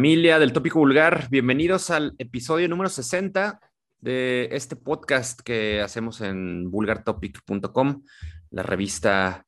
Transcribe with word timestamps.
Familia 0.00 0.38
del 0.38 0.54
Tópico 0.54 0.78
Vulgar, 0.78 1.28
bienvenidos 1.28 1.90
al 1.90 2.14
episodio 2.16 2.66
número 2.70 2.88
60 2.88 3.60
de 4.00 4.48
este 4.50 4.74
podcast 4.74 5.38
que 5.42 5.82
hacemos 5.82 6.22
en 6.22 6.70
vulgartopic.com, 6.70 8.02
la 8.48 8.62
revista 8.62 9.44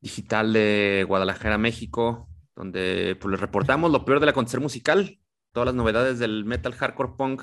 digital 0.00 0.52
de 0.52 1.04
Guadalajara, 1.08 1.58
México, 1.58 2.28
donde 2.54 3.16
pues, 3.20 3.32
les 3.32 3.40
reportamos 3.40 3.90
lo 3.90 4.04
peor 4.04 4.20
del 4.20 4.28
acontecer 4.28 4.60
musical, 4.60 5.18
todas 5.52 5.66
las 5.66 5.74
novedades 5.74 6.20
del 6.20 6.44
metal 6.44 6.74
hardcore 6.74 7.14
punk 7.18 7.42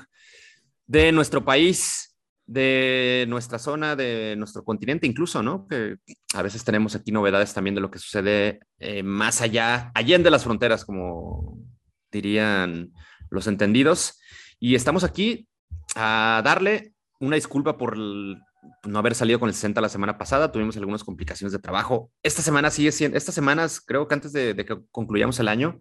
de 0.86 1.12
nuestro 1.12 1.44
país, 1.44 2.16
de 2.46 3.26
nuestra 3.28 3.58
zona, 3.58 3.96
de 3.96 4.34
nuestro 4.38 4.64
continente 4.64 5.06
incluso, 5.06 5.42
¿no? 5.42 5.68
Que 5.68 5.96
a 6.32 6.40
veces 6.40 6.64
tenemos 6.64 6.94
aquí 6.94 7.12
novedades 7.12 7.52
también 7.52 7.74
de 7.74 7.82
lo 7.82 7.90
que 7.90 7.98
sucede 7.98 8.60
eh, 8.78 9.02
más 9.02 9.42
allá, 9.42 9.92
allá 9.94 10.16
las 10.16 10.44
fronteras, 10.44 10.86
como 10.86 11.75
dirían 12.10 12.92
los 13.30 13.46
entendidos. 13.46 14.20
Y 14.58 14.74
estamos 14.74 15.04
aquí 15.04 15.48
a 15.94 16.42
darle 16.44 16.94
una 17.20 17.36
disculpa 17.36 17.76
por 17.76 17.96
no 17.98 18.98
haber 18.98 19.14
salido 19.14 19.38
con 19.38 19.48
el 19.48 19.54
60 19.54 19.80
la 19.80 19.88
semana 19.88 20.18
pasada. 20.18 20.52
Tuvimos 20.52 20.76
algunas 20.76 21.04
complicaciones 21.04 21.52
de 21.52 21.58
trabajo. 21.58 22.10
Esta 22.22 22.42
semana 22.42 22.70
sigue 22.70 22.92
siendo, 22.92 23.16
estas 23.16 23.34
semanas, 23.34 23.80
creo 23.80 24.08
que 24.08 24.14
antes 24.14 24.32
de, 24.32 24.54
que 24.56 24.78
concluyamos 24.90 25.38
el 25.40 25.48
año, 25.48 25.80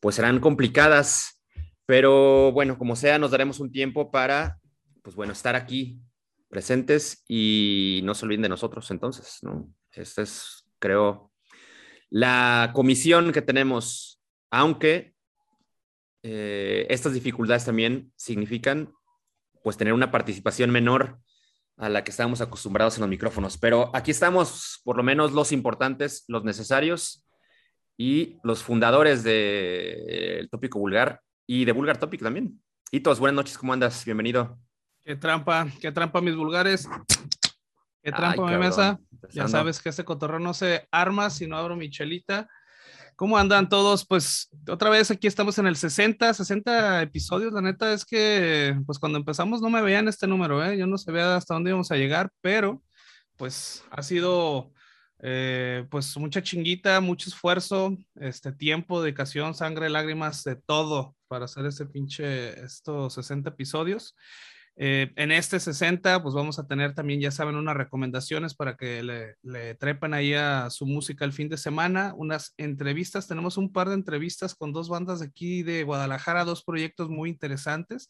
pues 0.00 0.16
serán 0.16 0.40
complicadas. 0.40 1.40
Pero 1.86 2.52
bueno, 2.52 2.78
como 2.78 2.96
sea, 2.96 3.18
nos 3.18 3.30
daremos 3.30 3.60
un 3.60 3.72
tiempo 3.72 4.10
para, 4.10 4.58
pues 5.02 5.16
bueno, 5.16 5.32
estar 5.32 5.56
aquí 5.56 6.00
presentes 6.48 7.24
y 7.28 8.00
no 8.04 8.14
se 8.14 8.24
olviden 8.24 8.42
de 8.42 8.48
nosotros 8.48 8.90
entonces, 8.90 9.38
¿no? 9.42 9.68
Esta 9.90 10.22
es, 10.22 10.64
creo, 10.78 11.32
la 12.10 12.72
comisión 12.74 13.32
que 13.32 13.42
tenemos, 13.42 14.20
aunque 14.50 15.11
eh, 16.22 16.86
estas 16.88 17.14
dificultades 17.14 17.64
también 17.64 18.12
significan 18.16 18.92
pues 19.62 19.76
tener 19.76 19.92
una 19.92 20.10
participación 20.10 20.70
menor 20.70 21.18
a 21.76 21.88
la 21.88 22.04
que 22.04 22.10
estábamos 22.10 22.40
acostumbrados 22.40 22.96
en 22.96 23.02
los 23.02 23.10
micrófonos. 23.10 23.58
Pero 23.58 23.90
aquí 23.94 24.10
estamos, 24.10 24.80
por 24.84 24.96
lo 24.96 25.02
menos 25.02 25.32
los 25.32 25.52
importantes, 25.52 26.24
los 26.28 26.44
necesarios 26.44 27.26
y 27.96 28.38
los 28.42 28.62
fundadores 28.62 29.22
del 29.22 30.48
Tópico 30.50 30.78
Vulgar 30.78 31.20
y 31.46 31.64
de 31.64 31.72
Vulgar 31.72 31.98
Topic 31.98 32.22
también. 32.22 32.60
Hitos, 32.90 33.18
buenas 33.18 33.36
noches, 33.36 33.58
¿cómo 33.58 33.72
andas? 33.72 34.04
Bienvenido. 34.04 34.58
Qué 35.04 35.16
trampa, 35.16 35.66
qué 35.80 35.90
trampa 35.90 36.20
mis 36.20 36.36
vulgares. 36.36 36.88
Qué 38.02 38.12
trampa 38.12 38.46
mi 38.50 38.56
mesa. 38.56 38.98
Ya 39.30 39.48
sabes 39.48 39.80
que 39.80 39.88
este 39.88 40.04
cotorreo 40.04 40.38
no 40.38 40.54
se 40.54 40.86
arma 40.90 41.30
si 41.30 41.46
no 41.46 41.56
abro 41.56 41.76
mi 41.76 41.90
chelita. 41.90 42.48
¿Cómo 43.16 43.36
andan 43.38 43.68
todos? 43.68 44.06
Pues 44.06 44.48
otra 44.68 44.90
vez 44.90 45.10
aquí 45.10 45.26
estamos 45.26 45.58
en 45.58 45.66
el 45.66 45.76
60, 45.76 46.32
60 46.34 47.02
episodios. 47.02 47.52
La 47.52 47.60
neta 47.60 47.92
es 47.92 48.04
que, 48.04 48.76
pues 48.86 48.98
cuando 48.98 49.18
empezamos 49.18 49.60
no 49.60 49.70
me 49.70 49.82
veían 49.82 50.08
este 50.08 50.26
número, 50.26 50.64
¿eh? 50.64 50.76
Yo 50.76 50.86
no 50.86 50.98
sabía 50.98 51.36
hasta 51.36 51.54
dónde 51.54 51.70
íbamos 51.70 51.90
a 51.90 51.96
llegar, 51.96 52.30
pero 52.40 52.82
pues 53.36 53.84
ha 53.90 54.02
sido 54.02 54.72
eh, 55.20 55.86
pues 55.90 56.16
mucha 56.16 56.42
chinguita, 56.42 57.00
mucho 57.00 57.30
esfuerzo, 57.30 57.96
este 58.16 58.52
tiempo, 58.52 59.00
dedicación, 59.02 59.54
sangre, 59.54 59.88
lágrimas, 59.88 60.42
de 60.42 60.56
todo 60.56 61.14
para 61.28 61.44
hacer 61.44 61.64
este 61.66 61.86
pinche, 61.86 62.60
estos 62.64 63.14
60 63.14 63.50
episodios. 63.50 64.16
Eh, 64.84 65.12
en 65.14 65.30
este 65.30 65.60
60, 65.60 66.24
pues 66.24 66.34
vamos 66.34 66.58
a 66.58 66.66
tener 66.66 66.92
también, 66.92 67.20
ya 67.20 67.30
saben, 67.30 67.54
unas 67.54 67.76
recomendaciones 67.76 68.52
para 68.52 68.76
que 68.76 69.00
le, 69.04 69.36
le, 69.44 69.76
trepen 69.76 70.12
ahí 70.12 70.34
a 70.34 70.70
su 70.70 70.86
música 70.86 71.24
el 71.24 71.32
fin 71.32 71.48
de 71.48 71.56
semana, 71.56 72.12
unas 72.16 72.52
entrevistas, 72.56 73.28
tenemos 73.28 73.56
un 73.58 73.72
par 73.72 73.88
de 73.88 73.94
entrevistas 73.94 74.56
con 74.56 74.72
dos 74.72 74.88
bandas 74.88 75.20
de 75.20 75.26
aquí 75.26 75.62
de 75.62 75.84
Guadalajara, 75.84 76.44
dos 76.44 76.64
proyectos 76.64 77.10
muy 77.10 77.30
interesantes. 77.30 78.08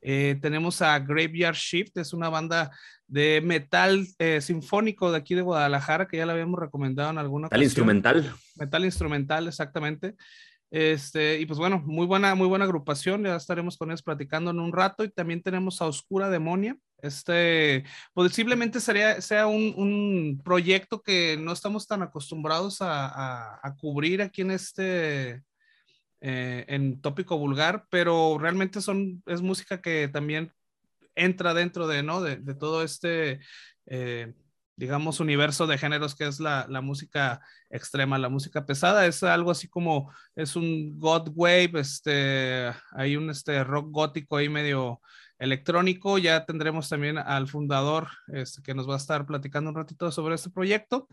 Eh, 0.00 0.38
tenemos 0.40 0.80
a 0.80 0.98
Graveyard 1.00 1.54
Shift, 1.54 1.98
es 1.98 2.14
una 2.14 2.30
banda 2.30 2.70
de 3.06 3.42
metal 3.44 4.06
eh, 4.18 4.40
sinfónico 4.40 5.12
de 5.12 5.18
aquí 5.18 5.34
de 5.34 5.42
Guadalajara, 5.42 6.08
que 6.08 6.16
ya 6.16 6.24
la 6.24 6.32
habíamos 6.32 6.58
recomendado 6.58 7.10
en 7.10 7.18
alguna 7.18 7.48
ocasión. 7.48 7.60
Metal 7.60 7.66
instrumental. 7.66 8.34
Metal 8.54 8.84
instrumental, 8.86 9.48
exactamente. 9.48 10.14
Este, 10.70 11.38
y 11.40 11.46
pues 11.46 11.58
bueno, 11.58 11.82
muy 11.86 12.06
buena, 12.06 12.34
muy 12.34 12.48
buena 12.48 12.64
agrupación, 12.64 13.24
ya 13.24 13.36
estaremos 13.36 13.76
con 13.76 13.90
ellos 13.90 14.02
platicando 14.02 14.50
en 14.50 14.58
un 14.58 14.72
rato 14.72 15.04
y 15.04 15.10
también 15.10 15.42
tenemos 15.42 15.80
a 15.80 15.86
Oscura 15.86 16.28
Demonia. 16.28 16.76
Este, 16.98 17.84
posiblemente 18.14 18.80
sería, 18.80 19.20
sea 19.20 19.46
un, 19.46 19.74
un 19.76 20.40
proyecto 20.44 21.02
que 21.02 21.36
no 21.38 21.52
estamos 21.52 21.86
tan 21.86 22.02
acostumbrados 22.02 22.80
a, 22.80 23.60
a, 23.62 23.76
cubrir 23.76 24.22
aquí 24.22 24.42
en 24.42 24.50
este, 24.50 25.42
eh, 26.20 26.64
en 26.68 27.00
tópico 27.00 27.38
vulgar, 27.38 27.86
pero 27.90 28.38
realmente 28.38 28.80
son, 28.80 29.22
es 29.26 29.42
música 29.42 29.80
que 29.80 30.08
también 30.08 30.52
entra 31.14 31.54
dentro 31.54 31.86
de, 31.86 32.02
¿no? 32.02 32.22
de, 32.22 32.36
de 32.36 32.54
todo 32.54 32.82
este 32.82 33.40
eh, 33.86 34.34
digamos, 34.76 35.20
universo 35.20 35.66
de 35.66 35.78
géneros 35.78 36.14
que 36.14 36.26
es 36.26 36.38
la, 36.38 36.66
la, 36.68 36.82
música 36.82 37.40
extrema, 37.70 38.18
la 38.18 38.28
música 38.28 38.66
pesada. 38.66 39.06
Es 39.06 39.22
algo 39.22 39.50
así 39.50 39.68
como, 39.68 40.12
es 40.34 40.54
un 40.54 40.98
God 40.98 41.30
Wave, 41.34 41.72
este, 41.80 42.70
hay 42.92 43.16
un 43.16 43.30
este, 43.30 43.64
rock 43.64 43.90
gótico 43.90 44.36
ahí 44.36 44.48
medio 44.48 45.00
electrónico. 45.38 46.18
Ya 46.18 46.44
tendremos 46.44 46.88
también 46.88 47.16
al 47.18 47.48
fundador 47.48 48.08
este, 48.28 48.62
que 48.62 48.74
nos 48.74 48.88
va 48.88 48.94
a 48.94 48.98
estar 48.98 49.24
platicando 49.26 49.70
un 49.70 49.76
ratito 49.76 50.12
sobre 50.12 50.34
este 50.34 50.50
proyecto. 50.50 51.08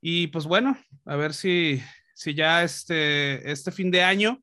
Y 0.00 0.28
pues 0.28 0.44
bueno, 0.44 0.78
a 1.04 1.16
ver 1.16 1.34
si, 1.34 1.82
si 2.14 2.34
ya 2.34 2.62
este, 2.62 3.50
este 3.50 3.72
fin 3.72 3.90
de 3.90 4.02
año 4.02 4.40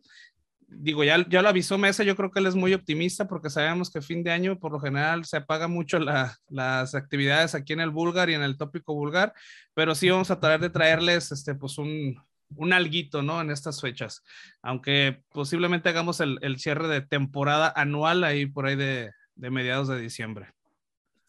digo, 0.67 1.03
ya, 1.03 1.25
ya 1.27 1.41
lo 1.41 1.49
avisó 1.49 1.77
Mesa, 1.77 2.03
yo 2.03 2.15
creo 2.15 2.31
que 2.31 2.39
él 2.39 2.47
es 2.47 2.55
muy 2.55 2.73
optimista 2.73 3.27
porque 3.27 3.49
sabemos 3.49 3.89
que 3.89 4.01
fin 4.01 4.23
de 4.23 4.31
año 4.31 4.59
por 4.59 4.71
lo 4.71 4.79
general 4.79 5.25
se 5.25 5.37
apaga 5.37 5.67
mucho 5.67 5.99
las 5.99 6.95
actividades 6.95 7.55
aquí 7.55 7.73
en 7.73 7.81
el 7.81 7.91
vulgar 7.91 8.29
y 8.29 8.33
en 8.33 8.43
el 8.43 8.57
tópico 8.57 8.93
vulgar, 8.93 9.33
pero 9.73 9.95
sí 9.95 10.09
vamos 10.09 10.31
a 10.31 10.39
tratar 10.39 10.59
de 10.59 10.69
traerles 10.69 11.31
este, 11.31 11.55
pues 11.55 11.77
un, 11.77 12.15
un 12.55 12.73
alguito, 12.73 13.21
¿no? 13.21 13.41
En 13.41 13.51
estas 13.51 13.81
fechas, 13.81 14.23
aunque 14.61 15.23
posiblemente 15.31 15.89
hagamos 15.89 16.19
el, 16.19 16.37
el 16.41 16.59
cierre 16.59 16.87
de 16.87 17.01
temporada 17.01 17.71
anual 17.75 18.23
ahí 18.23 18.45
por 18.45 18.65
ahí 18.65 18.75
de, 18.75 19.11
de, 19.35 19.49
mediados 19.49 19.87
de 19.87 19.99
diciembre. 19.99 20.53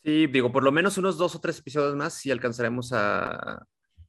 Sí, 0.05 0.27
digo, 0.29 0.53
por 0.53 0.63
lo 0.63 0.73
menos 0.73 0.99
unos 0.99 1.19
dos 1.19 1.35
o 1.35 1.41
tres 1.41 1.59
episodios 1.59 1.97
más 1.97 2.15
si 2.15 2.31
alcanzaremos 2.31 2.93
a, 2.93 3.67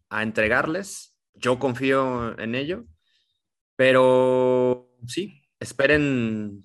a 0.09 0.23
entregarles. 0.23 1.15
Yo 1.33 1.59
confío 1.59 2.37
en 2.39 2.55
ello, 2.55 2.85
pero 3.75 4.86
sí, 5.05 5.41
esperen 5.59 6.63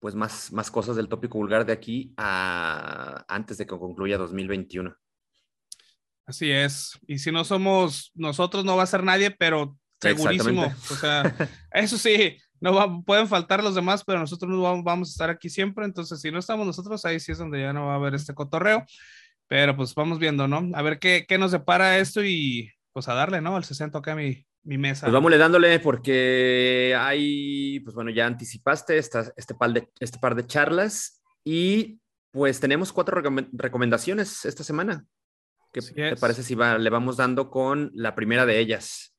pues 0.00 0.14
más, 0.14 0.52
más 0.52 0.70
cosas 0.70 0.96
del 0.96 1.08
tópico 1.08 1.38
vulgar 1.38 1.66
de 1.66 1.72
aquí 1.72 2.12
a, 2.16 3.24
antes 3.28 3.58
de 3.58 3.66
que 3.66 3.78
concluya 3.78 4.16
2021. 4.16 4.94
Así 6.26 6.50
es. 6.50 6.98
Y 7.06 7.18
si 7.18 7.32
no 7.32 7.44
somos 7.44 8.12
nosotros, 8.14 8.64
no 8.64 8.76
va 8.76 8.82
a 8.82 8.86
ser 8.86 9.02
nadie, 9.02 9.30
pero 9.30 9.76
segurísimo. 10.00 10.66
O 10.90 10.94
sea, 10.94 11.22
eso 11.72 11.96
sí, 11.96 12.36
no 12.60 13.02
pueden 13.04 13.26
faltar 13.28 13.62
los 13.64 13.74
demás, 13.74 14.04
pero 14.04 14.20
nosotros 14.20 14.50
no 14.50 14.82
vamos 14.82 15.08
a 15.08 15.12
estar 15.12 15.30
aquí 15.30 15.48
siempre. 15.48 15.84
Entonces, 15.84 16.20
si 16.20 16.30
no 16.30 16.38
estamos 16.38 16.66
nosotros, 16.66 17.04
ahí 17.04 17.18
sí 17.18 17.32
es 17.32 17.38
donde 17.38 17.62
ya 17.62 17.72
no 17.72 17.86
va 17.86 17.94
a 17.94 17.96
haber 17.96 18.14
este 18.14 18.34
cotorreo. 18.34 18.84
Pero 19.46 19.74
pues 19.74 19.94
vamos 19.94 20.18
viendo, 20.18 20.46
¿no? 20.46 20.68
A 20.74 20.82
ver 20.82 20.98
qué, 20.98 21.24
qué 21.26 21.38
nos 21.38 21.52
depara 21.52 21.98
esto 21.98 22.22
y 22.22 22.70
pues 22.92 23.08
a 23.08 23.14
darle, 23.14 23.40
¿no? 23.40 23.56
Al 23.56 23.64
60 23.64 23.98
acá 23.98 24.14
mi, 24.14 24.46
mi 24.62 24.78
mesa. 24.78 25.06
Pues 25.06 25.12
vamos 25.12 25.36
dándole 25.38 25.80
porque 25.80 26.94
hay, 26.98 27.80
pues 27.80 27.94
bueno, 27.94 28.10
ya 28.10 28.26
anticipaste 28.26 28.98
esta, 28.98 29.32
este, 29.36 29.54
par 29.54 29.72
de, 29.72 29.88
este 30.00 30.18
par 30.18 30.34
de 30.34 30.46
charlas 30.46 31.22
y 31.44 32.00
pues 32.30 32.60
tenemos 32.60 32.92
cuatro 32.92 33.22
recomendaciones 33.52 34.44
esta 34.44 34.64
semana. 34.64 35.04
¿Qué 35.72 35.82
te 35.82 36.16
parece 36.16 36.42
si 36.42 36.54
va, 36.54 36.78
le 36.78 36.90
vamos 36.90 37.16
dando 37.16 37.50
con 37.50 37.90
la 37.94 38.14
primera 38.14 38.46
de 38.46 38.58
ellas? 38.58 39.14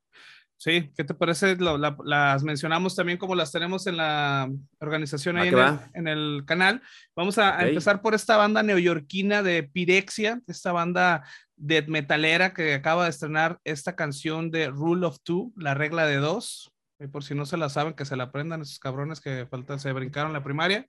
Sí, 0.60 0.92
¿qué 0.94 1.06
te 1.06 1.14
parece? 1.14 1.56
las 1.58 2.44
mencionamos 2.44 2.94
también 2.94 3.18
como 3.18 3.34
las 3.34 3.50
tenemos 3.50 3.88
en 3.88 3.96
la 3.96 4.52
organización 4.82 5.38
ahí 5.38 5.54
en 5.94 6.08
el, 6.08 6.44
canal. 6.46 6.82
Vamos 7.16 7.38
a, 7.38 7.66
empezar 7.66 8.02
por 8.02 8.14
esta 8.14 8.36
banda 8.36 8.62
neoyorquina 8.62 9.42
de 9.42 9.64
Pirexia, 9.64 10.42
esta 10.48 10.74
banda 10.74 11.24
death 11.60 11.88
metalera 11.88 12.54
que 12.54 12.74
acaba 12.74 13.04
de 13.04 13.10
estrenar 13.12 13.60
esta 13.64 13.96
canción 13.96 14.50
de 14.50 14.70
Rule 14.70 15.06
of 15.06 15.20
Two, 15.24 15.52
la 15.56 15.74
regla 15.74 16.06
de 16.06 16.18
dos. 16.18 16.72
Y 17.00 17.08
por 17.08 17.24
si 17.24 17.36
no 17.36 17.46
se 17.46 17.58
la 17.58 17.70
saben, 17.70 17.94
que 17.94 18.06
se 18.06 18.16
la 18.16 18.26
aprendan 18.26 18.62
esos 18.62 18.80
cabrones 18.80 19.22
que 19.22 19.48
falta, 19.50 19.80
se 19.80 19.94
brincaron 19.94 20.34
la 20.34 20.44
primaria. 20.44 20.88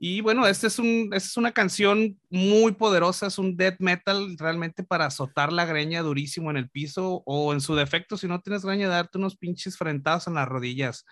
Y 0.00 0.20
bueno, 0.20 0.46
este 0.46 0.68
es 0.68 0.78
un, 0.78 1.10
esta 1.12 1.28
es 1.28 1.36
una 1.36 1.52
canción 1.52 2.20
muy 2.30 2.72
poderosa, 2.72 3.26
es 3.26 3.38
un 3.38 3.56
death 3.56 3.76
metal 3.80 4.36
realmente 4.38 4.84
para 4.84 5.06
azotar 5.06 5.52
la 5.52 5.64
greña 5.64 6.02
durísimo 6.02 6.50
en 6.50 6.56
el 6.56 6.70
piso 6.70 7.22
o 7.26 7.52
en 7.52 7.60
su 7.60 7.74
defecto, 7.74 8.16
si 8.16 8.28
no 8.28 8.40
tienes 8.40 8.64
greña, 8.64 8.88
darte 8.88 9.18
unos 9.18 9.36
pinches 9.36 9.76
frentados 9.76 10.28
en 10.28 10.34
las 10.34 10.46
rodillas. 10.46 11.04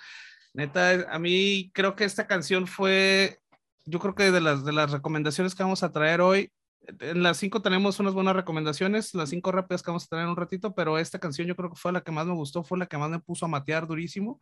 Neta, 0.55 1.13
a 1.13 1.19
mí 1.19 1.71
creo 1.75 1.97
que 1.97 2.05
esta 2.05 2.29
canción 2.29 2.69
fue, 2.69 3.41
yo 3.87 3.99
creo 3.99 4.15
que 4.15 4.31
de 4.31 4.41
las, 4.41 4.65
de 4.65 4.73
las 4.73 4.93
recomendaciones 4.93 5.55
que 5.55 5.65
vamos 5.65 5.83
a 5.83 5.93
traer 5.93 6.21
hoy, 6.21 6.53
en 7.01 7.23
las 7.23 7.39
cinco 7.39 7.63
tenemos 7.63 7.99
unas 8.01 8.15
buenas 8.15 8.37
recomendaciones, 8.37 9.15
las 9.15 9.31
cinco 9.31 9.53
rápidas 9.53 9.83
que 9.83 9.91
vamos 9.91 10.05
a 10.05 10.09
tener 10.09 10.27
un 10.27 10.37
ratito, 10.37 10.75
pero 10.75 10.99
esta 10.99 11.19
canción 11.19 11.47
yo 11.47 11.57
creo 11.57 11.71
que 11.71 11.77
fue 11.77 11.93
la 11.93 12.03
que 12.03 12.13
más 12.13 12.27
me 12.27 12.35
gustó, 12.35 12.65
fue 12.65 12.79
la 12.79 12.87
que 12.87 12.99
más 12.99 13.11
me 13.11 13.21
puso 13.21 13.47
a 13.47 13.49
matear 13.49 13.87
durísimo. 13.87 14.39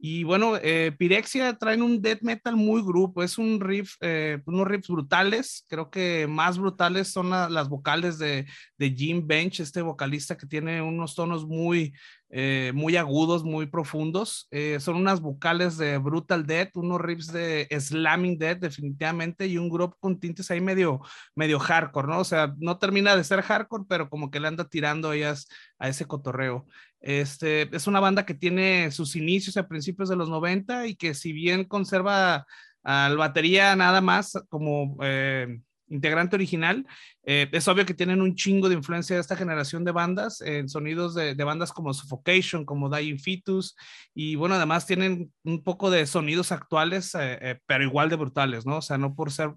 Y 0.00 0.22
bueno, 0.22 0.56
eh, 0.62 0.94
Pirexia 0.96 1.58
traen 1.58 1.82
un 1.82 2.00
death 2.00 2.22
metal 2.22 2.54
muy 2.54 2.82
grupo, 2.82 3.24
es 3.24 3.36
un 3.36 3.60
riff, 3.60 3.96
eh, 4.00 4.40
unos 4.46 4.68
riffs 4.68 4.88
brutales, 4.88 5.64
creo 5.68 5.90
que 5.90 6.28
más 6.28 6.56
brutales 6.56 7.08
son 7.08 7.30
las 7.30 7.68
vocales 7.68 8.16
de, 8.16 8.46
de, 8.76 8.90
Jim 8.90 9.26
Bench, 9.26 9.58
este 9.58 9.82
vocalista 9.82 10.36
que 10.36 10.46
tiene 10.46 10.80
unos 10.80 11.16
tonos 11.16 11.44
muy, 11.44 11.92
eh, 12.30 12.72
muy 12.74 12.96
agudos, 12.96 13.44
muy 13.44 13.66
profundos. 13.66 14.48
son 14.80 14.96
unas 14.96 15.20
vocales 15.20 15.78
de 15.78 15.98
Brutal 15.98 16.46
Death, 16.46 16.76
unos 16.76 17.00
riffs 17.00 17.32
de 17.32 17.68
Slamming 17.70 18.38
Death 18.38 18.58
definitivamente 18.58 19.46
y 19.46 19.58
un 19.58 19.68
grupo 19.70 19.96
con 20.00 20.18
tintes 20.20 20.50
ahí 20.50 20.60
medio, 20.60 21.00
medio 21.34 21.58
hardcore, 21.58 22.08
¿no? 22.08 22.20
O 22.20 22.24
sea, 22.24 22.54
no 22.58 22.78
termina 22.78 23.16
de 23.16 23.24
ser 23.24 23.42
hardcore, 23.42 23.84
pero 23.88 24.08
como 24.10 24.30
que 24.30 24.40
le 24.40 24.48
anda 24.48 24.68
tirando 24.68 25.12
ellas 25.12 25.48
a 25.78 25.88
ese 25.88 26.04
cotorreo. 26.06 26.66
Este, 27.00 27.74
es 27.74 27.86
una 27.86 28.00
banda 28.00 28.26
que 28.26 28.34
tiene 28.34 28.90
sus 28.90 29.14
inicios 29.16 29.56
a 29.56 29.68
principios 29.68 30.08
de 30.08 30.16
los 30.16 30.28
90 30.28 30.86
y 30.86 30.96
que 30.96 31.14
si 31.14 31.32
bien 31.32 31.64
conserva 31.64 32.46
al 32.82 33.16
batería 33.16 33.76
nada 33.76 34.00
más 34.00 34.32
como 34.48 34.96
eh, 35.02 35.60
integrante 35.90 36.36
original. 36.36 36.86
Eh, 37.24 37.48
es 37.52 37.68
obvio 37.68 37.84
que 37.84 37.94
tienen 37.94 38.22
un 38.22 38.34
chingo 38.34 38.68
de 38.68 38.74
influencia 38.74 39.16
de 39.16 39.20
esta 39.20 39.36
generación 39.36 39.84
de 39.84 39.92
bandas, 39.92 40.40
en 40.40 40.68
sonidos 40.68 41.14
de, 41.14 41.34
bandas 41.34 41.72
como 41.72 41.92
Suffocation, 41.92 42.64
como 42.64 42.88
Dying 42.88 43.18
Fetus, 43.18 43.76
y 44.14 44.34
bueno, 44.34 44.54
además 44.54 44.86
tienen 44.86 45.32
un 45.44 45.62
poco 45.62 45.90
de 45.90 46.06
sonidos 46.06 46.52
actuales, 46.52 47.14
eh, 47.14 47.38
eh, 47.40 47.60
pero 47.66 47.84
igual 47.84 48.08
de 48.08 48.16
brutales, 48.16 48.64
¿no? 48.64 48.78
O 48.78 48.82
sea, 48.82 48.96
no 48.96 49.14
por 49.14 49.30
ser 49.30 49.54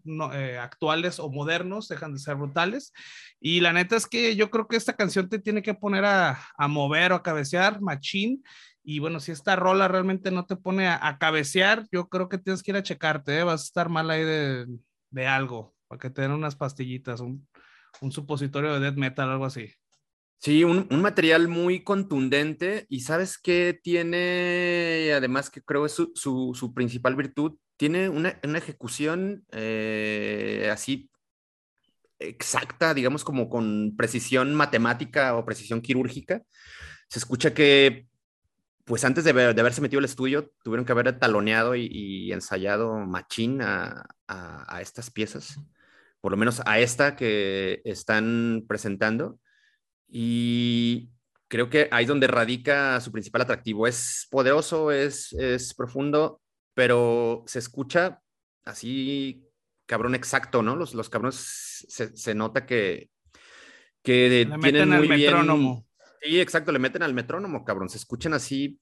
actuales 0.59 1.19
o 1.19 1.29
modernos, 1.29 1.87
dejan 1.87 2.13
de 2.13 2.19
ser 2.19 2.35
brutales. 2.35 2.93
Y 3.39 3.61
la 3.61 3.73
neta 3.73 3.95
es 3.95 4.05
que 4.05 4.35
yo 4.35 4.51
creo 4.51 4.67
que 4.67 4.75
esta 4.75 4.95
canción 4.95 5.29
te 5.29 5.39
tiene 5.39 5.61
que 5.61 5.73
poner 5.73 6.05
a, 6.05 6.39
mover 6.67 7.13
o 7.13 7.15
a 7.15 7.23
cabecear, 7.23 7.81
machín. 7.81 8.43
Y 8.83 8.99
bueno, 8.99 9.19
si 9.19 9.31
esta 9.31 9.55
rola 9.55 9.87
realmente 9.87 10.31
no 10.31 10.45
te 10.45 10.55
pone 10.55 10.87
a, 10.87 11.17
cabecear, 11.19 11.85
yo 11.91 12.09
creo 12.09 12.29
que 12.29 12.37
tienes 12.37 12.63
que 12.63 12.71
ir 12.71 12.77
a 12.77 12.83
checarte, 12.83 13.43
vas 13.43 13.61
a 13.61 13.65
estar 13.65 13.89
mal 13.89 14.09
ahí 14.09 14.23
de, 14.23 14.67
de 15.09 15.27
algo 15.27 15.73
para 15.91 15.99
que 15.99 16.09
te 16.09 16.21
den 16.21 16.31
unas 16.31 16.55
pastillitas, 16.55 17.19
un, 17.19 17.45
un 17.99 18.13
supositorio 18.13 18.71
de 18.71 18.79
death 18.79 18.95
metal, 18.95 19.29
algo 19.29 19.43
así. 19.43 19.73
Sí, 20.37 20.63
un, 20.63 20.87
un, 20.89 21.01
material 21.01 21.49
muy 21.49 21.83
contundente 21.83 22.85
y 22.87 23.01
sabes 23.01 23.37
que 23.37 23.77
tiene, 23.83 25.11
además 25.13 25.49
que 25.49 25.61
creo 25.61 25.85
es 25.85 25.91
su, 25.91 26.13
su, 26.15 26.53
su 26.55 26.73
principal 26.73 27.17
virtud, 27.17 27.57
tiene 27.75 28.07
una, 28.07 28.39
una 28.45 28.57
ejecución 28.57 29.45
eh, 29.51 30.69
así 30.71 31.11
exacta, 32.19 32.93
digamos 32.93 33.25
como 33.25 33.49
con 33.49 33.93
precisión 33.97 34.55
matemática 34.55 35.35
o 35.35 35.43
precisión 35.43 35.81
quirúrgica. 35.81 36.41
Se 37.09 37.19
escucha 37.19 37.53
que, 37.53 38.07
pues 38.85 39.03
antes 39.03 39.25
de, 39.25 39.33
de 39.33 39.59
haberse 39.59 39.81
metido 39.81 39.99
al 39.99 40.05
estudio, 40.05 40.53
tuvieron 40.63 40.85
que 40.85 40.93
haber 40.93 41.19
taloneado 41.19 41.75
y, 41.75 42.31
ensayado 42.31 42.95
machín 42.95 43.61
a, 43.61 44.05
a 44.25 44.81
estas 44.81 45.11
piezas 45.11 45.59
por 46.21 46.31
lo 46.31 46.37
menos 46.37 46.61
a 46.65 46.79
esta 46.79 47.15
que 47.15 47.81
están 47.83 48.63
presentando. 48.67 49.39
Y 50.07 51.09
creo 51.47 51.69
que 51.69 51.89
ahí 51.91 52.03
es 52.03 52.07
donde 52.07 52.27
radica 52.27 53.01
su 53.01 53.11
principal 53.11 53.41
atractivo. 53.41 53.87
Es 53.87 54.27
poderoso, 54.29 54.91
es, 54.91 55.33
es 55.33 55.73
profundo, 55.73 56.41
pero 56.73 57.43
se 57.47 57.59
escucha 57.59 58.21
así, 58.63 59.43
cabrón 59.85 60.15
exacto, 60.15 60.61
¿no? 60.61 60.75
Los, 60.75 60.93
los 60.93 61.09
cabrones 61.09 61.85
se, 61.89 62.15
se 62.15 62.35
nota 62.35 62.65
que, 62.65 63.09
que 64.03 64.47
tienen 64.61 64.89
muy 64.89 65.07
bien... 65.07 65.31
Metrónomo. 65.31 65.85
Sí, 66.21 66.39
exacto, 66.39 66.71
le 66.71 66.77
meten 66.77 67.01
al 67.01 67.15
metrónomo, 67.15 67.65
cabrón. 67.65 67.89
Se 67.89 67.97
escuchan 67.97 68.33
así 68.33 68.79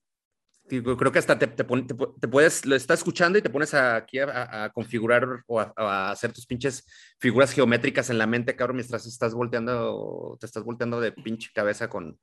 creo 0.69 1.11
que 1.11 1.19
hasta 1.19 1.37
te, 1.37 1.63
puedes, 1.63 2.65
lo 2.65 2.75
estás 2.75 2.99
escuchando 2.99 3.37
y 3.37 3.41
te 3.41 3.49
pones 3.49 3.73
aquí 3.73 4.19
a, 4.19 4.71
configurar 4.73 5.43
o 5.47 5.59
a, 5.59 6.11
hacer 6.11 6.31
tus 6.31 6.45
pinches 6.45 6.85
figuras 7.19 7.51
geométricas 7.51 8.09
en 8.09 8.17
la 8.17 8.27
mente, 8.27 8.55
cabrón, 8.55 8.77
mientras 8.77 9.05
estás 9.05 9.33
volteando, 9.33 10.37
te 10.39 10.45
estás 10.45 10.63
volteando 10.63 11.01
de 11.01 11.11
pinche 11.11 11.49
cabeza 11.53 11.89
con, 11.89 12.19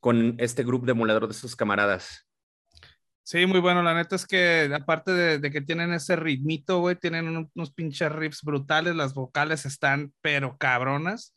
con 0.00 0.34
este 0.38 0.64
grupo 0.64 0.86
de 0.86 0.92
emulador 0.92 1.28
de 1.28 1.34
sus 1.34 1.54
camaradas. 1.54 2.26
Sí, 3.24 3.46
muy 3.46 3.60
bueno. 3.60 3.82
La 3.82 3.94
neta 3.94 4.16
es 4.16 4.26
que 4.26 4.68
aparte 4.74 5.12
de, 5.12 5.38
de 5.38 5.50
que 5.50 5.60
tienen 5.60 5.92
ese 5.92 6.16
ritmito, 6.16 6.80
güey, 6.80 6.96
tienen 6.96 7.48
unos 7.54 7.72
pinches 7.72 8.10
riffs 8.10 8.42
brutales, 8.42 8.96
las 8.96 9.14
vocales 9.14 9.64
están 9.64 10.12
pero 10.20 10.56
cabronas. 10.58 11.32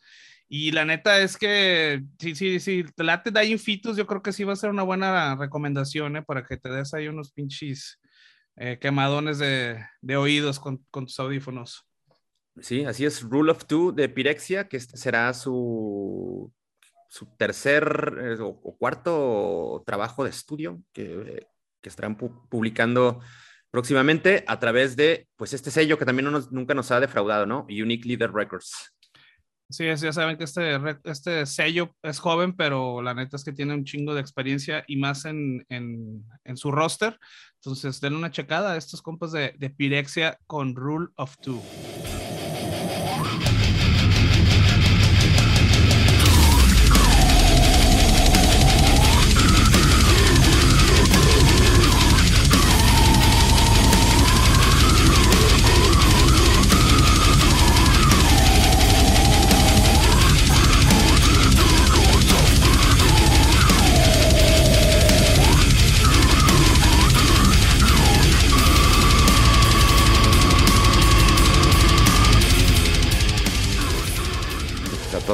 Y 0.48 0.72
la 0.72 0.86
neta 0.86 1.20
es 1.20 1.38
que, 1.38 2.04
sí, 2.20 2.36
sí, 2.36 2.60
sí, 2.60 2.86
te 2.96 3.04
late 3.04 3.32
Dying 3.32 3.58
Fitus, 3.58 3.98
yo 3.98 4.06
creo 4.06 4.22
que 4.22 4.32
sí 4.32 4.44
va 4.44 4.54
a 4.54 4.58
ser 4.58 4.70
una 4.70 4.84
buena 4.84 5.36
recomendación, 5.36 6.18
¿eh? 6.18 6.22
Para 6.22 6.46
que 6.46 6.58
te 6.58 6.70
des 6.70 6.94
ahí 6.94 7.08
unos 7.08 7.32
pinches 7.32 8.00
eh, 8.56 8.78
quemadones 8.80 9.40
de, 9.40 9.86
oídos 10.16 10.60
con, 10.60 10.86
tus 10.92 11.20
audífonos. 11.20 11.86
Sí, 12.62 12.86
así 12.86 13.06
es, 13.06 13.22
Rule 13.22 13.52
of 13.52 13.66
Two 13.66 13.92
de 13.92 14.08
Pirexia, 14.08 14.70
que 14.70 14.78
este 14.78 14.98
será 14.98 15.34
su, 15.34 16.54
su 17.10 17.26
tercer 17.38 18.16
eh, 18.22 18.38
o, 18.40 18.78
cuarto 18.78 19.84
trabajo 19.86 20.24
de 20.24 20.30
estudio 20.30 20.82
que, 20.94 21.48
estarán 21.82 22.18
pu 22.18 22.48
publicando 22.50 23.20
próximamente 23.70 24.44
a 24.48 24.60
través 24.60 24.96
de, 24.96 25.28
pues, 25.36 25.54
este 25.54 25.70
sello 25.70 26.00
que 26.00 26.06
también 26.06 26.32
nunca 26.50 26.74
nos 26.74 26.90
ha 26.92 27.00
defraudado, 27.00 27.46
¿no? 27.46 27.68
Unique 27.70 28.08
Leader 28.08 28.32
Records. 28.32 28.95
Sí, 29.68 29.86
ya 29.86 30.14
saben 30.14 30.38
que 30.38 30.44
este, 30.44 30.80
este 31.06 31.46
sello 31.48 31.96
es 32.04 32.20
joven, 32.20 32.56
pero 32.56 33.02
la 33.02 33.16
neta 33.16 33.36
es 33.36 33.44
que 33.44 33.52
tiene 33.52 33.74
un 33.74 33.84
chingo 33.84 34.14
de 34.14 34.22
experiencia 34.22 34.84
y 34.88 34.98
más 34.98 35.26
en, 35.26 35.66
en, 35.70 36.24
en 36.44 36.58
su 36.58 36.72
roster. 36.72 37.20
Entonces, 37.56 38.00
den 38.00 38.16
una 38.16 38.30
checada 38.30 38.74
a 38.74 38.78
estos 38.78 39.02
compas 39.02 39.32
de, 39.32 39.56
de 39.58 39.72
Pirexia 39.72 40.38
con 40.46 40.76
Rule 40.76 41.08
of 41.16 41.36
Two. 41.38 41.62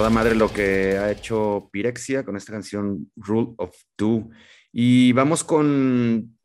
Toda 0.01 0.09
madre 0.09 0.33
lo 0.33 0.51
que 0.51 0.97
ha 0.97 1.11
hecho 1.11 1.69
Pirexia 1.71 2.25
con 2.25 2.35
esta 2.35 2.51
canción 2.51 3.11
Rule 3.15 3.53
of 3.57 3.71
Two. 3.95 4.31
Y 4.71 5.11
vamos 5.11 5.43
con, 5.43 6.39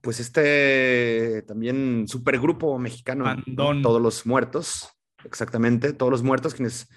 pues, 0.00 0.18
este 0.18 1.42
también 1.46 2.08
supergrupo 2.08 2.78
mexicano, 2.78 3.26
Todos 3.54 4.00
los 4.00 4.24
Muertos, 4.24 4.88
exactamente, 5.24 5.92
Todos 5.92 6.10
los 6.10 6.22
Muertos, 6.22 6.54
quienes 6.54 6.88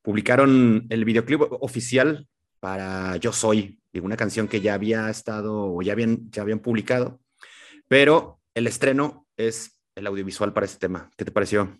publicaron 0.00 0.86
el 0.88 1.04
videoclip 1.04 1.42
oficial 1.60 2.26
para 2.58 3.18
Yo 3.18 3.34
Soy, 3.34 3.78
una 3.92 4.16
canción 4.16 4.48
que 4.48 4.62
ya 4.62 4.72
había 4.72 5.10
estado 5.10 5.74
o 5.74 5.82
ya 5.82 5.92
habían, 5.92 6.30
ya 6.30 6.40
habían 6.40 6.60
publicado, 6.60 7.20
pero 7.88 8.40
el 8.54 8.66
estreno 8.66 9.26
es 9.36 9.78
el 9.96 10.06
audiovisual 10.06 10.54
para 10.54 10.64
este 10.64 10.78
tema. 10.78 11.10
¿Qué 11.14 11.26
te 11.26 11.30
pareció? 11.30 11.78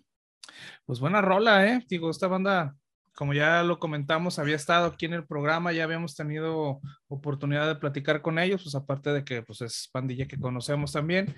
Pues 0.85 0.99
buena 0.99 1.23
rola, 1.23 1.67
¿eh? 1.67 1.83
Digo, 1.89 2.11
esta 2.11 2.27
banda 2.27 2.75
como 3.15 3.33
ya 3.33 3.63
lo 3.63 3.79
comentamos, 3.79 4.39
había 4.39 4.55
estado 4.55 4.87
aquí 4.87 5.05
en 5.05 5.13
el 5.13 5.25
programa, 5.25 5.71
ya 5.71 5.83
habíamos 5.83 6.15
tenido 6.15 6.79
oportunidad 7.07 7.67
de 7.67 7.75
platicar 7.75 8.21
con 8.21 8.39
ellos, 8.39 8.63
pues 8.63 8.75
aparte 8.75 9.11
de 9.11 9.23
que 9.23 9.43
pues 9.43 9.61
es 9.61 9.89
pandilla 9.91 10.27
que 10.27 10.39
conocemos 10.39 10.91
también, 10.91 11.35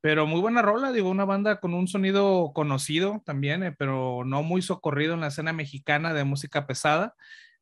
pero 0.00 0.26
muy 0.26 0.40
buena 0.40 0.62
rola, 0.62 0.92
digo, 0.92 1.10
una 1.10 1.24
banda 1.24 1.58
con 1.58 1.74
un 1.74 1.88
sonido 1.88 2.52
conocido 2.54 3.22
también, 3.24 3.62
eh, 3.64 3.74
pero 3.76 4.22
no 4.24 4.42
muy 4.42 4.62
socorrido 4.62 5.14
en 5.14 5.20
la 5.20 5.28
escena 5.28 5.52
mexicana 5.52 6.14
de 6.14 6.24
música 6.24 6.66
pesada. 6.66 7.14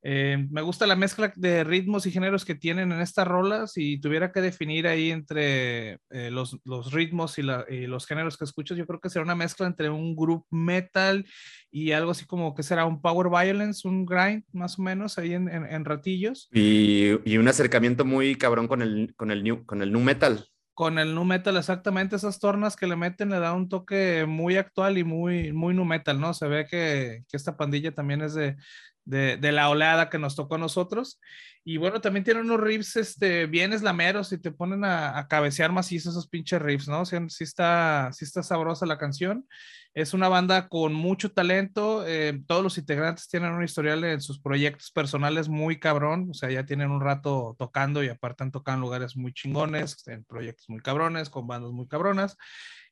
Eh, 0.06 0.46
me 0.50 0.60
gusta 0.60 0.86
la 0.86 0.96
mezcla 0.96 1.32
de 1.34 1.64
ritmos 1.64 2.04
y 2.04 2.10
géneros 2.10 2.44
que 2.44 2.54
tienen 2.54 2.92
en 2.92 3.00
estas 3.00 3.26
rolas. 3.26 3.72
Si 3.72 3.98
tuviera 3.98 4.32
que 4.32 4.42
definir 4.42 4.86
ahí 4.86 5.10
entre 5.10 5.94
eh, 6.10 6.30
los, 6.30 6.58
los, 6.64 6.92
ritmos 6.92 7.38
y, 7.38 7.42
la, 7.42 7.64
y, 7.70 7.86
los 7.86 8.06
géneros 8.06 8.36
que 8.36 8.44
escucho, 8.44 8.74
yo 8.74 8.86
creo 8.86 9.00
que 9.00 9.08
será 9.08 9.24
una 9.24 9.34
mezcla 9.34 9.66
entre 9.66 9.88
un 9.88 10.14
group 10.14 10.44
metal 10.50 11.24
y 11.70 11.92
algo 11.92 12.10
así 12.10 12.26
como 12.26 12.54
que 12.54 12.62
será 12.62 12.84
un 12.84 13.00
power 13.00 13.30
violence, 13.30 13.88
un 13.88 14.04
grind 14.04 14.44
más 14.52 14.78
o 14.78 14.82
menos 14.82 15.16
ahí 15.16 15.32
en, 15.32 15.48
en, 15.48 15.64
en 15.64 15.86
ratillos. 15.86 16.50
Y, 16.52 17.12
y, 17.24 17.38
un 17.38 17.48
acercamiento 17.48 18.04
muy 18.04 18.36
cabrón 18.36 18.68
con 18.68 18.82
el, 18.82 19.14
con 19.16 19.30
el, 19.30 19.42
new, 19.42 19.64
con 19.64 19.80
el 19.80 19.90
nu 19.90 20.00
metal. 20.00 20.46
Con 20.74 20.98
el 20.98 21.14
nu 21.14 21.24
metal, 21.24 21.56
exactamente, 21.56 22.16
esas 22.16 22.40
tornas 22.40 22.76
que 22.76 22.86
le 22.86 22.96
meten 22.96 23.30
le 23.30 23.38
da 23.38 23.54
un 23.54 23.70
toque 23.70 24.26
muy 24.26 24.56
actual 24.56 24.98
y 24.98 25.04
muy, 25.04 25.52
muy 25.52 25.72
nu 25.72 25.86
metal, 25.86 26.20
¿no? 26.20 26.34
Se 26.34 26.46
ve 26.46 26.66
que, 26.66 27.22
que 27.28 27.36
esta 27.36 27.56
pandilla 27.56 27.94
también 27.94 28.22
es 28.22 28.34
de, 28.34 28.56
de, 29.04 29.36
de, 29.36 29.52
la 29.52 29.68
oleada 29.68 30.08
que 30.10 30.18
nos 30.18 30.36
tocó 30.36 30.56
a 30.56 30.58
nosotros. 30.58 31.20
Y 31.64 31.78
bueno, 31.78 32.00
también 32.00 32.24
tienen 32.24 32.44
unos 32.44 32.60
riffs 32.60 32.96
este, 32.96 33.46
bien 33.46 33.72
eslameros 33.72 34.32
y 34.32 34.38
te 34.38 34.50
ponen 34.50 34.84
a, 34.84 35.18
a 35.18 35.28
cabecear 35.28 35.72
macizo 35.72 36.10
esos 36.10 36.28
pinches 36.28 36.60
riffs, 36.60 36.88
¿no? 36.88 37.06
Sí, 37.06 37.16
sí, 37.28 37.44
está, 37.44 38.10
sí 38.12 38.24
está 38.24 38.42
sabrosa 38.42 38.84
la 38.84 38.98
canción. 38.98 39.46
Es 39.94 40.12
una 40.12 40.28
banda 40.28 40.68
con 40.68 40.92
mucho 40.92 41.30
talento. 41.30 42.04
Eh, 42.04 42.42
todos 42.48 42.64
los 42.64 42.78
integrantes 42.78 43.28
tienen 43.28 43.52
un 43.52 43.62
historial 43.62 44.02
en 44.02 44.20
sus 44.20 44.40
proyectos 44.40 44.90
personales 44.90 45.48
muy 45.48 45.78
cabrón. 45.78 46.28
O 46.30 46.34
sea, 46.34 46.50
ya 46.50 46.66
tienen 46.66 46.90
un 46.90 47.00
rato 47.00 47.54
tocando 47.60 48.02
y 48.02 48.08
aparte 48.08 48.42
han 48.42 48.50
tocado 48.50 48.74
en 48.74 48.82
lugares 48.82 49.16
muy 49.16 49.32
chingones, 49.32 50.06
en 50.08 50.24
proyectos 50.24 50.68
muy 50.68 50.80
cabrones, 50.80 51.30
con 51.30 51.46
bandas 51.46 51.70
muy 51.70 51.86
cabronas. 51.86 52.36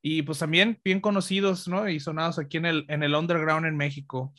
Y 0.01 0.23
pues 0.23 0.39
también 0.39 0.81
bien 0.85 1.01
conocidos, 1.01 1.67
¿no? 1.67 1.89
Y 1.89 1.99
sonados 1.99 2.39
aquí 2.39 2.59
en 2.59 2.67
el, 2.67 2.85
en 2.89 3.03
el 3.03 3.17
underground 3.17 3.67
en 3.67 3.77
México. 3.77 4.33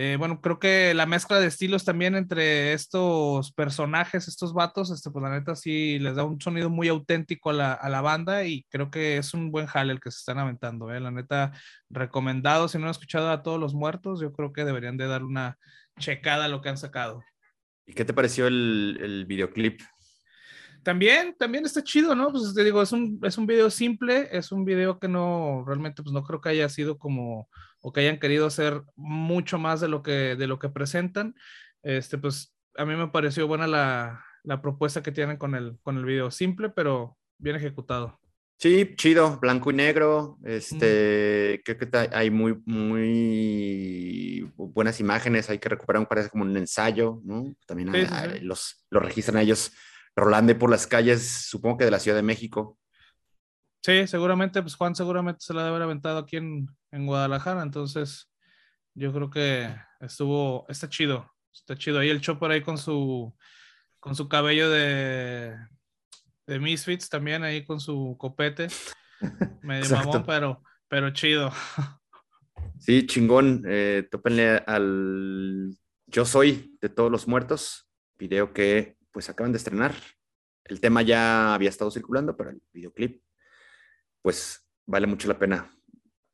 Eh, 0.00 0.14
bueno, 0.16 0.40
creo 0.40 0.60
que 0.60 0.94
la 0.94 1.06
mezcla 1.06 1.40
de 1.40 1.48
estilos 1.48 1.84
también 1.84 2.14
entre 2.14 2.72
estos 2.72 3.50
personajes, 3.50 4.28
estos 4.28 4.54
vatos, 4.54 4.92
este, 4.92 5.10
pues 5.10 5.24
la 5.24 5.30
neta 5.30 5.56
sí 5.56 5.98
les 5.98 6.14
da 6.14 6.22
un 6.22 6.40
sonido 6.40 6.70
muy 6.70 6.86
auténtico 6.86 7.50
a 7.50 7.52
la, 7.52 7.72
a 7.72 7.88
la 7.88 8.00
banda 8.00 8.44
y 8.44 8.64
creo 8.70 8.92
que 8.92 9.16
es 9.16 9.34
un 9.34 9.50
buen 9.50 9.66
jale 9.66 9.92
el 9.92 9.98
que 9.98 10.12
se 10.12 10.18
están 10.18 10.38
aventando, 10.38 10.94
¿eh? 10.94 11.00
La 11.00 11.10
neta, 11.10 11.50
recomendado, 11.90 12.68
si 12.68 12.78
no 12.78 12.84
han 12.84 12.92
escuchado 12.92 13.28
a 13.28 13.42
todos 13.42 13.58
los 13.58 13.74
muertos, 13.74 14.20
yo 14.20 14.32
creo 14.32 14.52
que 14.52 14.64
deberían 14.64 14.98
de 14.98 15.08
dar 15.08 15.24
una 15.24 15.58
checada 15.98 16.44
a 16.44 16.48
lo 16.48 16.62
que 16.62 16.68
han 16.68 16.78
sacado. 16.78 17.24
¿Y 17.84 17.92
qué 17.92 18.04
te 18.04 18.14
pareció 18.14 18.46
el, 18.46 19.00
el 19.02 19.26
videoclip? 19.26 19.80
También, 20.84 21.34
también 21.36 21.66
está 21.66 21.82
chido, 21.82 22.14
¿no? 22.14 22.30
Pues 22.30 22.54
te 22.54 22.62
digo, 22.62 22.80
es 22.80 22.92
un, 22.92 23.18
es 23.24 23.36
un 23.36 23.48
video 23.48 23.68
simple, 23.68 24.28
es 24.30 24.52
un 24.52 24.64
video 24.64 25.00
que 25.00 25.08
no, 25.08 25.64
realmente, 25.66 26.04
pues 26.04 26.12
no 26.12 26.22
creo 26.22 26.40
que 26.40 26.50
haya 26.50 26.68
sido 26.68 26.98
como 26.98 27.48
o 27.80 27.92
que 27.92 28.00
hayan 28.00 28.18
querido 28.18 28.46
hacer 28.46 28.82
mucho 28.96 29.58
más 29.58 29.80
de 29.80 29.88
lo 29.88 30.02
que, 30.02 30.36
de 30.36 30.46
lo 30.46 30.58
que 30.58 30.68
presentan. 30.68 31.34
Este, 31.82 32.18
pues 32.18 32.54
a 32.76 32.84
mí 32.84 32.94
me 32.96 33.08
pareció 33.08 33.46
buena 33.46 33.66
la, 33.66 34.24
la 34.42 34.60
propuesta 34.60 35.02
que 35.02 35.12
tienen 35.12 35.36
con 35.36 35.54
el, 35.54 35.78
con 35.82 35.96
el 35.96 36.04
video, 36.04 36.30
simple, 36.30 36.70
pero 36.70 37.16
bien 37.38 37.56
ejecutado. 37.56 38.18
Sí, 38.58 38.94
chido, 38.96 39.38
blanco 39.38 39.70
y 39.70 39.74
negro. 39.74 40.38
Este, 40.44 41.60
mm. 41.60 41.62
creo 41.64 41.78
que 41.78 42.08
hay 42.12 42.28
muy, 42.30 42.60
muy 42.66 44.52
buenas 44.56 44.98
imágenes. 44.98 45.48
Hay 45.48 45.58
que 45.58 45.68
recuperar, 45.68 46.00
un 46.00 46.06
parece 46.06 46.28
como 46.28 46.42
un 46.42 46.56
ensayo, 46.56 47.20
¿no? 47.24 47.54
También 47.66 47.92
sí, 47.92 48.06
sí. 48.06 48.40
Los, 48.40 48.84
los 48.90 49.04
registran 49.04 49.38
ellos 49.38 49.72
rolando 50.16 50.58
por 50.58 50.70
las 50.70 50.88
calles, 50.88 51.46
supongo 51.48 51.78
que 51.78 51.84
de 51.84 51.92
la 51.92 52.00
Ciudad 52.00 52.16
de 52.16 52.24
México. 52.24 52.76
Sí, 53.82 54.06
seguramente, 54.06 54.60
pues 54.62 54.74
Juan 54.74 54.94
seguramente 54.94 55.40
se 55.40 55.54
la 55.54 55.62
debe 55.62 55.76
haber 55.76 55.82
aventado 55.82 56.18
aquí 56.18 56.36
en, 56.36 56.66
en 56.90 57.06
Guadalajara, 57.06 57.62
entonces 57.62 58.30
yo 58.94 59.12
creo 59.12 59.30
que 59.30 59.74
estuvo, 60.00 60.66
está 60.68 60.88
chido, 60.88 61.30
está 61.52 61.76
chido. 61.76 62.00
Ahí 62.00 62.08
el 62.10 62.20
Chopper 62.20 62.50
ahí 62.50 62.62
con 62.62 62.76
su, 62.76 63.34
con 64.00 64.16
su 64.16 64.28
cabello 64.28 64.68
de, 64.70 65.56
de 66.46 66.58
Misfits 66.58 67.08
también, 67.08 67.44
ahí 67.44 67.64
con 67.64 67.78
su 67.78 68.16
copete. 68.18 68.68
Medio 69.62 69.96
mamón, 69.96 70.24
pero, 70.26 70.62
pero 70.88 71.10
chido. 71.10 71.52
Sí, 72.78 73.06
chingón. 73.06 73.64
Eh, 73.66 74.08
tópenle 74.10 74.62
al 74.66 75.76
Yo 76.06 76.24
Soy 76.24 76.76
de 76.80 76.88
Todos 76.88 77.10
los 77.10 77.28
Muertos, 77.28 77.88
video 78.18 78.52
que 78.52 78.96
pues 79.12 79.28
acaban 79.28 79.52
de 79.52 79.58
estrenar. 79.58 79.94
El 80.64 80.80
tema 80.80 81.02
ya 81.02 81.54
había 81.54 81.70
estado 81.70 81.90
circulando, 81.90 82.36
pero 82.36 82.50
el 82.50 82.60
videoclip 82.72 83.22
pues 84.28 84.62
vale 84.86 85.06
mucho 85.06 85.26
la 85.26 85.38
pena. 85.38 85.74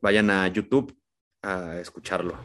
Vayan 0.03 0.29
a 0.29 0.49
YouTube 0.49 1.01
a 1.45 1.79
escucharlo. 1.79 2.37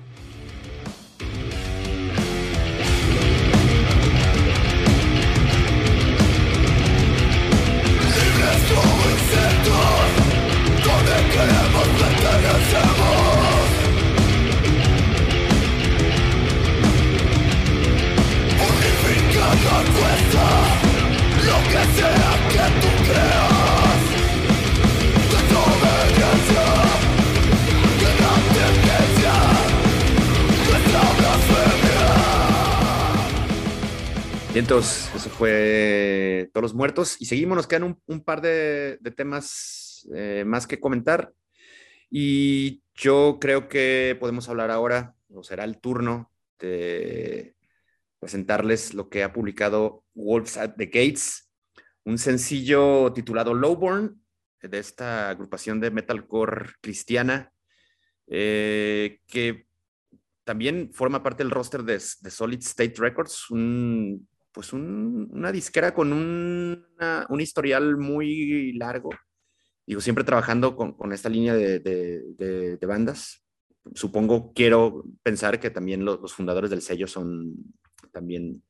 Entonces, 34.59 35.09
eso 35.15 35.29
fue 35.29 36.49
Todos 36.53 36.63
los 36.63 36.73
Muertos. 36.73 37.15
Y 37.19 37.25
seguimos, 37.25 37.55
nos 37.55 37.67
quedan 37.67 37.97
un, 38.05 38.23
par 38.23 38.41
de, 38.41 38.99
temas 39.15 40.07
eh, 40.13 40.43
más 40.45 40.67
que 40.67 40.79
comentar. 40.79 41.33
Y 42.09 42.83
yo 42.93 43.37
creo 43.39 43.69
que 43.69 44.17
podemos 44.19 44.49
hablar 44.49 44.69
ahora, 44.69 45.15
o 45.33 45.43
será 45.43 45.63
el 45.63 45.79
turno 45.79 46.31
de 46.59 47.55
presentarles 48.19 48.93
lo 48.93 49.09
que 49.09 49.23
ha 49.23 49.31
publicado 49.31 50.03
Wolves 50.13 50.57
at 50.57 50.75
the 50.75 50.87
Gates, 50.87 51.49
un 52.03 52.17
sencillo 52.17 53.13
titulado 53.13 53.53
Lowborn, 53.53 54.21
de 54.61 54.77
esta 54.77 55.29
agrupación 55.29 55.79
de 55.79 55.91
metalcore 55.91 56.71
cristiana, 56.81 57.53
eh, 58.27 59.21
que 59.25 59.67
también 60.43 60.91
forma 60.91 61.23
parte 61.23 61.43
del 61.43 61.51
roster 61.51 61.83
de, 61.83 61.93
de 61.93 62.29
Solid 62.29 62.59
State 62.59 62.95
Records, 62.97 63.49
un 63.51 64.27
pues 64.51 64.73
una 64.73 65.51
disquera 65.51 65.93
con 65.93 66.11
un 66.11 67.41
historial 67.41 67.97
muy 67.97 68.73
largo. 68.73 69.11
Digo, 69.85 70.01
siempre 70.01 70.23
trabajando 70.23 70.75
con, 70.75 71.13
esta 71.13 71.29
línea 71.29 71.55
de, 71.55 72.77
bandas. 72.87 73.43
Supongo, 73.95 74.53
quiero 74.53 75.03
pensar 75.23 75.59
que 75.59 75.69
también 75.69 76.05
los, 76.05 76.33
fundadores 76.33 76.69
del 76.69 76.81
sello 76.81 77.07
son 77.07 77.55
también 78.11 78.63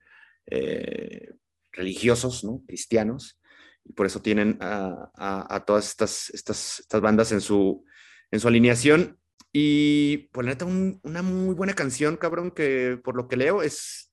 eh, 0.45 1.33
religiosos, 1.71 2.43
¿no? 2.43 2.63
Cristianos. 2.67 3.39
Y 3.83 3.93
por 3.93 4.05
eso 4.05 4.21
tienen 4.21 4.57
a, 4.61 5.63
todas 5.65 5.89
estas, 5.89 6.29
estas, 6.29 6.79
estas, 6.79 7.01
bandas 7.01 7.31
en 7.31 7.41
su, 7.41 7.85
en 8.31 8.39
su 8.39 8.47
alineación. 8.47 9.19
Y 9.51 10.29
pues 10.31 10.45
la 10.45 10.51
neta, 10.51 10.65
una 10.65 11.21
muy 11.21 11.55
buena 11.55 11.73
canción, 11.73 12.17
cabrón, 12.17 12.51
que 12.51 12.99
por 13.03 13.15
lo 13.15 13.27
que 13.27 13.37
leo 13.37 13.63
es 13.63 14.08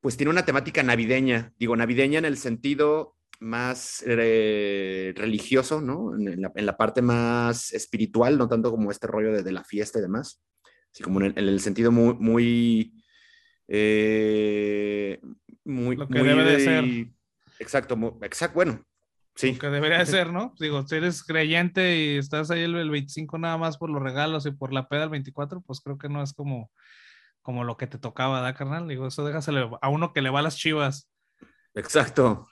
pues 0.00 0.16
tiene 0.16 0.30
una 0.30 0.44
temática 0.44 0.82
navideña, 0.82 1.52
digo 1.58 1.76
navideña 1.76 2.18
en 2.18 2.24
el 2.24 2.38
sentido 2.38 3.16
más 3.40 4.04
eh, 4.06 5.14
religioso, 5.16 5.80
¿no? 5.80 6.14
En 6.14 6.42
la, 6.42 6.76
parte 6.76 7.00
más 7.00 7.72
espiritual, 7.72 8.36
no 8.36 8.48
tanto 8.48 8.70
como 8.70 8.90
este 8.90 9.06
rollo 9.06 9.42
de, 9.42 9.52
la 9.52 9.64
fiesta 9.64 9.98
y 9.98 10.02
demás, 10.02 10.42
así 10.92 11.02
como 11.02 11.22
en 11.22 11.32
el, 11.36 11.60
sentido 11.60 11.90
muy, 11.90 12.14
muy, 12.14 13.02
eh, 13.68 15.20
muy, 15.64 15.96
lo 15.96 16.06
que 16.06 16.22
debe 16.22 16.44
de 16.44 16.60
ser. 16.60 16.84
Exacto, 17.58 18.18
exacto, 18.22 18.54
bueno, 18.54 18.84
sí. 19.34 19.52
Lo 19.52 19.58
que 19.58 19.68
debería 19.68 19.98
de 19.98 20.06
ser, 20.06 20.32
¿no? 20.32 20.54
Digo, 20.58 20.86
si 20.86 20.96
eres 20.96 21.22
creyente 21.22 21.96
y 21.96 22.16
estás 22.18 22.50
ahí 22.50 22.62
el, 22.62 22.76
el 22.76 22.90
25 22.90 23.38
nada 23.38 23.56
más 23.56 23.78
por 23.78 23.88
los 23.88 24.02
regalos 24.02 24.44
y 24.44 24.50
por 24.50 24.72
la 24.72 24.86
peda 24.88 25.04
el 25.04 25.10
24, 25.10 25.62
pues 25.62 25.80
creo 25.80 25.96
que 25.96 26.10
no 26.10 26.22
es 26.22 26.34
como 26.34 26.70
como 27.42 27.64
lo 27.64 27.76
que 27.76 27.86
te 27.86 27.98
tocaba, 27.98 28.40
¿da, 28.40 28.54
carnal? 28.54 28.88
Digo, 28.88 29.06
eso 29.06 29.24
déjaselo 29.24 29.78
a 29.80 29.88
uno 29.88 30.12
que 30.12 30.22
le 30.22 30.30
va 30.30 30.40
a 30.40 30.42
las 30.42 30.56
chivas. 30.56 31.10
Exacto. 31.74 32.48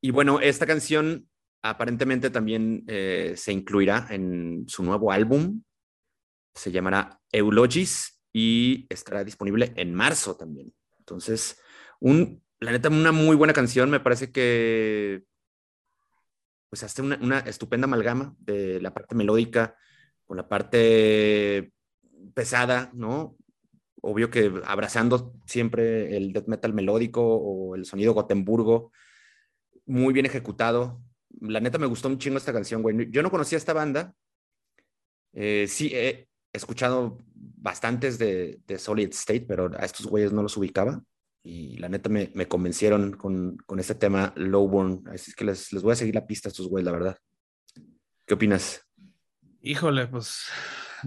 Y 0.00 0.10
bueno, 0.10 0.40
esta 0.40 0.66
canción 0.66 1.28
aparentemente 1.62 2.30
también 2.30 2.84
eh, 2.88 3.34
se 3.36 3.52
incluirá 3.52 4.06
en 4.10 4.64
su 4.68 4.82
nuevo 4.82 5.10
álbum. 5.10 5.62
Se 6.54 6.70
llamará 6.70 7.20
Eulogis 7.32 8.20
y 8.32 8.86
estará 8.90 9.24
disponible 9.24 9.72
en 9.76 9.94
marzo 9.94 10.36
también. 10.36 10.74
Entonces, 10.98 11.58
un, 12.00 12.42
la 12.60 12.72
neta, 12.72 12.90
una 12.90 13.12
muy 13.12 13.34
buena 13.34 13.54
canción. 13.54 13.90
Me 13.90 14.00
parece 14.00 14.30
que 14.30 15.24
pues 16.68 16.82
hace 16.82 17.02
una, 17.02 17.16
una 17.22 17.38
estupenda 17.38 17.86
amalgama 17.86 18.34
de 18.38 18.80
la 18.80 18.92
parte 18.92 19.14
melódica 19.14 19.76
con 20.24 20.36
la 20.36 20.48
parte 20.48 21.72
pesada, 22.34 22.90
¿no? 22.92 23.36
Obvio 24.04 24.30
que 24.30 24.52
abrazando 24.64 25.34
siempre 25.46 26.16
el 26.16 26.32
death 26.32 26.46
metal 26.46 26.74
melódico 26.74 27.22
o 27.22 27.74
el 27.74 27.86
sonido 27.86 28.12
Gotemburgo, 28.12 28.92
muy 29.86 30.12
bien 30.12 30.26
ejecutado. 30.26 31.00
La 31.40 31.60
neta 31.60 31.78
me 31.78 31.86
gustó 31.86 32.08
un 32.08 32.18
chingo 32.18 32.36
esta 32.36 32.52
canción, 32.52 32.82
güey. 32.82 33.10
Yo 33.10 33.22
no 33.22 33.30
conocía 33.30 33.58
esta 33.58 33.72
banda. 33.72 34.14
Eh, 35.32 35.66
sí, 35.68 35.90
he 35.94 36.28
escuchado 36.52 37.18
bastantes 37.34 38.18
de, 38.18 38.60
Solid 38.78 39.08
State, 39.10 39.46
pero 39.48 39.70
a 39.76 39.84
estos 39.84 40.06
güeyes 40.06 40.32
no 40.32 40.42
los 40.42 40.56
ubicaba. 40.56 41.02
Y 41.42 41.76
la 41.78 41.88
neta 41.88 42.08
me, 42.08 42.30
convencieron 42.46 43.12
con, 43.12 43.56
con, 43.66 43.78
este 43.78 43.94
tema 43.94 44.32
Lowborn. 44.36 45.04
Así 45.08 45.30
es 45.30 45.36
que 45.36 45.44
les, 45.44 45.72
les 45.72 45.82
voy 45.82 45.92
a 45.92 45.96
seguir 45.96 46.14
la 46.14 46.26
pista 46.26 46.48
a 46.48 46.50
estos 46.50 46.68
güeyes, 46.68 46.84
la 46.84 46.92
verdad. 46.92 47.18
¿Qué 48.26 48.34
opinas? 48.34 48.86
Híjole, 49.60 50.06
pues 50.06 50.46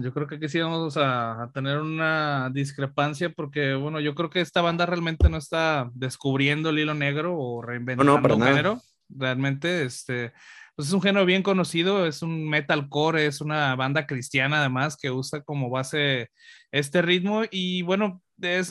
Yo 0.00 0.12
creo 0.12 0.26
que 0.26 0.36
aquí 0.36 0.48
sí 0.48 0.60
vamos 0.60 0.96
a, 0.96 1.50
tener 1.54 1.78
una 1.78 2.50
discrepancia 2.52 3.30
porque, 3.30 3.74
bueno, 3.74 4.00
yo 4.00 4.14
creo 4.14 4.30
que 4.30 4.40
esta 4.40 4.60
banda 4.60 4.86
realmente 4.86 5.28
no 5.28 5.36
está 5.36 5.90
descubriendo 5.94 6.70
el 6.70 6.78
hilo 6.78 6.94
negro 6.94 7.36
o 7.36 7.62
reinventando 7.62 8.20
no, 8.20 8.34
un 8.36 8.42
género. 8.42 8.80
Realmente, 9.08 9.84
este, 9.84 10.32
pues 10.76 10.88
es 10.88 10.94
un 10.94 11.02
género 11.02 11.24
bien 11.24 11.42
conocido, 11.42 12.06
es 12.06 12.22
un 12.22 12.48
metalcore, 12.48 13.26
es 13.26 13.40
una 13.40 13.74
banda 13.74 14.06
cristiana 14.06 14.60
además 14.60 14.96
que 14.96 15.10
usa 15.10 15.42
como 15.42 15.70
base 15.70 16.30
este 16.70 17.02
ritmo 17.02 17.42
y 17.50 17.82
bueno, 17.82 18.22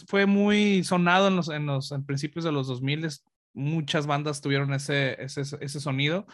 fue 0.07 0.25
muy 0.25 0.83
sonado 0.83 1.27
en 1.27 1.35
los, 1.35 1.49
en 1.49 1.65
los 1.65 1.93
principios 2.05 2.45
de 2.45 2.51
los 2.51 2.67
2000, 2.67 3.09
muchas 3.53 4.07
bandas 4.07 4.41
tuvieron 4.41 4.73
ese, 4.73 5.21
ese, 5.21 5.41
ese 5.41 5.79
sonido. 5.79 6.25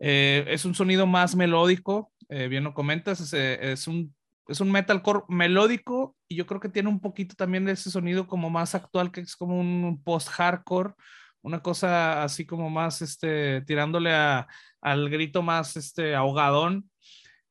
Eh, 0.00 0.44
es 0.48 0.64
un 0.64 0.74
sonido 0.74 1.06
más 1.06 1.36
melódico, 1.36 2.10
eh, 2.28 2.48
bien 2.48 2.64
lo 2.64 2.74
comentas, 2.74 3.20
es, 3.20 3.32
es, 3.32 3.86
un, 3.86 4.14
es 4.48 4.60
un 4.60 4.70
metalcore 4.70 5.24
melódico 5.28 6.16
y 6.28 6.36
yo 6.36 6.46
creo 6.46 6.60
que 6.60 6.68
tiene 6.68 6.88
un 6.88 7.00
poquito 7.00 7.34
también 7.34 7.64
de 7.64 7.72
ese 7.72 7.90
sonido 7.90 8.26
como 8.26 8.50
más 8.50 8.74
actual, 8.74 9.12
que 9.12 9.20
es 9.20 9.36
como 9.36 9.58
un 9.58 10.02
post-hardcore, 10.02 10.94
una 11.42 11.60
cosa 11.60 12.22
así 12.22 12.46
como 12.46 12.70
más 12.70 13.02
este, 13.02 13.62
tirándole 13.62 14.12
a, 14.12 14.48
al 14.80 15.10
grito 15.10 15.42
más 15.42 15.76
este, 15.76 16.14
ahogadón. 16.14 16.88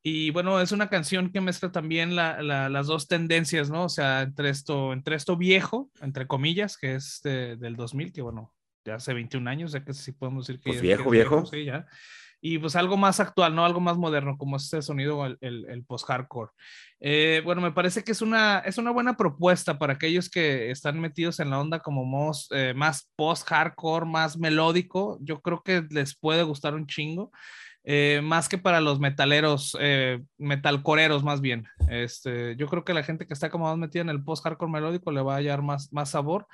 Y 0.03 0.31
bueno, 0.31 0.60
es 0.60 0.71
una 0.71 0.89
canción 0.89 1.31
que 1.31 1.41
mezcla 1.41 1.71
también 1.71 2.15
las 2.15 2.88
dos 2.88 3.07
tendencias, 3.07 3.69
¿no? 3.69 3.83
O 3.83 3.89
sea, 3.89 4.24
entre 4.24 4.50
esto, 4.50 4.93
entre 4.93 5.15
esto 5.15 5.38
viejo, 5.38 5.91
entre 6.01 6.25
comillas, 6.25 6.75
que 6.75 6.95
es 6.95 7.21
del 7.24 7.75
2000, 7.75 8.12
que 8.12 8.24
bueno, 8.24 8.51
ya 8.83 8.95
hace 8.95 9.13
21 9.13 9.48
años, 9.48 9.74
ya 9.74 9.83
que 9.83 9.93
sí 9.93 10.12
podemos 10.12 10.48
decir 10.48 10.60
que... 10.60 10.71
Pues 10.71 10.81
viejo, 10.81 11.10
viejo. 11.12 11.45
Sí, 11.45 11.65
ya 11.65 11.86
y 12.41 12.57
pues 12.57 12.75
algo 12.75 12.98
más 12.98 13.19
actual, 13.19 13.53
¿no? 13.53 13.63
Algo 13.63 13.79
más 13.79 13.98
moderno, 13.98 14.36
como 14.36 14.57
este 14.57 14.81
sonido, 14.81 15.25
el, 15.25 15.38
el, 15.41 15.86
post-hardcore. 15.86 16.50
Eh, 17.00 17.41
bueno, 17.45 17.62
me 17.62 17.71
parece 17.71 18.03
que 18.03 18.12
es 18.12 18.21
una, 18.24 18.60
es 18.60 18.79
una 18.79 18.89
buena 18.89 19.15
propuesta 19.15 19.77
para 19.77 19.93
aquellos 19.93 20.27
que 20.27 20.71
están 20.71 21.00
metidos 21.00 21.39
en 21.39 21.51
la 21.51 21.60
onda 21.60 21.79
como 21.79 22.03
más, 22.03 22.48
eh, 22.50 22.74
más 22.75 23.12
post-hardcore, 23.15 24.07
más 24.07 24.39
melódico. 24.39 25.19
Yo 25.21 25.39
creo 25.41 25.62
que 25.62 25.86
les 25.91 26.17
puede 26.17 26.41
gustar 26.41 26.74
un 26.74 26.88
chingo. 26.88 27.31
Eh, 27.83 28.21
más 28.24 28.50
que 28.50 28.57
para 28.60 28.79
los 28.79 29.00
metaleros, 29.00 29.77
metalcoreros 30.38 31.24
más 31.24 31.41
bien. 31.41 31.65
Este, 31.89 32.55
yo 32.55 32.67
creo 32.67 32.83
que 32.83 32.93
la 32.93 33.03
gente 33.03 33.27
que 33.27 33.33
está 33.33 33.51
como 33.51 33.65
más 33.65 33.77
metida 33.77 34.01
en 34.01 34.10
el 34.10 34.24
post-hardcore 34.24 34.71
melódico 34.71 35.12
le 35.12 35.21
va 35.21 35.33
a 35.33 35.38
hallar 35.38 35.62
más, 35.62 35.93
más 35.93 36.10
sabor. 36.10 36.48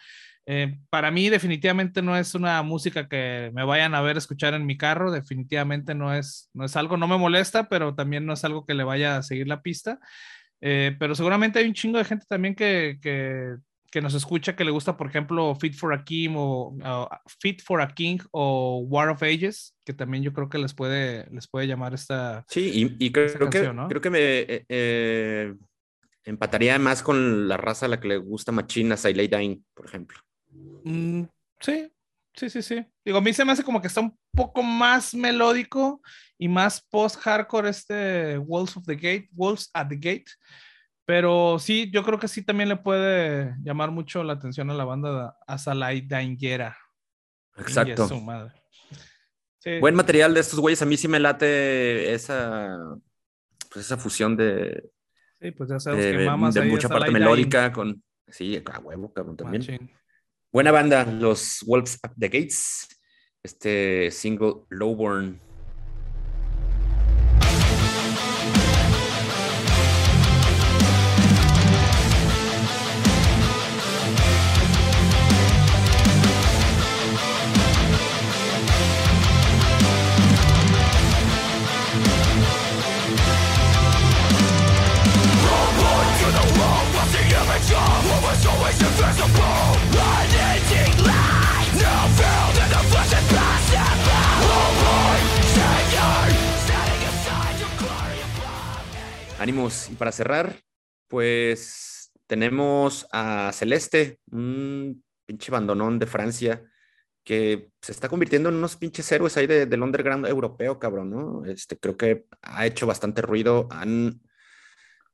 Eh, 0.50 0.80
para 0.90 1.12
mí 1.12 1.28
definitivamente 1.28 2.02
no 2.02 2.16
es 2.16 2.34
una 2.34 2.64
música 2.64 3.10
que 3.10 3.52
me 3.54 3.66
vayan 3.66 3.94
a 3.94 4.02
ver 4.02 4.16
escuchar 4.16 4.54
en 4.54 4.66
mi 4.66 4.78
carro, 4.78 5.12
definitivamente 5.12 5.94
no 5.94 6.14
es, 6.14 6.50
no 6.54 6.64
es 6.64 6.78
algo, 6.78 6.96
no 6.96 7.06
me 7.06 7.18
molesta, 7.18 7.68
pero 7.68 7.96
también 7.96 8.26
no 8.26 8.32
es 8.32 8.46
algo 8.46 8.66
que 8.66 8.74
le 8.74 8.86
vaya 8.86 9.18
a 9.18 9.24
seguir 9.24 9.50
la 9.50 9.62
pista. 9.62 10.00
Eh, 10.62 10.96
pero 10.98 11.16
seguramente 11.16 11.60
hay 11.60 11.68
un 11.68 11.74
chingo 11.74 11.98
de 11.98 12.06
gente 12.06 12.26
también 12.30 12.56
que, 12.56 12.98
que, 13.02 13.58
que, 13.92 14.02
nos 14.02 14.14
escucha 14.14 14.56
que 14.56 14.64
le 14.64 14.72
gusta, 14.72 14.96
por 14.96 15.08
ejemplo, 15.08 15.54
Fit 15.56 15.76
for 15.76 15.94
a 15.94 16.06
King 16.06 16.36
o 16.38 17.10
Fit 17.42 17.62
for 17.62 17.82
a 17.82 17.94
King 17.94 18.20
o 18.32 18.86
War 18.88 19.10
of 19.10 19.24
Ages, 19.24 19.76
que 19.84 19.94
también 19.94 20.24
yo 20.24 20.32
creo 20.32 20.48
que 20.48 20.60
les 20.60 20.74
puede, 20.74 21.30
les 21.30 21.50
puede 21.50 21.68
llamar 21.68 21.94
esta. 21.94 22.46
Sí, 22.48 22.88
y, 22.98 23.12
creo, 23.12 23.50
que, 23.50 23.70
creo 23.90 24.02
que 24.02 24.10
me 24.10 24.20
eh, 24.22 25.54
empataría 26.24 26.80
más 26.80 27.04
con 27.04 27.50
la 27.50 27.58
raza 27.58 27.88
a 27.88 27.90
la 27.90 28.00
que 28.00 28.08
le 28.08 28.18
gusta 28.18 28.54
Machina, 28.54 28.96
Siley 28.96 29.28
Dying, 29.28 29.66
por 29.74 29.86
ejemplo. 29.86 30.18
Mm, 30.84 31.24
sí, 31.60 31.92
sí, 32.34 32.50
sí, 32.50 32.62
sí. 32.62 32.86
Digo, 33.04 33.18
a 33.18 33.22
mí 33.22 33.34
se 33.34 33.46
me 33.46 33.52
hace 33.52 33.64
como 33.64 33.82
que 33.82 33.88
está 33.88 34.02
un 34.02 34.18
poco 34.34 34.64
más 34.64 35.14
melódico 35.14 36.02
y 36.38 36.48
más 36.48 36.82
post-hardcore 36.90 37.70
este 37.70 38.38
Wolves 38.38 38.78
of 38.78 38.86
the 38.86 38.96
Gate, 38.96 39.30
Wolves 39.32 39.70
at 39.74 39.88
the 39.88 39.96
Gate. 39.96 40.32
Pero 41.06 41.58
sí, 41.58 41.90
yo 41.92 42.04
creo 42.04 42.20
que 42.20 42.28
sí 42.28 42.44
también 42.44 42.70
le 42.70 42.76
puede 42.76 43.56
llamar 43.64 43.92
mucho 43.92 44.24
la 44.24 44.34
atención 44.34 44.70
a 44.70 44.74
la 44.74 44.84
banda 44.84 45.38
Azalai 45.48 46.02
Dangera. 46.02 46.78
Exacto. 47.56 48.08
Buen 49.80 49.96
material 49.96 50.34
de 50.34 50.40
estos 50.40 50.60
güeyes. 50.60 50.82
A 50.82 50.86
mí 50.86 50.98
sí 50.98 51.08
me 51.08 51.20
late 51.20 52.14
esa, 52.14 52.78
pues 53.72 53.86
esa 53.86 53.98
fusión 53.98 54.36
de. 54.38 54.90
Sí, 55.40 55.52
pues 55.52 55.70
ya 55.70 55.80
sabes 55.80 56.16
que 56.16 56.26
mamas 56.26 56.54
de 56.54 56.64
mucha 56.64 56.90
parte 56.90 57.12
melódica 57.12 57.72
con. 57.72 58.04
Sí, 58.28 58.62
a 58.66 58.80
huevo, 58.80 59.14
cabrón, 59.14 59.38
también. 59.38 59.90
Buena 60.52 60.72
banda, 60.72 61.04
los 61.06 61.62
Wolves 61.66 62.00
at 62.04 62.14
the 62.18 62.30
Gates. 62.30 62.88
Este 63.44 64.12
single 64.12 64.64
Lowborn 64.70 65.42
para 99.98 100.12
cerrar, 100.12 100.62
pues 101.08 102.12
tenemos 102.28 103.08
a 103.12 103.52
Celeste, 103.54 104.20
un 104.32 105.04
pinche 105.26 105.52
bandonón 105.52 106.00
de 106.00 106.06
Francia 106.06 106.64
que 107.24 107.72
se 107.82 107.92
está 107.92 108.08
convirtiendo 108.08 108.48
en 108.48 108.56
unos 108.56 108.78
pinches 108.78 109.12
héroes 109.12 109.36
ahí 109.36 109.48
del 109.48 109.84
underground 109.84 110.26
europeo, 110.28 110.80
cabrón, 110.80 111.10
¿no? 111.10 111.46
Este, 111.46 111.78
creo 111.78 111.98
que 111.98 112.26
ha 112.42 112.66
hecho 112.66 112.88
bastante 112.88 113.22
ruido, 113.22 113.68
han 113.70 114.22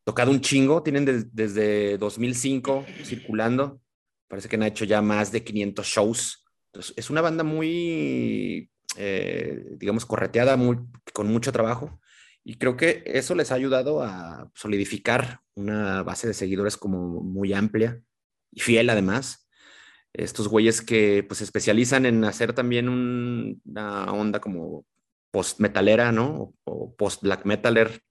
tocado 0.03 0.29
un 0.29 0.41
chingo, 0.41 0.83
tienen 0.83 1.05
desde 1.31 1.97
2005 1.97 2.85
circulando, 3.03 3.81
parece 4.27 4.47
que 4.47 4.57
han 4.57 4.63
hecho 4.63 4.85
ya 4.85 5.01
más 5.01 5.31
de 5.31 5.43
500 5.43 5.87
shows. 5.87 6.45
Entonces, 6.67 6.93
es 6.97 7.09
una 7.09 7.21
banda 7.21 7.43
muy, 7.43 8.69
eh, 8.95 9.65
digamos, 9.77 10.05
correteada, 10.05 10.55
muy, 10.55 10.77
con 11.13 11.27
mucho 11.27 11.51
trabajo. 11.51 11.99
Y 12.43 12.55
creo 12.55 12.75
que 12.75 13.03
eso 13.05 13.35
les 13.35 13.51
ha 13.51 13.55
ayudado 13.55 14.03
a 14.03 14.51
solidificar 14.53 15.41
una 15.55 16.03
base 16.03 16.27
de 16.27 16.33
seguidores 16.33 16.77
como 16.77 17.21
muy 17.21 17.53
amplia 17.53 18.01
y 18.51 18.59
fiel 18.59 18.89
además. 18.89 19.47
Estos 20.13 20.47
güeyes 20.47 20.81
que 20.81 21.23
pues 21.23 21.39
se 21.39 21.45
especializan 21.45 22.05
en 22.05 22.23
hacer 22.25 22.53
también 22.53 22.89
una 22.89 24.11
onda 24.11 24.39
como 24.39 24.85
post-metalera, 25.31 26.11
¿no? 26.11 26.53
O, 26.65 26.95
post-black 26.95 27.45
metaler, 27.45 28.01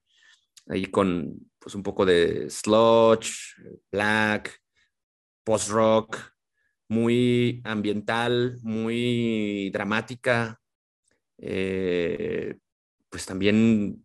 ahí 0.66 0.86
con 0.86 1.38
pues 1.58 1.74
un 1.76 1.82
poco 1.84 2.04
de 2.04 2.50
sludge, 2.50 3.54
black, 3.92 4.60
post-rock, 5.44 6.18
muy 6.88 7.60
ambiental, 7.64 8.58
muy 8.62 9.70
dramática, 9.70 10.60
eh, 11.38 12.58
pues 13.08 13.24
también 13.26 14.04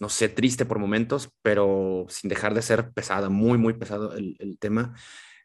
no 0.00 0.08
sé, 0.08 0.30
triste 0.30 0.64
por 0.64 0.78
momentos, 0.78 1.30
pero 1.42 2.06
sin 2.08 2.30
dejar 2.30 2.54
de 2.54 2.62
ser 2.62 2.90
pesada, 2.92 3.28
muy, 3.28 3.58
muy 3.58 3.74
pesado 3.74 4.16
el, 4.16 4.58
tema. 4.58 4.94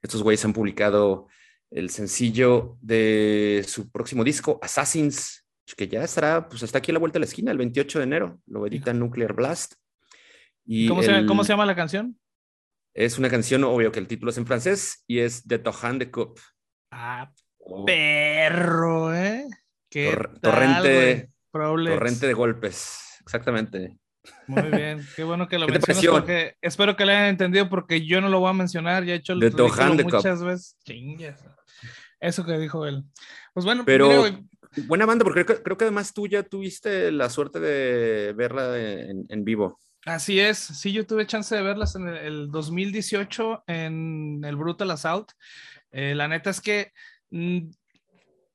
Estos 0.01 0.23
güeyes 0.23 0.43
han 0.45 0.53
publicado 0.53 1.27
el 1.69 1.89
sencillo 1.89 2.77
de 2.81 3.65
su 3.67 3.91
próximo 3.91 4.23
disco, 4.23 4.57
Assassins, 4.61 5.45
que 5.75 5.89
ya 5.89 6.03
estará, 6.03 6.47
pues 6.47 6.63
está 6.63 6.77
aquí 6.77 6.91
a 6.91 6.93
la 6.93 6.99
vuelta 6.99 7.15
de 7.15 7.21
la 7.21 7.25
esquina, 7.25 7.51
el 7.51 7.57
28 7.57 7.99
de 7.99 8.03
enero, 8.05 8.39
lo 8.47 8.65
edita 8.65 8.93
Nuclear 8.93 9.33
Blast. 9.33 9.73
Y 10.63 10.87
¿Cómo, 10.87 11.03
se, 11.03 11.25
¿Cómo 11.25 11.43
se 11.43 11.51
llama 11.51 11.65
la 11.65 11.75
canción? 11.75 12.17
Es 12.93 13.19
una 13.19 13.29
canción, 13.29 13.65
obvio 13.65 13.91
que 13.91 13.99
el 13.99 14.07
título 14.07 14.31
es 14.31 14.37
en 14.37 14.47
francés, 14.47 15.03
y 15.05 15.19
es 15.19 15.45
de 15.45 15.59
Tohan 15.59 15.99
de 15.99 16.11
Coupe. 16.11 16.41
Ah, 16.91 17.29
oh. 17.57 17.83
perro, 17.83 19.13
¿eh? 19.13 19.45
¿Qué 19.89 20.17
torrente, 20.41 21.29
torrente 21.51 22.25
de 22.25 22.33
golpes, 22.33 23.17
exactamente. 23.19 23.97
Muy 24.47 24.69
bien, 24.69 25.05
qué 25.15 25.23
bueno 25.23 25.47
que 25.47 25.59
lo 25.59 25.67
mencionas 25.67 26.05
porque 26.05 26.55
espero 26.61 26.95
que 26.95 27.05
lo 27.05 27.11
hayan 27.11 27.25
entendido 27.25 27.69
porque 27.69 28.05
yo 28.05 28.21
no 28.21 28.29
lo 28.29 28.39
voy 28.39 28.49
a 28.49 28.53
mencionar, 28.53 29.03
ya 29.03 29.13
he 29.13 29.17
hecho 29.17 29.33
el 29.33 29.39
de 29.39 30.03
muchas 30.03 30.43
veces. 30.43 30.77
Eso 32.19 32.45
que 32.45 32.57
dijo 32.57 32.85
él. 32.85 33.03
Pues 33.53 33.65
bueno, 33.65 33.83
pero 33.85 34.25
buena 34.88 35.05
banda 35.05 35.23
porque 35.23 35.45
creo, 35.45 35.77
que 35.77 35.85
además 35.85 36.13
tú 36.13 36.27
ya 36.27 36.43
tuviste 36.43 37.11
la 37.11 37.29
suerte 37.29 37.59
de 37.59 38.33
verla 38.33 38.77
en, 38.77 39.43
vivo. 39.45 39.79
Así 40.05 40.39
es, 40.39 40.57
sí, 40.57 40.91
yo 40.91 41.05
tuve 41.05 41.25
chance 41.25 41.55
de 41.55 41.61
verlas 41.61 41.95
en 41.95 42.07
el, 42.07 42.51
2018 42.51 43.63
en 43.67 44.41
el 44.43 44.55
Brutal 44.55 44.91
Assault. 44.91 45.31
Eh, 45.91 46.13
la 46.13 46.27
neta 46.27 46.49
es 46.49 46.61
que, 46.61 46.91
mm, 47.31 47.69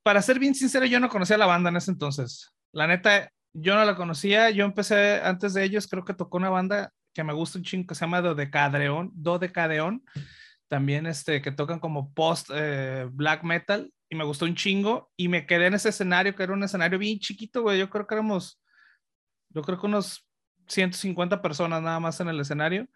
para 0.03 0.21
ser 0.21 0.39
bien 0.39 0.55
sincero, 0.55 0.85
yo 0.85 0.99
no 0.99 1.09
conocía 1.09 1.37
la 1.37 1.45
banda 1.45 1.69
en 1.69 1.75
ese 1.75 1.91
entonces. 1.91 2.51
La 2.71 2.87
neta, 2.87 3.31
yo 3.53 3.75
no 3.75 3.85
la 3.85 3.95
conocía, 3.95 4.49
yo 4.49 4.65
empecé 4.65 5.21
antes 5.23 5.53
de 5.53 5.63
ellos, 5.63 5.87
creo 5.87 6.05
que 6.05 6.13
tocó 6.13 6.37
una 6.37 6.49
banda 6.49 6.93
que 7.13 7.23
me 7.23 7.33
gusta 7.33 7.57
un 7.57 7.65
chingo 7.65 7.87
que 7.87 7.95
se 7.95 8.01
llama 8.01 8.21
Dodecadeon, 8.21 9.11
Dodecadeon, 9.13 10.03
también 10.67 11.05
este, 11.05 11.41
que 11.41 11.51
tocan 11.51 11.79
como 11.79 12.13
post 12.13 12.49
eh, 12.53 13.07
black 13.11 13.43
metal 13.43 13.91
y 14.09 14.15
me 14.15 14.23
gustó 14.23 14.45
un 14.45 14.55
chingo 14.55 15.11
y 15.17 15.27
me 15.27 15.45
quedé 15.45 15.67
en 15.67 15.73
ese 15.73 15.89
escenario 15.89 16.35
que 16.35 16.43
era 16.43 16.53
un 16.53 16.63
escenario 16.63 16.97
bien 16.97 17.19
chiquito, 17.19 17.61
güey, 17.61 17.79
yo 17.79 17.89
creo 17.89 18.07
que 18.07 18.15
éramos, 18.15 18.61
yo 19.49 19.61
creo 19.61 19.79
que 19.79 19.87
unos 19.87 20.25
150 20.67 21.41
personas 21.41 21.81
nada 21.81 21.99
más 21.99 22.19
en 22.21 22.29
el 22.29 22.39
escenario 22.39 22.87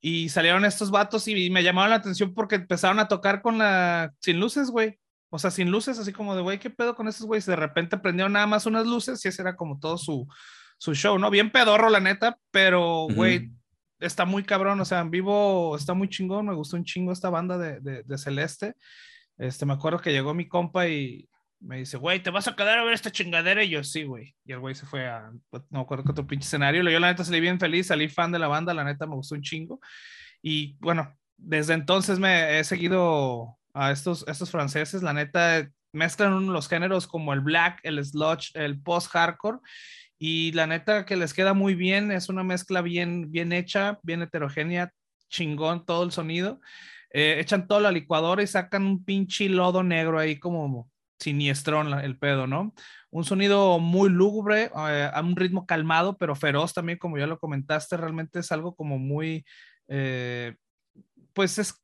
y 0.00 0.28
salieron 0.28 0.66
estos 0.66 0.90
vatos 0.90 1.26
y 1.28 1.48
me 1.48 1.62
llamaron 1.62 1.90
la 1.90 1.96
atención 1.96 2.34
porque 2.34 2.56
empezaron 2.56 2.98
a 2.98 3.08
tocar 3.08 3.40
con 3.40 3.56
la, 3.56 4.12
sin 4.20 4.38
luces, 4.38 4.70
güey. 4.70 4.98
O 5.34 5.38
sea, 5.40 5.50
sin 5.50 5.68
luces, 5.68 5.98
así 5.98 6.12
como 6.12 6.36
de, 6.36 6.42
güey, 6.42 6.60
¿qué 6.60 6.70
pedo 6.70 6.94
con 6.94 7.08
estos 7.08 7.26
güeyes? 7.26 7.44
De 7.44 7.56
repente 7.56 7.98
prendieron 7.98 8.34
nada 8.34 8.46
más 8.46 8.66
unas 8.66 8.86
luces 8.86 9.24
y 9.24 9.28
ese 9.28 9.42
era 9.42 9.56
como 9.56 9.80
todo 9.80 9.98
su, 9.98 10.28
su 10.78 10.94
show, 10.94 11.18
¿no? 11.18 11.28
Bien 11.28 11.50
pedorro, 11.50 11.90
la 11.90 11.98
neta, 11.98 12.38
pero, 12.52 13.08
güey, 13.12 13.50
está 13.98 14.26
muy 14.26 14.44
cabrón, 14.44 14.80
o 14.80 14.84
sea, 14.84 15.00
en 15.00 15.10
vivo 15.10 15.74
está 15.74 15.92
muy 15.92 16.08
chingón, 16.08 16.46
me 16.46 16.54
gustó 16.54 16.76
un 16.76 16.84
chingo 16.84 17.10
esta 17.10 17.30
banda 17.30 17.58
de, 17.58 17.80
de, 17.80 18.16
Celeste. 18.18 18.76
Este, 19.36 19.66
me 19.66 19.72
acuerdo 19.72 19.98
que 19.98 20.12
llegó 20.12 20.34
mi 20.34 20.46
compa 20.46 20.86
y 20.86 21.28
me 21.58 21.78
dice, 21.78 21.96
güey, 21.96 22.22
¿te 22.22 22.30
vas 22.30 22.46
a 22.46 22.54
quedar 22.54 22.78
a 22.78 22.84
ver 22.84 22.94
esta 22.94 23.10
chingadera? 23.10 23.64
Y 23.64 23.70
yo, 23.70 23.82
sí, 23.82 24.04
güey. 24.04 24.36
Y 24.44 24.52
el 24.52 24.60
güey 24.60 24.76
se 24.76 24.86
fue 24.86 25.08
a, 25.08 25.32
pues, 25.50 25.64
no 25.68 25.80
me 25.80 25.82
acuerdo 25.82 26.04
qué 26.04 26.12
otro 26.12 26.28
pinche 26.28 26.46
escenario. 26.46 26.88
Yo, 26.88 27.00
la 27.00 27.08
neta, 27.08 27.24
salí 27.24 27.40
bien 27.40 27.58
feliz, 27.58 27.88
salí 27.88 28.08
fan 28.08 28.30
de 28.30 28.38
la 28.38 28.46
banda, 28.46 28.72
la 28.72 28.84
neta, 28.84 29.04
me 29.04 29.16
gustó 29.16 29.34
un 29.34 29.42
chingo. 29.42 29.80
Y 30.40 30.76
bueno, 30.78 31.12
desde 31.36 31.74
entonces 31.74 32.20
me 32.20 32.60
he 32.60 32.62
seguido 32.62 33.58
a 33.74 33.90
estos, 33.90 34.24
estos 34.28 34.50
franceses, 34.50 35.02
la 35.02 35.12
neta, 35.12 35.68
mezclan 35.92 36.52
los 36.52 36.68
géneros 36.68 37.06
como 37.06 37.32
el 37.32 37.40
black, 37.40 37.80
el 37.82 38.04
sludge, 38.04 38.50
el 38.54 38.80
post-hardcore 38.80 39.58
y 40.18 40.52
la 40.52 40.66
neta 40.66 41.04
que 41.04 41.16
les 41.16 41.34
queda 41.34 41.52
muy 41.54 41.74
bien, 41.74 42.10
es 42.10 42.28
una 42.28 42.42
mezcla 42.42 42.80
bien, 42.80 43.30
bien 43.30 43.52
hecha, 43.52 43.98
bien 44.02 44.22
heterogénea, 44.22 44.90
chingón 45.28 45.84
todo 45.84 46.04
el 46.04 46.12
sonido. 46.12 46.60
Eh, 47.10 47.38
echan 47.38 47.68
toda 47.68 47.80
la 47.80 47.92
licuadora 47.92 48.42
y 48.42 48.46
sacan 48.46 48.86
un 48.86 49.04
pinche 49.04 49.48
lodo 49.48 49.82
negro 49.82 50.18
ahí 50.18 50.38
como 50.38 50.90
siniestrón 51.20 51.94
el 51.94 52.18
pedo, 52.18 52.46
¿no? 52.46 52.74
Un 53.10 53.24
sonido 53.24 53.78
muy 53.78 54.08
lúgubre, 54.08 54.64
eh, 54.64 55.10
a 55.12 55.20
un 55.20 55.36
ritmo 55.36 55.66
calmado, 55.66 56.16
pero 56.18 56.34
feroz 56.34 56.74
también, 56.74 56.98
como 56.98 57.16
ya 57.16 57.26
lo 57.26 57.38
comentaste, 57.38 57.96
realmente 57.96 58.40
es 58.40 58.50
algo 58.50 58.74
como 58.74 58.98
muy, 58.98 59.44
eh, 59.86 60.56
pues 61.32 61.58
es 61.58 61.83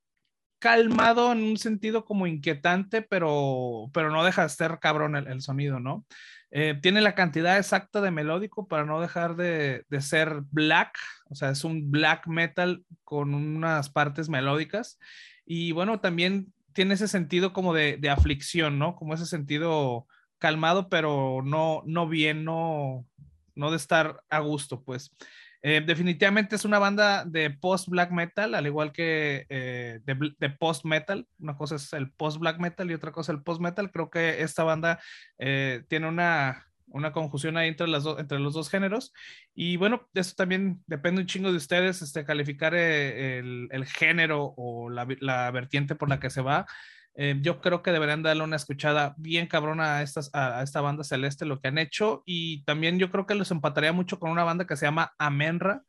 calmado 0.60 1.32
en 1.32 1.42
un 1.42 1.56
sentido 1.56 2.04
como 2.04 2.28
inquietante, 2.28 3.02
pero, 3.02 3.90
pero 3.92 4.10
no 4.10 4.24
deja 4.24 4.44
de 4.44 4.48
ser 4.50 4.78
cabrón 4.80 5.16
el 5.16 5.42
sonido, 5.42 5.80
¿no? 5.80 6.06
Eh, 6.52 6.76
tiene 6.82 7.00
la 7.00 7.14
cantidad 7.14 7.58
exacta 7.58 8.00
de 8.00 8.10
melódico 8.10 8.66
para 8.66 8.84
no 8.84 9.00
dejar 9.00 9.36
de, 9.36 9.84
ser 10.00 10.42
black, 10.50 10.98
o 11.28 11.34
sea, 11.36 11.50
es 11.50 11.62
un 11.62 11.90
black 11.92 12.26
metal 12.26 12.84
con 13.04 13.34
unas 13.34 13.88
partes 13.88 14.28
melódicas. 14.28 14.98
Y 15.46 15.72
bueno, 15.72 16.00
también 16.00 16.52
tiene 16.72 16.94
ese 16.94 17.06
sentido 17.06 17.52
como 17.52 17.72
de, 17.72 17.98
aflicción, 18.10 18.78
¿no? 18.78 18.96
Como 18.96 19.14
ese 19.14 19.26
sentido 19.26 20.06
calmado, 20.38 20.88
pero 20.88 21.42
no, 21.44 21.82
no 21.86 22.08
bien, 22.08 22.44
no, 22.44 23.06
no 23.54 23.70
de 23.70 23.76
estar 23.76 24.22
a 24.28 24.40
gusto, 24.40 24.82
pues. 24.82 25.14
Eh, 25.62 25.82
definitivamente 25.84 26.56
es 26.56 26.64
una 26.64 26.78
banda 26.78 27.24
de 27.26 27.50
post-black 27.50 28.10
metal, 28.12 28.54
al 28.54 28.66
igual 28.66 28.92
que 28.92 29.46
eh, 29.48 30.00
de, 30.04 30.50
post-metal. 30.50 31.26
Una 31.38 31.56
cosa 31.56 31.76
es 31.76 31.92
el 31.92 32.10
post-black 32.12 32.58
metal 32.58 32.90
y 32.90 32.94
otra 32.94 33.12
cosa 33.12 33.32
el 33.32 33.42
post-metal. 33.42 33.90
Creo 33.90 34.10
que 34.10 34.42
esta 34.42 34.64
banda 34.64 35.00
eh, 35.38 35.84
tiene 35.88 36.08
una, 36.08 36.66
una 36.86 37.12
conjunción 37.12 37.56
ahí 37.58 37.68
entre, 37.68 37.88
las 37.88 38.06
entre 38.06 38.38
los 38.38 38.54
dos 38.54 38.70
géneros. 38.70 39.12
Y 39.54 39.76
bueno, 39.76 40.08
eso 40.14 40.34
también 40.34 40.82
depende 40.86 41.20
un 41.20 41.26
chingo 41.26 41.50
de 41.50 41.58
ustedes, 41.58 42.00
este, 42.00 42.24
calificar 42.24 42.74
el, 42.74 43.68
el, 43.70 43.84
género 43.84 44.54
o 44.56 44.88
la 44.88 45.50
vertiente 45.50 45.94
por 45.94 46.08
la 46.08 46.20
que 46.20 46.30
se 46.30 46.40
va. 46.40 46.66
Eh, 47.14 47.38
yo 47.42 47.60
creo 47.60 47.82
que 47.82 47.92
deberían 47.92 48.22
darle 48.22 48.44
una 48.44 48.56
escuchada 48.56 49.14
bien 49.18 49.46
cabrona 49.46 49.96
a, 49.96 50.02
estas, 50.02 50.30
a, 50.32 50.62
esta 50.62 50.80
banda 50.80 51.04
celeste, 51.04 51.44
lo 51.44 51.60
que 51.60 51.68
han 51.68 51.78
hecho. 51.78 52.22
Y 52.24 52.64
también 52.64 52.98
yo 52.98 53.10
creo 53.10 53.26
que 53.26 53.34
los 53.34 53.50
empataría 53.50 53.92
mucho 53.92 54.18
con 54.18 54.30
una 54.30 54.44
banda 54.44 54.66
que 54.66 54.76
se 54.76 54.86
llama 54.86 55.12
Amenra, 55.18 55.82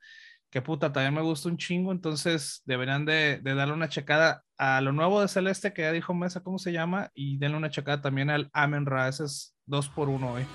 que 0.49 0.61
puta, 0.61 0.91
también 0.91 1.13
me 1.13 1.21
gusta 1.21 1.49
un 1.49 1.57
chingo. 1.57 1.91
Entonces 1.91 2.61
deberían 2.65 3.05
de, 3.05 3.39
darle 3.43 3.73
una 3.73 3.89
checada 3.89 4.43
a 4.57 4.81
lo 4.81 4.91
nuevo 4.91 5.21
de 5.21 5.27
Celeste, 5.27 5.73
que 5.73 5.83
ya 5.83 5.91
dijo 5.91 6.13
Mesa 6.13 6.41
cómo 6.41 6.59
se 6.59 6.71
llama, 6.71 7.09
y 7.13 7.37
denle 7.37 7.57
una 7.57 7.69
checada 7.69 8.01
también 8.01 8.29
al 8.29 8.49
Amenra. 8.53 9.07
Ese 9.07 9.25
es 9.25 9.55
dos 9.65 9.89
por 9.89 10.09
uno, 10.09 10.33
hoy. 10.33 10.45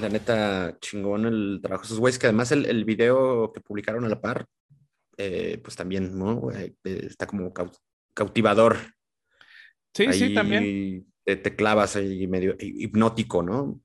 La 0.00 0.08
neta, 0.08 0.78
chingón 0.80 1.26
el 1.26 1.60
trabajo 1.62 1.82
de 1.82 1.86
esos 1.86 1.98
güeyes, 1.98 2.18
que 2.18 2.26
además 2.26 2.52
el, 2.52 2.66
el, 2.66 2.84
video 2.84 3.52
que 3.52 3.60
publicaron 3.60 4.04
a 4.04 4.08
la 4.08 4.20
par, 4.20 4.46
eh, 5.16 5.60
pues 5.62 5.76
también, 5.76 6.18
¿no? 6.18 6.50
Eh, 6.52 6.74
está 6.84 7.26
como 7.26 7.52
cautivador. 8.14 8.76
Sí, 9.94 10.12
sí, 10.12 10.34
también. 10.34 11.06
Te, 11.24 11.54
clavas 11.54 11.96
ahí 11.96 12.26
medio 12.26 12.56
hipnótico, 12.58 13.42
¿no? 13.42 13.80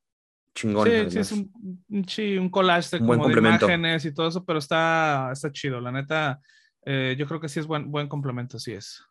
Chingón. 0.55 0.87
Sí, 0.87 1.11
sí, 1.11 1.19
es 1.19 1.31
un, 1.31 2.05
sí, 2.07 2.37
un 2.37 2.49
collage 2.49 2.97
de, 2.97 2.99
como 2.99 3.27
de 3.27 3.33
imágenes 3.33 4.05
y 4.05 4.13
todo 4.13 4.27
eso, 4.29 4.43
pero 4.43 4.59
está, 4.59 5.29
está 5.31 5.51
chido, 5.51 5.79
la 5.79 5.91
neta. 5.91 6.41
Eh, 6.85 7.15
yo 7.17 7.27
creo 7.27 7.39
que 7.39 7.49
sí 7.49 7.59
es 7.59 7.67
buen, 7.67 7.91
buen 7.91 8.07
complemento, 8.07 8.57
sí 8.57 8.71
es. 8.71 9.03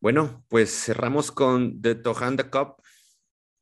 Bueno, 0.00 0.44
pues 0.48 0.86
cerramos 0.86 1.30
con 1.30 1.80
The 1.82 1.94
Tohanda 1.96 2.50
Cup, 2.50 2.82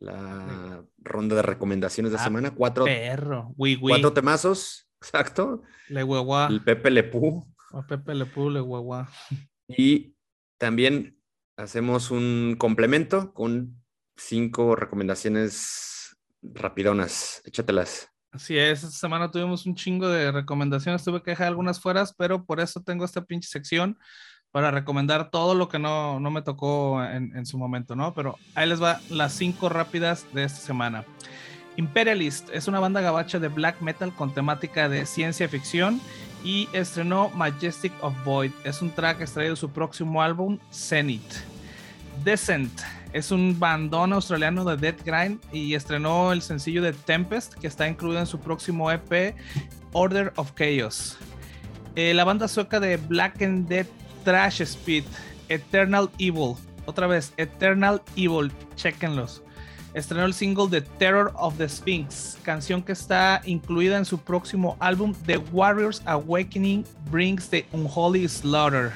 la 0.00 0.84
ronda 0.98 1.37
de 1.37 1.42
recomendaciones 1.42 2.12
de 2.12 2.18
ah, 2.18 2.24
semana. 2.24 2.50
Cuatro, 2.52 2.84
perro. 2.84 3.54
cuatro 3.80 4.12
temazos, 4.12 4.88
exacto. 5.00 5.62
Le 5.88 6.02
guagua. 6.02 6.48
El 6.48 6.62
Pepe 6.62 6.90
Lepú. 6.90 7.44
El 7.72 7.87
Pepe 7.87 8.14
Lepú, 8.14 8.50
le 8.50 8.61
guagua. 8.61 9.11
Y 9.68 10.14
también 10.58 11.20
hacemos 11.56 12.11
un 12.11 12.56
complemento 12.58 13.32
con 13.34 13.82
cinco 14.16 14.76
recomendaciones 14.76 16.16
rapidonas. 16.42 17.42
Échatelas. 17.44 18.08
Así 18.30 18.58
es, 18.58 18.84
esta 18.84 18.96
semana 18.96 19.30
tuvimos 19.30 19.64
un 19.64 19.74
chingo 19.74 20.08
de 20.08 20.30
recomendaciones, 20.30 21.02
tuve 21.02 21.22
que 21.22 21.30
dejar 21.30 21.48
algunas 21.48 21.80
fuera, 21.80 22.04
pero 22.18 22.44
por 22.44 22.61
eso 22.61 22.82
tengo 22.82 23.04
esta 23.04 23.24
pinche 23.24 23.48
sección 23.48 23.98
para 24.52 24.70
recomendar 24.70 25.30
todo 25.30 25.54
lo 25.54 25.68
que 25.68 25.78
no, 25.78 26.20
no 26.20 26.30
me 26.30 26.42
tocó 26.42 27.02
en, 27.04 27.37
en, 27.37 27.46
su 27.46 27.58
momento, 27.58 27.94
¿no? 27.94 28.14
Pero 28.14 28.37
ahí 28.54 28.68
les 28.68 28.82
va 28.82 29.00
las 29.11 29.32
cinco 29.32 29.68
rápidas 29.68 30.26
de 30.32 30.44
esta 30.44 30.61
semana. 30.61 31.04
Imperialist 31.76 32.48
es 32.52 32.66
una 32.66 32.80
banda 32.80 33.00
gabacha 33.00 33.38
de 33.38 33.48
black 33.48 33.80
metal 33.80 34.12
con 34.14 34.34
temática 34.34 34.88
de 34.88 35.06
ciencia 35.06 35.48
ficción 35.48 36.00
y 36.42 36.68
estrenó 36.72 37.30
Majestic 37.30 37.92
of 38.02 38.14
Void. 38.24 38.52
Es 38.64 38.82
un 38.82 38.90
track 38.90 39.20
extraído 39.20 39.54
de 39.54 39.61
su 39.61 39.70
próximo 39.70 40.22
álbum, 40.22 40.58
Zenith. 40.72 41.34
Descent 42.24 42.80
es 43.12 43.30
un 43.30 43.58
bandón 43.58 44.12
australiano 44.12 44.64
de 44.64 44.76
Death 44.76 45.02
Grind 45.04 45.40
y 45.52 45.74
estrenó 45.74 46.32
el 46.32 46.42
sencillo 46.42 46.82
de 46.82 46.92
Tempest 46.92 47.54
que 47.54 47.66
está 47.66 47.88
incluido 47.88 48.20
en 48.20 48.26
su 48.26 48.38
próximo 48.40 48.90
EP, 48.90 49.34
Order 49.92 50.32
of 50.37 50.52
Chaos. 50.54 51.16
Eh, 51.94 52.12
la 52.12 52.24
banda 52.24 52.48
sueca 52.48 52.80
de 52.80 52.96
Black 52.96 53.40
and 53.42 53.68
Trash 54.24 54.61
Speed, 54.62 55.04
Eternal 55.48 56.11
Evil. 56.18 56.54
Otra 56.87 57.07
vez, 57.07 57.33
Eternal 57.37 58.02
Evil, 58.16 58.50
chequenlos. 58.76 59.42
Estrenó 59.94 60.26
el 60.26 60.35
single 60.35 60.68
The 60.68 60.83
Terror 60.83 61.33
of 61.35 61.57
the 61.57 61.68
Sphinx, 61.68 62.38
canción 62.42 62.83
que 62.83 62.92
está 62.92 63.40
incluida 63.44 63.96
en 63.96 64.04
su 64.04 64.18
próximo 64.18 64.76
álbum 64.81 65.14
The 65.26 65.38
Warriors 65.38 66.02
Awakening 66.04 66.85
Brings 67.11 67.48
the 67.48 67.66
Unholy 67.72 68.28
Slaughter. 68.28 68.92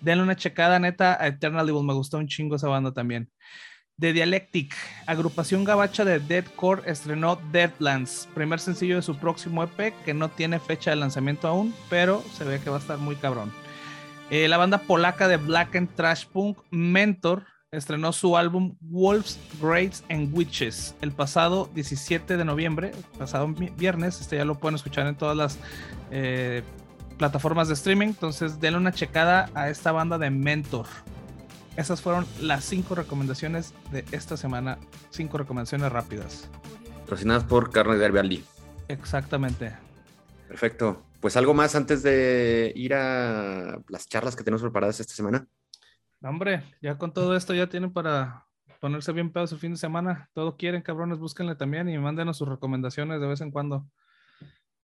Denle 0.00 0.22
una 0.22 0.36
checada 0.36 0.78
neta 0.78 1.16
a 1.20 1.26
Eternal 1.26 1.68
Evil, 1.68 1.84
me 1.84 1.94
gustó 1.94 2.18
un 2.18 2.28
chingo 2.28 2.56
esa 2.56 2.68
banda 2.68 2.92
también. 2.92 3.30
The 3.98 4.12
Dialectic, 4.12 4.74
agrupación 5.06 5.64
gabacha 5.64 6.04
de 6.04 6.18
deathcore, 6.18 6.82
estrenó 6.84 7.40
Deadlands, 7.50 8.28
primer 8.34 8.60
sencillo 8.60 8.96
de 8.96 9.02
su 9.02 9.16
próximo 9.16 9.62
EP 9.62 9.94
que 10.04 10.12
no 10.12 10.28
tiene 10.28 10.60
fecha 10.60 10.90
de 10.90 10.96
lanzamiento 10.96 11.48
aún, 11.48 11.74
pero 11.88 12.22
se 12.36 12.44
ve 12.44 12.60
que 12.60 12.68
va 12.68 12.76
a 12.76 12.80
estar 12.80 12.98
muy 12.98 13.16
cabrón. 13.16 13.52
Eh, 14.30 14.48
la 14.48 14.56
banda 14.56 14.78
polaca 14.78 15.28
de 15.28 15.36
Black 15.36 15.76
and 15.76 15.94
Trash 15.94 16.26
Punk, 16.26 16.58
Mentor, 16.70 17.44
estrenó 17.70 18.12
su 18.12 18.36
álbum 18.36 18.76
Wolves, 18.80 19.38
Greats 19.60 20.02
and 20.08 20.36
Witches 20.36 20.94
el 21.00 21.12
pasado 21.12 21.70
17 21.74 22.36
de 22.36 22.44
noviembre, 22.44 22.92
pasado 23.18 23.48
viernes. 23.48 24.20
Este 24.20 24.36
ya 24.36 24.44
lo 24.44 24.58
pueden 24.58 24.76
escuchar 24.76 25.06
en 25.06 25.14
todas 25.14 25.36
las 25.36 25.58
eh, 26.10 26.62
plataformas 27.18 27.68
de 27.68 27.74
streaming. 27.74 28.08
Entonces, 28.08 28.60
denle 28.60 28.78
una 28.78 28.92
checada 28.92 29.50
a 29.54 29.68
esta 29.68 29.92
banda 29.92 30.18
de 30.18 30.30
Mentor. 30.30 30.86
Esas 31.76 32.00
fueron 32.00 32.26
las 32.40 32.64
cinco 32.64 32.94
recomendaciones 32.94 33.74
de 33.92 34.04
esta 34.10 34.36
semana. 34.36 34.78
Cinco 35.10 35.38
recomendaciones 35.38 35.92
rápidas. 35.92 36.48
Patrocinadas 37.00 37.44
por 37.44 37.70
Carne 37.70 37.96
de. 37.96 38.42
Exactamente. 38.88 39.74
Perfecto. 40.48 41.05
Pues 41.20 41.36
algo 41.36 41.54
más 41.54 41.74
antes 41.74 42.02
de 42.02 42.72
ir 42.76 42.94
a 42.94 43.80
las 43.88 44.08
charlas 44.08 44.36
que 44.36 44.44
tenemos 44.44 44.62
preparadas 44.62 45.00
esta 45.00 45.14
semana. 45.14 45.46
Hombre, 46.22 46.64
ya 46.80 46.98
con 46.98 47.12
todo 47.12 47.36
esto 47.36 47.54
ya 47.54 47.68
tienen 47.68 47.92
para 47.92 48.46
ponerse 48.80 49.12
bien 49.12 49.32
pedos 49.32 49.52
el 49.52 49.58
fin 49.58 49.72
de 49.72 49.78
semana. 49.78 50.30
Todo 50.34 50.56
quieren, 50.56 50.82
cabrones, 50.82 51.18
búsquenle 51.18 51.54
también 51.54 51.88
y 51.88 51.98
mándenos 51.98 52.36
sus 52.36 52.48
recomendaciones 52.48 53.20
de 53.20 53.26
vez 53.26 53.40
en 53.40 53.50
cuando. 53.50 53.86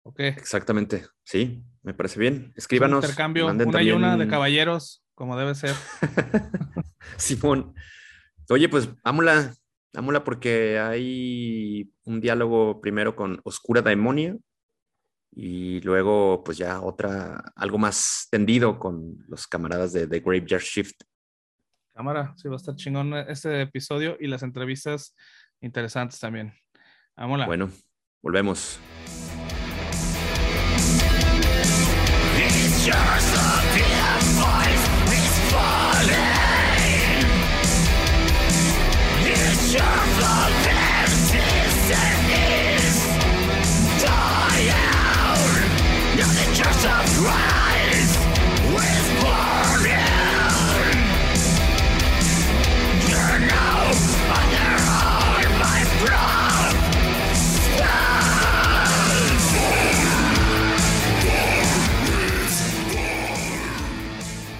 Ok. 0.03 0.19
Exactamente. 0.19 1.07
Sí, 1.23 1.63
me 1.81 1.93
parece 1.93 2.19
bien. 2.19 2.53
Escríbanos. 2.55 2.99
Un 2.99 3.05
intercambio, 3.05 3.47
una 3.47 3.83
y 3.83 3.91
una 3.91 4.17
de 4.17 4.27
caballeros, 4.27 5.03
como 5.15 5.37
debe 5.37 5.55
ser. 5.55 5.75
Simón. 7.17 7.73
Oye, 8.49 8.69
pues 8.69 8.89
ámula, 9.03 9.53
ámula 9.93 10.23
porque 10.23 10.79
hay 10.79 11.91
un 12.03 12.21
diálogo 12.21 12.81
primero 12.81 13.15
con 13.15 13.41
Oscura 13.43 13.81
Daemonia 13.81 14.37
y 15.35 15.81
luego 15.81 16.43
pues 16.43 16.57
ya 16.57 16.81
otra, 16.81 17.51
algo 17.55 17.77
más 17.77 18.27
tendido 18.31 18.79
con 18.79 19.17
los 19.27 19.45
camaradas 19.47 19.91
de 19.91 20.07
The 20.07 20.21
Graveyard 20.21 20.61
Shift. 20.61 21.01
Cámara, 21.93 22.33
sí, 22.37 22.47
va 22.47 22.55
a 22.55 22.57
estar 22.57 22.75
chingón 22.75 23.13
este 23.13 23.61
episodio 23.61 24.17
y 24.19 24.27
las 24.27 24.43
entrevistas 24.43 25.15
interesantes 25.61 26.19
también. 26.19 26.53
Vámonos. 27.15 27.47
Bueno, 27.47 27.69
volvemos. 28.21 28.79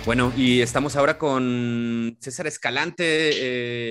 Bueno, 0.05 0.31
y 0.37 0.61
estamos 0.61 0.95
ahora 0.95 1.17
con 1.17 2.15
César 2.21 2.45
Escalante, 2.45 3.05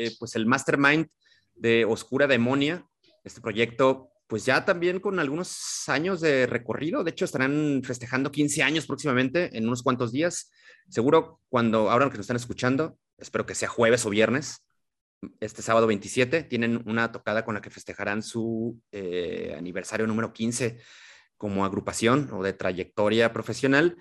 eh, 0.07 0.13
pues 0.21 0.37
el 0.37 0.47
mastermind 0.47 1.09
de 1.57 1.85
Oscura 1.85 2.29
Demonia, 2.29 2.87
este 3.25 3.41
proyecto, 3.41 4.11
pues 4.29 4.45
ya 4.45 4.65
también 4.65 5.01
con 5.01 5.19
algunos 5.19 5.89
años 5.89 6.21
de 6.21 6.47
recorrido, 6.47 7.03
de 7.03 7.11
hecho 7.11 7.25
estarán 7.25 7.83
festejando 7.85 8.31
15 8.31 8.63
años 8.63 8.87
próximamente, 8.87 9.59
en 9.59 9.67
unos 9.67 9.83
cuantos 9.83 10.13
días, 10.13 10.53
seguro 10.89 11.41
cuando, 11.49 11.91
ahora 11.91 12.09
que 12.11 12.17
nos 12.19 12.27
están 12.27 12.37
escuchando, 12.37 12.97
espero 13.19 13.45
que 13.45 13.57
sea 13.57 13.69
jueves 13.69 14.07
o 14.07 14.11
viernes, 14.11 14.65
este 15.41 15.63
sábado 15.63 15.89
27, 15.89 16.45
tienen 16.45 16.81
una 16.87 17.11
tocada 17.11 17.45
con 17.45 17.55
la 17.55 17.61
que 17.61 17.71
festejarán 17.71 18.23
su 18.23 18.81
eh, 18.93 19.53
aniversario 19.59 20.07
número 20.07 20.33
15 20.33 20.79
como 21.37 21.65
agrupación 21.65 22.31
o 22.33 22.45
de 22.45 22.53
trayectoria 22.53 23.33
profesional. 23.33 23.97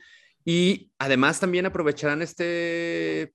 Y 0.46 0.92
además 1.00 1.40
también 1.40 1.66
aprovecharán 1.66 2.22
este, 2.22 3.34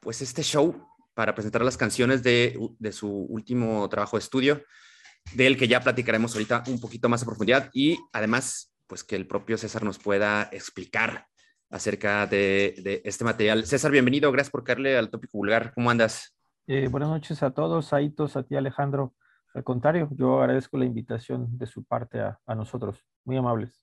pues 0.00 0.20
este 0.22 0.42
show 0.42 0.86
para 1.14 1.34
presentar 1.34 1.62
las 1.62 1.76
canciones 1.76 2.22
de, 2.22 2.58
de 2.78 2.92
su 2.92 3.08
último 3.08 3.88
trabajo 3.88 4.16
de 4.16 4.22
estudio, 4.22 4.62
del 5.34 5.56
que 5.56 5.68
ya 5.68 5.80
platicaremos 5.80 6.34
ahorita 6.34 6.64
un 6.68 6.80
poquito 6.80 7.08
más 7.08 7.22
a 7.22 7.26
profundidad 7.26 7.70
y 7.72 7.98
además, 8.12 8.72
pues 8.86 9.04
que 9.04 9.16
el 9.16 9.26
propio 9.26 9.58
César 9.58 9.84
nos 9.84 9.98
pueda 9.98 10.48
explicar 10.52 11.26
acerca 11.70 12.26
de, 12.26 12.74
de 12.82 13.02
este 13.04 13.24
material. 13.24 13.64
César, 13.66 13.90
bienvenido, 13.90 14.32
gracias 14.32 14.50
por 14.50 14.64
caerle 14.64 14.96
al 14.96 15.10
tópico 15.10 15.38
vulgar. 15.38 15.72
¿Cómo 15.74 15.90
andas? 15.90 16.36
Eh, 16.66 16.88
buenas 16.88 17.10
noches 17.10 17.42
a 17.42 17.50
todos, 17.50 17.92
a 17.92 18.00
Itos, 18.02 18.36
a 18.36 18.42
ti 18.42 18.56
Alejandro. 18.56 19.14
Al 19.54 19.64
contrario, 19.64 20.08
yo 20.12 20.40
agradezco 20.40 20.78
la 20.78 20.84
invitación 20.84 21.58
de 21.58 21.66
su 21.66 21.84
parte 21.84 22.20
a, 22.20 22.38
a 22.46 22.54
nosotros. 22.54 23.04
Muy 23.24 23.36
amables. 23.36 23.82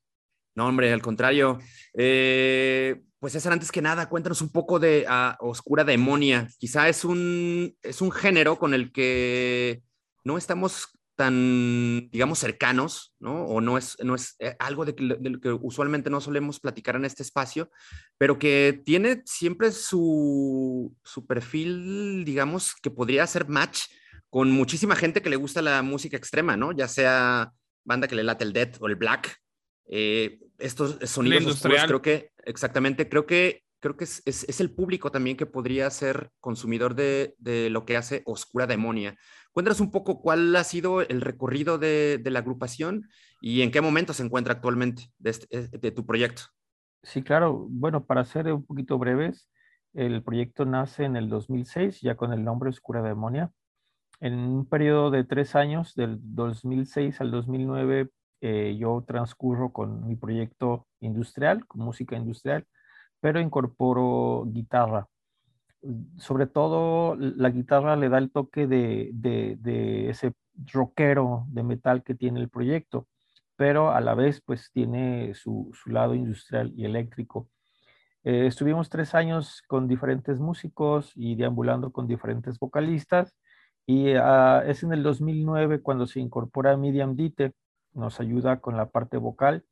No, 0.58 0.66
hombre, 0.66 0.92
al 0.92 1.04
contrario. 1.04 1.60
Eh, 1.94 3.00
pues 3.20 3.34
César, 3.34 3.54
antes 3.54 3.72
que 3.72 3.80
nada, 3.80 4.10
cuéntanos 4.10 4.42
un 4.42 4.50
poco 4.50 4.80
de 4.80 5.06
ah, 5.08 5.38
Oscura 5.40 5.84
Demonia. 5.84 6.50
Quizá 6.58 6.90
es 6.90 7.06
un, 7.06 7.78
es 7.84 8.02
un 8.02 8.12
género 8.12 8.58
con 8.58 8.74
el 8.74 8.92
que 8.92 9.84
no 10.24 10.36
estamos 10.36 10.98
tan, 11.16 12.10
digamos, 12.10 12.40
cercanos, 12.40 13.14
¿no? 13.20 13.44
O 13.46 13.62
no 13.62 13.78
es, 13.78 13.98
no 14.04 14.16
es 14.16 14.36
eh, 14.40 14.56
algo 14.58 14.84
de, 14.84 14.96
lo 14.98 15.40
que 15.40 15.52
usualmente 15.52 16.10
no 16.10 16.22
solemos 16.22 16.60
platicar 16.60 16.96
en 16.96 17.06
este 17.06 17.22
espacio, 17.22 17.70
pero 18.18 18.40
que 18.40 18.82
tiene 18.84 19.22
siempre 19.26 19.72
su, 19.72 20.92
su 21.04 21.28
perfil, 21.28 22.26
digamos, 22.26 22.74
que 22.82 22.90
podría 22.90 23.28
ser 23.28 23.48
match 23.48 23.82
con 24.32 24.50
muchísima 24.50 24.96
gente 24.96 25.22
que 25.22 25.30
le 25.30 25.36
gusta 25.36 25.62
la 25.62 25.84
música 25.84 26.18
extrema, 26.18 26.58
¿no? 26.58 26.72
Ya 26.72 26.88
sea 26.88 27.52
banda 27.86 28.08
que 28.08 28.16
le 28.16 28.24
late 28.24 28.44
el 28.44 28.54
death 28.54 28.78
o 28.80 28.88
el 28.88 28.96
black, 28.96 29.40
eh, 29.88 30.40
estos 30.60 30.98
sonidos 31.10 31.46
oscuros, 31.46 31.84
creo 31.86 32.02
que, 32.02 32.32
exactamente, 32.44 33.10
creo 33.10 33.26
que, 33.26 33.64
creo 33.80 33.96
que 33.96 34.04
es, 34.04 34.24
es, 34.26 34.60
el 34.60 34.72
público 34.72 35.12
también 35.12 35.38
que 35.38 35.46
podría 35.46 35.90
ser 35.90 36.32
consumidor 36.40 36.96
de, 36.96 37.36
de, 37.38 37.70
lo 37.70 37.86
que 37.86 37.98
hace 37.98 38.24
Oscura 38.26 38.68
Demonia. 38.68 39.18
Cuéntanos 39.52 39.80
un 39.80 39.92
poco 39.92 40.22
cuál 40.22 40.56
ha 40.56 40.64
sido 40.64 41.02
el 41.02 41.22
recorrido 41.22 41.78
de, 41.78 42.20
de 42.22 42.32
la 42.32 42.40
agrupación 42.40 43.08
y 43.42 43.62
en 43.62 43.72
qué 43.72 43.82
momento 43.82 44.14
se 44.14 44.24
encuentra 44.24 44.54
actualmente 44.54 45.04
de, 45.20 45.30
este, 45.30 45.48
eh, 45.52 45.70
de 45.72 45.92
tu 45.92 46.06
proyecto. 46.06 46.44
Sí, 47.04 47.24
claro. 47.24 47.68
Bueno, 47.70 48.06
para 48.06 48.26
ser 48.26 48.52
un 48.52 48.66
poquito 48.66 48.98
breves, 48.98 49.50
el 49.94 50.24
proyecto 50.24 50.66
nace 50.66 51.06
en 51.06 51.16
el 51.16 51.30
2006, 51.30 52.02
ya 52.02 52.16
con 52.16 52.34
el 52.34 52.44
nombre 52.44 52.70
Oscura 52.70 53.02
Demonia. 53.02 53.52
En 54.20 54.34
un 54.34 54.68
periodo 54.68 55.12
de 55.12 55.24
tres 55.24 55.56
años, 55.56 55.94
del 55.96 56.18
2006 56.22 57.22
al 57.22 57.32
2009, 57.32 58.10
eh, 58.42 58.76
yo 58.78 59.04
transcurro 59.08 59.72
con 59.72 60.08
mi 60.08 60.16
proyecto 60.16 60.88
industrial, 61.00 61.64
música 61.74 62.16
industrial, 62.16 62.66
pero 63.20 63.40
incorporo 63.40 64.46
guitarra. 64.48 65.08
Sobre 66.18 66.48
todo 66.48 67.16
la 67.16 67.50
guitarra 67.50 67.96
le 67.96 68.10
da 68.10 68.18
el 68.18 68.32
toque 68.32 68.68
de, 68.68 69.12
de, 69.14 70.10
ese 70.10 70.34
rockero 70.74 71.46
de 71.50 71.64
metal 71.64 72.04
que 72.04 72.16
tiene 72.16 72.40
el 72.40 72.50
proyecto, 72.50 73.08
pero 73.56 73.92
a 73.92 74.02
la 74.02 74.16
vez 74.16 74.42
pues 74.42 74.72
tiene 74.72 75.34
su, 75.36 75.72
su 75.74 75.90
lado 75.92 76.16
industrial 76.16 76.74
y 76.76 76.86
eléctrico. 76.86 77.50
Eh, 78.24 78.48
estuvimos 78.48 78.90
tres 78.90 79.16
años 79.16 79.64
con 79.68 79.88
diferentes 79.88 80.40
músicos 80.40 81.12
y 81.16 81.36
deambulando 81.36 81.92
con 81.92 82.08
diferentes 82.08 82.60
vocalistas 82.60 83.36
y 83.86 84.18
uh, 84.18 84.62
es 84.66 84.84
en 84.84 84.92
el 84.92 85.02
2009 85.02 85.82
cuando 85.82 86.06
se 86.08 86.20
incorpora 86.20 86.76
Medium 86.76 87.16
Dite, 87.16 87.54
nos 87.98 88.20
ayuda 88.20 88.62
con 88.62 88.78
la 88.78 88.90
parte 88.90 89.18
vocal. 89.18 89.66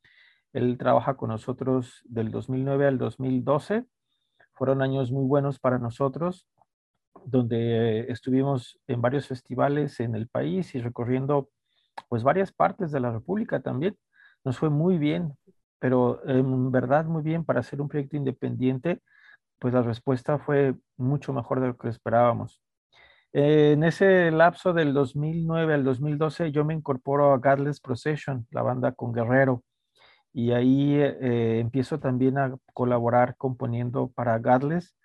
Él 0.52 0.78
trabaja 0.78 1.16
con 1.16 1.30
nosotros 1.30 2.02
del 2.06 2.32
2009 2.32 2.88
al 2.88 2.98
2012. 2.98 3.86
Fueron 4.54 4.82
años 4.82 5.12
muy 5.12 5.26
buenos 5.26 5.60
para 5.60 5.80
nosotros, 5.80 6.48
donde 7.26 8.12
estuvimos 8.12 8.80
en 8.88 9.02
varios 9.02 9.28
festivales 9.28 10.00
en 10.00 10.16
el 10.16 10.28
país 10.28 10.74
y 10.76 10.80
recorriendo 10.80 11.50
pues 12.10 12.24
varias 12.24 12.52
partes 12.52 12.92
de 12.92 13.00
la 13.00 13.12
República 13.12 13.62
también. 13.62 13.98
Nos 14.44 14.58
fue 14.58 14.70
muy 14.70 14.98
bien, 14.98 15.34
pero 15.80 16.28
en 16.28 16.72
verdad 16.72 17.06
muy 17.06 17.22
bien 17.22 17.46
para 17.46 17.60
hacer 17.60 17.82
un 17.82 17.88
proyecto 17.88 18.18
independiente, 18.18 19.02
pues 19.60 19.74
la 19.74 19.82
respuesta 19.82 20.40
fue 20.40 20.76
mucho 20.98 21.34
mejor 21.34 21.60
de 21.62 21.68
lo 21.68 21.78
que 21.78 21.90
esperábamos. 21.90 22.62
En 23.38 23.84
ese 23.84 24.32
lapso 24.32 24.72
del 24.72 24.94
2009 24.94 25.74
al 25.74 25.84
2012 25.84 26.54
yo 26.54 26.64
me 26.64 26.74
incorporo 26.74 27.34
a 27.34 27.38
Godless 27.38 27.82
Procession, 27.82 28.48
la 28.50 28.62
banda 28.62 28.94
con 28.94 29.12
Guerrero, 29.12 29.62
y 30.32 30.52
ahí 30.54 30.96
eh, 30.96 31.60
empiezo 31.60 32.00
también 32.00 32.38
a 32.38 32.56
colaborar 32.72 33.36
componiendo 33.36 34.10
para 34.10 34.40
Godless. 34.40 34.96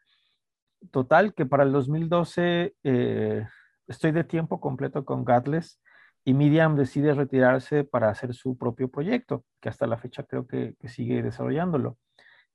Total, 0.93 1.35
que 1.35 1.45
para 1.45 1.65
el 1.65 1.73
2012 1.73 2.77
eh, 2.85 3.49
estoy 3.89 4.13
de 4.13 4.23
tiempo 4.23 4.61
completo 4.61 5.05
con 5.05 5.25
Godless 5.25 5.81
y 6.25 6.33
Miriam 6.33 6.77
decide 6.77 7.15
retirarse 7.15 7.83
para 7.83 8.11
hacer 8.11 8.33
su 8.33 8.57
propio 8.57 8.89
proyecto, 8.93 9.45
que 9.61 9.71
hasta 9.71 9.89
la 9.89 9.99
fecha 9.99 10.23
creo 10.23 10.47
que 10.47 10.77
sigue 10.87 11.21
desarrollándolo. 11.25 11.99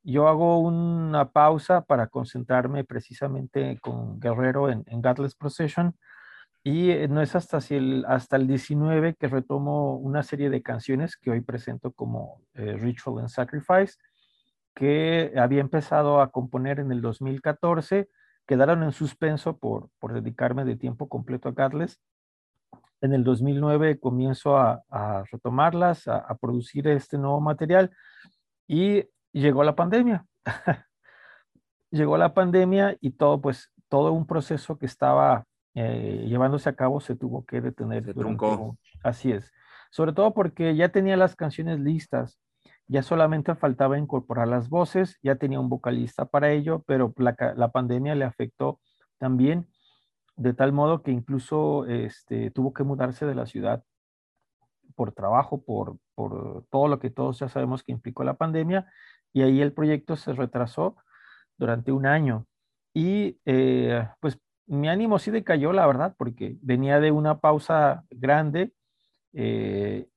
Yo 0.06 0.28
hago 0.28 0.60
una 0.60 1.32
pausa 1.32 1.82
para 1.82 2.08
concentrarme 2.08 2.84
precisamente 2.84 3.80
con 3.82 4.20
Guerrero 4.20 4.70
en, 4.70 4.84
Godless 5.02 5.36
Procession 5.36 5.98
y 6.63 6.91
eh, 6.91 7.08
no 7.08 7.22
es 7.22 7.36
hasta, 7.36 7.58
el, 7.72 8.06
hasta 8.08 8.36
el 8.36 8.46
19 8.46 9.15
que 9.15 9.28
retomo 9.28 9.98
una 9.98 10.22
serie 10.22 10.52
de 10.52 10.62
canciones 10.62 11.18
que 11.18 11.32
hoy 11.32 11.41
presento 11.41 11.91
como 11.91 12.44
eh, 12.54 12.74
Ritual 12.74 13.20
and 13.20 13.30
Sacrifice, 13.30 13.96
que 14.76 15.34
había 15.38 15.62
empezado 15.62 16.22
a 16.22 16.32
componer 16.32 16.80
en 16.80 16.91
el 16.91 17.02
2014, 17.02 18.08
quedaron 18.46 18.84
en 18.84 18.91
suspenso 18.91 19.58
por, 19.58 19.89
por 19.98 20.13
dedicarme 20.13 20.65
de 20.65 20.76
tiempo 20.76 21.10
completo 21.10 21.50
a 21.50 21.54
Godless. 21.54 22.00
En 23.02 23.13
el 23.13 23.24
2009 23.24 24.00
comienzo 24.00 24.56
a, 24.58 24.84
a 24.89 25.24
retomarlas, 25.32 26.08
a, 26.08 26.18
a 26.18 26.36
producir 26.36 26.88
este 26.88 27.18
nuevo 27.18 27.41
material 27.41 27.89
y 28.68 29.04
llegó 29.41 29.63
la 29.63 29.76
pandemia. 29.76 30.26
llegó 31.91 32.17
la 32.17 32.34
pandemia 32.34 32.98
y 33.02 33.12
todo, 33.12 33.41
pues, 33.41 33.71
todo 33.89 34.12
un 34.12 34.26
proceso 34.26 34.78
que 34.78 34.86
estaba 34.86 35.45
eh, 35.74 36.26
llevándose 36.28 36.69
a 36.69 36.76
cabo 36.76 37.00
se 37.00 37.15
tuvo 37.15 37.45
que 37.45 37.62
detener. 37.62 38.13
así 39.04 39.32
es. 39.32 39.52
Sobre 39.91 40.13
todo 40.13 40.34
porque 40.34 40.76
ya 40.76 40.89
tenía 40.89 41.17
las 41.17 41.36
canciones 41.36 41.80
listas, 41.80 42.39
ya 42.88 43.02
solamente 43.02 43.56
faltaba 43.56 43.98
incorporar 43.98 44.48
las 44.48 44.69
voces, 44.69 45.17
ya 45.24 45.36
tenía 45.36 45.60
un 45.60 45.69
vocalista 45.69 46.26
para 46.26 46.52
ello, 46.52 46.84
pero 46.86 47.13
la, 47.17 47.36
la 47.56 47.71
pandemia 47.71 48.15
le 48.15 48.26
afectó 48.26 48.80
también 49.17 49.67
de 50.38 50.54
tal 50.54 50.74
modo 50.74 51.02
que 51.02 51.12
incluso 51.12 51.86
este, 51.86 52.52
tuvo 52.52 52.74
que 52.74 52.84
mudarse 52.84 53.26
de 53.26 53.36
la 53.36 53.45
ciudad 53.45 53.84
por 54.95 55.13
trabajo, 55.13 55.63
por, 55.63 55.98
por 56.13 56.65
todo 56.69 56.88
lo 56.88 57.00
que 57.00 57.10
todos 57.10 57.39
ya 57.39 57.50
sabemos 57.50 57.84
que 57.84 57.91
implicó 57.91 58.24
la 58.24 58.36
pandemia, 58.36 58.86
y 59.36 59.41
ahí 59.43 59.62
el 59.62 59.74
proyecto 59.74 60.15
se 60.15 60.32
retrasó 60.32 60.95
durante 61.58 61.91
un 61.91 62.06
año. 62.06 62.48
Y 62.93 63.38
eh, 63.43 64.08
pues 64.21 64.39
mi 64.65 64.88
ánimo 64.88 65.19
sí 65.19 65.30
decayó, 65.30 65.74
la 65.74 65.86
verdad, 65.86 66.15
porque 66.17 66.56
venía 66.62 67.02
de 67.02 67.12
una 67.12 67.41
pausa 67.41 68.06
grande. 68.10 68.71
Eh, 69.34 70.08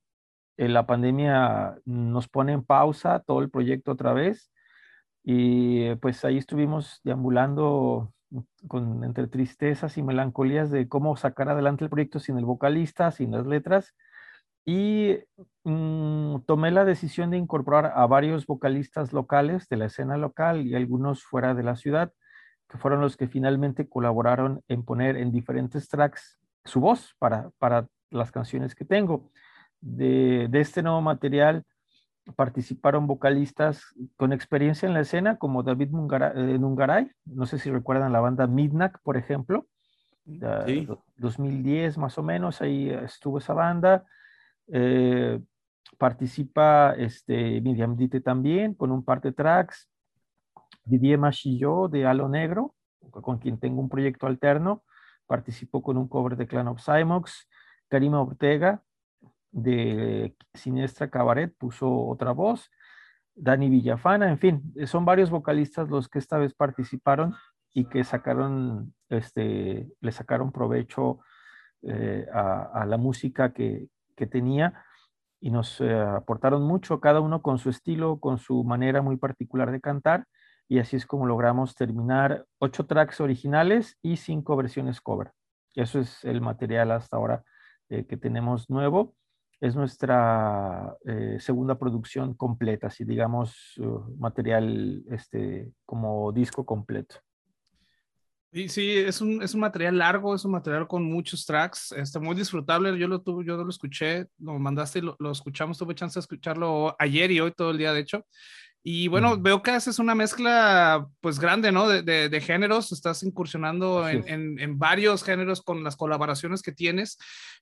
la 0.55 0.87
pandemia 0.87 1.75
nos 1.83 2.29
pone 2.29 2.53
en 2.53 2.63
pausa 2.63 3.19
todo 3.19 3.41
el 3.41 3.49
proyecto 3.49 3.91
otra 3.91 4.13
vez. 4.13 4.53
Y 5.21 5.93
pues 5.95 6.23
ahí 6.23 6.37
estuvimos 6.37 7.01
deambulando 7.03 8.13
entre 9.03 9.27
tristezas 9.27 9.97
y 9.97 10.01
melancolías 10.01 10.71
de 10.71 10.87
cómo 10.87 11.17
sacar 11.17 11.49
adelante 11.49 11.83
el 11.83 11.89
proyecto 11.89 12.19
sin 12.19 12.37
el 12.37 12.45
vocalista, 12.45 13.11
sin 13.11 13.31
las 13.31 13.45
letras 13.45 13.93
y 14.65 15.17
mm, 15.63 16.41
tomé 16.45 16.71
la 16.71 16.85
decisión 16.85 17.31
de 17.31 17.37
incorporar 17.37 17.93
a 17.95 18.05
varios 18.07 18.45
vocalistas 18.45 19.13
locales 19.13 19.67
de 19.69 19.77
la 19.77 19.85
escena 19.85 20.17
local 20.17 20.65
y 20.67 20.75
algunos 20.75 21.23
fuera 21.23 21.53
de 21.53 21.63
la 21.63 21.75
ciudad, 21.75 22.11
que 22.67 22.77
fueron 22.77 23.01
los 23.01 23.17
que 23.17 23.27
finalmente 23.27 23.87
colaboraron 23.87 24.61
en 24.67 24.83
poner 24.83 25.17
en 25.17 25.31
diferentes 25.31 25.89
tracks 25.89 26.39
su 26.65 26.79
voz 26.79 27.15
para, 27.17 27.49
para 27.57 27.87
las 28.11 28.31
canciones 28.31 28.75
que 28.75 28.85
tengo. 28.85 29.31
De, 29.81 30.47
de 30.49 30.59
este 30.59 30.83
nuevo 30.83 31.01
material 31.01 31.63
participaron 32.35 33.07
vocalistas 33.07 33.83
con 34.17 34.33
experiencia 34.33 34.87
en 34.87 34.93
la 34.93 35.01
escena 35.01 35.37
como 35.37 35.63
David 35.63 35.89
Nungaray, 35.89 37.05
eh, 37.05 37.11
no 37.25 37.45
sé 37.45 37.57
si 37.57 37.71
recuerdan 37.71 38.13
la 38.13 38.19
banda 38.19 38.45
Midnack, 38.45 38.99
por 39.01 39.17
ejemplo, 39.17 39.65
sí. 40.65 40.87
2010 41.17 41.97
más 41.97 42.17
o 42.17 42.23
menos, 42.23 42.61
ahí 42.61 42.89
estuvo 42.89 43.39
esa 43.39 43.53
banda. 43.53 44.05
Eh, 44.71 45.41
participa 45.97 46.93
este, 46.97 47.61
Miriam 47.61 47.95
Dite 47.95 48.21
también 48.21 48.73
con 48.73 48.91
un 48.91 49.03
par 49.03 49.21
de 49.21 49.31
tracks. 49.31 49.89
Didier 50.83 51.19
Machillo 51.19 51.87
de 51.87 52.05
Halo 52.05 52.29
Negro, 52.29 52.75
con 53.11 53.37
quien 53.37 53.59
tengo 53.59 53.81
un 53.81 53.89
proyecto 53.89 54.27
alterno. 54.27 54.83
Participó 55.27 55.81
con 55.81 55.97
un 55.97 56.07
cover 56.07 56.35
de 56.35 56.47
Clan 56.47 56.67
of 56.67 56.83
Cymox. 56.83 57.47
Karima 57.87 58.21
Ortega 58.21 58.83
de 59.51 60.35
Siniestra 60.53 61.09
Cabaret 61.09 61.53
puso 61.57 61.91
otra 62.07 62.31
voz. 62.31 62.69
Dani 63.35 63.69
Villafana, 63.69 64.29
en 64.29 64.37
fin, 64.37 64.73
son 64.85 65.05
varios 65.05 65.29
vocalistas 65.29 65.89
los 65.89 66.09
que 66.09 66.19
esta 66.19 66.37
vez 66.37 66.53
participaron 66.53 67.35
y 67.73 67.85
que 67.85 68.03
sacaron, 68.03 68.93
este, 69.07 69.89
le 70.01 70.11
sacaron 70.11 70.51
provecho 70.51 71.19
eh, 71.83 72.25
a, 72.33 72.85
la 72.85 72.97
música 72.97 73.53
que, 73.53 73.87
que 74.19 74.27
tenía 74.27 74.83
y 75.39 75.49
nos 75.49 75.79
eh, 75.79 75.97
aportaron 75.97 76.63
mucho, 76.63 76.99
cada 76.99 77.21
uno 77.21 77.41
con 77.41 77.57
su 77.57 77.69
estilo, 77.69 78.19
con 78.19 78.37
su 78.37 78.65
manera 78.65 79.01
muy 79.01 79.15
particular 79.15 79.71
de 79.71 79.79
cantar, 79.79 80.25
y 80.67 80.79
así 80.79 80.97
es 80.97 81.05
como 81.05 81.25
logramos 81.25 81.73
terminar 81.73 82.45
ocho 82.59 82.85
tracks 82.85 83.21
originales 83.21 83.97
y 84.03 84.17
cinco 84.17 84.57
versiones 84.57 84.99
cover. 84.99 85.31
Eso 85.73 85.99
es 85.99 86.23
el 86.25 86.41
material 86.41 86.91
hasta 86.91 87.15
ahora 87.15 87.43
eh, 87.87 88.05
que 88.05 88.17
tenemos 88.17 88.69
nuevo. 88.69 89.15
Es 89.61 89.75
nuestra 89.75 90.95
eh, 91.05 91.37
segunda 91.39 91.79
producción 91.79 92.33
completa, 92.33 92.89
si 92.89 93.05
digamos 93.05 93.79
material 94.17 95.03
este, 95.09 95.71
como 95.85 96.31
disco 96.31 96.65
completo. 96.65 97.15
Y 98.51 98.67
sí, 98.67 98.97
es 98.97 99.21
un, 99.21 99.43
es 99.43 99.53
un 99.53 99.59
material 99.59 99.97
largo, 99.97 100.33
es 100.33 100.43
un 100.43 100.51
material 100.51 100.87
con 100.87 101.03
muchos 101.03 101.45
tracks, 101.45 101.91
este, 101.91 102.19
muy 102.19 102.35
disfrutable. 102.35 102.97
Yo 102.97 103.07
lo 103.07 103.21
tuve, 103.21 103.45
yo 103.45 103.55
lo 103.57 103.69
escuché, 103.69 104.25
lo 104.39 104.57
mandaste 104.57 104.99
y 104.99 105.01
lo, 105.03 105.15
lo, 105.19 105.31
escuchamos, 105.31 105.77
tuve 105.77 105.93
chance 105.93 106.19
de 106.19 106.21
escucharlo 106.21 106.95
ayer 106.97 107.29
y 107.29 107.39
hoy 107.39 107.51
todo 107.51 107.69
el 107.71 107.77
día, 107.77 107.93
de 107.93 107.99
hecho. 107.99 108.25
Y 108.81 109.07
bueno, 109.07 109.35
mm. 109.35 109.43
veo 109.43 109.61
que 109.61 109.71
haces 109.71 109.99
una 109.99 110.15
mezcla 110.15 111.05
pues 111.21 111.37
grande, 111.37 111.71
¿no? 111.71 111.87
De, 111.87 112.01
de, 112.01 112.29
de 112.29 112.41
géneros, 112.41 112.91
estás 112.91 113.21
incursionando 113.23 114.07
en, 114.07 114.27
en, 114.27 114.59
en, 114.59 114.79
varios 114.79 115.23
géneros 115.23 115.61
con 115.61 115.83
las 115.83 115.95
colaboraciones 115.95 116.61
que 116.61 116.71
tienes, 116.71 117.17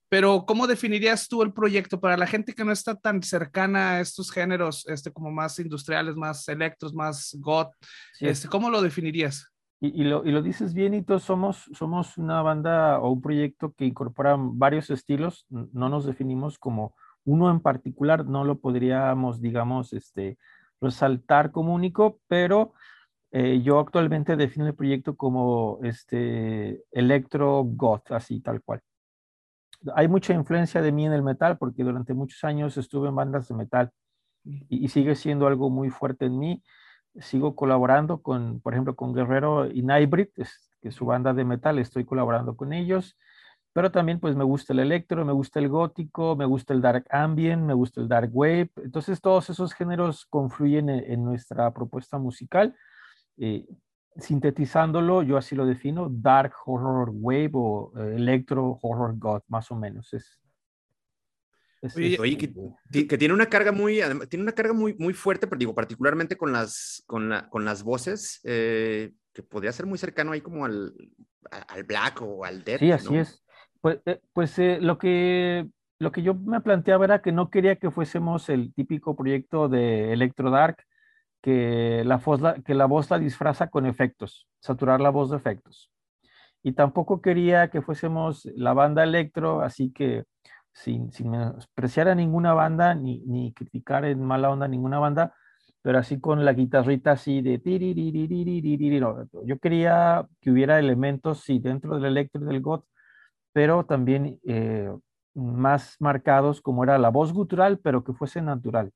pero 0.08 0.46
¿cómo 0.46 0.66
definirías 0.66 1.28
tú 1.28 1.42
el 1.42 1.52
proyecto 1.52 2.00
para 2.00 2.16
la 2.16 2.26
gente 2.26 2.54
que 2.54 2.64
no 2.64 2.72
está 2.72 2.94
tan 2.94 3.22
cercana 3.22 3.92
a 3.92 4.00
estos 4.00 4.30
géneros, 4.30 4.86
este, 4.88 5.12
como 5.12 5.30
más 5.30 5.58
industriales, 5.58 6.14
más 6.14 6.48
electros, 6.48 6.94
más 6.94 7.36
goth? 7.40 7.74
Sí. 8.14 8.26
Este, 8.26 8.48
¿Cómo 8.48 8.70
lo 8.70 8.80
definirías? 8.80 9.52
Y, 9.80 10.02
y, 10.02 10.04
lo, 10.04 10.24
y, 10.26 10.32
lo, 10.32 10.42
dices 10.42 10.74
bien, 10.74 10.94
y 10.94 11.02
todos 11.02 11.22
somos, 11.22 11.70
somos 11.72 12.18
una 12.18 12.42
banda 12.42 12.98
o 12.98 13.10
un 13.12 13.20
proyecto 13.20 13.72
que 13.74 13.84
incorpora 13.84 14.36
varios 14.36 14.90
estilos, 14.90 15.46
no 15.50 15.88
nos 15.88 16.04
definimos 16.04 16.58
como 16.58 16.94
uno 17.24 17.50
en 17.50 17.60
particular, 17.60 18.26
no 18.26 18.44
lo 18.44 18.58
podríamos, 18.58 19.40
digamos, 19.40 19.92
este, 19.92 20.36
resaltar 20.80 21.52
como 21.52 21.74
único, 21.74 22.20
pero 22.26 22.72
eh, 23.30 23.60
yo 23.62 23.78
actualmente 23.78 24.36
defino 24.36 24.66
el 24.66 24.74
proyecto 24.74 25.16
como 25.16 25.78
este, 25.82 26.82
electro 26.90 27.62
goth, 27.64 28.10
así 28.12 28.40
tal 28.40 28.62
cual. 28.62 28.80
Hay 29.94 30.08
mucha 30.08 30.34
influencia 30.34 30.82
de 30.82 30.90
mí 30.90 31.06
en 31.06 31.12
el 31.12 31.22
metal 31.22 31.56
porque 31.58 31.84
durante 31.84 32.14
muchos 32.14 32.42
años 32.42 32.76
estuve 32.76 33.08
en 33.10 33.14
bandas 33.14 33.46
de 33.46 33.54
metal 33.54 33.90
y, 34.44 34.84
y 34.84 34.88
sigue 34.88 35.14
siendo 35.14 35.46
algo 35.46 35.70
muy 35.70 35.90
fuerte 35.90 36.24
en 36.26 36.38
mí 36.38 36.62
sigo 37.20 37.54
colaborando 37.56 38.22
con, 38.22 38.60
por 38.60 38.74
ejemplo, 38.74 38.94
con 38.96 39.14
Guerrero 39.14 39.70
y 39.70 39.82
Nightbreed, 39.82 40.28
que 40.34 40.42
es 40.42 40.94
su 40.94 41.06
banda 41.06 41.34
de 41.34 41.44
metal, 41.44 41.78
estoy 41.78 42.04
colaborando 42.04 42.56
con 42.56 42.72
ellos, 42.72 43.16
pero 43.72 43.90
también 43.92 44.20
pues 44.20 44.34
me 44.36 44.44
gusta 44.44 44.72
el 44.72 44.80
electro, 44.80 45.24
me 45.24 45.32
gusta 45.32 45.58
el 45.60 45.68
gótico, 45.68 46.36
me 46.36 46.46
gusta 46.46 46.74
el 46.74 46.80
dark 46.80 47.06
ambient, 47.10 47.62
me 47.62 47.74
gusta 47.74 48.00
el 48.00 48.08
dark 48.08 48.30
wave, 48.32 48.70
entonces 48.76 49.20
todos 49.20 49.50
esos 49.50 49.74
géneros 49.74 50.26
confluyen 50.26 50.88
en, 50.88 51.12
en 51.12 51.24
nuestra 51.24 51.72
propuesta 51.72 52.18
musical. 52.18 52.74
Eh, 53.36 53.66
sintetizándolo, 54.16 55.22
yo 55.22 55.36
así 55.36 55.54
lo 55.54 55.64
defino, 55.64 56.08
dark 56.10 56.52
horror 56.66 57.10
wave 57.12 57.50
o 57.54 57.92
eh, 57.96 58.16
electro 58.16 58.78
horror 58.82 59.16
god, 59.16 59.42
más 59.48 59.70
o 59.70 59.76
menos, 59.76 60.12
es, 60.12 60.38
Oye, 61.94 62.18
oye 62.18 62.36
que, 62.36 63.06
que, 63.06 63.18
tiene 63.18 63.34
una 63.34 63.46
carga 63.46 63.70
muy, 63.70 64.00
tiene 64.28 64.42
una 64.42 64.52
carga 64.52 64.72
muy, 64.72 64.94
muy 64.98 65.14
fuerte, 65.14 65.46
pero 65.46 65.58
digo, 65.58 65.74
particularmente 65.74 66.36
con 66.36 66.52
las, 66.52 67.04
con 67.06 67.28
la, 67.28 67.48
con 67.48 67.64
las 67.64 67.84
voces, 67.84 68.40
eh, 68.44 69.12
que 69.32 69.42
podría 69.42 69.72
ser 69.72 69.86
muy 69.86 69.98
cercano 69.98 70.32
ahí 70.32 70.40
como 70.40 70.64
al, 70.64 70.92
al 71.50 71.84
Black 71.84 72.20
o 72.22 72.44
al 72.44 72.64
Death. 72.64 72.80
Sí, 72.80 72.92
así 72.92 73.14
¿no? 73.14 73.20
es. 73.20 73.44
Pues, 73.80 74.00
eh, 74.06 74.20
pues 74.32 74.58
eh, 74.58 74.78
lo, 74.80 74.98
que, 74.98 75.68
lo 76.00 76.10
que 76.10 76.22
yo 76.22 76.34
me 76.34 76.60
planteaba 76.60 77.04
era 77.04 77.22
que 77.22 77.30
no 77.30 77.48
quería 77.48 77.76
que 77.76 77.92
fuésemos 77.92 78.48
el 78.48 78.74
típico 78.74 79.14
proyecto 79.14 79.68
de 79.68 80.12
Electro 80.12 80.50
Dark, 80.50 80.84
que 81.40 82.02
la, 82.04 82.16
voz 82.16 82.40
la, 82.40 82.60
que 82.60 82.74
la 82.74 82.86
voz 82.86 83.08
la 83.10 83.20
disfraza 83.20 83.68
con 83.68 83.86
efectos, 83.86 84.48
saturar 84.58 85.00
la 85.00 85.10
voz 85.10 85.30
de 85.30 85.36
efectos. 85.36 85.92
Y 86.64 86.72
tampoco 86.72 87.22
quería 87.22 87.70
que 87.70 87.82
fuésemos 87.82 88.44
la 88.56 88.72
banda 88.72 89.04
electro, 89.04 89.60
así 89.60 89.92
que 89.92 90.24
sin, 90.82 91.12
sin 91.12 91.30
menospreciar 91.30 92.08
a 92.08 92.14
ninguna 92.14 92.54
banda, 92.54 92.94
ni, 92.94 93.20
ni 93.26 93.52
criticar 93.52 94.04
en 94.04 94.22
mala 94.22 94.50
onda 94.50 94.68
ninguna 94.68 94.98
banda, 94.98 95.34
pero 95.82 95.98
así 95.98 96.20
con 96.20 96.44
la 96.44 96.52
guitarrita 96.52 97.12
así 97.12 97.40
de 97.42 97.58
no, 99.00 99.28
yo 99.44 99.58
quería 99.58 100.26
que 100.40 100.50
hubiera 100.50 100.78
elementos, 100.78 101.42
sí, 101.42 101.58
dentro 101.58 101.96
del 101.96 102.06
electro 102.06 102.42
y 102.42 102.46
del 102.46 102.60
goth, 102.60 102.84
pero 103.52 103.84
también 103.86 104.38
eh, 104.46 104.90
más 105.34 105.96
marcados 106.00 106.60
como 106.60 106.84
era 106.84 106.98
la 106.98 107.10
voz 107.10 107.32
gutural, 107.32 107.78
pero 107.78 108.04
que 108.04 108.12
fuese 108.12 108.42
natural. 108.42 108.92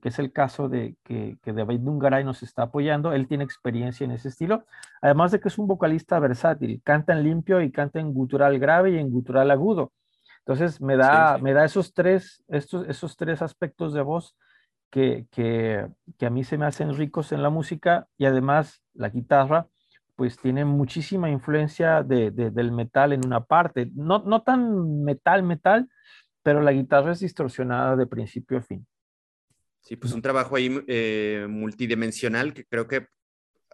que 0.00 0.08
es 0.08 0.18
el 0.18 0.32
caso 0.32 0.68
de 0.68 0.96
que, 1.04 1.36
que 1.42 1.52
David 1.52 1.80
Dungaray 1.80 2.24
nos 2.24 2.42
está 2.42 2.62
apoyando. 2.64 3.12
Él 3.12 3.28
tiene 3.28 3.44
experiencia 3.44 4.04
en 4.04 4.10
ese 4.12 4.28
estilo, 4.28 4.64
además 5.00 5.32
de 5.32 5.40
que 5.40 5.48
es 5.48 5.58
un 5.58 5.68
vocalista 5.68 6.18
versátil, 6.18 6.80
canta 6.84 7.12
en 7.12 7.22
limpio 7.22 7.60
y 7.62 7.70
canta 7.70 8.00
en 8.00 8.12
gutural 8.12 8.58
grave 8.58 8.92
y 8.92 8.98
en 8.98 9.10
gutural 9.10 9.50
agudo. 9.50 9.92
Entonces 10.46 10.80
me 10.80 10.96
da, 10.96 11.38
me 11.38 11.52
da 11.52 11.64
esos, 11.64 11.92
tres, 11.92 12.40
estos, 12.46 12.88
esos 12.88 13.16
tres 13.16 13.42
aspectos 13.42 13.92
de 13.92 14.02
voz 14.02 14.36
que, 14.90 15.26
que, 15.32 15.88
que, 16.16 16.26
a 16.26 16.30
mí 16.30 16.44
se 16.44 16.56
me 16.56 16.66
hacen 16.66 16.96
ricos 16.96 17.32
en 17.32 17.42
la 17.42 17.50
música 17.50 18.06
y 18.16 18.26
además 18.26 18.80
la 18.94 19.08
guitarra 19.08 19.66
pues 20.14 20.38
tiene 20.38 20.64
muchísima 20.64 21.28
influencia 21.30 22.04
de, 22.04 22.30
del 22.30 22.70
metal 22.70 23.12
en 23.12 23.26
una 23.26 23.44
parte, 23.44 23.90
no, 23.94 24.20
no 24.20 24.42
tan 24.42 25.02
metal, 25.02 25.42
metal, 25.42 25.88
pero 26.44 26.62
la 26.62 26.72
guitarra 26.72 27.10
es 27.10 27.20
distorsionada 27.20 27.96
de 27.96 28.06
principio 28.06 28.58
a 28.58 28.62
fin. 28.62 28.86
Sí, 29.80 29.96
pues 29.96 30.12
un 30.12 30.22
trabajo 30.22 30.54
ahí 30.54 30.80
eh, 30.86 31.46
multidimensional 31.50 32.54
que 32.54 32.64
creo 32.64 32.86
que 32.86 33.08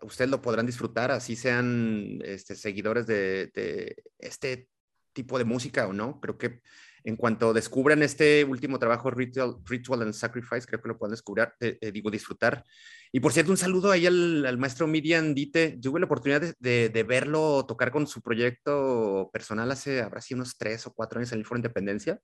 ustedes 0.00 0.30
lo 0.30 0.40
podrán 0.40 0.66
disfrutar, 0.66 1.10
así 1.10 1.36
sean 1.36 2.18
este, 2.24 2.56
seguidores 2.56 3.06
de, 3.06 3.50
de, 3.54 4.02
este 4.18 4.68
tipo 5.12 5.38
de 5.38 5.44
música 5.44 5.86
o 5.86 5.92
no. 5.92 6.20
Creo 6.20 6.38
que 6.38 6.60
en 7.04 7.16
cuanto 7.16 7.52
descubran 7.52 8.02
este 8.02 8.44
último 8.44 8.78
trabajo, 8.78 9.10
Ritual, 9.10 9.56
Ritual 9.64 10.02
and 10.02 10.12
Sacrifice, 10.12 10.66
creo 10.66 10.80
que 10.80 10.88
lo 10.88 10.98
pueden 10.98 11.12
descubrir, 11.12 11.48
eh, 11.60 11.78
eh, 11.80 11.92
digo, 11.92 12.10
disfrutar. 12.10 12.64
Y 13.10 13.20
por 13.20 13.32
cierto, 13.32 13.50
un 13.50 13.58
saludo 13.58 13.90
ahí 13.90 14.06
al, 14.06 14.56
maestro 14.58 14.86
Miriam 14.86 15.34
Dite. 15.34 15.76
Yo 15.78 15.90
tuve 15.90 16.00
la 16.00 16.06
oportunidad 16.06 16.54
de, 16.58 16.88
de, 16.88 17.02
verlo 17.02 17.66
tocar 17.66 17.90
con 17.90 18.06
su 18.06 18.22
proyecto 18.22 19.28
personal 19.32 19.70
hace, 19.70 20.00
habrá 20.00 20.20
sido 20.20 20.38
unos 20.38 20.56
tres 20.56 20.86
o 20.86 20.94
cuatro 20.94 21.18
años 21.18 21.32
en 21.32 21.40
el 21.40 21.44
Foro 21.44 21.58
Independencia. 21.58 22.20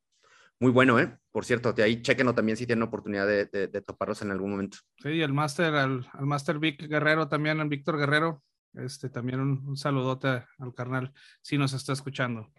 Muy 0.61 0.72
bueno, 0.72 0.99
¿eh? 0.99 1.16
Por 1.30 1.45
cierto, 1.45 1.72
de 1.72 1.84
ahí 1.84 2.03
chequenlo 2.03 2.34
también 2.34 2.57
si 2.57 2.66
tienen 2.66 2.82
oportunidad 2.82 3.26
de, 3.26 3.82
toparlos 3.86 4.22
en 4.22 4.32
algún 4.32 4.51
momento. 4.51 4.78
Sí, 4.97 5.20
el 5.20 5.32
máster, 5.32 5.72
al, 5.74 6.09
al 6.12 6.26
máster 6.26 6.59
Vic 6.59 6.89
Guerrero 6.89 7.28
también, 7.28 7.61
el 7.61 7.68
Víctor 7.68 7.97
Guerrero, 7.99 8.43
este, 8.75 9.09
también 9.09 9.41
un, 9.41 9.64
un, 9.66 9.77
saludote 9.77 10.45
al 10.59 10.75
carnal, 10.75 11.12
si 11.43 11.59
nos 11.59 11.73
está 11.73 11.93
escuchando. 11.93 12.51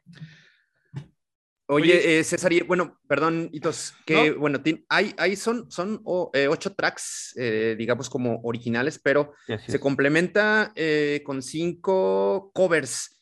Oye, 1.72 1.93
Oye 1.93 2.20
eh, 2.20 2.24
César, 2.24 2.51
bueno, 2.66 2.99
perdón, 3.07 3.49
Hitos, 3.51 3.93
que 4.03 4.32
¿no? 4.32 4.39
bueno, 4.39 4.60
hay, 4.89 5.14
hay 5.18 5.36
son, 5.36 5.70
son 5.70 6.01
oh, 6.03 6.32
eh, 6.34 6.47
ocho 6.47 6.74
tracks, 6.74 7.36
eh, 7.38 7.76
digamos, 7.78 8.10
como 8.10 8.41
originales, 8.41 8.97
pero 8.97 9.34
se 9.68 9.80
complementa 9.80 10.72
eh, 10.76 11.22
con 11.24 11.43
cinco 11.43 12.51
covers. 12.55 13.16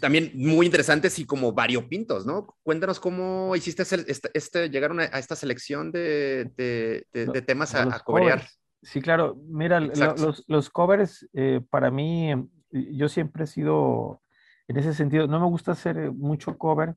también 0.00 0.30
muy 0.34 0.66
interesantes 0.66 1.18
y 1.18 1.26
como 1.26 1.52
variopintos, 1.52 2.24
¿no? 2.24 2.46
Cuéntanos 2.62 3.00
cómo 3.00 3.56
hiciste 3.56 3.82
este, 3.82 4.30
este 4.32 4.70
llegaron 4.70 5.00
a, 5.00 5.04
a, 5.04 5.18
esta 5.18 5.34
selección 5.34 5.90
de, 5.90 6.52
de, 6.56 7.06
de, 7.12 7.26
de 7.26 7.42
temas 7.42 7.74
a, 7.74 7.82
a 7.96 7.98
coberear. 7.98 8.46
Sí, 8.86 9.00
claro. 9.00 9.36
Mira, 9.48 9.80
los, 9.80 10.44
los, 10.46 10.70
covers, 10.70 11.28
para 11.70 11.90
mí, 11.90 12.32
yo 12.70 13.08
siempre 13.08 13.42
he 13.42 13.46
sido, 13.48 14.22
en 14.68 14.76
ese 14.76 14.94
sentido, 14.94 15.26
no 15.26 15.40
me 15.40 15.46
gusta 15.46 15.72
hacer 15.72 16.12
mucho 16.12 16.56
cover, 16.56 16.94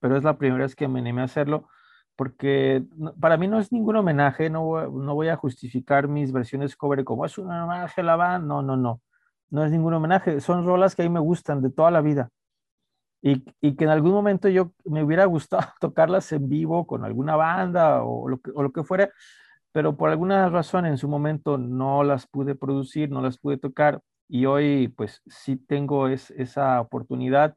pero 0.00 0.16
es 0.16 0.24
la 0.24 0.38
primera 0.38 0.64
vez 0.64 0.74
que 0.74 0.88
me 0.88 1.00
animé 1.00 1.20
a 1.20 1.24
hacerlo, 1.24 1.68
porque 2.16 2.84
para 3.20 3.36
mí 3.36 3.48
no 3.48 3.60
es 3.60 3.70
ningún 3.70 3.96
homenaje, 3.96 4.48
no 4.48 4.64
voy, 4.64 4.84
no 4.90 5.14
voy 5.14 5.28
a 5.28 5.36
justificar 5.36 6.08
mis 6.08 6.32
versiones 6.32 6.74
cover 6.74 7.04
como 7.04 7.26
es 7.26 7.36
un 7.36 7.50
homenaje 7.50 8.00
a 8.00 8.04
la 8.04 8.16
banda, 8.16 8.46
no, 8.46 8.62
no, 8.62 8.74
no, 8.78 9.02
no 9.50 9.62
es 9.62 9.70
ningún 9.70 9.92
homenaje, 9.92 10.40
son 10.40 10.64
rolas 10.64 10.94
que 10.94 11.02
a 11.02 11.04
mí 11.04 11.10
me 11.10 11.20
gustan 11.20 11.60
de 11.60 11.70
toda 11.70 11.90
la 11.90 12.00
vida. 12.00 12.30
Y, 13.20 13.44
y, 13.60 13.76
que 13.76 13.84
en 13.84 13.90
algún 13.90 14.12
momento 14.12 14.48
yo 14.48 14.72
me 14.84 15.02
hubiera 15.02 15.26
gustado 15.26 15.64
tocarlas 15.80 16.32
en 16.32 16.48
vivo 16.48 16.86
con 16.86 17.04
alguna 17.04 17.36
banda 17.36 18.02
o 18.04 18.26
lo 18.26 18.38
que, 18.38 18.50
o 18.54 18.62
lo 18.62 18.72
que 18.72 18.84
fuera, 18.84 19.10
pero 19.74 19.96
por 19.96 20.08
alguna 20.08 20.48
razón 20.50 20.86
en 20.86 20.98
su 20.98 21.08
momento 21.08 21.58
no 21.58 22.04
las 22.04 22.28
pude 22.28 22.54
producir, 22.54 23.10
no 23.10 23.20
las 23.20 23.38
pude 23.38 23.56
tocar 23.56 24.00
y 24.28 24.46
hoy 24.46 24.86
pues 24.86 25.20
sí 25.26 25.56
tengo 25.56 26.06
es, 26.06 26.30
esa 26.30 26.80
oportunidad 26.80 27.56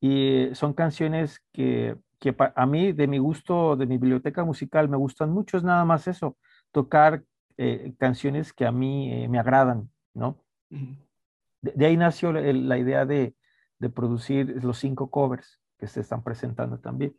y 0.00 0.48
son 0.54 0.72
canciones 0.72 1.42
que, 1.52 1.96
que 2.18 2.34
a 2.38 2.64
mí, 2.64 2.92
de 2.92 3.06
mi 3.06 3.18
gusto, 3.18 3.76
de 3.76 3.84
mi 3.84 3.98
biblioteca 3.98 4.42
musical, 4.42 4.88
me 4.88 4.96
gustan 4.96 5.32
mucho, 5.32 5.58
es 5.58 5.62
nada 5.62 5.84
más 5.84 6.08
eso, 6.08 6.38
tocar 6.72 7.24
eh, 7.58 7.92
canciones 7.98 8.54
que 8.54 8.64
a 8.64 8.72
mí 8.72 9.12
eh, 9.12 9.28
me 9.28 9.38
agradan, 9.38 9.90
¿no? 10.14 10.42
De, 10.70 11.72
de, 11.74 11.86
ahí 11.86 11.98
nació 11.98 12.32
la, 12.32 12.40
la 12.40 12.78
idea 12.78 13.04
de, 13.04 13.34
de, 13.78 13.90
producir 13.90 14.64
los 14.64 14.78
cinco 14.78 15.10
covers 15.10 15.60
que 15.78 15.86
se 15.86 16.00
están 16.00 16.24
presentando 16.24 16.78
también. 16.78 17.14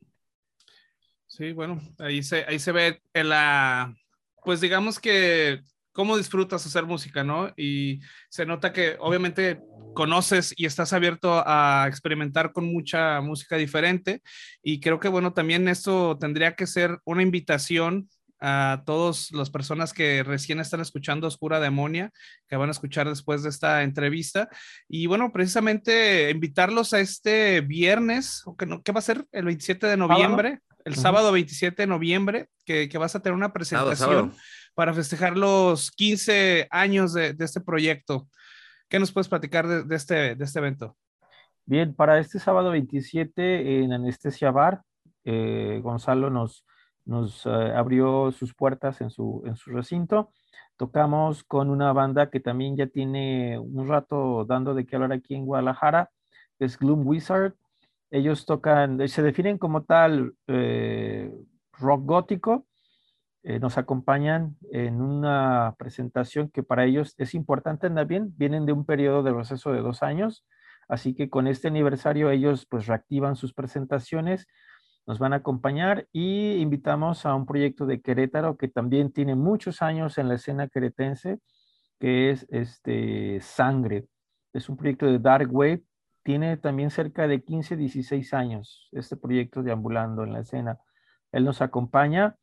Sí, 1.28 1.54
bueno, 1.54 1.80
ahí 2.00 2.24
se, 2.24 2.44
ahí 2.46 2.58
se 2.58 2.72
ve 2.72 3.02
la, 3.14 3.94
pues 4.44 4.62
digamos 4.62 5.00
que 5.00 5.62
cómo 5.92 6.18
disfrutas 6.18 6.66
hacer 6.66 6.86
música, 6.86 7.24
¿no? 7.24 7.54
Y 7.58 8.00
se 8.30 8.46
nota 8.46 8.72
que 8.74 8.96
obviamente 9.00 9.60
conoces 9.94 10.54
y 10.56 10.66
estás 10.66 10.94
abierto 10.94 11.44
a 11.46 11.86
experimentar 11.88 12.54
con 12.54 12.66
mucha 12.66 13.20
música 13.22 13.58
diferente. 13.58 14.22
Y 14.64 14.80
creo 14.80 15.00
que, 15.00 15.10
bueno, 15.10 15.34
también 15.34 15.68
esto 15.68 16.18
tendría 16.18 16.56
que 16.56 16.68
ser 16.68 17.00
una 17.04 17.24
invitación 17.24 18.10
a 18.42 18.84
todas 18.86 19.32
las 19.32 19.50
personas 19.50 19.94
que 19.94 20.24
recién 20.24 20.60
están 20.60 20.82
escuchando 20.82 21.28
Oscura 21.28 21.60
Demonia, 21.60 22.12
que 22.48 22.56
van 22.56 22.70
a 22.70 22.72
escuchar 22.72 23.08
después 23.08 23.44
de 23.44 23.50
esta 23.50 23.84
entrevista. 23.84 24.50
Y 24.90 25.06
bueno, 25.06 25.32
precisamente 25.32 26.30
invitarlos 26.32 26.94
a 26.94 27.00
este 27.00 27.62
viernes, 27.62 28.44
que, 28.58 28.66
no, 28.66 28.82
¿qué 28.82 28.92
va 28.92 29.00
a 29.00 29.04
ser? 29.04 29.26
El 29.32 29.46
27 29.46 29.88
de 29.88 29.98
noviembre, 29.98 30.50
¿Sábado? 30.50 30.82
el 30.86 30.94
uh 30.94 30.96
-huh. 30.96 31.02
sábado 31.02 31.32
27 31.32 31.84
de 31.84 31.88
noviembre, 31.88 32.48
que, 32.66 32.90
que, 32.90 32.98
vas 32.98 33.16
a 33.16 33.22
tener 33.22 33.36
una 33.36 33.54
presentación. 33.54 33.98
Sábado, 33.98 34.22
sábado 34.22 34.38
para 34.74 34.94
festejar 34.94 35.38
los 35.38 35.92
15 35.92 36.68
años 36.72 37.14
de, 37.14 37.34
de, 37.34 37.46
este 37.46 37.62
proyecto. 37.62 38.28
¿Qué 38.90 39.00
nos 39.00 39.12
puedes 39.12 39.28
platicar 39.28 39.68
de, 39.68 39.84
de, 39.84 39.96
este, 39.96 40.36
de 40.36 40.44
este 40.44 40.60
evento? 40.60 40.98
Bien, 41.66 41.94
para 41.94 42.20
este 42.20 42.40
sábado 42.40 42.72
27 42.72 43.84
en 43.84 43.94
Anestesia 43.94 44.52
Bar, 44.52 44.82
eh, 45.24 45.80
Gonzalo 45.84 46.30
nos, 46.30 46.66
nos 47.06 47.46
uh, 47.46 47.74
abrió 47.76 48.32
sus 48.32 48.54
puertas 48.54 49.02
en 49.02 49.10
su, 49.10 49.44
en 49.46 49.56
su 49.56 49.72
recinto. 49.72 50.32
Tocamos 50.78 51.44
con 51.44 51.70
una 51.70 51.94
banda 51.94 52.30
que 52.30 52.40
también 52.40 52.76
ya 52.76 52.88
tiene 52.88 53.60
un 53.60 53.88
rato 53.88 54.46
dando 54.46 54.74
de 54.74 54.86
qué 54.86 54.96
hablar 54.96 55.14
aquí 55.14 55.36
en 55.36 55.46
Guadalajara, 55.46 56.10
es 56.60 56.78
Gloom 56.78 57.06
Wizard. 57.06 57.54
Ellos 58.10 58.46
tocan, 58.46 59.08
se 59.08 59.22
definen 59.22 59.58
como 59.58 59.84
tal 59.84 60.34
eh, 60.48 61.32
rock 61.74 62.06
gótico, 62.06 62.66
eh, 63.44 63.60
nos 63.60 63.78
acompañan 63.78 64.58
en 64.72 65.02
una 65.02 65.76
presentación 65.78 66.50
que 66.50 66.62
para 66.62 66.86
ellos 66.86 67.16
es 67.18 67.34
importante 67.34 67.90
también, 67.90 68.34
vienen 68.38 68.66
de 68.66 68.74
un 68.74 68.86
periodo 68.86 69.24
de 69.24 69.32
proceso 69.32 69.72
de 69.72 69.82
dos 69.82 70.04
años, 70.04 70.46
así 70.88 71.16
que 71.16 71.30
con 71.30 71.48
este 71.48 71.68
aniversario 71.68 72.30
ellos 72.30 72.68
pues 72.68 72.86
reactivan 72.86 73.36
sus 73.36 73.54
presentaciones, 73.54 74.48
nos 75.06 75.20
van 75.20 75.34
a 75.34 75.38
acompañar 75.38 76.08
y 76.12 76.54
invitamos 76.58 77.26
a 77.26 77.36
un 77.36 77.46
proyecto 77.46 77.86
de 77.86 78.02
Querétaro 78.02 78.58
que 78.58 78.68
también 78.68 79.12
tiene 79.12 79.36
muchos 79.36 79.82
años 79.82 80.18
en 80.18 80.28
la 80.30 80.36
escena 80.36 80.68
queretense, 80.68 81.40
que 82.00 82.32
es 82.32 82.46
este 82.50 83.40
Sangre. 83.42 84.08
Es 84.54 84.70
un 84.70 84.78
proyecto 84.78 85.06
de 85.06 85.20
Dark 85.20 85.50
Wave, 85.52 85.84
tiene 86.24 86.58
también 86.58 86.92
cerca 86.92 87.28
de 87.28 87.44
15, 87.44 87.76
16 87.78 88.34
años 88.34 88.90
este 88.92 89.18
proyecto 89.18 89.64
deambulando 89.64 90.24
en 90.24 90.34
la 90.34 90.42
escena. 90.42 90.80
Él 91.32 91.46
nos 91.46 91.62
acompaña 91.62 92.36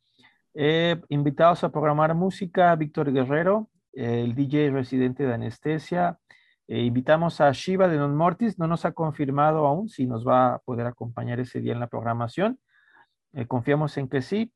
eh, 0.53 0.99
invitados 1.09 1.63
a 1.63 1.71
programar 1.71 2.13
música, 2.15 2.75
Víctor 2.75 3.11
Guerrero, 3.13 3.69
el 3.93 4.35
DJ 4.35 4.71
residente 4.71 5.25
de 5.25 5.33
Anestesia. 5.33 6.19
Eh, 6.71 6.83
invitamos 6.83 7.41
a 7.41 7.51
Shiva 7.51 7.87
de 7.87 7.97
Non 7.97 8.13
Mortis, 8.13 8.59
no 8.59 8.67
nos 8.67 8.85
ha 8.85 8.91
confirmado 8.93 9.65
aún 9.65 9.89
si 9.89 10.05
nos 10.05 10.21
va 10.21 10.53
a 10.53 10.59
poder 10.59 10.85
acompañar 10.85 11.39
ese 11.39 11.61
día 11.61 11.73
en 11.73 11.79
la 11.79 11.87
programación. 11.87 12.59
Eh, 13.33 13.47
confiamos 13.47 13.97
en 13.97 14.07
que 14.07 14.21
sí. 14.21 14.53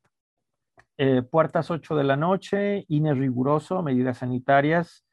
puertas 1.31 1.71
8 1.71 1.95
de 1.95 2.03
la 2.03 2.15
noche, 2.15 2.85
INE 2.87 3.15
riguroso, 3.15 3.81
medidas 3.81 4.19
sanitarias. 4.19 5.03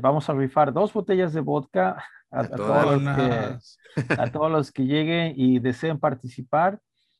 vamos 0.00 0.30
a 0.30 0.34
rifar 0.34 0.72
dos 0.72 0.92
botellas 0.92 1.32
de 1.32 1.40
vodka 1.40 1.98
a, 2.30 2.38
a, 2.38 2.40
a, 2.42 2.48
todos 2.48 3.02
que, 3.16 4.14
a 4.22 4.30
todos 4.30 4.52
los 4.52 4.70
que 4.70 4.86
lleguen 4.86 5.34
y 5.34 5.58
deseen 5.58 5.98
participar 5.98 6.78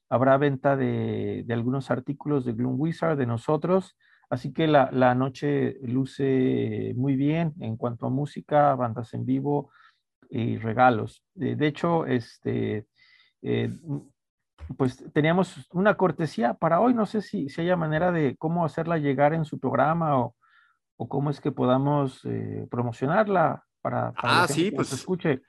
habrá 0.08 0.38
venta 0.38 0.76
de, 0.76 1.42
de, 1.44 1.52
algunos 1.52 1.90
artículos 1.90 2.44
de 2.44 2.52
Gloom 2.52 2.80
Wizard, 2.80 3.18
de 3.18 3.26
nosotros, 3.26 3.96
así 4.30 4.52
que 4.52 4.66
la, 4.66 4.90
la, 4.92 5.14
noche 5.14 5.78
luce 5.82 6.92
muy 6.96 7.16
bien 7.16 7.54
en 7.60 7.76
cuanto 7.76 8.06
a 8.06 8.10
música, 8.10 8.74
bandas 8.74 9.14
en 9.14 9.24
vivo 9.24 9.70
y 10.30 10.58
regalos. 10.58 11.22
De, 11.34 11.56
de 11.56 11.66
hecho, 11.66 12.06
este, 12.06 12.86
eh, 13.42 13.72
pues 14.76 15.04
teníamos 15.12 15.66
una 15.72 15.94
cortesía 15.94 16.54
para 16.54 16.80
hoy, 16.80 16.94
no 16.94 17.06
sé 17.06 17.22
si, 17.22 17.48
si 17.48 17.60
haya 17.62 17.76
manera 17.76 18.12
de 18.12 18.36
cómo 18.36 18.64
hacerla 18.64 18.98
llegar 18.98 19.32
en 19.32 19.44
su 19.44 19.58
programa 19.58 20.18
o, 20.18 20.34
o 20.96 21.08
cómo 21.08 21.30
es 21.30 21.40
que 21.40 21.52
podamos 21.52 22.24
eh, 22.24 22.66
promocionarla 22.70 23.64
para, 23.80 24.12
para 24.12 24.42
ah, 24.42 24.48
sí, 24.48 24.70
pues 24.70 24.92
escuche. 24.92 25.42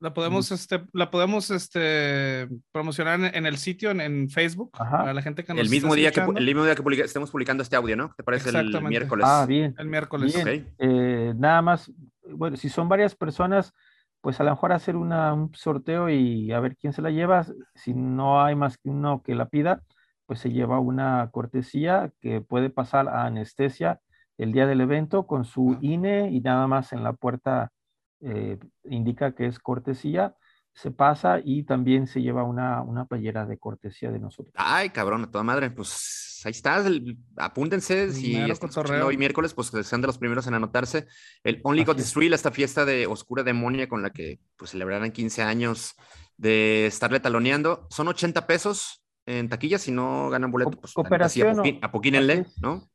La 0.00 0.14
podemos, 0.14 0.52
este, 0.52 0.84
la 0.92 1.10
podemos 1.10 1.50
este, 1.50 2.48
promocionar 2.70 3.34
en, 3.34 3.46
el 3.46 3.56
sitio, 3.56 3.90
en, 3.90 4.30
Facebook, 4.30 4.70
Ajá. 4.78 4.98
para 4.98 5.14
la 5.14 5.22
gente 5.22 5.44
que 5.44 5.52
nos 5.52 5.62
El 5.62 5.70
mismo 5.70 5.88
está 5.88 5.96
día 5.96 6.12
que, 6.12 6.20
el 6.20 6.46
mismo 6.46 6.64
día 6.64 6.76
que 6.76 7.00
estemos 7.02 7.30
publicando 7.32 7.64
este 7.64 7.74
audio, 7.74 7.96
¿no? 7.96 8.14
¿Te 8.16 8.22
parece 8.22 8.50
el 8.50 8.82
miércoles? 8.82 9.26
Ah, 9.28 9.44
bien. 9.46 9.74
El 9.76 9.88
miércoles. 9.88 10.32
Bien. 10.32 10.66
Ok. 10.66 10.74
Eh, 10.78 11.34
nada 11.36 11.62
más, 11.62 11.90
bueno, 12.22 12.56
si 12.56 12.68
son 12.68 12.88
varias 12.88 13.16
personas, 13.16 13.72
pues 14.20 14.38
a 14.40 14.44
lo 14.44 14.50
mejor 14.50 14.72
hacer 14.72 14.94
una, 14.94 15.32
un 15.34 15.52
sorteo 15.54 16.08
y 16.08 16.52
a 16.52 16.60
ver 16.60 16.76
quién 16.76 16.92
se 16.92 17.02
la 17.02 17.10
lleva. 17.10 17.44
Si 17.74 17.92
no 17.92 18.42
hay 18.42 18.54
más 18.54 18.78
que 18.78 18.90
uno 18.90 19.22
que 19.24 19.34
la 19.34 19.48
pida, 19.48 19.82
pues 20.26 20.38
se 20.38 20.50
lleva 20.52 20.78
una 20.78 21.28
cortesía 21.32 22.12
que 22.20 22.40
puede 22.40 22.70
pasar 22.70 23.08
a 23.08 23.24
anestesia 23.24 24.00
el 24.36 24.52
día 24.52 24.66
del 24.66 24.80
evento 24.80 25.26
con 25.26 25.44
su 25.44 25.72
Ah. 25.72 25.78
INE 25.80 26.30
y 26.30 26.40
nada 26.40 26.68
más 26.68 26.92
en 26.92 27.02
la 27.02 27.14
puerta 27.14 27.72
eh, 28.20 28.58
indica 28.84 29.34
que 29.34 29.46
es 29.46 29.58
cortesía. 29.58 30.34
Se 30.72 30.92
pasa 30.92 31.40
y 31.44 31.64
también 31.64 32.06
se 32.06 32.22
lleva 32.22 32.44
una, 32.44 32.82
una 32.82 33.04
playera 33.06 33.46
de 33.46 33.58
cortesía 33.58 34.12
de 34.12 34.20
nosotros. 34.20 34.54
Ay, 34.56 34.90
cabrón, 34.90 35.24
a 35.24 35.30
toda 35.30 35.42
madre. 35.42 35.70
Pues 35.70 36.40
ahí 36.44 36.52
está. 36.52 36.76
el- 36.86 37.18
apúntense. 37.36 38.12
Si 38.12 38.36
están 38.36 39.02
hoy 39.02 39.16
miércoles, 39.16 39.54
pues 39.54 39.72
que 39.72 39.82
sean 39.82 40.00
de 40.02 40.06
los 40.06 40.18
primeros 40.18 40.46
en 40.46 40.54
anotarse. 40.54 41.08
El 41.42 41.60
Only 41.64 41.82
God 41.84 41.98
is 41.98 42.04
es. 42.06 42.14
Real, 42.14 42.32
esta 42.32 42.52
fiesta 42.52 42.84
de 42.84 43.08
Oscura 43.08 43.42
Demonia 43.42 43.88
con 43.88 44.02
la 44.02 44.10
que 44.10 44.38
pues 44.56 44.70
celebrarán 44.70 45.10
15 45.10 45.42
años 45.42 45.94
de 46.36 46.86
estarle 46.86 47.18
taloneando. 47.18 47.88
Son 47.90 48.06
80 48.06 48.46
pesos 48.46 49.02
en 49.26 49.48
taquilla. 49.48 49.78
Si 49.78 49.90
no 49.90 50.30
ganan 50.30 50.52
boleto, 50.52 50.70
pues 50.78 50.92
cooperación, 50.92 51.56
apoquínenle, 51.82 52.32
Así 52.34 52.42
es. 52.42 52.62
¿no? 52.62 52.88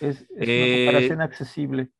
Es, 0.00 0.20
es 0.22 0.26
Eh, 0.38 0.62
una 0.86 0.86
cooperación 0.94 1.20
accesible. 1.20 1.90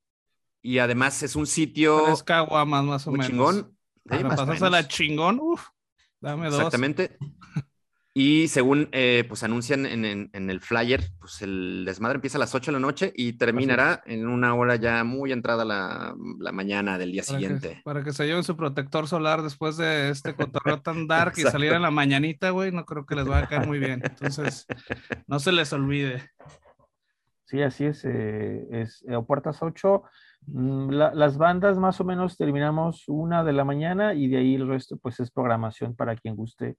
Y 0.62 0.78
además 0.78 1.22
es 1.22 1.36
un 1.36 1.46
sitio 1.46 2.02
Tres 2.06 2.22
caguamas 2.22 2.84
más 2.84 3.06
o 3.06 3.10
muy 3.10 3.18
menos. 3.20 3.30
chingón. 3.30 3.76
Más 4.04 4.24
o 4.24 4.28
pasarse 4.28 4.70
la 4.70 4.86
chingón, 4.88 5.38
uf, 5.40 5.68
dame 6.20 6.46
dos. 6.46 6.56
Exactamente. 6.56 7.16
Y 8.12 8.48
según 8.48 8.88
eh, 8.90 9.24
pues 9.28 9.44
anuncian 9.44 9.86
en, 9.86 10.04
en- 10.04 10.30
en 10.32 10.50
el 10.50 10.60
flyer, 10.60 11.00
pues 11.20 11.42
el 11.42 11.84
desmadre 11.86 12.16
empieza 12.16 12.38
a 12.38 12.40
las 12.40 12.52
8 12.56 12.72
de 12.72 12.78
la 12.78 12.80
noche 12.80 13.12
y 13.14 13.34
terminará 13.34 14.02
en 14.04 14.26
una 14.26 14.52
hora 14.56 14.74
ya 14.74 15.04
muy 15.04 15.30
entrada 15.30 15.64
la, 15.64 16.16
la 16.40 16.50
mañana 16.50 16.98
del 16.98 17.12
día 17.12 17.22
Para 17.22 17.38
que, 17.38 17.44
siguiente. 17.44 17.80
para 17.84 18.02
que 18.02 18.12
se 18.12 18.26
lleven 18.26 18.42
su 18.42 18.56
protector 18.56 19.06
solar 19.06 19.42
después 19.42 19.76
de 19.76 20.10
este 20.10 20.34
cotorreo 20.34 20.82
tan 20.82 21.06
dark 21.06 21.34
y 21.36 21.42
salir 21.42 21.72
en 21.72 21.82
la 21.82 21.92
mañanita, 21.92 22.50
güey, 22.50 22.72
no 22.72 22.84
creo 22.84 23.06
que 23.06 23.14
les 23.14 23.26
vaya 23.26 23.44
a 23.44 23.48
caer 23.48 23.68
muy 23.68 23.78
bien. 23.78 24.02
Entonces, 24.04 24.66
no 25.28 25.38
se 25.38 25.52
les 25.52 25.72
olvide. 25.72 26.28
Sí, 27.44 27.62
así 27.62 27.84
es. 27.84 28.04
eh, 28.04 28.66
es 28.72 29.04
eh, 29.08 29.16
puertas 29.26 29.58
8. 29.62 30.02
Mm, 30.46 30.90
la- 30.90 31.14
las 31.14 31.36
bandas 31.38 31.78
más 31.78 32.00
o 32.00 32.04
menos 32.04 32.36
terminamos 32.36 33.04
una 33.08 33.44
de 33.44 33.52
la 33.52 33.64
mañana 33.64 34.14
y 34.14 34.28
de 34.28 34.38
ahí 34.38 34.54
el 34.54 34.68
resto 34.68 34.96
pues 34.98 35.20
es 35.20 35.30
programación 35.30 35.94
para 35.96 36.16
quien 36.16 36.36
guste 36.36 36.76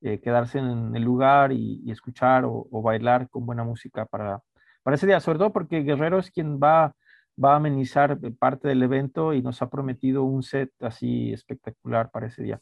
eh, 0.00 0.20
quedarse 0.20 0.58
en 0.58 0.94
el 0.94 1.02
lugar 1.02 1.52
y, 1.52 1.90
escuchar 1.90 2.44
o, 2.46 2.66
bailar 2.82 3.28
con 3.30 3.46
buena 3.46 3.64
música 3.64 4.04
para, 4.06 4.40
para 4.82 4.96
ese 4.96 5.06
día. 5.06 5.20
Sobre 5.20 5.38
todo 5.38 5.52
porque 5.52 5.82
Guerrero 5.82 6.18
es 6.18 6.30
quien 6.30 6.58
va, 6.60 6.94
va 7.42 7.54
a 7.54 7.56
amenizar 7.56 8.18
parte 8.38 8.68
del 8.68 8.82
evento 8.82 9.32
y 9.32 9.42
nos 9.42 9.62
ha 9.62 9.70
prometido 9.70 10.24
un 10.24 10.42
set 10.42 10.70
así 10.80 11.32
espectacular 11.32 12.10
para 12.10 12.26
ese 12.26 12.42
día. 12.42 12.60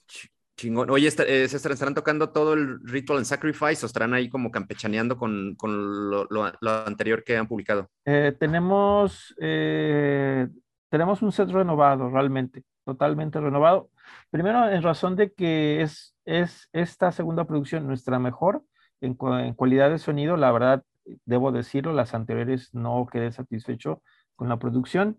Ch- 0.63 0.67
Chingón. 0.67 0.91
Oye, 0.91 1.09
esta- 1.09 1.25
eh, 1.25 1.49
César, 1.49 1.73
¿estarán 1.73 1.95
tocando 1.95 2.31
todo 2.31 2.55
el 2.55 2.79
Ritual 2.85 3.19
and 3.19 3.27
Sacrifice 3.27 3.85
o 3.85 3.87
estarán 3.87 4.15
ahí 4.15 4.29
como 4.29 4.51
campechaneando 4.51 5.17
con, 5.17 5.55
con 5.57 6.11
lo, 6.11 6.25
lo- 6.31 6.53
lo 6.61 6.71
anterior 6.87 7.25
que 7.25 7.37
han 7.37 7.49
publicado? 7.49 7.89
Eh, 8.05 8.35
tenemos, 8.39 9.35
eh, 9.41 10.49
tenemos 10.89 11.23
un 11.23 11.33
set 11.33 11.49
renovado, 11.51 12.11
realmente, 12.11 12.63
totalmente 12.85 13.41
renovado. 13.41 13.91
Primero, 14.31 14.69
en 14.71 14.83
razón 14.83 15.17
de 15.17 15.33
que 15.33 15.83
es, 15.83 16.15
es 16.25 16.69
esta 16.73 17.13
segunda 17.13 17.45
producción 17.45 17.87
nuestra 17.87 18.19
mejor 18.19 18.63
en, 19.01 19.17
en 19.21 19.55
cualidad 19.55 19.91
de 19.91 19.99
sonido. 19.99 20.37
La 20.37 20.53
verdad, 20.53 20.83
debo 21.25 21.51
decirlo, 21.53 21.93
las 21.93 22.15
anteriores 22.15 22.73
no 22.73 23.07
quedé 23.11 23.33
satisfecho 23.33 24.03
con 24.37 24.49
la 24.49 24.59
producción. 24.59 25.19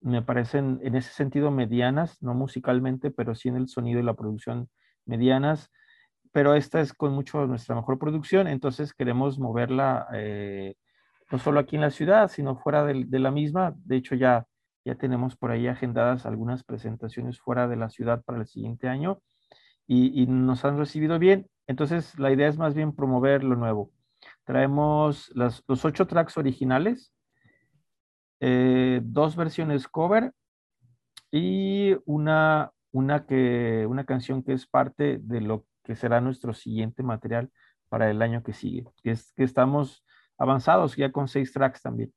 Me 0.00 0.22
parecen 0.22 0.80
en 0.82 0.94
ese 0.94 1.12
sentido 1.12 1.50
medianas, 1.50 2.22
no 2.22 2.34
musicalmente, 2.34 3.10
pero 3.10 3.34
sí 3.34 3.48
en 3.48 3.56
el 3.56 3.68
sonido 3.68 4.00
y 4.00 4.02
la 4.02 4.14
producción 4.14 4.70
medianas. 5.06 5.70
Pero 6.32 6.54
esta 6.54 6.80
es 6.80 6.94
con 6.94 7.12
mucho 7.12 7.46
nuestra 7.46 7.74
mejor 7.74 7.98
producción, 7.98 8.46
entonces 8.48 8.94
queremos 8.94 9.38
moverla. 9.38 10.06
eh, 10.14 10.74
no 11.30 11.38
solo 11.38 11.60
aquí 11.60 11.76
en 11.76 11.82
la 11.82 11.90
ciudad, 11.90 12.28
sino 12.28 12.56
fuera 12.56 12.84
de, 12.84 13.18
la 13.18 13.30
misma. 13.30 13.74
De 13.84 13.96
hecho, 13.96 14.14
ya, 14.14 14.46
ya 14.84 14.96
tenemos 14.96 15.36
por 15.36 15.50
ahí 15.50 15.68
agendadas 15.68 16.26
algunas 16.26 16.64
presentaciones 16.64 17.40
fuera 17.40 17.68
de 17.68 17.76
la 17.76 17.88
ciudad 17.88 18.22
para 18.24 18.40
el 18.40 18.46
siguiente 18.46 18.88
año 18.88 19.22
y, 19.86 20.26
nos 20.26 20.64
han 20.64 20.78
recibido 20.78 21.18
bien. 21.18 21.48
Entonces, 21.66 22.18
la 22.18 22.32
idea 22.32 22.48
es 22.48 22.58
más 22.58 22.74
bien 22.74 22.94
promover 22.94 23.44
lo 23.44 23.56
nuevo. 23.56 23.92
Traemos 24.44 25.32
los 25.34 25.84
ocho 25.84 26.06
tracks 26.06 26.36
originales, 26.36 27.12
eh, 28.40 29.00
dos 29.02 29.36
versiones 29.36 29.86
cover 29.86 30.32
y 31.30 31.96
una, 32.06 32.72
una, 32.92 33.26
que, 33.26 33.86
una 33.86 34.04
canción 34.04 34.42
que 34.42 34.52
es 34.52 34.66
parte 34.66 35.18
de 35.22 35.40
lo 35.40 35.66
que 35.84 35.94
será 35.94 36.20
nuestro 36.20 36.54
siguiente 36.54 37.02
material 37.02 37.50
para 37.88 38.10
el 38.10 38.22
año 38.22 38.42
que 38.42 38.52
sigue, 38.52 38.86
que 39.02 39.12
es 39.12 39.32
que 39.32 39.44
estamos 39.44 40.04
avanzados 40.38 40.96
ya 40.96 41.12
con 41.12 41.28
seis 41.28 41.52
tracks 41.52 41.82
también. 41.82 42.12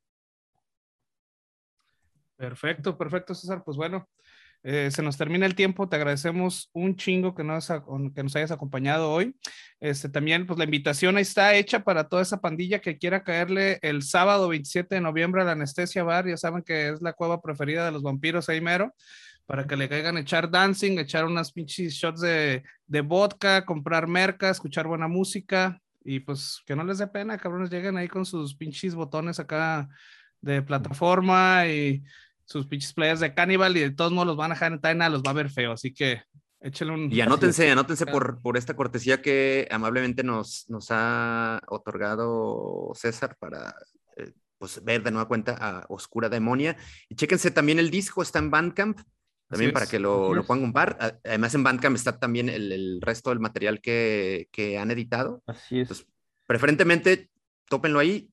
Perfecto, 2.36 2.98
perfecto, 2.98 3.36
César. 3.36 3.64
Pues 3.64 3.78
bueno, 3.78 4.08
eh, 4.64 4.90
se 4.92 5.04
nos 5.04 5.18
termina 5.18 5.46
el 5.46 5.56
tiempo. 5.56 5.90
Te 5.90 5.98
agradecemos 5.98 6.70
un 6.72 6.96
chingo 6.96 7.36
que 7.36 7.44
nos, 7.44 7.68
que 8.16 8.24
nos 8.24 8.36
hayas 8.36 8.52
acompañado 8.52 9.12
hoy. 9.12 9.36
Este, 9.82 10.08
también, 10.08 10.48
pues 10.48 10.58
la 10.58 10.64
invitación 10.64 11.18
ahí 11.18 11.24
está 11.24 11.54
hecha 11.56 11.84
para 11.84 12.08
toda 12.08 12.22
esa 12.22 12.40
pandilla 12.40 12.80
que 12.80 12.98
quiera 12.98 13.24
caerle 13.24 13.80
el 13.82 14.04
sábado 14.04 14.48
27 14.48 14.96
de 14.96 15.02
noviembre 15.02 15.42
a 15.42 15.46
la 15.46 15.52
Anestesia 15.52 16.04
Bar. 16.04 16.28
Ya 16.28 16.38
saben 16.38 16.64
que 16.64 16.90
es 16.90 17.02
la 17.02 17.12
cueva 17.12 17.42
preferida 17.42 17.86
de 17.86 17.92
los 17.92 18.04
vampiros 18.04 18.48
ahí 18.48 18.62
mero. 18.62 18.94
Para 19.46 19.68
que 19.68 19.76
le 19.76 19.90
caigan 19.90 20.16
a 20.16 20.22
echar 20.22 20.50
dancing, 20.50 20.98
echar 20.98 21.26
unas 21.26 21.52
pinches 21.52 21.94
shots 21.96 22.22
de, 22.22 22.64
de 22.88 23.02
vodka, 23.02 23.66
comprar 23.66 24.08
merca, 24.08 24.50
escuchar 24.50 24.88
buena 24.88 25.10
música. 25.10 25.82
Y 26.06 26.22
pues 26.22 26.62
que 26.66 26.78
no 26.78 26.86
les 26.86 27.00
dé 27.00 27.08
pena, 27.08 27.38
cabrones, 27.38 27.70
lleguen 27.70 27.98
ahí 27.98 28.08
con 28.08 28.26
sus 28.26 28.56
pinches 28.56 28.96
botones 28.96 29.42
acá 29.42 29.90
de 30.40 30.62
plataforma 30.62 31.68
y 31.68 32.04
sus 32.46 32.68
pinches 32.68 32.94
playas 32.94 33.20
de 33.20 33.34
Cannibal 33.34 33.76
y 33.78 33.82
de 33.82 33.92
todos 33.92 34.12
modos 34.12 34.28
los 34.28 34.38
van 34.38 34.52
a 34.52 34.56
dejar 34.56 34.74
en 34.74 34.82
Taina, 34.82 35.10
los 35.10 35.24
va 35.24 35.32
a 35.32 35.34
ver 35.36 35.50
feo, 35.50 35.72
así 35.72 35.94
que 35.94 36.22
échale 36.62 36.92
un... 36.92 37.12
Y 37.12 37.22
anótense, 37.22 37.70
anótense 37.70 38.06
por, 38.06 38.42
por 38.42 38.58
esta 38.58 38.76
cortesía 38.76 39.22
que 39.22 39.68
amablemente 39.70 40.24
nos, 40.24 40.66
nos 40.70 40.88
ha 40.90 41.62
otorgado 41.68 42.92
César 42.96 43.36
para 43.38 43.76
eh, 44.18 44.32
pues, 44.58 44.84
ver 44.84 45.04
de 45.04 45.12
nueva 45.12 45.28
cuenta 45.28 45.58
a 45.60 45.86
Oscura 45.90 46.30
Demonia. 46.30 46.78
Y 47.10 47.16
chéquense 47.16 47.52
también 47.52 47.80
el 47.80 47.92
disco, 47.92 48.22
está 48.22 48.40
en 48.40 48.50
Bandcamp, 48.50 49.00
también 49.50 49.70
Así 49.70 49.74
para 49.74 49.86
es, 49.86 49.92
que 49.92 50.00
lo, 50.00 50.34
lo 50.34 50.46
puedan 50.46 50.64
comprar. 50.64 51.20
Además 51.24 51.54
en 51.54 51.64
Bandcamp 51.64 51.96
está 51.96 52.18
también 52.18 52.50
el, 52.50 52.72
el 52.72 53.02
resto 53.02 53.30
del 53.30 53.40
material 53.40 53.82
que, 53.82 54.48
que 54.52 54.78
han 54.78 54.90
editado. 54.90 55.44
Así 55.46 55.80
es. 55.80 55.92
Entonces, 55.92 56.08
preferentemente, 56.48 57.30
tópenlo 57.70 58.00
ahí 58.00 58.33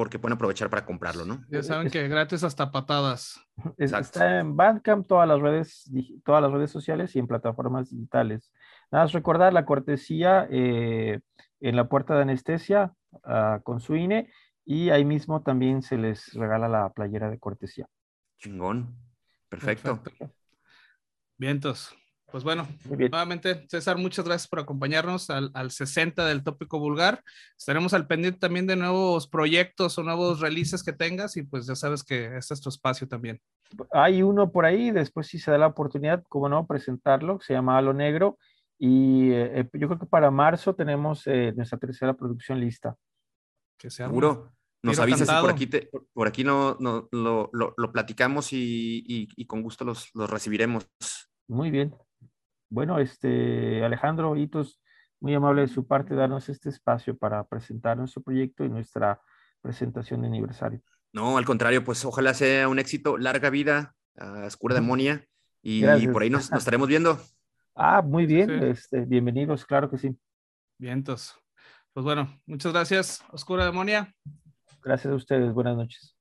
porque 0.00 0.18
pueden 0.18 0.36
aprovechar 0.36 0.70
para 0.70 0.86
comprarlo, 0.86 1.26
¿no? 1.26 1.44
Ya 1.50 1.62
saben 1.62 1.90
que 1.90 2.08
gratis 2.08 2.42
hasta 2.42 2.70
patadas. 2.70 3.38
Exacto. 3.76 4.18
está 4.18 4.40
en 4.40 4.56
Bandcamp, 4.56 5.06
todas 5.06 5.28
las 5.28 5.38
redes, 5.42 5.92
todas 6.24 6.40
las 6.40 6.50
redes 6.50 6.70
sociales 6.70 7.14
y 7.14 7.18
en 7.18 7.26
plataformas 7.26 7.90
digitales. 7.90 8.50
Nada 8.90 9.04
más 9.04 9.12
recordar 9.12 9.52
la 9.52 9.66
cortesía 9.66 10.48
eh, 10.50 11.20
en 11.60 11.76
la 11.76 11.90
puerta 11.90 12.14
de 12.14 12.22
anestesia 12.22 12.94
ah, 13.24 13.60
con 13.62 13.80
su 13.80 13.94
INE 13.94 14.30
y 14.64 14.88
ahí 14.88 15.04
mismo 15.04 15.42
también 15.42 15.82
se 15.82 15.98
les 15.98 16.32
regala 16.32 16.66
la 16.66 16.88
playera 16.94 17.28
de 17.28 17.38
cortesía. 17.38 17.86
Chingón. 18.38 18.96
Perfecto. 19.50 20.02
Perfecto. 20.02 20.34
Vientos. 21.36 21.94
Pues 22.30 22.44
bueno, 22.44 22.66
nuevamente, 23.10 23.66
César, 23.68 23.96
muchas 23.98 24.24
gracias 24.24 24.48
por 24.48 24.60
acompañarnos 24.60 25.30
al, 25.30 25.50
al 25.54 25.70
60 25.70 26.24
del 26.26 26.44
tópico 26.44 26.78
vulgar. 26.78 27.22
Estaremos 27.58 27.92
al 27.92 28.06
pendiente 28.06 28.38
también 28.38 28.66
de 28.66 28.76
nuevos 28.76 29.26
proyectos 29.26 29.98
o 29.98 30.02
nuevos 30.04 30.40
releases 30.40 30.84
que 30.84 30.92
tengas 30.92 31.36
y 31.36 31.42
pues 31.42 31.66
ya 31.66 31.74
sabes 31.74 32.04
que 32.04 32.36
este 32.36 32.54
es 32.54 32.60
tu 32.60 32.68
espacio 32.68 33.08
también. 33.08 33.40
Hay 33.92 34.22
uno 34.22 34.52
por 34.52 34.64
ahí, 34.64 34.90
después 34.92 35.26
si 35.26 35.38
se 35.38 35.50
da 35.50 35.58
la 35.58 35.66
oportunidad, 35.68 36.22
como 36.28 36.48
no, 36.48 36.66
presentarlo, 36.66 37.40
se 37.40 37.52
llama 37.54 37.76
Halo 37.78 37.92
Negro 37.94 38.38
y 38.78 39.32
eh, 39.32 39.68
yo 39.74 39.88
creo 39.88 39.98
que 39.98 40.06
para 40.06 40.30
marzo 40.30 40.74
tenemos 40.74 41.26
eh, 41.26 41.52
nuestra 41.56 41.78
tercera 41.78 42.14
producción 42.14 42.60
lista. 42.60 42.94
Que 43.78 43.90
sea 43.90 44.06
Seguro. 44.06 44.52
Nos 44.82 44.98
avisas 44.98 45.28
y 45.28 45.40
por 45.42 45.50
aquí, 45.50 45.66
te- 45.66 45.86
por- 45.92 46.06
por 46.12 46.26
aquí 46.28 46.42
no, 46.44 46.76
no- 46.80 47.06
lo, 47.12 47.50
lo- 47.52 47.74
lo 47.76 47.92
platicamos 47.92 48.52
y, 48.52 49.04
y- 49.06 49.28
y 49.36 49.46
con 49.46 49.62
gusto 49.62 49.84
los, 49.84 50.08
los 50.14 50.30
recibiremos. 50.30 50.86
Muy 51.48 51.70
bien. 51.70 51.94
Bueno, 52.70 53.00
este 53.00 53.84
Alejandro 53.84 54.36
Hitos, 54.36 54.80
muy 55.18 55.34
amable 55.34 55.62
de 55.62 55.68
su 55.68 55.86
parte 55.86 56.14
darnos 56.14 56.48
este 56.48 56.68
espacio 56.68 57.18
para 57.18 57.44
presentar 57.44 57.98
nuestro 57.98 58.22
proyecto 58.22 58.64
y 58.64 58.68
nuestra 58.68 59.20
presentación 59.60 60.22
de 60.22 60.28
aniversario. 60.28 60.80
No, 61.12 61.36
al 61.36 61.44
contrario, 61.44 61.82
pues 61.82 62.04
ojalá 62.04 62.32
sea 62.32 62.68
un 62.68 62.78
éxito, 62.78 63.18
larga 63.18 63.50
vida 63.50 63.94
a 64.16 64.44
Oscura 64.46 64.76
Demonia 64.76 65.26
y 65.62 65.82
por 66.08 66.22
ahí 66.22 66.30
nos, 66.30 66.50
nos 66.50 66.60
estaremos 66.60 66.88
viendo. 66.88 67.20
Ah, 67.74 68.02
muy 68.02 68.26
bien, 68.26 68.50
Este, 68.62 69.04
bienvenidos, 69.04 69.66
claro 69.66 69.90
que 69.90 69.98
sí. 69.98 70.16
Vientos. 70.78 71.34
Pues 71.92 72.04
bueno, 72.04 72.40
muchas 72.46 72.72
gracias, 72.72 73.24
Oscura 73.32 73.64
Demonia. 73.64 74.14
Gracias 74.82 75.12
a 75.12 75.16
ustedes, 75.16 75.52
buenas 75.52 75.76
noches. 75.76 76.19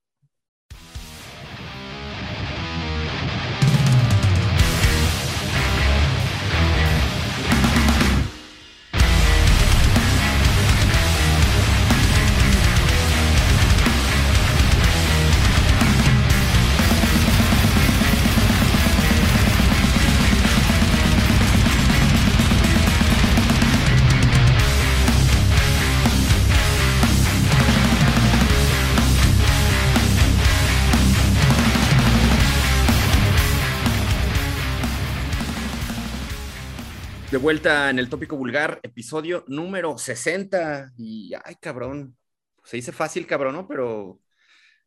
Vuelta 37.49 37.89
en 37.89 37.97
el 37.97 38.09
tópico 38.09 38.37
vulgar, 38.37 38.79
episodio 38.83 39.43
número 39.47 39.97
60. 39.97 40.91
Y 40.99 41.33
ay, 41.43 41.55
cabrón. 41.59 42.15
Se 42.63 42.77
dice 42.77 42.91
fácil, 42.91 43.25
cabrón, 43.25 43.55
¿no? 43.55 43.67
Pero, 43.67 44.19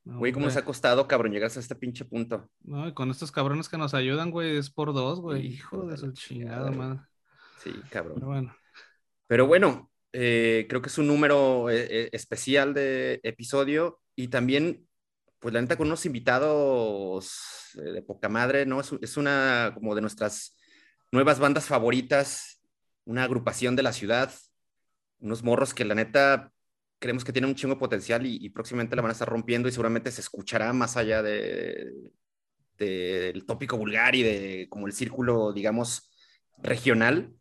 güey, 0.05 0.31
¿cómo 0.31 0.47
nos 0.47 0.57
ha 0.57 0.65
costado, 0.65 1.09
cabrón, 1.09 1.33
llegar 1.33 1.51
a 1.51 1.59
este 1.59 1.75
pinche 1.75 2.05
punto? 2.05 2.49
No, 2.63 2.87
y 2.87 2.95
con 2.95 3.11
estos 3.11 3.33
cabrones 3.33 3.69
que 3.69 3.79
nos 3.79 3.95
ayudan, 3.95 4.31
güey, 4.31 4.59
es 4.59 4.71
por 4.71 4.95
dos, 4.95 5.21
güey. 5.21 5.45
Hijo 5.45 5.89
de 5.89 5.97
su 5.97 6.13
chingada, 6.13 6.71
madre. 6.71 7.01
Sí, 7.59 7.73
cabrón. 7.91 8.15
Pero 8.15 8.27
bueno. 8.29 8.57
Pero 9.27 9.47
bueno, 9.49 9.91
eh, 10.13 10.67
creo 10.69 10.81
que 10.81 10.89
es 10.89 10.99
un 10.99 11.09
número 11.09 11.69
eh, 11.69 11.89
eh, 11.91 12.11
especial 12.13 12.75
de 12.75 13.19
episodio 13.25 13.99
y 14.15 14.29
también, 14.29 14.87
pues 15.41 15.53
la 15.53 15.61
neta, 15.61 15.77
con 15.77 15.89
unos 15.89 16.07
invitados 16.07 17.73
de 17.75 18.03
poca 18.03 18.29
madre, 18.29 18.67
¿no? 18.67 18.81
Es, 18.81 18.93
es 19.01 19.17
una 19.17 19.73
como 19.75 19.97
de 19.97 20.01
nuestras 20.01 20.55
nuevas 21.11 21.39
bandas 21.39 21.67
favoritas, 21.67 22.52
una 23.05 23.25
agrupación 23.25 23.77
de 23.77 23.83
la 23.83 23.93
ciudad, 23.93 24.33
unos 25.21 25.43
morros 25.43 25.75
que 25.75 25.85
la 25.85 25.95
neta 25.95 26.53
creemos 26.99 27.25
que 27.25 27.33
tienen 27.33 27.51
un 27.51 27.57
chingo 27.57 27.75
de 27.75 27.81
potencial 27.81 28.25
y, 28.25 28.49
próximamente 28.51 28.95
la 28.95 29.03
van 29.03 29.11
a 29.11 29.13
estar 29.13 29.29
rompiendo 29.29 29.69
y 29.69 29.73
seguramente 29.73 30.13
se 30.13 30.21
escuchará 30.21 30.73
más 30.73 30.97
allá 30.97 31.21
de, 31.21 32.13
del 32.79 33.45
tópico 33.45 33.77
vulgar 33.77 34.15
y 34.15 34.23
de 34.23 34.69
como 34.71 34.87
el 34.87 34.93
círculo, 34.93 35.53
digamos, 35.53 36.13
regional, 36.59 37.35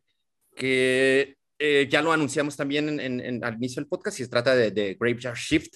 que 0.55 1.37
eh, 1.59 1.87
ya 1.89 2.01
lo 2.01 2.11
anunciamos 2.11 2.57
también 2.57 2.99
en, 2.99 3.43
al 3.43 3.55
inicio 3.55 3.81
del 3.81 3.87
podcast 3.87 4.19
y 4.19 4.23
se 4.23 4.29
trata 4.29 4.55
de, 4.55 4.71
de 4.71 4.97
Graveyard 4.99 5.37
Shift 5.37 5.75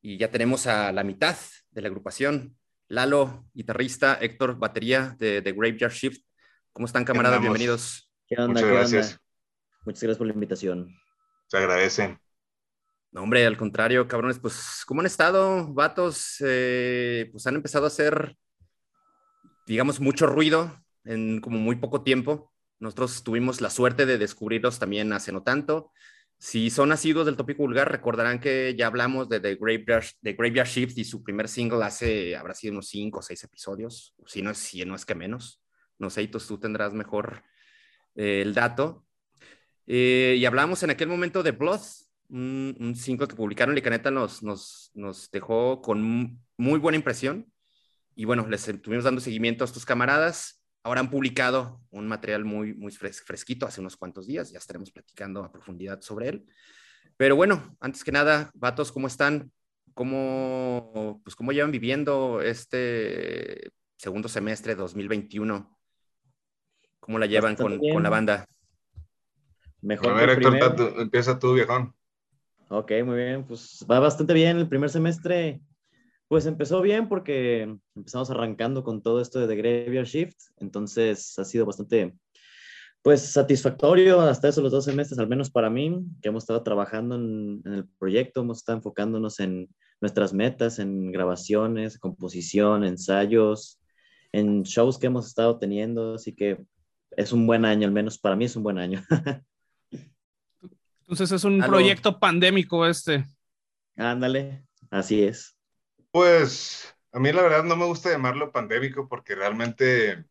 y 0.00 0.16
ya 0.16 0.30
tenemos 0.30 0.68
a 0.68 0.92
la 0.92 1.02
mitad 1.02 1.36
de 1.72 1.82
la 1.82 1.88
agrupación, 1.88 2.56
Lalo, 2.86 3.46
guitarrista, 3.54 4.18
Héctor, 4.20 4.56
batería 4.56 5.16
de, 5.18 5.42
de 5.42 5.52
Graveyard 5.52 5.92
Shift, 5.92 6.22
¿Cómo 6.72 6.86
están, 6.86 7.04
camaradas? 7.04 7.40
Bienvenidos. 7.40 8.09
¿Qué 8.30 8.40
onda? 8.40 8.60
Muchas 8.60 8.70
gracias. 8.70 9.20
Muchas 9.84 10.02
gracias 10.04 10.18
por 10.18 10.26
la 10.28 10.32
invitación. 10.32 10.96
Se 11.48 11.56
agradece. 11.56 12.16
No, 13.10 13.22
hombre, 13.22 13.44
al 13.44 13.56
contrario, 13.56 14.06
cabrones, 14.06 14.38
pues, 14.38 14.84
¿cómo 14.86 15.00
han 15.00 15.06
estado, 15.06 15.66
vatos? 15.74 16.36
Eh, 16.46 17.28
pues 17.32 17.44
han 17.48 17.56
empezado 17.56 17.86
a 17.86 17.88
hacer, 17.88 18.36
digamos, 19.66 19.98
mucho 19.98 20.28
ruido 20.28 20.80
en 21.04 21.40
como 21.40 21.58
muy 21.58 21.74
poco 21.74 22.02
tiempo. 22.02 22.52
Nosotros 22.78 23.24
tuvimos 23.24 23.60
la 23.60 23.68
suerte 23.68 24.06
de 24.06 24.16
descubrirlos 24.16 24.78
también 24.78 25.12
hace 25.12 25.32
no 25.32 25.42
tanto. 25.42 25.90
Si 26.38 26.70
son 26.70 26.90
nacidos 26.90 27.26
del 27.26 27.36
tópico 27.36 27.64
vulgar, 27.64 27.90
recordarán 27.90 28.38
que 28.38 28.76
ya 28.78 28.86
hablamos 28.86 29.28
de 29.28 29.40
The 29.40 29.56
Graveyard, 29.56 30.06
de 30.20 30.34
Graveyard 30.34 30.68
Shift 30.68 30.96
y 30.98 31.04
su 31.04 31.24
primer 31.24 31.48
single 31.48 31.84
hace, 31.84 32.36
habrá 32.36 32.54
sido 32.54 32.74
unos 32.74 32.86
cinco 32.86 33.18
o 33.18 33.22
seis 33.22 33.42
episodios, 33.42 34.14
si 34.24 34.40
no 34.40 34.52
es, 34.52 34.58
si 34.58 34.84
no 34.84 34.94
es 34.94 35.04
que 35.04 35.16
menos. 35.16 35.60
No 35.98 36.10
sé, 36.10 36.28
tú 36.28 36.58
tendrás 36.58 36.94
mejor 36.94 37.42
eh, 38.14 38.42
el 38.42 38.54
dato. 38.54 39.06
Eh, 39.86 40.36
y 40.38 40.44
hablamos 40.44 40.82
en 40.82 40.90
aquel 40.90 41.08
momento 41.08 41.42
de 41.42 41.52
Blood, 41.52 41.80
un 42.28 42.94
5 42.96 43.26
que 43.26 43.34
publicaron 43.34 43.76
y 43.76 43.82
que 43.82 43.90
neta 43.90 44.10
nos, 44.10 44.42
nos, 44.42 44.92
nos 44.94 45.30
dejó 45.30 45.82
con 45.82 46.40
muy 46.56 46.78
buena 46.78 46.96
impresión. 46.96 47.52
Y 48.14 48.24
bueno, 48.24 48.46
les 48.48 48.68
estuvimos 48.68 49.04
dando 49.04 49.20
seguimiento 49.20 49.64
a 49.64 49.66
estos 49.66 49.84
camaradas. 49.84 50.62
Ahora 50.82 51.00
han 51.00 51.10
publicado 51.10 51.80
un 51.90 52.06
material 52.06 52.44
muy, 52.44 52.74
muy 52.74 52.92
fresquito 52.92 53.66
hace 53.66 53.80
unos 53.80 53.96
cuantos 53.96 54.26
días. 54.26 54.50
Ya 54.50 54.58
estaremos 54.58 54.90
platicando 54.90 55.42
a 55.42 55.52
profundidad 55.52 56.00
sobre 56.02 56.28
él. 56.28 56.46
Pero 57.16 57.36
bueno, 57.36 57.76
antes 57.80 58.04
que 58.04 58.12
nada, 58.12 58.50
vatos, 58.54 58.92
¿cómo 58.92 59.06
están? 59.06 59.52
¿Cómo, 59.94 61.20
pues, 61.24 61.36
cómo 61.36 61.52
llevan 61.52 61.70
viviendo 61.70 62.40
este 62.40 63.70
segundo 63.96 64.28
semestre 64.28 64.74
2021? 64.74 65.79
¿Cómo 67.10 67.18
la 67.18 67.26
llevan 67.26 67.56
con, 67.56 67.76
con, 67.76 68.04
la 68.04 68.08
banda? 68.08 68.46
Mejor. 69.80 70.12
A 70.12 70.14
ver, 70.14 70.30
Héctor, 70.30 70.94
empieza 71.00 71.40
tú, 71.40 71.54
viejón. 71.54 71.92
Ok, 72.68 72.92
muy 73.04 73.16
bien. 73.16 73.44
Pues 73.44 73.84
va 73.90 73.98
bastante 73.98 74.32
bien. 74.32 74.58
El 74.58 74.68
primer 74.68 74.90
semestre, 74.90 75.60
pues 76.28 76.46
empezó 76.46 76.80
bien 76.80 77.08
porque 77.08 77.62
empezamos 77.96 78.30
arrancando 78.30 78.84
con 78.84 79.02
todo 79.02 79.20
esto 79.20 79.40
de 79.40 79.48
The 79.48 79.56
Graveyard 79.56 80.06
Shift. 80.06 80.36
Entonces 80.58 81.36
ha 81.36 81.44
sido 81.44 81.66
bastante, 81.66 82.14
pues 83.02 83.22
satisfactorio 83.22 84.20
hasta 84.20 84.46
eso 84.46 84.62
los 84.62 84.70
dos 84.70 84.84
semestres, 84.84 85.18
al 85.18 85.26
menos 85.26 85.50
para 85.50 85.68
mí, 85.68 86.04
que 86.22 86.28
hemos 86.28 86.44
estado 86.44 86.62
trabajando 86.62 87.16
en, 87.16 87.60
en 87.64 87.72
el 87.72 87.88
proyecto, 87.98 88.42
hemos 88.42 88.58
estado 88.58 88.78
enfocándonos 88.78 89.40
en 89.40 89.68
nuestras 90.00 90.32
metas, 90.32 90.78
en 90.78 91.10
grabaciones, 91.10 91.98
composición, 91.98 92.84
ensayos, 92.84 93.80
en 94.30 94.62
shows 94.62 94.96
que 94.96 95.08
hemos 95.08 95.26
estado 95.26 95.58
teniendo. 95.58 96.14
Así 96.14 96.36
que 96.36 96.64
es 97.16 97.32
un 97.32 97.46
buen 97.46 97.64
año, 97.64 97.86
al 97.86 97.92
menos 97.92 98.18
para 98.18 98.36
mí 98.36 98.44
es 98.44 98.56
un 98.56 98.62
buen 98.62 98.78
año. 98.78 99.04
Entonces 101.00 101.32
es 101.32 101.44
un 101.44 101.60
proyecto 101.60 102.18
pandémico 102.20 102.86
este. 102.86 103.24
Ándale, 103.96 104.64
así 104.90 105.24
es. 105.24 105.56
Pues 106.12 106.94
a 107.12 107.18
mí 107.18 107.32
la 107.32 107.42
verdad 107.42 107.64
no 107.64 107.76
me 107.76 107.84
gusta 107.84 108.10
llamarlo 108.10 108.52
pandémico 108.52 109.08
porque 109.08 109.34
realmente 109.34 110.24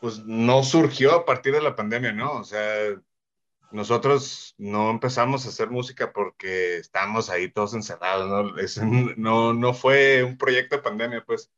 pues 0.00 0.24
no 0.24 0.62
surgió 0.62 1.14
a 1.14 1.24
partir 1.24 1.52
de 1.52 1.62
la 1.62 1.76
pandemia, 1.76 2.12
¿no? 2.12 2.32
O 2.32 2.44
sea, 2.44 2.62
nosotros 3.70 4.54
no 4.58 4.90
empezamos 4.90 5.44
a 5.44 5.50
hacer 5.50 5.70
música 5.70 6.12
porque 6.12 6.78
estamos 6.78 7.30
ahí 7.30 7.50
todos 7.50 7.74
encerrados, 7.74 8.28
¿no? 8.28 9.14
no, 9.16 9.54
no 9.54 9.74
fue 9.74 10.24
un 10.24 10.36
proyecto 10.36 10.76
de 10.76 10.82
pandemia, 10.82 11.24
pues 11.24 11.50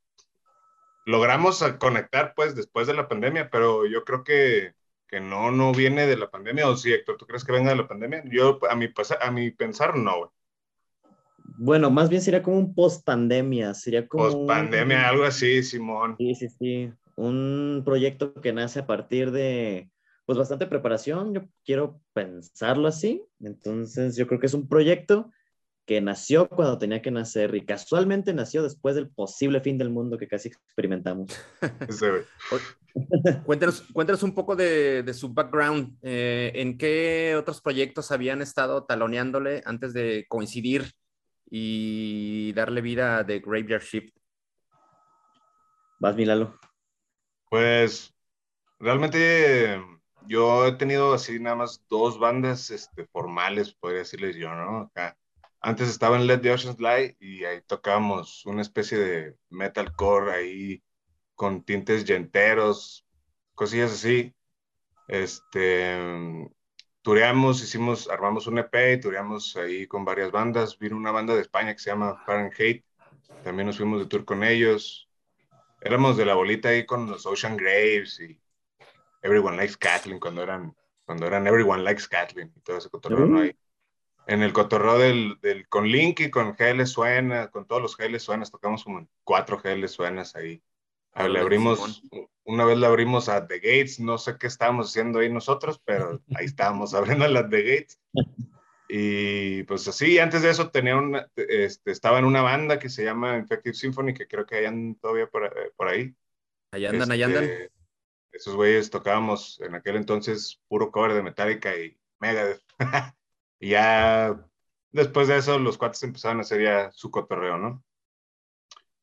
logramos 1.05 1.63
conectar 1.79 2.33
pues 2.35 2.55
después 2.55 2.87
de 2.87 2.95
la 2.95 3.09
pandemia, 3.09 3.51
pero 3.51 3.87
yo 3.87 4.05
creo 4.05 4.25
que, 4.25 4.75
que 5.09 5.21
no, 5.21 5.51
no 5.51 5.73
viene 5.73 6.07
de 6.07 6.17
la 6.17 6.31
pandemia, 6.31 6.69
o 6.69 6.77
sí, 6.77 6.93
Héctor, 6.93 7.17
¿tú 7.17 7.27
crees 7.27 7.45
que 7.45 7.53
venga 7.53 7.71
de 7.71 7.77
la 7.77 7.89
pandemia? 7.89 8.23
Yo, 8.31 8.59
a 8.69 8.75
mi, 8.75 8.89
a 9.21 9.31
mi 9.31 9.51
pensar, 9.51 9.97
no, 9.97 10.33
Bueno, 11.59 11.91
más 11.91 12.09
bien 12.09 12.23
sería 12.23 12.43
como 12.43 12.59
un 12.59 12.75
post-pandemia, 12.75 13.75
sería 13.75 14.07
como... 14.07 14.25
Post-pandemia, 14.25 15.09
algo 15.09 15.25
así, 15.25 15.63
Simón. 15.63 16.17
Sí, 16.19 16.35
sí, 16.35 16.49
sí. 16.49 16.93
Un 17.17 17.83
proyecto 17.85 18.35
que 18.35 18.53
nace 18.53 18.81
a 18.81 18.87
partir 18.87 19.33
de, 19.33 19.91
pues, 20.25 20.39
bastante 20.39 20.67
preparación, 20.67 21.35
yo 21.35 21.43
quiero 21.65 22.01
pensarlo 22.15 22.89
así. 22.89 23.23
Entonces, 23.41 24.17
yo 24.17 24.27
creo 24.27 24.41
que 24.41 24.47
es 24.47 24.55
un 24.55 24.69
proyecto 24.69 25.31
que 25.85 26.01
nació 26.01 26.49
cuando 26.49 26.79
tenía 26.79 27.03
que 27.03 27.11
nacer 27.11 27.55
y 27.55 27.65
casualmente 27.65 28.33
nació 28.33 28.63
después 28.63 28.95
del 28.95 29.11
posible 29.11 29.61
fin 29.61 29.79
del 29.79 29.91
mundo 29.91 30.17
que 30.17 30.29
casi 30.29 30.49
experimentamos. 30.49 31.29
cuéntanos, 33.47 33.83
cuéntanos 33.93 34.23
un 34.23 34.35
poco 34.35 34.55
de, 34.55 35.03
de 35.03 35.15
su 35.15 35.33
background. 35.33 35.99
Eh, 36.03 36.53
¿En 36.55 36.79
qué 36.79 37.35
otros 37.37 37.61
proyectos 37.61 38.13
habían 38.13 38.43
estado 38.43 38.85
taloneándole 38.85 39.63
antes 39.65 39.93
de 39.93 40.27
coincidir 40.29 40.93
y 41.51 42.53
darle 42.53 42.81
vida 42.81 43.19
a 43.19 43.27
The 43.27 43.41
Graveyard 43.41 43.83
Shift? 43.83 44.17
Vas, 45.99 46.17
Milalo. 46.17 46.59
Pues 47.51 48.15
realmente 48.79 49.81
yo 50.27 50.67
he 50.67 50.73
tenido 50.73 51.13
así 51.13 51.39
nada 51.41 51.57
más 51.57 51.85
dos 51.89 52.19
bandas 52.19 52.71
este, 52.71 53.07
formales, 53.07 53.75
podría 53.75 54.01
decirles 54.01 54.37
yo, 54.37 54.55
¿no? 54.55 54.83
Acá 54.83 55.17
antes 55.63 55.89
estaba 55.89 56.17
en 56.17 56.27
Let 56.27 56.39
the 56.39 56.53
Oceans 56.53 56.81
Lie 56.81 57.17
y 57.21 57.45
ahí 57.45 57.61
tocábamos 57.63 58.45
una 58.47 58.63
especie 58.63 58.99
de 58.99 59.37
metalcore 59.49 60.33
ahí 60.33 60.83
con 61.37 61.63
tintes 61.63 62.05
yenteros, 62.05 63.07
cosillas 63.55 63.93
así. 63.93 64.35
Este, 65.07 65.97
tureamos, 67.01 67.63
hicimos, 67.63 68.09
armamos 68.09 68.49
un 68.49 68.59
EP 68.59 68.75
y 68.95 69.01
tureamos 69.01 69.57
ahí 69.57 69.87
con 69.87 70.05
varias 70.05 70.33
bandas. 70.33 70.77
Vino 70.79 70.97
una 70.97 71.13
banda 71.13 71.35
de 71.35 71.43
España 71.43 71.73
que 71.73 71.79
se 71.79 71.91
llama 71.91 72.21
Fahrenheit. 72.27 72.85
También 73.45 73.67
nos 73.67 73.77
fuimos 73.77 74.01
de 74.01 74.07
tour 74.07 74.25
con 74.25 74.43
ellos. 74.43 75.09
Éramos 75.81 76.17
de 76.17 76.27
la 76.27 76.35
bolita 76.35 76.71
ahí 76.71 76.85
con 76.85 77.09
los 77.09 77.25
Ocean 77.25 77.57
Graves 77.57 78.19
y 78.21 78.41
Everyone 79.23 79.57
Likes 79.57 79.77
Kathleen, 79.79 80.19
cuando 80.19 80.43
eran, 80.43 80.75
cuando 81.05 81.27
eran 81.27 81.47
Everyone 81.47 81.83
Likes 81.85 82.09
Kathleen 82.11 82.53
y 82.57 82.61
todo 82.61 82.79
ese 82.79 82.91
cotorreo, 82.91 83.27
¿no? 83.27 83.41
Ahí. 83.41 83.57
En 84.27 84.43
el 84.43 84.53
cotorreo 84.53 84.99
del, 84.99 85.39
del, 85.43 85.69
con 85.69 85.89
Link 85.89 86.21
y 86.21 86.31
con 86.31 86.55
GL 86.55 86.85
Suena, 86.87 87.51
con 87.51 87.67
todos 87.67 87.83
los 87.83 87.97
GL 87.97 88.19
Suenas, 88.19 88.51
tocamos 88.51 88.85
como 88.85 89.07
cuatro 89.25 89.61
GL 89.63 89.87
Suenas 89.89 90.37
ahí. 90.37 90.63
Ah, 91.15 91.29
le 91.29 91.41
abrimos, 91.41 92.03
una 92.45 92.65
vez 92.65 92.79
le 92.79 92.87
abrimos 92.87 93.29
a 93.29 93.47
The 93.47 93.57
Gates, 93.57 94.01
no 94.01 94.17
sé 94.17 94.39
qué 94.39 94.47
estábamos 94.47 94.89
haciendo 94.89 95.19
ahí 95.19 95.31
nosotros, 95.31 95.81
pero 95.85 96.23
ahí 96.35 96.47
estábamos 96.47 96.95
abriendo 96.95 97.27
las 97.29 97.51
The 97.51 97.63
Gates. 97.63 98.01
Y 98.89 99.63
pues 99.65 99.89
así, 99.89 100.19
antes 100.19 100.43
de 100.43 100.51
eso 100.51 100.71
tenía 100.71 100.97
una, 100.97 101.27
este, 101.35 101.91
estaba 101.91 102.19
en 102.19 102.25
una 102.25 102.43
banda 102.43 102.79
que 102.79 102.91
se 102.91 103.05
llama 103.05 103.39
Infective 103.39 103.75
Symphony, 103.75 104.15
que 104.15 104.27
creo 104.27 104.47
que 104.47 104.57
hayan 104.57 104.97
todavía 104.97 105.27
por, 105.27 105.47
eh, 105.47 105.73
por 105.77 105.89
ahí. 105.89 106.15
Allá 106.73 106.91
andan, 106.91 107.11
allá 107.11 107.27
andan. 107.27 107.45
Este, 107.45 107.71
esos 108.33 108.55
güeyes 108.55 108.91
tocábamos 108.91 109.61
en 109.61 109.75
aquel 109.75 109.97
entonces 109.97 110.61
puro 110.69 110.91
cover 110.91 111.15
de 111.15 111.23
Metallica 111.23 111.77
y 111.77 111.99
Megadeth. 112.19 112.63
y 113.63 113.71
ya 113.71 114.45
después 114.91 115.29
de 115.29 115.37
eso 115.39 115.59
los 115.61 115.79
cuates 115.79 116.03
empezaron 116.03 116.39
a 116.39 116.41
hacer 116.41 116.63
ya 116.65 116.91
su 116.91 117.13
cotorreo, 117.13 117.59
¿no? 117.59 117.85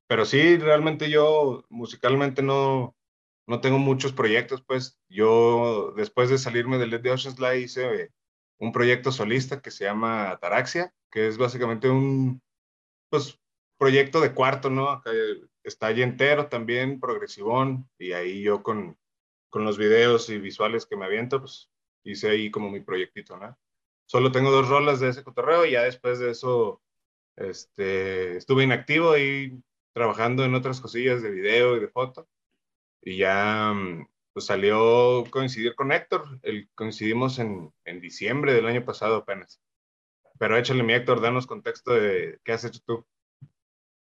Pero 0.05 0.25
sí, 0.25 0.57
realmente 0.57 1.09
yo 1.09 1.63
musicalmente 1.69 2.41
no, 2.41 2.93
no 3.47 3.61
tengo 3.61 3.79
muchos 3.79 4.11
proyectos, 4.11 4.61
pues 4.61 4.99
yo 5.07 5.93
después 5.95 6.29
de 6.29 6.37
salirme 6.37 6.77
del 6.77 6.89
Led 6.89 7.01
the 7.01 7.11
Ocean 7.11 7.35
Slide 7.35 7.61
hice 7.61 8.11
un 8.57 8.73
proyecto 8.73 9.13
solista 9.13 9.61
que 9.61 9.71
se 9.71 9.85
llama 9.85 10.31
Ataraxia, 10.31 10.93
que 11.09 11.29
es 11.29 11.37
básicamente 11.37 11.89
un 11.89 12.41
pues, 13.09 13.39
proyecto 13.77 14.19
de 14.19 14.33
cuarto, 14.33 14.69
¿no? 14.69 14.89
Acá 14.89 15.11
está 15.63 15.87
allí 15.87 16.01
entero 16.01 16.49
también, 16.49 16.99
progresivón, 16.99 17.89
y 17.97 18.11
ahí 18.11 18.41
yo 18.41 18.61
con, 18.61 18.97
con 19.49 19.63
los 19.63 19.77
videos 19.77 20.29
y 20.29 20.37
visuales 20.37 20.85
que 20.85 20.97
me 20.97 21.05
aviento, 21.05 21.39
pues 21.39 21.71
hice 22.03 22.29
ahí 22.31 22.51
como 22.51 22.69
mi 22.69 22.81
proyectito, 22.81 23.37
¿no? 23.37 23.57
Solo 24.09 24.31
tengo 24.31 24.49
dos 24.49 24.67
rolas 24.67 24.99
de 24.99 25.09
ese 25.09 25.23
cotorreo 25.23 25.67
y 25.67 25.73
ya 25.73 25.83
después 25.83 26.17
de 26.17 26.31
eso 26.31 26.81
este, 27.35 28.37
estuve 28.37 28.63
inactivo 28.63 29.15
y 29.15 29.61
trabajando 29.93 30.43
en 30.43 30.55
otras 30.55 30.81
cosillas 30.81 31.21
de 31.21 31.29
video 31.29 31.77
y 31.77 31.79
de 31.79 31.89
foto. 31.89 32.27
Y 33.03 33.17
ya 33.17 33.71
pues 34.33 34.47
salió 34.47 35.25
coincidir 35.29 35.75
con 35.75 35.91
Héctor. 35.91 36.39
El, 36.41 36.67
coincidimos 36.73 37.37
en, 37.37 37.71
en 37.85 38.01
diciembre 38.01 38.55
del 38.55 38.65
año 38.65 38.83
pasado 38.83 39.17
apenas. 39.17 39.61
Pero 40.39 40.57
échale 40.57 40.81
mi 40.81 40.93
Héctor, 40.93 41.21
danos 41.21 41.45
contexto 41.45 41.93
de 41.93 42.39
qué 42.43 42.53
has 42.53 42.65
hecho 42.65 42.79
tú. 42.83 43.05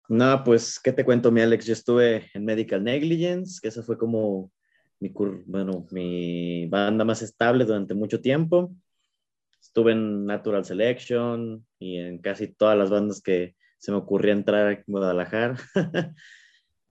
No, 0.07 0.43
pues, 0.43 0.79
¿qué 0.79 0.91
te 0.91 1.03
cuento, 1.03 1.31
mi 1.31 1.41
Alex? 1.41 1.65
Yo 1.65 1.73
estuve 1.73 2.29
en 2.35 2.45
Medical 2.45 2.83
Negligence, 2.83 3.59
que 3.59 3.69
esa 3.69 3.81
fue 3.81 3.97
como 3.97 4.51
mi, 4.99 5.11
bueno, 5.47 5.87
mi 5.89 6.67
banda 6.67 7.03
más 7.03 7.23
estable 7.23 7.65
durante 7.65 7.95
mucho 7.95 8.21
tiempo. 8.21 8.71
Estuve 9.75 9.91
en 9.91 10.25
Natural 10.25 10.63
Selection 10.63 11.67
y 11.79 11.97
en 11.97 12.19
casi 12.19 12.47
todas 12.47 12.77
las 12.77 12.89
bandas 12.89 13.21
que 13.21 13.57
se 13.77 13.91
me 13.91 13.97
ocurría 13.97 14.31
entrar 14.31 14.71
en 14.71 14.83
Guadalajara. 14.87 15.57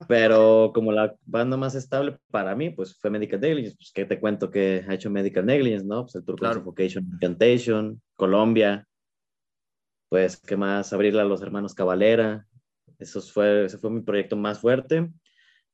Pero 0.07 0.69
como 0.71 0.91
la 0.91 1.15
banda 1.25 1.57
más 1.57 1.73
estable 1.73 2.19
para 2.29 2.55
mí, 2.55 2.69
pues 2.69 2.95
fue 2.95 3.09
Medical 3.09 3.39
Negligence. 3.39 3.75
Pues, 3.75 3.91
¿qué 3.91 4.05
te 4.05 4.19
cuento 4.19 4.51
que 4.51 4.85
ha 4.87 4.93
hecho 4.93 5.09
Medical 5.09 5.47
Negligence, 5.47 5.83
no? 5.83 6.03
Pues 6.03 6.13
el 6.13 6.25
Tour 6.25 6.35
claro. 6.35 6.61
Vocation 6.61 7.05
Incantation, 7.11 7.99
Colombia. 8.13 8.87
Pues, 10.07 10.37
¿qué 10.37 10.55
más? 10.55 10.93
Abrirla 10.93 11.23
a 11.23 11.25
los 11.25 11.41
hermanos 11.41 11.73
Cavalera. 11.73 12.45
Eso 12.99 13.19
fue, 13.19 13.65
ese 13.65 13.79
fue 13.79 13.89
mi 13.89 14.01
proyecto 14.01 14.35
más 14.35 14.59
fuerte. 14.59 15.09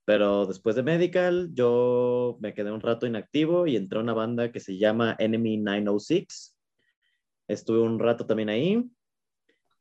Pero 0.05 0.45
después 0.45 0.78
de 0.78 0.84
Medical, 0.84 1.49
yo 1.51 2.38
me 2.39 2.53
quedé 2.53 2.72
un 2.72 2.80
rato 2.80 3.05
inactivo 3.05 3.68
y 3.68 3.76
entré 3.76 3.99
a 3.99 4.01
una 4.01 4.14
banda 4.14 4.53
que 4.53 4.62
se 4.62 4.78
llama 4.78 5.18
Enemy 5.20 5.57
906. 5.57 6.55
Estuve 7.52 7.80
un 7.80 7.99
rato 7.99 8.26
también 8.26 8.49
ahí. 8.49 8.89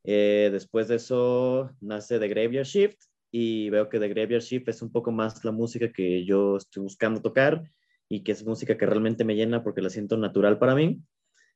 Eh, 0.02 0.48
después 0.50 0.88
de 0.88 0.96
eso 0.96 1.70
nace 1.80 2.18
The 2.18 2.28
Graveyard 2.28 2.66
Shift 2.66 2.98
y 3.30 3.70
veo 3.70 3.88
que 3.88 4.00
The 4.00 4.08
Graveyard 4.08 4.42
Shift 4.42 4.68
es 4.68 4.82
un 4.82 4.90
poco 4.90 5.12
más 5.12 5.44
la 5.44 5.52
música 5.52 5.92
que 5.92 6.24
yo 6.24 6.56
estoy 6.56 6.82
buscando 6.82 7.22
tocar 7.22 7.62
y 8.08 8.24
que 8.24 8.32
es 8.32 8.44
música 8.44 8.76
que 8.76 8.86
realmente 8.86 9.24
me 9.24 9.36
llena 9.36 9.62
porque 9.62 9.82
la 9.82 9.90
siento 9.90 10.16
natural 10.16 10.58
para 10.58 10.74
mí. 10.74 11.00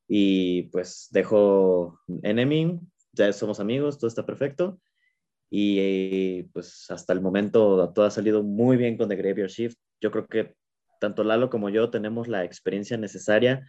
Y 0.06 0.64
pues 0.64 1.08
dejo 1.10 1.98
Enemy, 2.22 2.78
ya 3.12 3.32
somos 3.32 3.58
amigos, 3.58 3.98
todo 3.98 4.08
está 4.08 4.24
perfecto 4.24 4.78
y 5.50 6.44
pues 6.52 6.90
hasta 6.90 7.12
el 7.12 7.20
momento 7.20 7.92
todo 7.92 8.04
ha 8.04 8.10
salido 8.10 8.42
muy 8.42 8.76
bien 8.76 8.96
con 8.96 9.08
The 9.08 9.16
Graveyard 9.16 9.50
Shift. 9.50 9.78
Yo 10.00 10.10
creo 10.10 10.26
que 10.26 10.54
tanto 11.00 11.24
Lalo 11.24 11.50
como 11.50 11.70
yo 11.70 11.90
tenemos 11.90 12.28
la 12.28 12.44
experiencia 12.44 12.96
necesaria 12.96 13.68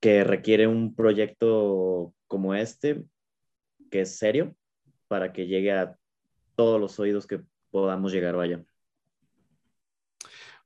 que 0.00 0.24
requiere 0.24 0.66
un 0.66 0.94
proyecto 0.94 2.14
como 2.26 2.54
este, 2.54 3.04
que 3.90 4.02
es 4.02 4.18
serio, 4.18 4.54
para 5.08 5.32
que 5.32 5.46
llegue 5.46 5.72
a 5.72 5.96
todos 6.54 6.80
los 6.80 6.98
oídos 6.98 7.26
que 7.26 7.40
podamos 7.70 8.12
llegar, 8.12 8.36
vaya. 8.36 8.64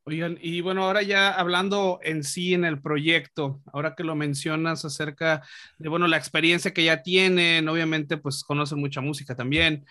Oigan, 0.04 0.38
y 0.40 0.62
bueno, 0.62 0.84
ahora 0.84 1.02
ya 1.02 1.30
hablando 1.30 2.00
en 2.02 2.24
sí 2.24 2.54
en 2.54 2.64
el 2.64 2.80
proyecto, 2.80 3.60
ahora 3.72 3.94
que 3.94 4.02
lo 4.02 4.16
mencionas 4.16 4.84
acerca 4.84 5.42
de, 5.78 5.88
bueno, 5.88 6.08
la 6.08 6.16
experiencia 6.16 6.72
que 6.72 6.84
ya 6.84 7.02
tienen, 7.02 7.68
obviamente, 7.68 8.16
pues 8.16 8.42
conocen 8.42 8.80
mucha 8.80 9.02
música 9.02 9.36
también. 9.36 9.84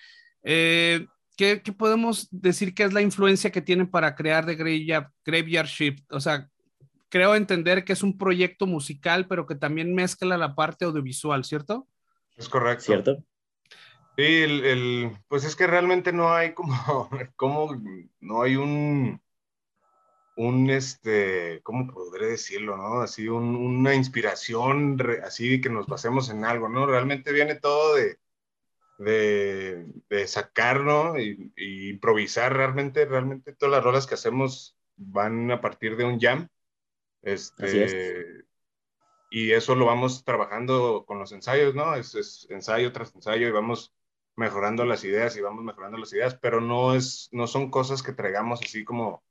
Eh, 0.44 1.06
¿qué, 1.38 1.62
¿qué, 1.62 1.72
podemos 1.72 2.28
decir 2.32 2.74
que 2.74 2.84
es 2.84 2.94
la 2.94 3.02
influencia 3.02 3.52
que 3.52 3.62
tienen 3.62 3.88
para 3.88 4.16
crear 4.16 4.46
de 4.46 4.56
Graveyard, 4.56 5.12
Graveyard 5.24 5.68
Shift? 5.68 6.12
O 6.12 6.20
sea, 6.20 6.50
creo 7.10 7.36
entender 7.36 7.84
que 7.84 7.94
es 7.94 8.04
un 8.04 8.18
proyecto 8.18 8.66
musical, 8.66 9.28
pero 9.28 9.46
que 9.46 9.56
también 9.56 9.94
mezcla 9.94 10.38
la 10.38 10.56
parte 10.56 10.86
audiovisual, 10.86 11.44
¿cierto? 11.44 11.88
Es 12.38 12.48
correcto. 12.48 12.86
¿Cierto? 12.86 13.24
Sí, 14.16 14.26
el, 14.26 14.66
el, 14.66 15.12
pues 15.28 15.44
es 15.44 15.56
que 15.56 15.68
realmente 15.68 16.12
no 16.12 16.34
hay 16.34 16.54
como, 16.54 17.10
como 17.36 17.82
no 18.20 18.42
hay 18.42 18.56
un, 18.56 19.22
un, 20.36 20.70
este, 20.70 21.62
¿cómo 21.64 21.92
podré 21.92 22.28
decirlo, 22.28 22.78
no? 22.78 23.02
Así, 23.02 23.28
un, 23.28 23.56
una 23.56 23.94
inspiración, 23.96 24.98
así 25.24 25.62
que 25.62 25.70
nos 25.70 25.88
basemos 25.88 26.30
en 26.30 26.46
algo, 26.46 26.70
¿no? 26.70 26.86
Realmente 26.86 27.32
viene 27.32 27.56
todo 27.56 27.96
de, 27.96 28.20
de, 29.00 29.86
de 30.10 30.28
sacar, 30.28 30.82
¿no? 30.82 31.20
Y, 31.20 31.52
y, 31.56 31.90
improvisar 31.90 32.56
realmente, 32.56 33.06
realmente 33.06 33.54
todas 33.54 33.72
las 33.72 33.84
rolas 33.84 34.08
que 34.08 34.16
hacemos 34.16 34.78
van 34.96 35.52
a 35.52 35.62
partir 35.62 35.96
de 35.98 36.06
un 36.06 36.20
jam. 36.20 36.48
Este, 37.22 38.46
y 39.30 39.52
eso 39.52 39.76
lo 39.76 39.86
vamos 39.86 40.24
trabajando 40.24 41.06
con 41.06 41.20
los 41.20 41.32
ensayos, 41.32 41.76
¿no? 41.76 41.96
Es, 41.96 42.16
es, 42.16 42.48
ensayo 42.50 42.92
tras 42.92 43.14
ensayo 43.14 43.48
y 43.48 43.52
vamos 43.52 43.94
mejorando 44.36 44.86
las 44.86 45.04
ideas 45.04 45.36
y 45.36 45.42
vamos 45.42 45.64
mejorando 45.64 45.98
las 45.98 46.14
ideas, 46.14 46.38
pero 46.42 46.62
no, 46.62 46.96
es, 46.96 47.30
no 47.32 47.46
son 47.46 47.70
cosas 47.70 48.02
que 48.02 48.14
traigamos 48.14 48.62
así 48.64 48.86
como 48.86 49.24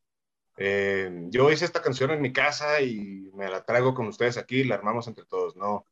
eh, 0.59 1.27
yo 1.31 1.51
hice 1.51 1.65
esta 1.65 1.81
canción 1.81 2.11
en 2.11 2.21
mi 2.21 2.33
casa 2.33 2.81
y 2.81 3.31
me 3.35 3.49
la 3.49 3.65
traigo 3.65 3.95
con 3.95 4.09
ustedes 4.09 4.37
aquí 4.37 4.61
y 4.61 4.65
la 4.65 4.75
armamos 4.75 5.07
entre 5.07 5.25
todos, 5.25 5.57
¿no? 5.57 5.87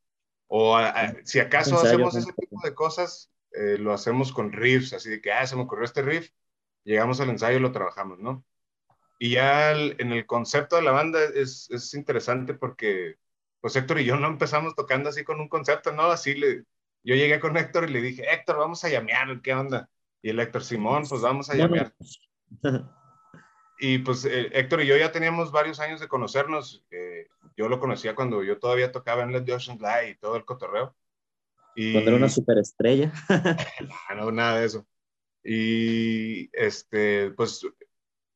O 0.49 0.77
a, 0.77 0.89
a, 0.89 1.15
si 1.25 1.39
acaso 1.39 1.77
Ensayo, 1.77 1.89
hacemos 1.89 2.17
ese 2.17 2.33
tipo 2.33 2.61
de 2.63 2.75
cosas, 2.75 3.31
eh, 3.53 3.79
lo 3.79 3.93
hacemos 3.93 4.33
con 4.33 4.53
riffs, 4.53 4.93
así 4.93 5.09
de 5.09 5.21
que, 5.21 5.33
ah, 5.33 5.47
se 5.47 5.57
me 5.57 5.63
ocurrió 5.63 5.85
este 5.85 6.03
riff, 6.03 6.31
llegamos 6.85 7.21
al 7.21 7.31
ensayo 7.31 7.59
y 7.59 7.61
lo 7.61 7.73
trabajamos, 7.73 8.19
¿no? 8.19 8.45
Y 9.19 9.31
ya 9.31 9.73
el, 9.73 9.97
en 9.99 10.13
el 10.13 10.27
concepto 10.27 10.77
de 10.77 10.83
la 10.83 10.93
banda 10.93 11.19
es, 11.35 11.71
es, 11.71 11.95
interesante 11.95 12.55
porque, 12.55 13.17
pues 13.61 13.75
Héctor 13.77 14.01
y 14.01 14.05
yo 14.05 14.17
no 14.17 14.27
empezamos 14.27 14.75
tocando 14.75 15.09
así 15.09 15.25
con 15.25 15.41
un 15.41 15.49
concepto, 15.49 15.93
¿no? 15.93 16.05
Así 16.05 16.35
le, 16.35 16.65
yo 17.03 17.15
llegué 17.15 17.41
con 17.41 17.57
Héctor 17.57 17.89
y 17.89 17.93
le 17.93 18.03
dije, 18.03 18.25
Héctor, 18.31 18.59
vamos 18.59 18.85
a 18.85 18.89
llamear, 18.89 19.41
¿qué 19.41 19.55
onda? 19.55 19.89
Y 20.23 20.31
el 20.31 20.41
Héctor, 20.41 20.65
Simón, 20.65 21.05
pues 21.09 21.23
vamos 21.23 21.49
a 21.49 21.55
llamear. 21.55 21.95
y 23.79 23.99
pues 23.99 24.25
eh, 24.25 24.51
Héctor 24.53 24.83
y 24.83 24.87
yo 24.87 24.97
ya 24.97 25.13
teníamos 25.13 25.53
varios 25.53 25.81
años 25.81 26.01
de 26.01 26.09
conocernos. 26.09 26.85
Eh, 26.91 27.29
yo 27.57 27.69
lo 27.69 27.79
conocía 27.79 28.15
cuando 28.15 28.43
yo 28.43 28.59
todavía 28.59 28.93
tocaba 28.93 29.23
en 29.23 29.33
Let 29.33 29.43
the 29.43 29.55
Ocean 29.55 29.79
Fly 29.79 30.11
y 30.11 30.15
todo 30.17 30.37
el 30.37 30.45
cotorreo. 30.45 30.95
Y... 31.75 31.93
Cuando 31.93 32.11
era 32.11 32.19
una 32.19 32.29
superestrella. 32.29 33.13
no, 34.17 34.33
nada 34.33 34.61
de 34.61 34.67
eso. 34.67 34.87
Y 35.45 36.51
este, 36.53 37.31
pues 37.31 37.65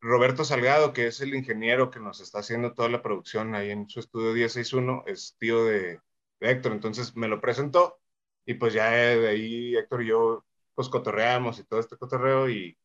Roberto 0.01 0.45
Salgado, 0.45 0.93
que 0.93 1.07
es 1.07 1.21
el 1.21 1.35
ingeniero 1.35 1.91
que 1.91 2.01
nos 2.01 2.21
está 2.21 2.41
haciendo 2.41 2.73
toda 2.73 2.89
la 2.89 3.03
producción 3.03 3.55
ahí 3.55 3.71
en 3.71 3.89
su 3.89 4.01
estudio 4.01 4.33
1061, 4.33 5.05
es 5.07 5.37
tío 5.39 5.65
de, 5.65 6.01
de 6.41 6.51
Héctor, 6.51 6.73
entonces 6.73 7.17
me 7.17 7.29
lo 7.29 7.41
presentó 7.41 8.01
y 8.47 8.55
pues 8.55 8.73
ya 8.73 8.91
de 8.91 9.29
ahí 9.29 9.77
Héctor 9.77 10.03
y 10.03 10.09
yo 10.09 10.45
pues 10.75 10.89
cotorreamos 10.89 11.59
y 11.59 11.65
todo 11.65 11.81
este 11.81 11.97
cotorreo 11.97 12.49
y 12.49 12.79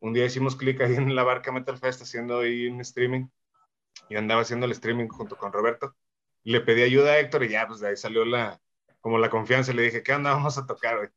un 0.00 0.12
día 0.12 0.24
hicimos 0.24 0.56
clic 0.56 0.80
ahí 0.80 0.94
en 0.96 1.14
la 1.14 1.22
barca 1.22 1.52
Metal 1.52 1.78
Fest 1.78 2.02
haciendo 2.02 2.40
ahí 2.40 2.66
un 2.66 2.80
streaming 2.80 3.26
y 4.08 4.16
andaba 4.16 4.42
haciendo 4.42 4.66
el 4.66 4.72
streaming 4.72 5.08
junto 5.08 5.36
con 5.36 5.52
Roberto. 5.52 5.94
Le 6.44 6.60
pedí 6.60 6.82
ayuda 6.82 7.12
a 7.12 7.18
Héctor 7.18 7.44
y 7.44 7.50
ya, 7.50 7.66
pues 7.66 7.80
de 7.80 7.88
ahí 7.88 7.96
salió 7.96 8.24
la, 8.24 8.60
como 9.00 9.18
la 9.18 9.30
confianza. 9.30 9.72
Le 9.72 9.82
dije, 9.82 10.02
¿qué 10.02 10.12
onda? 10.12 10.32
A 10.32 10.66
tocar. 10.66 11.12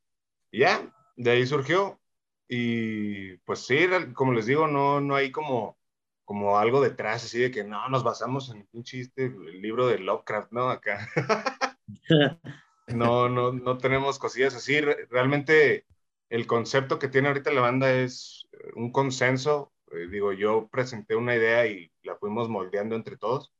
Y 0.50 0.60
ya, 0.60 0.94
de 1.16 1.30
ahí 1.30 1.46
surgió. 1.46 2.00
Y 2.48 3.36
pues 3.38 3.66
sí, 3.66 3.86
como 4.14 4.32
les 4.32 4.46
digo, 4.46 4.66
no, 4.68 5.00
no 5.00 5.16
hay 5.16 5.32
como, 5.32 5.78
como 6.24 6.58
algo 6.58 6.80
detrás, 6.80 7.24
así 7.24 7.40
de 7.40 7.50
que 7.50 7.64
no, 7.64 7.88
nos 7.88 8.04
basamos 8.04 8.50
en 8.50 8.68
un 8.72 8.82
chiste, 8.84 9.26
el 9.26 9.60
libro 9.60 9.86
de 9.86 9.98
Lovecraft, 9.98 10.52
¿no? 10.52 10.70
Acá. 10.70 11.08
no, 12.88 13.28
no, 13.28 13.52
no 13.52 13.78
tenemos 13.78 14.18
cosillas 14.18 14.54
así. 14.54 14.80
Realmente 14.80 15.86
el 16.28 16.46
concepto 16.46 16.98
que 16.98 17.08
tiene 17.08 17.28
ahorita 17.28 17.52
la 17.52 17.60
banda 17.60 17.92
es 17.92 18.46
eh, 18.52 18.72
un 18.74 18.90
consenso. 18.92 19.72
Eh, 19.92 20.08
digo, 20.10 20.32
yo 20.32 20.68
presenté 20.68 21.14
una 21.14 21.36
idea 21.36 21.66
y 21.66 21.92
la 22.02 22.16
fuimos 22.16 22.48
moldeando 22.48 22.96
entre 22.96 23.16
todos, 23.16 23.52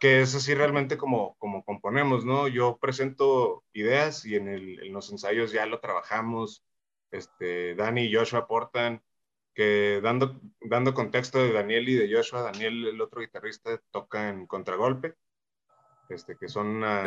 que 0.00 0.20
es 0.20 0.34
así 0.34 0.54
realmente 0.54 0.98
como, 0.98 1.36
como 1.38 1.64
componemos, 1.64 2.24
¿no? 2.24 2.48
Yo 2.48 2.78
presento 2.78 3.64
ideas 3.72 4.24
y 4.26 4.36
en, 4.36 4.48
el, 4.48 4.80
en 4.84 4.92
los 4.92 5.10
ensayos 5.10 5.52
ya 5.52 5.66
lo 5.66 5.80
trabajamos. 5.80 6.62
Este, 7.16 7.74
Dani 7.74 8.04
y 8.04 8.14
Joshua 8.14 8.40
aportan, 8.40 9.02
que 9.54 10.00
dando, 10.02 10.40
dando 10.60 10.94
contexto 10.94 11.42
de 11.42 11.52
Daniel 11.52 11.88
y 11.88 11.94
de 11.94 12.14
Joshua, 12.14 12.42
Daniel, 12.42 12.86
el 12.88 13.00
otro 13.00 13.20
guitarrista, 13.20 13.80
toca 13.90 14.28
en 14.28 14.46
Contragolpe, 14.46 15.14
este, 16.10 16.36
que 16.36 16.48
son 16.48 16.68
una 16.68 17.04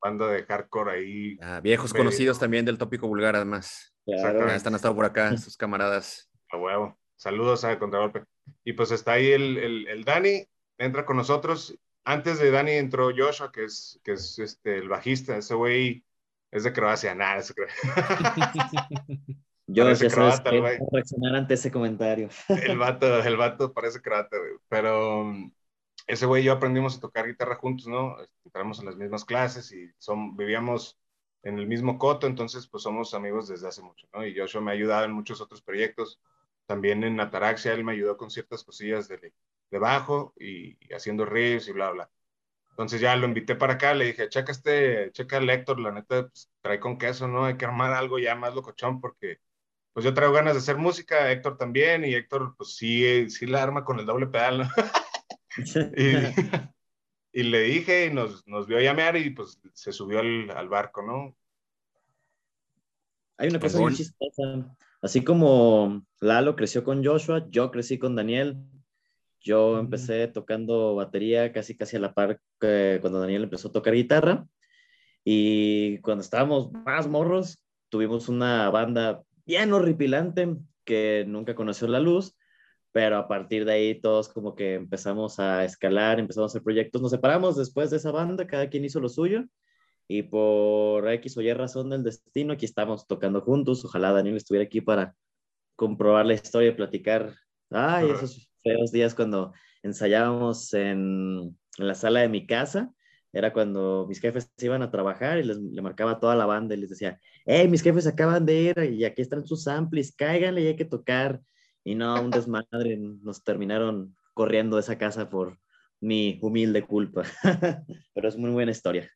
banda 0.00 0.28
de 0.28 0.44
hardcore 0.44 0.92
ahí. 0.92 1.38
Ah, 1.40 1.60
viejos 1.60 1.92
conocidos 1.92 2.38
también 2.38 2.64
del 2.64 2.78
tópico 2.78 3.08
vulgar, 3.08 3.36
además. 3.36 3.94
Claro. 4.04 4.46
Ya 4.46 4.54
están 4.56 4.74
estado 4.74 4.94
por 4.94 5.04
acá, 5.04 5.36
sus 5.36 5.56
camaradas. 5.56 6.30
A 6.50 6.56
huevo. 6.56 6.98
Saludos 7.16 7.64
a 7.64 7.78
Contragolpe. 7.78 8.24
Y 8.64 8.72
pues 8.72 8.90
está 8.90 9.12
ahí 9.12 9.30
el, 9.30 9.58
el, 9.58 9.88
el, 9.88 10.04
Dani, 10.04 10.46
entra 10.78 11.04
con 11.04 11.16
nosotros. 11.16 11.78
Antes 12.04 12.38
de 12.38 12.50
Dani 12.50 12.72
entró 12.72 13.10
Joshua, 13.16 13.52
que 13.52 13.64
es, 13.64 14.00
que 14.02 14.12
es 14.12 14.38
este, 14.38 14.78
el 14.78 14.88
bajista. 14.88 15.36
Ese 15.36 15.54
güey 15.54 16.04
es 16.50 16.64
de 16.64 16.72
Croacia, 16.72 17.14
nada, 17.14 17.38
ese 17.38 17.54
Yo 19.72 19.84
ya 19.84 19.94
sabes 19.94 20.40
que 20.40 20.78
reaccionar 20.90 21.36
ante 21.36 21.54
ese 21.54 21.70
comentario. 21.70 22.28
El 22.48 22.76
vato, 22.76 23.22
el 23.22 23.36
vato 23.36 23.72
parece 23.72 24.02
croata, 24.02 24.36
güey. 24.36 24.54
Pero 24.68 25.32
ese 26.08 26.26
güey 26.26 26.42
y 26.42 26.46
yo 26.46 26.52
aprendimos 26.52 26.96
a 26.96 27.00
tocar 27.00 27.28
guitarra 27.28 27.54
juntos, 27.54 27.86
¿no? 27.86 28.16
Entramos 28.44 28.80
en 28.80 28.86
las 28.86 28.96
mismas 28.96 29.24
clases 29.24 29.70
y 29.70 29.88
son, 29.98 30.36
vivíamos 30.36 30.98
en 31.44 31.58
el 31.58 31.68
mismo 31.68 31.98
coto, 31.98 32.26
entonces 32.26 32.66
pues 32.66 32.82
somos 32.82 33.14
amigos 33.14 33.48
desde 33.48 33.68
hace 33.68 33.80
mucho, 33.80 34.08
¿no? 34.12 34.26
Y 34.26 34.36
Joshua 34.36 34.60
me 34.60 34.72
ha 34.72 34.74
ayudado 34.74 35.04
en 35.04 35.12
muchos 35.12 35.40
otros 35.40 35.62
proyectos. 35.62 36.20
También 36.66 37.04
en 37.04 37.20
Ataraxia 37.20 37.72
él 37.72 37.84
me 37.84 37.92
ayudó 37.92 38.16
con 38.16 38.30
ciertas 38.30 38.64
cosillas 38.64 39.08
de, 39.08 39.32
de 39.70 39.78
bajo 39.78 40.34
y, 40.38 40.76
haciendo 40.92 41.24
riffs 41.24 41.68
y 41.68 41.72
bla, 41.72 41.90
bla. 41.90 42.10
Entonces 42.80 43.02
ya 43.02 43.14
lo 43.14 43.26
invité 43.26 43.56
para 43.56 43.74
acá, 43.74 43.92
le 43.92 44.06
dije, 44.06 44.30
checa 44.30 44.52
este, 44.52 45.12
checa 45.12 45.36
el 45.36 45.50
Héctor, 45.50 45.78
la 45.78 45.92
neta, 45.92 46.26
pues, 46.28 46.50
trae 46.62 46.80
con 46.80 46.96
queso, 46.96 47.28
¿no? 47.28 47.44
Hay 47.44 47.58
que 47.58 47.66
armar 47.66 47.92
algo 47.92 48.18
ya 48.18 48.34
más 48.34 48.54
locochón 48.54 49.02
porque 49.02 49.38
pues 49.92 50.02
yo 50.02 50.14
traigo 50.14 50.32
ganas 50.32 50.54
de 50.54 50.60
hacer 50.60 50.78
música, 50.78 51.30
Héctor 51.30 51.58
también, 51.58 52.06
y 52.06 52.14
Héctor, 52.14 52.54
pues 52.56 52.76
sí, 52.76 53.28
sí 53.28 53.44
la 53.44 53.62
arma 53.62 53.84
con 53.84 54.00
el 54.00 54.06
doble 54.06 54.28
pedal, 54.28 54.60
¿no? 54.60 54.68
y, 57.34 57.42
le 57.42 57.60
dije, 57.64 58.06
y 58.06 58.14
nos, 58.14 58.46
nos 58.46 58.66
vio 58.66 58.80
llamear 58.80 59.14
y 59.18 59.28
pues 59.28 59.60
se 59.74 59.92
subió 59.92 60.20
al, 60.20 60.50
al 60.50 60.70
barco, 60.70 61.02
¿no? 61.02 61.36
Hay 63.36 63.50
una 63.50 63.60
cosa 63.60 63.78
muy 63.78 63.94
chistosa. 63.94 64.74
Así 65.02 65.22
como 65.22 66.06
Lalo 66.20 66.56
creció 66.56 66.82
con 66.82 67.04
Joshua, 67.04 67.46
yo 67.50 67.70
crecí 67.70 67.98
con 67.98 68.16
Daniel. 68.16 68.56
Yo 69.40 69.78
empecé 69.78 70.28
tocando 70.28 70.94
batería 70.94 71.52
casi 71.52 71.76
casi 71.76 71.96
a 71.96 72.00
la 72.00 72.14
par 72.14 72.40
que 72.60 72.98
cuando 73.00 73.20
Daniel 73.20 73.44
empezó 73.44 73.68
a 73.68 73.72
tocar 73.72 73.94
guitarra. 73.94 74.46
Y 75.24 75.98
cuando 76.00 76.22
estábamos 76.22 76.72
más 76.72 77.08
morros, 77.08 77.62
tuvimos 77.88 78.28
una 78.28 78.70
banda 78.70 79.22
bien 79.44 79.72
horripilante 79.72 80.56
que 80.84 81.24
nunca 81.26 81.54
conoció 81.54 81.88
la 81.88 82.00
luz, 82.00 82.36
pero 82.92 83.16
a 83.16 83.28
partir 83.28 83.64
de 83.64 83.72
ahí 83.72 84.00
todos 84.00 84.28
como 84.28 84.54
que 84.54 84.74
empezamos 84.74 85.38
a 85.38 85.64
escalar, 85.64 86.18
empezamos 86.18 86.50
a 86.50 86.52
hacer 86.52 86.62
proyectos, 86.62 87.02
nos 87.02 87.10
separamos 87.10 87.56
después 87.56 87.90
de 87.90 87.98
esa 87.98 88.10
banda, 88.10 88.46
cada 88.46 88.68
quien 88.68 88.84
hizo 88.84 89.00
lo 89.00 89.08
suyo 89.08 89.44
y 90.08 90.24
por 90.24 91.08
X 91.08 91.36
o 91.36 91.40
Y 91.40 91.52
razón 91.52 91.90
del 91.90 92.02
destino 92.02 92.54
aquí 92.54 92.64
estamos 92.64 93.06
tocando 93.06 93.42
juntos, 93.42 93.84
ojalá 93.84 94.10
Daniel 94.12 94.36
estuviera 94.36 94.64
aquí 94.64 94.80
para 94.80 95.14
comprobar 95.76 96.26
la 96.26 96.34
historia 96.34 96.70
y 96.70 96.74
platicar, 96.74 97.36
ay, 97.70 98.10
esos 98.10 98.49
feos 98.62 98.92
días 98.92 99.14
cuando 99.14 99.52
ensayábamos 99.82 100.72
en, 100.74 101.56
en 101.78 101.86
la 101.86 101.94
sala 101.94 102.20
de 102.20 102.28
mi 102.28 102.46
casa 102.46 102.92
era 103.32 103.52
cuando 103.52 104.06
mis 104.08 104.20
jefes 104.20 104.52
iban 104.58 104.82
a 104.82 104.90
trabajar 104.90 105.38
y 105.38 105.44
les 105.44 105.58
le 105.58 105.82
marcaba 105.82 106.18
toda 106.18 106.34
la 106.34 106.46
banda 106.46 106.74
y 106.74 106.78
les 106.78 106.90
decía, 106.90 107.20
hey, 107.46 107.68
mis 107.68 107.82
jefes 107.82 108.06
acaban 108.06 108.44
de 108.44 108.60
ir 108.60 108.78
y 108.92 109.04
aquí 109.04 109.22
están 109.22 109.46
sus 109.46 109.68
amplis, 109.68 110.14
cáiganle 110.14 110.62
y 110.62 110.66
hay 110.68 110.76
que 110.76 110.84
tocar. 110.84 111.40
Y 111.84 111.94
no, 111.94 112.20
un 112.20 112.30
desmadre, 112.30 112.96
nos 112.96 113.42
terminaron 113.44 114.16
corriendo 114.34 114.76
de 114.76 114.82
esa 114.82 114.98
casa 114.98 115.30
por 115.30 115.58
mi 116.00 116.38
humilde 116.42 116.82
culpa. 116.82 117.22
Pero 118.14 118.28
es 118.28 118.36
muy 118.36 118.50
buena 118.50 118.72
historia. 118.72 119.10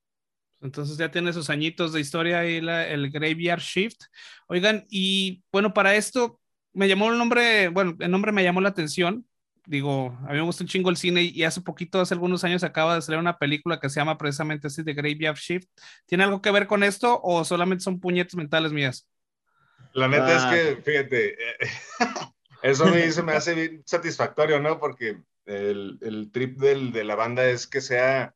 Entonces 0.61 0.97
ya 0.97 1.11
tiene 1.11 1.33
sus 1.33 1.51
añitos 1.51 1.93
de 1.93 2.01
historia 2.01 2.39
ahí 2.39 2.61
la, 2.61 2.87
el 2.89 3.11
Graveyard 3.11 3.61
Shift. 3.61 4.01
Oigan, 4.49 4.85
y 4.89 5.43
bueno, 5.53 5.75
para 5.75 5.95
esto 5.97 6.41
me 6.73 6.89
llamó 6.89 7.11
el 7.13 7.19
nombre, 7.19 7.69
bueno, 7.69 7.97
el 7.99 8.11
nombre 8.11 8.33
me 8.33 8.45
llamó 8.45 8.61
la 8.61 8.71
atención 8.71 9.27
digo, 9.67 10.19
a 10.27 10.33
mí 10.33 10.35
me 10.35 10.43
gusta 10.43 10.65
un 10.65 10.69
chingo 10.69 10.91
el 10.91 10.97
cine 10.97 11.23
y 11.23 11.45
hace 11.45 11.61
poquito, 11.61 12.01
hace 12.01 12.15
algunos 12.15 12.45
años, 12.45 12.65
acaba 12.65 12.95
de 12.95 13.03
salir 13.03 13.19
una 13.19 13.39
película 13.39 13.81
que 13.81 13.89
se 13.89 14.01
llama 14.01 14.19
precisamente 14.19 14.67
así, 14.67 14.85
The 14.85 14.95
Graveyard 14.95 15.37
Shift. 15.37 15.69
¿Tiene 16.07 16.25
algo 16.25 16.43
que 16.43 16.51
ver 16.51 16.67
con 16.67 16.83
esto 16.83 17.21
o 17.23 17.45
solamente 17.45 17.85
son 17.85 18.01
puñetes 18.01 18.37
mentales 18.37 18.73
mías? 18.73 19.09
La 19.93 20.09
neta 20.09 20.37
es 20.37 20.43
ah. 20.43 20.51
que, 20.53 20.83
fíjate, 20.83 21.37
eso 22.63 22.87
me, 22.87 23.23
me 23.23 23.33
hace 23.33 23.55
bien 23.55 23.83
satisfactorio, 23.87 24.61
¿no? 24.61 24.79
Porque 24.79 25.23
el, 25.47 25.99
el 26.01 26.31
trip 26.33 26.59
del, 26.59 26.93
de 26.93 27.05
la 27.05 27.15
banda 27.15 27.45
es 27.47 27.67
que 27.67 27.81
sea 27.81 28.35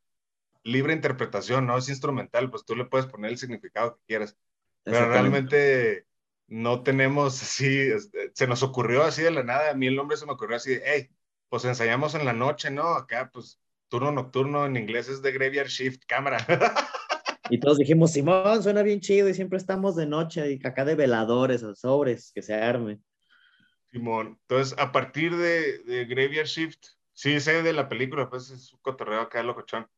libre 0.62 0.92
interpretación, 0.92 1.66
no 1.66 1.78
es 1.78 1.88
instrumental, 1.88 2.50
pues 2.50 2.64
tú 2.64 2.76
le 2.76 2.84
puedes 2.84 3.06
poner 3.06 3.30
el 3.30 3.38
significado 3.38 3.96
que 3.96 4.02
quieras. 4.06 4.36
Pero 4.84 5.08
realmente 5.08 6.06
no 6.46 6.82
tenemos 6.82 7.42
así, 7.42 7.78
este, 7.78 8.30
se 8.34 8.46
nos 8.46 8.62
ocurrió 8.62 9.02
así 9.02 9.22
de 9.22 9.30
la 9.30 9.42
nada, 9.42 9.70
a 9.70 9.74
mí 9.74 9.86
el 9.86 9.96
nombre 9.96 10.16
se 10.16 10.26
me 10.26 10.32
ocurrió 10.32 10.56
así 10.56 10.70
de, 10.70 10.82
hey, 10.84 11.10
pues 11.48 11.64
ensayamos 11.64 12.14
en 12.14 12.24
la 12.24 12.32
noche, 12.32 12.70
¿no? 12.70 12.94
Acá, 12.94 13.30
pues, 13.32 13.60
turno 13.88 14.12
nocturno 14.12 14.66
en 14.66 14.76
inglés 14.76 15.08
es 15.08 15.22
de 15.22 15.32
Graveyard 15.32 15.68
Shift, 15.68 16.04
cámara. 16.06 16.38
Y 17.50 17.60
todos 17.60 17.78
dijimos, 17.78 18.12
Simón, 18.12 18.62
suena 18.62 18.82
bien 18.82 19.00
chido 19.00 19.26
y 19.26 19.32
siempre 19.32 19.56
estamos 19.56 19.96
de 19.96 20.04
noche 20.04 20.52
y 20.52 20.66
acá 20.66 20.84
de 20.84 20.94
veladores 20.94 21.62
o 21.62 21.74
sobres, 21.74 22.30
que 22.34 22.42
se 22.42 22.52
arme. 22.52 23.00
Simón, 23.90 24.38
entonces 24.42 24.78
a 24.78 24.92
partir 24.92 25.34
de, 25.34 25.78
de 25.78 26.04
Graveyard 26.04 26.46
Shift, 26.46 26.88
sí 27.14 27.40
sé 27.40 27.62
de 27.62 27.72
la 27.72 27.88
película, 27.88 28.28
pues 28.28 28.50
es 28.50 28.72
un 28.74 28.80
cotorreo 28.80 29.22
acá 29.22 29.42
locochón. 29.42 29.88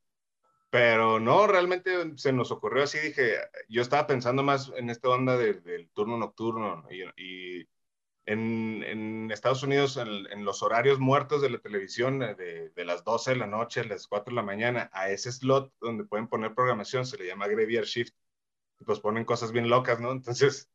Pero 0.70 1.18
no, 1.18 1.48
realmente 1.48 1.90
se 2.16 2.32
nos 2.32 2.52
ocurrió 2.52 2.84
así, 2.84 2.98
dije, 2.98 3.34
yo 3.68 3.82
estaba 3.82 4.06
pensando 4.06 4.44
más 4.44 4.72
en 4.76 4.88
esta 4.88 5.08
onda 5.08 5.36
del 5.36 5.90
turno 5.92 6.16
nocturno 6.16 6.86
y, 7.16 7.66
en, 8.30 8.84
en, 8.84 9.30
Estados 9.32 9.64
Unidos, 9.64 9.96
en, 9.96 10.44
los 10.44 10.62
horarios 10.62 11.00
muertos 11.00 11.42
de 11.42 11.50
la 11.50 11.58
televisión, 11.58 12.22
eh, 12.22 12.34
de, 12.36 12.70
de, 12.70 12.84
las 12.84 13.02
12 13.02 13.32
de 13.32 13.36
la 13.36 13.48
noche 13.48 13.80
a 13.80 13.84
las 13.84 14.06
4 14.06 14.30
de 14.30 14.36
la 14.36 14.42
mañana, 14.42 14.88
a 14.92 15.10
ese 15.10 15.32
slot 15.32 15.72
donde 15.80 16.04
pueden 16.04 16.28
poner 16.28 16.54
programación, 16.54 17.06
se 17.06 17.18
le 17.18 17.26
llama 17.26 17.48
Graveyard 17.48 17.86
Shift, 17.86 18.14
y 18.78 18.84
pues 18.84 19.00
ponen 19.00 19.24
cosas 19.24 19.50
bien 19.50 19.68
locas, 19.68 20.00
¿no? 20.00 20.12
Entonces, 20.12 20.70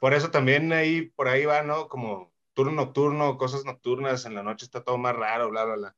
por 0.00 0.12
eso 0.12 0.32
también 0.32 0.72
ahí, 0.72 1.02
por 1.02 1.28
ahí 1.28 1.44
va, 1.44 1.62
¿no? 1.62 1.88
Como 1.88 2.32
turno 2.52 2.72
nocturno, 2.72 3.38
cosas 3.38 3.64
nocturnas, 3.64 4.26
en 4.26 4.34
la 4.34 4.42
noche 4.42 4.64
está 4.64 4.82
todo 4.82 4.98
más 4.98 5.14
raro, 5.14 5.50
bla, 5.50 5.64
bla, 5.64 5.76
bla. 5.76 5.96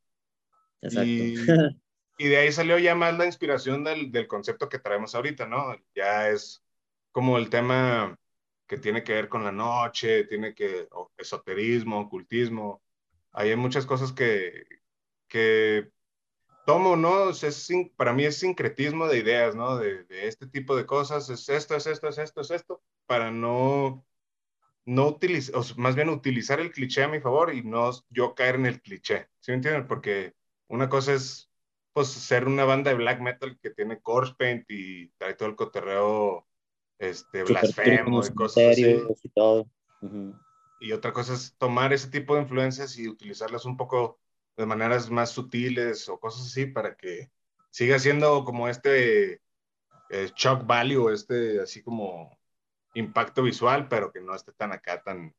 Exacto. 0.83 1.09
Y, 1.09 1.35
y 2.19 2.29
de 2.29 2.37
ahí 2.37 2.53
salió 2.53 2.79
ya 2.79 2.95
más 2.95 3.17
la 3.17 3.25
inspiración 3.25 3.85
del, 3.85 4.13
del, 4.13 4.29
concepto 4.29 4.69
que 4.69 4.79
traemos 4.79 5.15
ahorita, 5.15 5.47
¿no? 5.47 5.75
Ya 5.95 6.29
es 6.29 6.63
como 7.11 7.39
el 7.39 7.49
tema 7.49 8.20
que 8.71 8.79
tiene 8.79 9.03
que 9.03 9.15
ver 9.15 9.29
con 9.29 9.43
la 9.43 9.51
noche, 9.51 10.27
tiene 10.27 10.55
que, 10.55 10.89
esoterismo, 11.19 12.03
ocultismo. 12.03 12.81
Ahí 13.33 13.51
hay 13.51 13.57
muchas 13.57 13.85
cosas 13.85 14.13
que, 14.13 14.65
que 15.27 15.91
tomo, 16.67 16.95
¿no? 16.95 17.31
Es, 17.31 17.69
para 17.97 18.13
mí 18.13 18.25
es 18.25 18.39
sincretismo 18.39 19.09
de 19.09 19.19
ideas, 19.19 19.57
¿no? 19.57 19.77
De, 19.77 20.05
de, 20.05 20.29
este 20.29 20.47
tipo 20.47 20.77
de 20.77 20.87
cosas, 20.87 21.29
es 21.31 21.49
esto, 21.49 21.75
es 21.75 21.89
esto, 21.89 22.09
es 22.09 22.19
esto, 22.19 22.43
es 22.43 22.51
esto, 22.53 22.81
para 23.07 23.33
no, 23.33 24.07
no 24.85 25.09
utilizar, 25.09 25.57
o 25.57 25.65
más 25.77 25.97
bien 25.97 26.09
utilizar 26.09 26.61
el 26.61 26.71
cliché 26.71 27.03
a 27.03 27.09
mi 27.09 27.19
favor 27.21 27.53
y 27.53 27.65
no 27.65 27.91
yo 28.09 28.37
caer 28.37 28.55
en 28.55 28.67
el 28.67 28.81
cliché, 28.81 29.31
¿sí 29.41 29.51
me 29.51 29.57
entienden? 29.57 29.89
Porque 29.89 30.37
una 30.69 30.89
cosa 30.89 31.15
es 31.15 31.51
pues 31.93 32.07
ser 32.07 32.47
una 32.47 32.65
banda 32.65 32.93
de 32.93 32.99
black 32.99 33.21
metal 33.21 33.59
que 33.61 33.71
tiene 33.71 34.01
corpse 34.01 34.35
paint 34.39 34.71
y 34.71 35.09
trae 35.19 35.35
todo 35.35 35.49
el 35.49 35.57
cotorreo 35.57 36.47
este, 37.01 37.43
blasfemo 37.45 38.25
y 38.25 38.31
cosas 38.35 38.65
así. 38.73 38.97
Y, 39.23 39.29
todo. 39.31 39.67
y 40.81 40.93
otra 40.93 41.13
cosa 41.13 41.35
es 41.35 41.57
tomar 41.59 41.93
ese 41.93 42.09
tipo 42.09 42.37
de 42.37 42.43
influencias 42.43 42.97
y 42.99 43.09
utilizarlas 43.09 43.65
un 43.65 43.77
poco 43.77 44.21
de 44.57 44.67
maneras 44.67 45.11
más 45.11 45.31
sutiles 45.31 46.09
o 46.09 46.21
cosas 46.21 46.47
así 46.47 46.67
para 46.67 46.95
que 46.95 47.31
siga 47.71 47.99
siendo 47.99 48.45
como 48.45 48.69
este 48.69 49.41
eh, 50.11 50.31
shock 50.37 50.67
value, 50.67 51.11
este 51.11 51.61
así 51.61 51.83
como 51.83 52.39
impacto 52.95 53.43
visual, 53.43 53.89
pero 53.89 54.13
que 54.13 54.21
no 54.21 54.35
esté 54.35 54.53
tan 54.53 54.73
acá, 54.73 55.03
tan, 55.03 55.35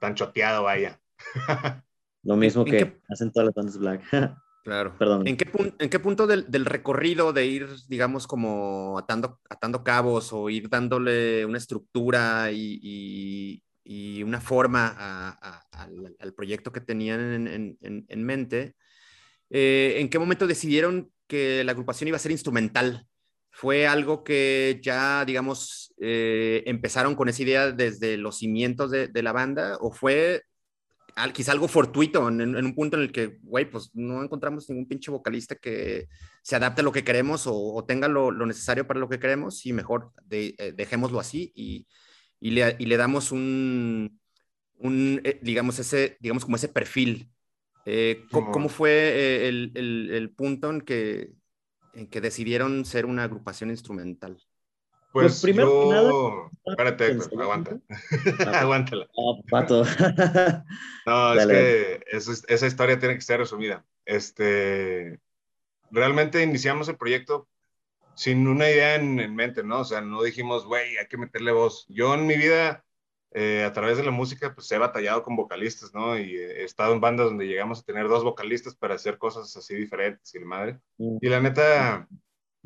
tan 0.00 0.14
choteado, 0.14 0.64
vaya. 0.64 1.00
Lo 2.24 2.36
mismo 2.36 2.62
¿En 2.66 2.72
que 2.72 2.78
qué- 2.78 3.00
hacen 3.08 3.30
todas 3.30 3.46
las 3.46 3.54
bandas 3.54 3.78
black. 3.78 4.02
Claro. 4.66 4.96
Perdón. 4.98 5.28
¿En 5.28 5.36
qué, 5.36 5.46
pun- 5.46 5.72
en 5.78 5.88
qué 5.88 6.00
punto 6.00 6.26
del, 6.26 6.50
del 6.50 6.64
recorrido 6.64 7.32
de 7.32 7.46
ir, 7.46 7.68
digamos, 7.86 8.26
como 8.26 8.98
atando, 8.98 9.38
atando 9.48 9.84
cabos 9.84 10.32
o 10.32 10.50
ir 10.50 10.68
dándole 10.68 11.46
una 11.46 11.56
estructura 11.58 12.50
y, 12.50 12.80
y- 12.82 13.62
y 13.84 14.24
una 14.24 14.40
forma 14.40 14.88
a- 14.88 15.38
a- 15.40 15.82
al, 15.84 16.16
al 16.18 16.34
proyecto 16.34 16.72
que 16.72 16.80
tenían 16.80 17.20
en, 17.20 17.46
en- 17.46 17.78
en- 17.80 18.06
en 18.08 18.24
mente, 18.24 18.74
eh, 19.50 19.94
¿en 19.98 20.08
qué 20.08 20.18
momento 20.18 20.48
decidieron 20.48 21.12
que 21.28 21.62
la 21.62 21.70
agrupación 21.70 22.08
iba 22.08 22.16
a 22.16 22.18
ser 22.18 22.32
instrumental? 22.32 23.06
¿Fue 23.52 23.86
algo 23.86 24.24
que 24.24 24.80
ya, 24.82 25.24
digamos, 25.24 25.94
eh, 26.00 26.64
empezaron 26.66 27.14
con 27.14 27.28
esa 27.28 27.42
idea 27.44 27.70
desde 27.70 28.16
los 28.16 28.38
cimientos 28.38 28.90
de, 28.90 29.06
de 29.06 29.22
la 29.22 29.30
banda 29.30 29.76
o 29.80 29.92
fue 29.92 30.42
al- 31.16 31.32
quizá 31.32 31.50
algo 31.52 31.66
fortuito 31.66 32.28
en, 32.28 32.40
en 32.40 32.64
un 32.64 32.74
punto 32.74 32.96
en 32.96 33.02
el 33.02 33.10
que, 33.12 33.38
güey, 33.42 33.68
pues 33.68 33.90
no 33.94 34.22
encontramos 34.22 34.68
ningún 34.70 34.86
pinche 34.86 35.10
vocalista 35.10 35.56
que 35.56 36.06
se 36.42 36.54
adapte 36.56 36.82
a 36.82 36.84
lo 36.84 36.92
que 36.92 37.02
queremos 37.04 37.46
o, 37.46 37.54
o 37.74 37.84
tenga 37.84 38.06
lo, 38.06 38.30
lo 38.30 38.46
necesario 38.46 38.86
para 38.86 39.00
lo 39.00 39.08
que 39.08 39.18
queremos 39.18 39.66
y 39.66 39.72
mejor 39.72 40.12
de- 40.24 40.54
eh, 40.58 40.72
dejémoslo 40.76 41.18
así 41.18 41.50
y, 41.54 41.86
y 42.38 42.50
le, 42.52 42.76
y 42.78 42.86
le 42.86 42.96
damos 42.96 43.32
un, 43.32 44.20
un 44.78 45.20
eh, 45.24 45.40
digamos, 45.42 45.78
ese, 45.78 46.16
digamos, 46.20 46.44
como 46.44 46.56
ese 46.56 46.68
perfil. 46.68 47.30
Eh, 47.86 48.24
¿Cómo 48.52 48.68
fue 48.68 49.48
el, 49.48 49.72
el- 49.74 50.10
el 50.12 50.30
punto 50.30 50.70
en 50.70 50.80
que, 50.82 51.32
en 51.94 52.08
que 52.08 52.20
decidieron 52.20 52.84
ser 52.84 53.06
una 53.06 53.24
agrupación 53.24 53.70
instrumental? 53.70 54.36
Pues, 55.22 55.32
Pues, 55.32 55.42
primero 55.42 55.84
yo... 55.84 55.90
nada, 55.90 56.50
Espérate, 56.66 57.06
Héctor, 57.06 57.22
¿ensayó 57.24 57.42
aguanta. 57.42 57.70
juntos? 58.10 58.46
Aguántala. 58.48 59.08
Oh, 59.14 59.42
pato. 59.48 59.82
No, 61.06 61.32
es 61.32 61.38
Dale, 61.38 61.54
que 61.54 62.00
esa, 62.08 62.32
esa 62.48 62.66
historia 62.66 62.98
tiene 62.98 63.14
que 63.14 63.20
ser 63.22 63.38
resumida. 63.40 63.84
Este, 64.04 65.20
realmente 65.90 66.42
iniciamos 66.42 66.88
el 66.88 66.96
proyecto 66.96 67.48
sin 68.14 68.46
una 68.48 68.68
idea 68.68 68.96
en, 68.96 69.20
en 69.20 69.34
mente, 69.34 69.62
¿no? 69.62 69.80
O 69.80 69.84
sea, 69.84 70.00
no 70.00 70.22
dijimos, 70.22 70.66
güey, 70.66 70.96
hay 70.98 71.06
que 71.06 71.16
meterle 71.16 71.52
voz. 71.52 71.86
Yo 71.88 72.12
en 72.14 72.26
mi 72.26 72.36
vida, 72.36 72.84
eh, 73.32 73.62
a 73.64 73.72
través 73.72 73.96
de 73.98 74.04
la 74.04 74.10
música, 74.10 74.54
pues 74.54 74.70
he 74.72 74.78
batallado 74.78 75.22
con 75.22 75.36
vocalistas, 75.36 75.94
¿no? 75.94 76.18
Y 76.18 76.34
he 76.36 76.64
estado 76.64 76.92
en 76.92 77.00
bandas 77.00 77.26
donde 77.26 77.46
llegamos 77.46 77.80
a 77.80 77.84
tener 77.84 78.08
dos 78.08 78.24
vocalistas 78.24 78.74
para 78.74 78.96
hacer 78.96 79.16
cosas 79.18 79.56
así 79.56 79.74
diferentes 79.76 80.34
y 80.34 80.40
la 80.40 80.46
madre. 80.46 80.80
Y 80.98 81.28
la 81.28 81.40
neta, 81.40 82.08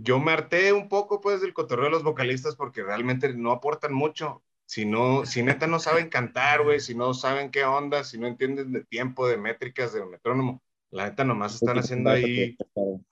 yo 0.03 0.19
me 0.19 0.33
harté 0.33 0.73
un 0.73 0.89
poco, 0.89 1.21
pues, 1.21 1.41
del 1.41 1.53
cotorreo 1.53 1.87
de 1.87 1.91
los 1.91 2.03
vocalistas 2.03 2.57
porque 2.57 2.83
realmente 2.83 3.35
no 3.35 3.53
aportan 3.53 3.93
mucho. 3.93 4.43
Si 4.65 4.85
no, 4.85 5.27
si 5.27 5.43
neta 5.43 5.67
no 5.67 5.79
saben 5.81 6.09
cantar, 6.09 6.63
güey, 6.63 6.81
si 6.81 6.95
no 6.95 7.13
saben 7.13 7.51
qué 7.51 7.65
onda, 7.65 8.05
si 8.05 8.19
no 8.19 8.27
entienden 8.27 8.73
de 8.73 8.85
tiempo, 8.85 9.27
de 9.27 9.37
métricas, 9.37 9.93
de 9.93 10.07
metrónomo, 10.07 10.63
la 10.91 11.07
neta 11.07 11.25
nomás 11.25 11.57
están 11.57 11.79
haciendo 11.79 12.11
ahí, 12.11 12.57
No 12.77 13.03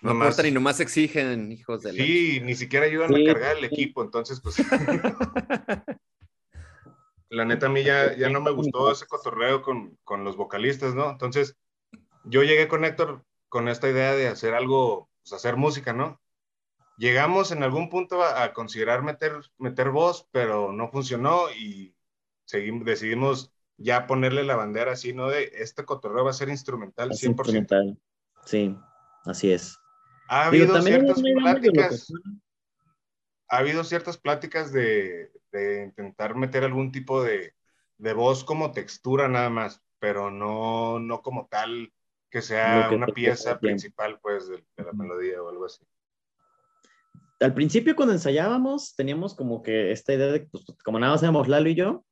nomás, 0.00 0.28
aportan 0.28 0.46
y 0.46 0.50
nomás 0.52 0.78
exigen, 0.80 1.50
hijos 1.50 1.82
de 1.82 1.92
la... 1.92 2.04
sí, 2.04 2.40
ni 2.40 2.54
siquiera 2.54 2.86
ayudan 2.86 3.12
Sí, 3.12 3.28
a 3.28 3.32
cargar 3.32 3.56
el 3.58 3.64
equipo, 3.64 4.02
entonces, 4.02 4.40
pues, 4.40 4.56
la 7.30 7.44
neta 7.44 7.66
a 7.66 7.70
mí 7.70 7.82
ya, 7.82 8.16
ya 8.16 8.30
no 8.30 8.40
me 8.40 8.52
gustó 8.52 8.90
ese 8.92 9.06
cotorreo 9.06 9.60
con, 9.60 9.98
con 10.04 10.22
los 10.22 10.36
vocalistas, 10.36 10.94
¿no? 10.94 11.10
Entonces, 11.10 11.56
yo 12.24 12.44
llegué 12.44 12.68
con 12.68 12.84
Héctor 12.84 13.24
con 13.48 13.68
esta 13.68 13.88
idea 13.88 14.14
de 14.14 14.28
hacer 14.28 14.54
algo, 14.54 15.10
pues, 15.22 15.32
hacer 15.32 15.56
música, 15.56 15.92
¿no? 15.92 16.20
Llegamos 16.98 17.52
en 17.52 17.62
algún 17.62 17.88
punto 17.88 18.22
a, 18.22 18.42
a 18.42 18.52
considerar 18.52 19.02
meter, 19.02 19.32
meter 19.56 19.90
voz, 19.90 20.28
pero 20.32 20.72
no 20.72 20.90
funcionó 20.90 21.50
y 21.50 21.94
seguimos, 22.44 22.84
decidimos 22.84 23.52
ya 23.76 24.08
ponerle 24.08 24.42
la 24.42 24.56
bandera 24.56 24.92
así, 24.92 25.12
¿no? 25.12 25.28
De 25.28 25.52
este 25.54 25.84
cotorreo 25.84 26.24
va 26.24 26.30
a 26.30 26.34
ser 26.34 26.48
instrumental 26.48 27.12
Es 27.12 27.22
100%. 27.22 27.28
instrumental. 27.28 27.98
Sí, 28.44 28.76
así 29.24 29.52
es. 29.52 29.78
Ha 30.28 30.50
Digo, 30.50 30.74
habido 30.74 30.82
ciertas 30.82 31.22
pláticas, 31.22 32.12
ha 33.48 33.56
habido 33.58 33.84
ciertas 33.84 34.18
pláticas 34.18 34.72
de, 34.72 35.30
de 35.52 35.84
intentar 35.84 36.34
meter 36.34 36.64
algún 36.64 36.90
tipo 36.90 37.22
de, 37.22 37.54
de 37.98 38.12
voz 38.12 38.42
como 38.42 38.72
textura 38.72 39.28
nada 39.28 39.50
más, 39.50 39.82
pero 40.00 40.30
no, 40.32 40.98
no 40.98 41.22
como 41.22 41.46
tal 41.46 41.92
que 42.28 42.42
sea 42.42 42.88
que 42.88 42.96
una 42.96 43.06
pieza 43.06 43.58
principal, 43.58 44.18
pues, 44.20 44.48
de, 44.48 44.56
de 44.76 44.84
la 44.84 44.92
melodía 44.92 45.40
o 45.42 45.48
algo 45.48 45.64
así. 45.64 45.86
Al 47.40 47.54
principio 47.54 47.94
cuando 47.94 48.14
ensayábamos 48.14 48.94
teníamos 48.96 49.34
como 49.34 49.62
que 49.62 49.92
esta 49.92 50.12
idea 50.12 50.26
de, 50.26 50.40
pues, 50.40 50.64
como 50.84 50.98
nada 50.98 51.12
más 51.12 51.22
éramos 51.22 51.48
Lalo 51.48 51.68
y 51.68 51.74
yo, 51.74 52.04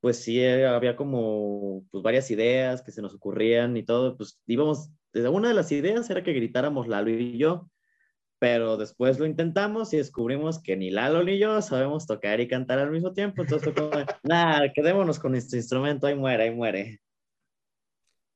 pues 0.00 0.18
sí 0.18 0.40
eh, 0.40 0.66
había 0.66 0.96
como 0.96 1.84
pues, 1.90 2.02
varias 2.02 2.30
ideas 2.30 2.82
que 2.82 2.92
se 2.92 3.00
nos 3.00 3.14
ocurrían 3.14 3.76
y 3.76 3.84
todo, 3.84 4.16
pues 4.16 4.40
íbamos, 4.46 4.90
desde 5.12 5.28
una 5.28 5.48
de 5.48 5.54
las 5.54 5.70
ideas 5.70 6.10
era 6.10 6.24
que 6.24 6.32
gritáramos 6.32 6.88
Lalo 6.88 7.10
y 7.10 7.38
yo, 7.38 7.70
pero 8.40 8.76
después 8.76 9.18
lo 9.18 9.26
intentamos 9.26 9.94
y 9.94 9.98
descubrimos 9.98 10.60
que 10.60 10.76
ni 10.76 10.90
Lalo 10.90 11.22
ni 11.22 11.38
yo 11.38 11.62
sabemos 11.62 12.06
tocar 12.06 12.40
y 12.40 12.48
cantar 12.48 12.80
al 12.80 12.90
mismo 12.90 13.12
tiempo, 13.12 13.42
entonces 13.42 13.72
fue 13.72 13.74
como, 13.74 13.90
nada, 14.24 14.72
quedémonos 14.74 15.20
con 15.20 15.36
este 15.36 15.56
instrumento, 15.56 16.08
ahí 16.08 16.16
muere, 16.16 16.42
ahí 16.42 16.50
muere. 16.50 17.00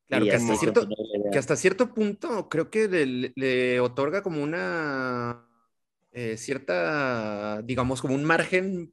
Claro, 0.07 0.25
que 0.25 0.33
hasta, 0.33 0.57
cierto, 0.57 0.89
que 1.31 1.39
hasta 1.39 1.57
cierto 1.57 1.93
punto 1.93 2.49
creo 2.49 2.71
que 2.71 2.89
le, 2.89 3.33
le 3.37 3.81
otorga 3.81 4.23
como 4.23 4.43
una 4.43 5.48
eh, 6.13 6.37
cierta, 6.37 7.63
digamos, 7.63 8.01
como 8.01 8.15
un 8.15 8.25
margen 8.25 8.93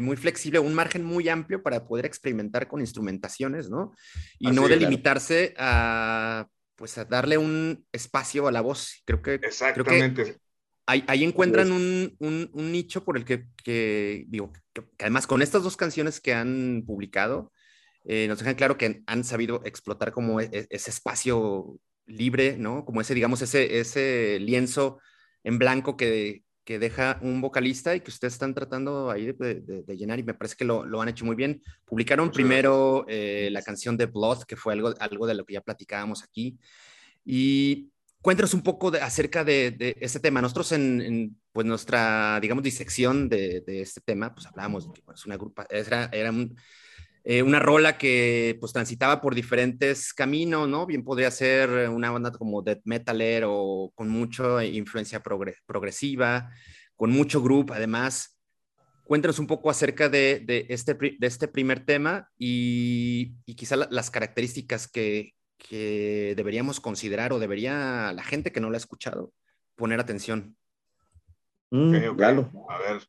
muy 0.00 0.16
flexible, 0.16 0.58
un 0.58 0.72
margen 0.74 1.04
muy 1.04 1.28
amplio 1.28 1.62
para 1.62 1.86
poder 1.86 2.06
experimentar 2.06 2.66
con 2.66 2.80
instrumentaciones, 2.80 3.68
¿no? 3.68 3.92
Y 4.38 4.46
Así 4.46 4.54
no 4.56 4.62
es. 4.64 4.70
delimitarse 4.70 5.54
a, 5.58 6.46
pues, 6.76 6.96
a 6.96 7.04
darle 7.04 7.36
un 7.36 7.84
espacio 7.92 8.48
a 8.48 8.52
la 8.52 8.62
voz. 8.62 9.02
Creo 9.04 9.20
que, 9.20 9.38
creo 9.38 9.84
que 9.84 9.98
Exactamente. 9.98 10.38
ahí, 10.86 11.04
ahí 11.08 11.24
encuentran 11.24 11.72
un, 11.72 12.16
un- 12.20 12.50
un 12.52 12.72
nicho 12.72 13.04
por 13.04 13.16
el 13.18 13.24
que, 13.24 13.46
que, 13.62 14.24
digo, 14.28 14.50
que, 14.72 14.82
que 14.96 15.04
además 15.04 15.26
con 15.26 15.42
estas 15.42 15.62
dos 15.62 15.76
canciones 15.76 16.20
que 16.20 16.32
han 16.32 16.84
publicado, 16.86 17.52
eh, 18.04 18.26
nos 18.28 18.38
dejan 18.38 18.54
claro 18.54 18.78
que 18.78 19.02
han 19.06 19.24
sabido 19.24 19.60
explotar 19.64 20.10
como 20.12 20.40
e- 20.40 20.48
e- 20.52 20.66
ese 20.70 20.90
espacio 20.90 21.78
libre, 22.06 22.56
¿no? 22.56 22.84
Como 22.86 23.00
ese, 23.02 23.14
digamos, 23.14 23.42
ese, 23.42 23.78
ese 23.78 24.38
lienzo 24.40 25.00
en 25.44 25.58
blanco 25.58 25.96
que, 25.96 26.42
que 26.64 26.78
deja 26.78 27.18
un 27.22 27.40
vocalista 27.40 27.96
y 27.96 28.00
que 28.00 28.10
ustedes 28.10 28.34
están 28.34 28.54
tratando 28.54 29.10
ahí 29.10 29.32
de, 29.32 29.54
de- 29.60 29.82
de 29.82 29.96
llenar 29.96 30.18
y 30.18 30.22
me 30.22 30.34
parece 30.34 30.56
que 30.56 30.64
lo, 30.64 30.84
lo 30.84 31.00
han 31.00 31.08
hecho 31.08 31.24
muy 31.24 31.34
bien. 31.36 31.62
Publicaron 31.84 32.26
Muchas 32.26 32.34
primero 32.36 33.04
eh, 33.08 33.48
la 33.50 33.62
canción 33.62 33.96
de 33.96 34.06
Blood, 34.06 34.44
que 34.44 34.56
fue 34.56 34.74
algo, 34.74 34.94
algo 35.00 35.26
de 35.26 35.34
lo 35.34 35.44
que 35.44 35.54
ya 35.54 35.60
platicábamos 35.60 36.22
aquí. 36.22 36.58
Y 37.24 37.90
cuéntanos 38.22 38.54
un 38.54 38.62
poco 38.62 38.90
de- 38.90 39.00
acerca 39.00 39.44
de, 39.44 39.70
de 39.72 39.96
este 40.00 40.20
tema. 40.20 40.40
Nosotros 40.42 40.72
en, 40.72 41.00
en, 41.00 41.36
pues 41.52 41.66
nuestra, 41.66 42.38
digamos, 42.40 42.62
disección 42.62 43.28
de, 43.28 43.62
de 43.62 43.80
este 43.82 44.00
tema, 44.00 44.32
pues 44.34 44.46
hablábamos 44.46 44.86
de 44.86 44.92
que 44.92 45.02
bueno, 45.02 45.16
es 45.16 45.26
una 45.26 45.36
grupa, 45.36 45.66
era, 45.70 46.08
era 46.12 46.30
un, 46.30 46.54
eh, 47.32 47.44
una 47.44 47.60
rola 47.60 47.96
que 47.96 48.56
pues 48.58 48.72
transitaba 48.72 49.20
por 49.20 49.36
diferentes 49.36 50.12
caminos, 50.12 50.68
¿no? 50.68 50.84
Bien 50.84 51.04
podría 51.04 51.30
ser 51.30 51.88
una 51.88 52.10
banda 52.10 52.32
como 52.32 52.60
death 52.60 52.80
metaler 52.84 53.44
o 53.46 53.92
con 53.94 54.08
mucha 54.08 54.64
influencia 54.64 55.22
progre- 55.22 55.54
progresiva, 55.64 56.50
con 56.96 57.10
mucho 57.12 57.40
group 57.40 57.70
además. 57.72 58.36
Cuéntanos 59.04 59.38
un 59.38 59.46
poco 59.46 59.70
acerca 59.70 60.08
de, 60.08 60.40
de 60.44 60.66
este, 60.70 60.94
de 60.94 61.26
este 61.28 61.46
primer 61.46 61.84
tema 61.84 62.28
y, 62.36 63.34
y 63.46 63.54
quizá 63.54 63.76
la- 63.76 63.88
las 63.92 64.10
características 64.10 64.88
que, 64.88 65.34
que 65.56 66.34
deberíamos 66.36 66.80
considerar 66.80 67.32
o 67.32 67.38
debería 67.38 68.12
la 68.12 68.24
gente 68.24 68.50
que 68.50 68.60
no 68.60 68.70
lo 68.70 68.74
ha 68.74 68.78
escuchado 68.78 69.32
poner 69.76 70.00
atención. 70.00 70.56
Mm, 71.70 71.94
Ok, 71.94 72.02
ok. 72.10 72.18
Lalo. 72.20 72.50
A 72.68 72.78
ver, 72.78 73.02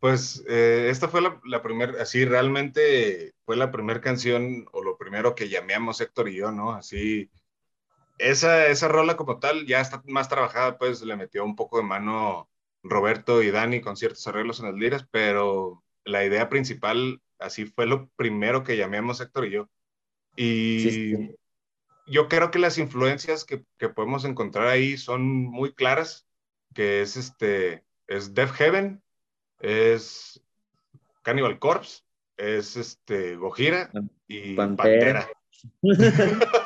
pues 0.00 0.42
eh, 0.48 0.88
esta 0.90 1.06
fue 1.06 1.22
la, 1.22 1.40
la 1.44 1.62
primera, 1.62 2.02
así 2.02 2.24
realmente 2.24 3.33
fue 3.46 3.56
la 3.56 3.70
primera 3.70 4.00
canción 4.00 4.66
o 4.72 4.82
lo 4.82 4.96
primero 4.98 5.34
que 5.34 5.48
llamamos 5.48 6.00
Héctor 6.00 6.28
y 6.28 6.36
yo, 6.36 6.52
¿no? 6.52 6.72
Así, 6.72 7.30
esa, 8.18 8.68
esa 8.68 8.88
rola 8.88 9.16
como 9.16 9.38
tal 9.40 9.66
ya 9.66 9.80
está 9.80 10.02
más 10.06 10.28
trabajada, 10.28 10.78
pues 10.78 11.02
le 11.02 11.16
metió 11.16 11.44
un 11.44 11.56
poco 11.56 11.78
de 11.78 11.84
mano 11.84 12.50
Roberto 12.82 13.42
y 13.42 13.50
Dani 13.50 13.80
con 13.80 13.96
ciertos 13.96 14.26
arreglos 14.26 14.60
en 14.60 14.66
las 14.66 14.74
liras, 14.76 15.08
pero 15.10 15.84
la 16.04 16.24
idea 16.24 16.48
principal, 16.48 17.22
así 17.38 17.66
fue 17.66 17.86
lo 17.86 18.10
primero 18.16 18.62
que 18.64 18.76
llamamos 18.76 19.20
Héctor 19.20 19.46
y 19.46 19.50
yo. 19.50 19.70
Y 20.36 20.80
Sí, 20.80 21.16
sí. 21.16 21.36
yo 22.06 22.28
creo 22.28 22.50
que 22.50 22.58
las 22.58 22.78
influencias 22.78 23.44
que, 23.44 23.64
que 23.78 23.88
podemos 23.88 24.24
encontrar 24.24 24.68
ahí 24.68 24.96
son 24.98 25.24
muy 25.26 25.74
claras, 25.74 26.28
que 26.74 27.02
es 27.02 27.16
este, 27.16 27.84
es 28.06 28.34
Death 28.34 28.52
Heaven, 28.52 29.02
es 29.60 30.42
Cannibal 31.22 31.58
Corpse, 31.58 32.03
es 32.36 32.76
este 32.76 33.36
Gojira 33.36 33.90
y 34.28 34.54
Pantera. 34.54 35.26
Pantera. 35.26 35.28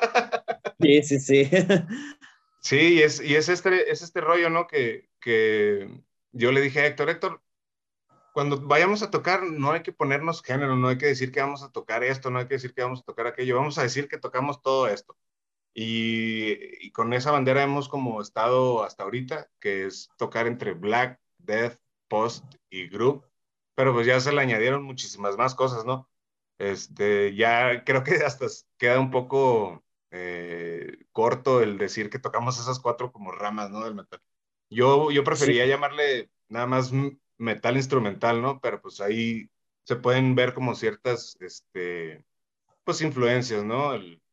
Sí, 0.81 1.03
sí, 1.03 1.19
sí. 1.19 1.51
Sí, 2.61 2.95
y 2.95 3.03
es, 3.03 3.21
y 3.21 3.37
es 3.37 3.49
este, 3.49 3.91
es 3.91 4.03
este 4.03 4.21
rollo, 4.21 4.51
¿no? 4.51 4.67
Que, 4.67 5.09
que 5.21 6.03
yo 6.33 6.53
le 6.53 6.61
dije 6.61 6.81
a 6.81 6.87
Héctor, 6.87 7.09
Héctor, 7.09 7.43
cuando 8.35 8.61
vayamos 8.61 9.03
a 9.03 9.11
tocar, 9.11 9.45
no 9.45 9.73
hay 9.73 9.83
que 9.83 9.93
ponernos 9.93 10.43
género, 10.43 10.77
no 10.77 10.89
hay 10.89 10.99
que 10.99 11.07
decir 11.07 11.31
que 11.33 11.41
vamos 11.41 11.63
a 11.63 11.71
tocar 11.71 12.03
esto, 12.05 12.31
no 12.31 12.41
hay 12.41 12.47
que 12.47 12.55
decir 12.55 12.75
que 12.75 12.83
vamos 12.83 13.01
a 13.01 13.05
tocar 13.05 13.27
aquello, 13.27 13.57
vamos 13.57 13.79
a 13.79 13.85
decir 13.85 14.09
que 14.09 14.19
tocamos 14.19 14.61
todo 14.61 14.89
esto. 14.89 15.17
Y, 15.73 16.85
y 16.85 16.91
con 16.91 17.13
esa 17.13 17.31
bandera 17.31 17.63
hemos 17.63 17.89
como 17.89 18.21
estado 18.21 18.83
hasta 18.83 19.05
ahorita, 19.05 19.49
que 19.61 19.87
es 19.87 20.11
tocar 20.19 20.47
entre 20.47 20.75
black, 20.75 21.21
death, 21.39 21.79
post 22.09 22.45
y 22.71 22.89
group, 22.89 23.25
pero 23.79 23.93
pues 23.93 24.09
ya 24.09 24.19
se 24.19 24.33
le 24.33 24.41
añadieron 24.41 24.83
muchísimas 24.83 25.37
más 25.37 25.55
cosas, 25.55 25.85
¿no? 25.85 26.11
Este, 26.59 27.37
ya 27.37 27.85
creo 27.85 28.03
que 28.03 28.17
hasta 28.27 28.47
queda 28.77 28.99
un 28.99 29.13
poco 29.13 29.85
eh, 30.11 31.05
corto 31.13 31.63
el 31.63 31.79
decir 31.79 32.11
que 32.11 32.19
tocamos 32.19 32.59
esas 32.59 32.81
cuatro 32.81 33.13
como 33.13 33.31
ramas, 33.31 33.71
¿no? 33.71 33.85
Del 33.85 33.95
metal. 33.95 34.21
Yo, 34.69 35.13
yo 35.13 35.23
prefería 35.23 35.65
llamarle 35.65 36.29
nada 36.49 36.67
más 36.67 36.91
metal 37.37 37.77
instrumental, 37.77 38.43
¿no? 38.43 38.61
Pero 38.61 38.83
pues 38.83 39.01
ahí 39.01 39.49
se 39.85 39.95
pueden 39.95 40.35
ver 40.35 40.55
como 40.55 40.75
ciertas, 40.75 41.37
este, 41.39 42.25
pues 42.83 43.01
influencias, 43.01 43.63
¿no? 43.63 43.93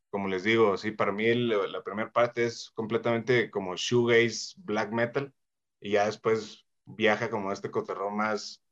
como 0.09 0.27
les 0.27 0.43
digo, 0.43 0.75
sí, 0.77 0.89
para 0.89 1.11
mí 1.11 1.31
la 1.35 1.83
primera 1.83 2.11
parte 2.11 2.45
es 2.45 2.71
completamente 2.73 3.51
como 3.51 3.75
shoegaze, 3.75 4.55
black 4.57 4.91
metal, 4.91 5.31
y 5.79 5.91
ya 5.91 6.07
después 6.07 6.65
viaja 6.85 7.29
como 7.29 7.51
este 7.51 7.69
coterrón 7.69 8.17
más 8.17 8.64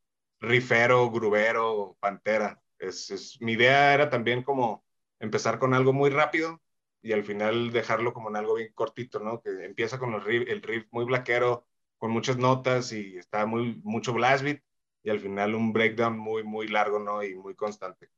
rifero, 0.44 1.10
grubero, 1.10 1.98
pantera. 2.00 2.62
Es, 2.78 3.10
es, 3.12 3.41
mi 3.41 3.54
idea 3.54 3.94
era 3.94 4.10
también 4.10 4.44
como 4.44 4.86
empezar 5.20 5.58
con 5.58 5.74
algo 5.74 5.94
muy 5.94 6.10
rápido 6.10 6.62
y 7.02 7.14
al 7.14 7.24
final 7.24 7.72
dejarlo 7.72 8.14
como 8.14 8.30
en 8.30 8.36
algo 8.36 8.56
bien 8.56 8.72
cortito, 8.74 9.20
¿no? 9.20 9.41
Que 9.41 9.66
empieza 9.66 9.98
con 10.00 10.14
el 10.14 10.62
riff 10.62 10.88
muy 10.91 11.06
blaquero, 11.06 11.66
con 11.98 12.12
muchas 12.12 12.38
notas 12.38 12.91
y 12.91 13.18
está 13.18 13.46
muy, 13.46 13.82
mucho 13.84 14.14
blast 14.14 14.44
beat 14.44 14.62
y 15.04 15.10
al 15.10 15.20
final 15.20 15.56
un 15.56 15.74
breakdown 15.74 16.18
muy, 16.18 16.44
muy 16.44 16.68
largo, 16.68 17.00
¿no? 17.00 17.24
Y 17.24 17.36
muy 17.36 17.56
constante. 17.56 18.10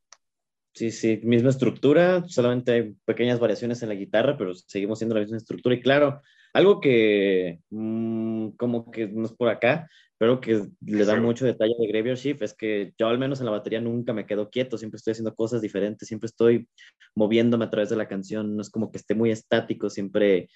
Sí, 0.73 0.91
sí, 0.91 1.21
misma 1.23 1.51
estructura, 1.51 2.27
solamente 2.27 2.71
hay 2.71 2.95
pequeñas 3.05 3.39
variaciones 3.39 3.81
en 3.81 3.89
la 3.89 3.95
guitarra, 3.95 4.37
pero 4.37 4.53
seguimos 4.53 4.99
siendo 4.99 5.15
la 5.15 5.21
misma 5.21 5.37
estructura. 5.37 5.73
Y 5.73 5.81
claro, 5.81 6.21
algo 6.55 6.79
que 6.79 7.59
mmm, 7.69 8.51
como 8.51 8.89
que 8.89 9.07
no 9.07 9.25
es 9.25 9.33
por 9.33 9.49
acá, 9.49 9.89
pero 10.17 10.39
que 10.39 10.65
le 10.85 11.03
da 11.03 11.19
mucho 11.19 11.45
detalle 11.45 11.73
de 11.77 11.87
Graveyard 11.87 12.17
Shift 12.17 12.41
es 12.43 12.53
que 12.53 12.93
yo 12.97 13.07
al 13.09 13.19
menos 13.19 13.41
en 13.41 13.45
la 13.47 13.51
batería 13.51 13.81
nunca 13.81 14.13
me 14.13 14.25
quedo 14.25 14.49
quieto, 14.49 14.77
siempre 14.77 14.95
estoy 14.95 15.11
haciendo 15.11 15.35
cosas 15.35 15.61
diferentes, 15.61 16.07
siempre 16.07 16.27
estoy 16.27 16.69
moviéndome 17.13 17.65
a 17.65 17.69
través 17.69 17.89
de 17.89 17.97
la 17.97 18.07
canción, 18.07 18.55
no 18.55 18.61
es 18.61 18.69
como 18.69 18.89
que 18.89 18.97
esté 18.99 19.15
muy 19.15 19.31
estático, 19.31 19.89
siempre, 19.89 20.47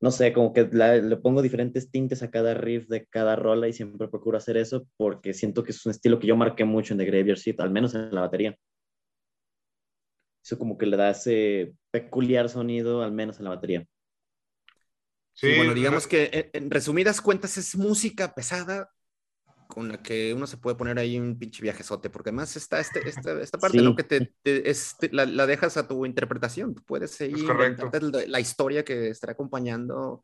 no 0.00 0.12
sé, 0.12 0.32
como 0.32 0.52
que 0.52 0.68
le 0.72 1.16
pongo 1.16 1.42
diferentes 1.42 1.90
tintes 1.90 2.22
a 2.22 2.30
cada 2.30 2.54
riff 2.54 2.86
de 2.86 3.04
cada 3.06 3.34
rola 3.34 3.66
y 3.66 3.72
siempre 3.72 4.06
procuro 4.06 4.38
hacer 4.38 4.56
eso 4.56 4.86
porque 4.96 5.34
siento 5.34 5.64
que 5.64 5.72
es 5.72 5.84
un 5.84 5.90
estilo 5.90 6.20
que 6.20 6.28
yo 6.28 6.36
marqué 6.36 6.64
mucho 6.64 6.94
en 6.94 6.98
The 6.98 7.06
Graveyard 7.06 7.38
Shift, 7.38 7.60
al 7.60 7.72
menos 7.72 7.96
en 7.96 8.14
la 8.14 8.20
batería. 8.20 8.56
Eso 10.44 10.58
como 10.60 10.78
que 10.78 10.86
le 10.86 10.96
da 10.96 11.10
ese 11.10 11.74
peculiar 11.90 12.48
sonido, 12.48 13.02
al 13.02 13.10
menos 13.10 13.38
en 13.38 13.44
la 13.44 13.50
batería. 13.50 13.84
Sí, 15.34 15.56
bueno, 15.56 15.74
digamos 15.74 16.06
que 16.06 16.50
en 16.52 16.70
resumidas 16.70 17.20
cuentas 17.20 17.56
es 17.58 17.76
música 17.76 18.34
pesada 18.34 18.88
con 19.66 19.88
la 19.88 20.02
que 20.02 20.32
uno 20.34 20.46
se 20.46 20.56
puede 20.56 20.76
poner 20.76 20.98
ahí 20.98 21.18
un 21.18 21.38
pinche 21.38 21.62
viajezote, 21.62 22.10
porque 22.10 22.30
además 22.30 22.54
está 22.56 22.78
este, 22.78 23.08
esta, 23.08 23.40
esta 23.40 23.58
parte, 23.58 23.82
¿no? 23.82 23.96
Que 23.96 24.04
te, 24.04 24.30
es, 24.44 24.96
la, 25.10 25.26
la, 25.26 25.46
dejas 25.46 25.76
a 25.76 25.88
tu 25.88 26.06
interpretación, 26.06 26.74
puedes 26.86 27.10
seguir 27.10 27.44
la 28.28 28.40
historia 28.40 28.84
que 28.84 29.08
estará 29.08 29.32
acompañando 29.32 30.22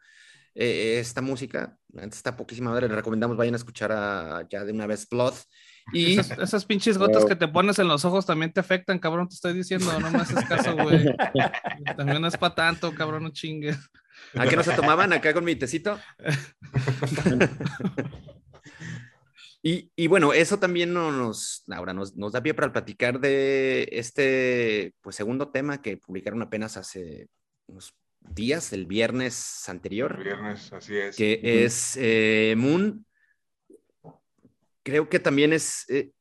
eh, 0.54 0.98
esta 1.00 1.22
música. 1.22 1.76
Está 1.94 2.36
poquísima 2.36 2.70
madre, 2.70 2.88
le 2.88 2.94
recomendamos 2.94 3.36
vayan 3.36 3.54
a 3.54 3.56
escuchar 3.56 3.92
a, 3.92 4.46
ya 4.48 4.64
de 4.64 4.72
una 4.72 4.86
vez 4.86 5.08
Blood. 5.08 5.34
Y 5.92 6.18
esas, 6.18 6.38
esas 6.38 6.64
pinches 6.64 6.98
gotas 6.98 7.24
que 7.24 7.34
te 7.34 7.48
pones 7.48 7.78
en 7.78 7.88
los 7.88 8.04
ojos 8.04 8.26
también 8.26 8.52
te 8.52 8.60
afectan, 8.60 8.98
cabrón, 8.98 9.28
te 9.28 9.34
estoy 9.34 9.54
diciendo, 9.54 9.98
no 9.98 10.10
me 10.10 10.18
haces 10.18 10.44
caso, 10.44 10.76
güey. 10.76 11.04
También 11.96 12.20
no 12.20 12.28
es 12.28 12.36
para 12.36 12.54
tanto, 12.54 12.94
cabrón, 12.94 13.24
no 13.24 13.30
chingues. 13.30 13.78
¿A 14.34 14.46
qué 14.46 14.56
no 14.56 14.62
se 14.62 14.74
tomaban 14.74 15.12
acá 15.12 15.32
con 15.32 15.44
mi 15.44 15.56
tecito? 15.56 15.98
y, 19.62 19.90
y, 19.96 20.06
bueno, 20.06 20.32
eso 20.32 20.58
también 20.58 20.92
nos, 20.92 21.64
ahora 21.70 21.92
nos, 21.92 22.16
nos, 22.16 22.32
da 22.32 22.42
pie 22.42 22.54
para 22.54 22.72
platicar 22.72 23.20
de 23.20 23.88
este 23.92 24.94
pues, 25.00 25.16
segundo 25.16 25.50
tema 25.50 25.82
que 25.82 25.96
publicaron 25.96 26.42
apenas 26.42 26.76
hace 26.76 27.28
unos 27.66 27.94
días, 28.20 28.72
el 28.72 28.86
viernes 28.86 29.68
anterior. 29.68 30.16
El 30.18 30.24
viernes, 30.24 30.72
así 30.72 30.96
es. 30.96 31.16
Que 31.16 31.64
es 31.64 31.96
eh, 32.00 32.54
Moon. 32.56 33.04
Creo 34.82 35.08
que 35.08 35.18
también 35.18 35.52
es, 35.52 35.88
eh, 35.90 36.12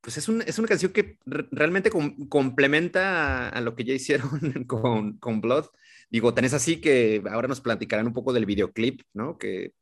pues 0.00 0.16
es, 0.16 0.28
un, 0.28 0.42
es, 0.42 0.58
una 0.58 0.68
canción 0.68 0.92
que 0.92 1.18
realmente 1.26 1.90
com 1.90 2.28
complementa 2.28 3.46
a, 3.46 3.48
a, 3.50 3.60
lo 3.60 3.74
que 3.74 3.84
ya 3.84 3.92
hicieron 3.92 4.30
con, 4.66 5.18
con 5.18 5.40
Blood. 5.40 5.66
Digo, 6.10 6.34
tan 6.34 6.44
es 6.44 6.54
así 6.54 6.80
que 6.80 7.22
ahora 7.30 7.48
nos 7.48 7.60
platicarán 7.60 8.06
un 8.06 8.14
poco 8.14 8.32
del 8.32 8.46
videoclip, 8.46 9.02
¿no? 9.12 9.36
Que 9.38 9.72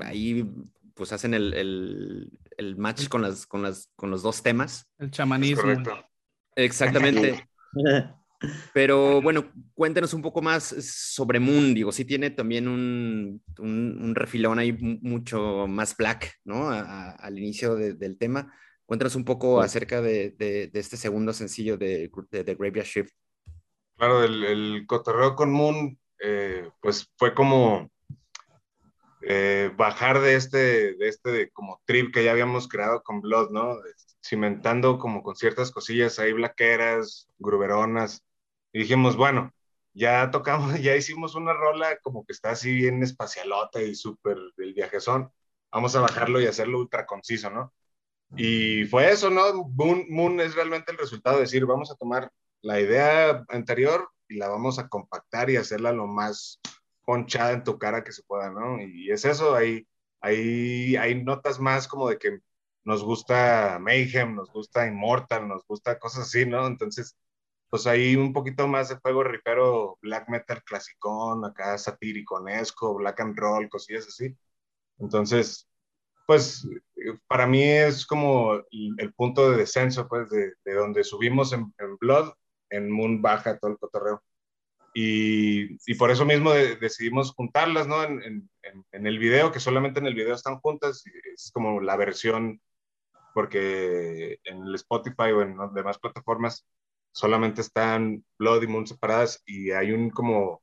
ahí 0.00 0.48
pues 0.94 1.12
hacen 1.12 1.34
el, 1.34 1.54
el, 1.54 2.30
el 2.56 2.76
match 2.76 3.08
con, 3.08 3.22
las, 3.22 3.46
con, 3.46 3.62
las, 3.62 3.90
con 3.96 4.10
los 4.10 4.22
dos 4.22 4.42
temas. 4.42 4.86
El 4.98 5.10
chamanismo. 5.10 5.62
Exactamente. 6.56 7.48
Pero 8.72 9.20
bueno, 9.20 9.52
cuéntenos 9.74 10.14
un 10.14 10.22
poco 10.22 10.40
más 10.40 10.64
sobre 10.64 11.40
Moon. 11.40 11.74
Digo, 11.74 11.92
sí 11.92 12.04
tiene 12.04 12.30
también 12.30 12.68
un, 12.68 13.42
un, 13.58 13.98
un 14.02 14.14
refilón 14.14 14.58
ahí 14.58 14.72
mucho 14.72 15.66
más 15.68 15.96
black, 15.96 16.38
¿no? 16.44 16.70
A, 16.70 16.80
a, 16.80 17.10
al 17.12 17.38
inicio 17.38 17.74
de, 17.74 17.94
del 17.94 18.16
tema. 18.16 18.52
Cuéntanos 18.86 19.14
un 19.14 19.24
poco 19.24 19.60
acerca 19.60 20.00
de, 20.00 20.30
de, 20.30 20.68
de 20.68 20.80
este 20.80 20.96
segundo 20.96 21.32
sencillo 21.32 21.76
de, 21.76 22.10
de, 22.30 22.54
Graveyard 22.54 22.86
Shift. 22.86 23.14
Claro, 24.00 24.24
el, 24.24 24.44
el 24.44 24.86
cotorreo 24.86 25.36
con 25.36 25.52
Moon, 25.52 25.98
eh, 26.20 26.70
pues 26.80 27.12
fue 27.18 27.34
como 27.34 27.90
eh, 29.20 29.70
bajar 29.76 30.20
de 30.20 30.36
este, 30.36 30.94
de 30.94 31.08
este 31.08 31.50
como 31.50 31.82
trip 31.84 32.10
que 32.14 32.24
ya 32.24 32.30
habíamos 32.30 32.66
creado 32.66 33.02
con 33.02 33.20
Blood, 33.20 33.50
¿no? 33.50 33.76
Cimentando 34.26 34.98
como 34.98 35.22
con 35.22 35.36
ciertas 35.36 35.70
cosillas 35.70 36.18
ahí 36.18 36.32
blaqueras, 36.32 37.28
gruberonas. 37.38 38.24
Y 38.72 38.78
dijimos, 38.80 39.16
bueno, 39.16 39.52
ya 39.92 40.30
tocamos, 40.30 40.80
ya 40.80 40.96
hicimos 40.96 41.34
una 41.34 41.52
rola 41.52 41.98
como 41.98 42.24
que 42.24 42.32
está 42.32 42.52
así 42.52 42.72
bien 42.72 43.02
espacialota 43.02 43.82
y 43.82 43.94
súper 43.94 44.38
del 44.56 44.72
viajezón. 44.72 45.30
Vamos 45.70 45.94
a 45.94 46.00
bajarlo 46.00 46.40
y 46.40 46.46
hacerlo 46.46 46.78
ultra 46.78 47.04
conciso, 47.04 47.50
¿no? 47.50 47.74
Y 48.34 48.84
fue 48.86 49.10
eso, 49.10 49.28
¿no? 49.28 49.52
Moon, 49.74 50.06
Moon 50.08 50.40
es 50.40 50.54
realmente 50.54 50.90
el 50.90 50.96
resultado 50.96 51.36
de 51.36 51.42
decir, 51.42 51.66
vamos 51.66 51.90
a 51.90 51.96
tomar 51.96 52.32
la 52.62 52.80
idea 52.80 53.44
anterior 53.48 54.10
y 54.28 54.36
la 54.36 54.48
vamos 54.48 54.78
a 54.78 54.88
compactar 54.88 55.50
y 55.50 55.56
hacerla 55.56 55.92
lo 55.92 56.06
más 56.06 56.60
ponchada 57.04 57.52
en 57.52 57.64
tu 57.64 57.78
cara 57.78 58.04
que 58.04 58.12
se 58.12 58.22
pueda, 58.22 58.50
¿no? 58.50 58.80
Y 58.80 59.10
es 59.10 59.24
eso, 59.24 59.54
hay, 59.54 59.86
hay, 60.20 60.96
hay 60.96 61.22
notas 61.22 61.58
más 61.58 61.88
como 61.88 62.08
de 62.08 62.18
que 62.18 62.40
nos 62.84 63.04
gusta 63.04 63.78
Mayhem, 63.80 64.34
nos 64.34 64.52
gusta 64.52 64.86
Immortal, 64.86 65.48
nos 65.48 65.66
gusta 65.66 65.98
cosas 65.98 66.26
así, 66.26 66.46
¿no? 66.46 66.66
Entonces, 66.66 67.16
pues 67.68 67.86
hay 67.86 68.16
un 68.16 68.32
poquito 68.32 68.66
más 68.68 68.88
de 68.88 68.96
juego 68.96 69.24
ripero, 69.24 69.98
black 70.02 70.28
metal 70.28 70.62
clasicón, 70.64 71.44
acá 71.44 71.78
satiriconesco, 71.78 72.94
black 72.96 73.20
and 73.20 73.38
roll, 73.38 73.68
cosillas 73.68 74.06
así. 74.08 74.36
Entonces, 74.98 75.68
pues 76.26 76.66
para 77.28 77.46
mí 77.46 77.62
es 77.62 78.06
como 78.06 78.54
el, 78.70 79.14
punto 79.14 79.50
de 79.50 79.58
descenso, 79.58 80.08
pues, 80.08 80.30
de, 80.30 80.52
de 80.64 80.74
donde 80.74 81.04
subimos 81.04 81.52
en, 81.52 81.72
en 81.78 81.96
Blood 81.98 82.32
en 82.70 82.90
Moon 82.90 83.20
baja 83.20 83.58
todo 83.58 83.72
el 83.72 83.78
cotorreo. 83.78 84.22
Y, 84.92 85.76
y 85.90 85.94
por 85.94 86.10
eso 86.10 86.24
mismo 86.24 86.50
de, 86.50 86.76
decidimos 86.76 87.32
juntarlas, 87.32 87.86
¿no? 87.86 88.02
En, 88.02 88.22
en, 88.22 88.84
en, 88.90 89.06
el 89.06 89.18
video, 89.18 89.52
que 89.52 89.60
solamente 89.60 90.00
en 90.00 90.06
el 90.06 90.14
video 90.14 90.34
están 90.34 90.58
juntas, 90.58 91.04
es 91.32 91.50
como 91.52 91.80
la 91.80 91.96
versión, 91.96 92.60
porque 93.34 94.40
en 94.44 94.64
el 94.64 94.74
Spotify 94.74 95.30
o 95.32 95.42
en 95.42 95.56
las 95.56 95.72
demás 95.74 95.98
plataformas 95.98 96.66
solamente 97.12 97.60
están 97.60 98.24
Blood 98.38 98.62
y 98.62 98.66
Moon 98.66 98.86
separadas 98.86 99.42
y 99.46 99.70
hay 99.70 99.92
un 99.92 100.10
como 100.10 100.62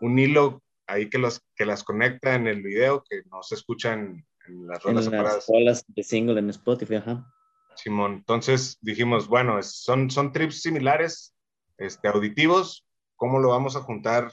un 0.00 0.18
hilo 0.18 0.62
ahí 0.86 1.08
que, 1.08 1.18
los, 1.18 1.40
que 1.54 1.66
las 1.66 1.82
conecta 1.84 2.34
en 2.34 2.46
el 2.46 2.62
video 2.62 3.02
que 3.08 3.22
no 3.30 3.42
se 3.42 3.56
escuchan 3.56 4.24
en 4.46 4.66
las 4.66 4.82
rolas 4.82 5.04
separadas. 5.04 5.48
En 5.48 5.64
las 5.64 5.84
de 5.86 6.02
single 6.02 6.38
en 6.38 6.50
Spotify, 6.50 6.96
ajá. 6.96 7.32
Simón, 7.74 8.14
entonces 8.14 8.78
dijimos, 8.80 9.28
bueno, 9.28 9.62
son, 9.62 10.10
son 10.10 10.32
trips 10.32 10.62
similares, 10.62 11.35
este, 11.78 12.08
auditivos, 12.08 12.86
¿cómo 13.16 13.38
lo 13.38 13.50
vamos 13.50 13.76
a 13.76 13.80
juntar 13.80 14.30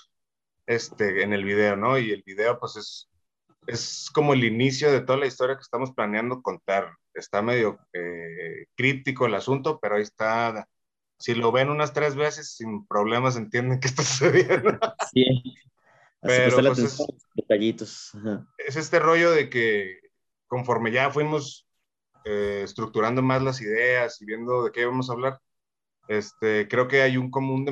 este, 0.66 1.24
en 1.24 1.34
el 1.34 1.44
video, 1.44 1.76
no? 1.76 1.98
Y 1.98 2.12
el 2.12 2.24
video, 2.26 2.60
pues, 2.60 2.76
es, 2.78 3.10
es 3.68 4.10
como 4.14 4.34
el 4.34 4.44
inicio 4.44 4.92
de 4.92 5.02
toda 5.02 5.20
la 5.20 5.28
historia 5.28 5.56
que 5.56 5.62
estamos 5.62 5.92
planeando 5.94 6.42
contar. 6.42 6.96
Está 7.14 7.42
medio 7.42 7.80
eh, 7.94 8.66
críptico 8.76 9.26
el 9.26 9.36
asunto, 9.36 9.80
pero 9.80 9.96
ahí 9.96 10.04
está. 10.04 10.68
Si 11.20 11.36
lo 11.36 11.52
ven 11.52 11.70
unas 11.70 11.94
tres 11.94 12.16
veces, 12.16 12.56
sin 12.56 12.86
problemas 12.88 13.38
entienden 13.38 13.80
qué 13.80 13.88
está 13.88 14.04
sucediendo. 14.04 14.78
Sí. 15.14 15.56
Pero 16.22 16.56
pues 16.56 16.80
es, 16.80 17.04
detallitos. 17.36 18.12
es 18.58 18.78
este 18.78 19.00
rollo 19.00 19.32
de 19.32 19.50
que 19.50 20.00
conforme 20.48 20.92
ya 20.92 21.12
fuimos 21.12 21.68
eh, 22.24 22.62
estructurando 22.64 23.22
más 23.22 23.42
las 23.42 23.60
ideas 23.62 24.22
y 24.22 24.26
viendo 24.26 24.64
de 24.64 24.72
qué 24.72 24.86
vamos 24.86 25.10
a 25.10 25.14
hablar, 25.14 25.40
este, 26.08 26.68
creo 26.68 26.88
que 26.88 27.02
hay 27.02 27.18
un 27.18 27.32
común 27.32 27.66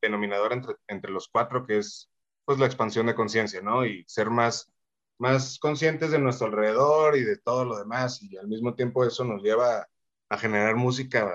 denominador 0.00 0.52
entre, 0.52 0.74
entre 0.88 1.10
los 1.10 1.28
cuatro, 1.28 1.66
que 1.66 1.78
es 1.78 2.10
pues 2.44 2.58
la 2.58 2.66
expansión 2.66 3.06
de 3.06 3.14
conciencia, 3.14 3.60
¿no? 3.60 3.84
Y 3.84 4.04
ser 4.06 4.30
más, 4.30 4.72
más 5.18 5.58
conscientes 5.58 6.10
de 6.10 6.18
nuestro 6.18 6.46
alrededor 6.46 7.16
y 7.16 7.22
de 7.22 7.36
todo 7.38 7.64
lo 7.64 7.78
demás, 7.78 8.22
y 8.22 8.36
al 8.36 8.48
mismo 8.48 8.74
tiempo 8.74 9.04
eso 9.04 9.24
nos 9.24 9.42
lleva 9.42 9.86
a 10.30 10.38
generar 10.38 10.76
música 10.76 11.30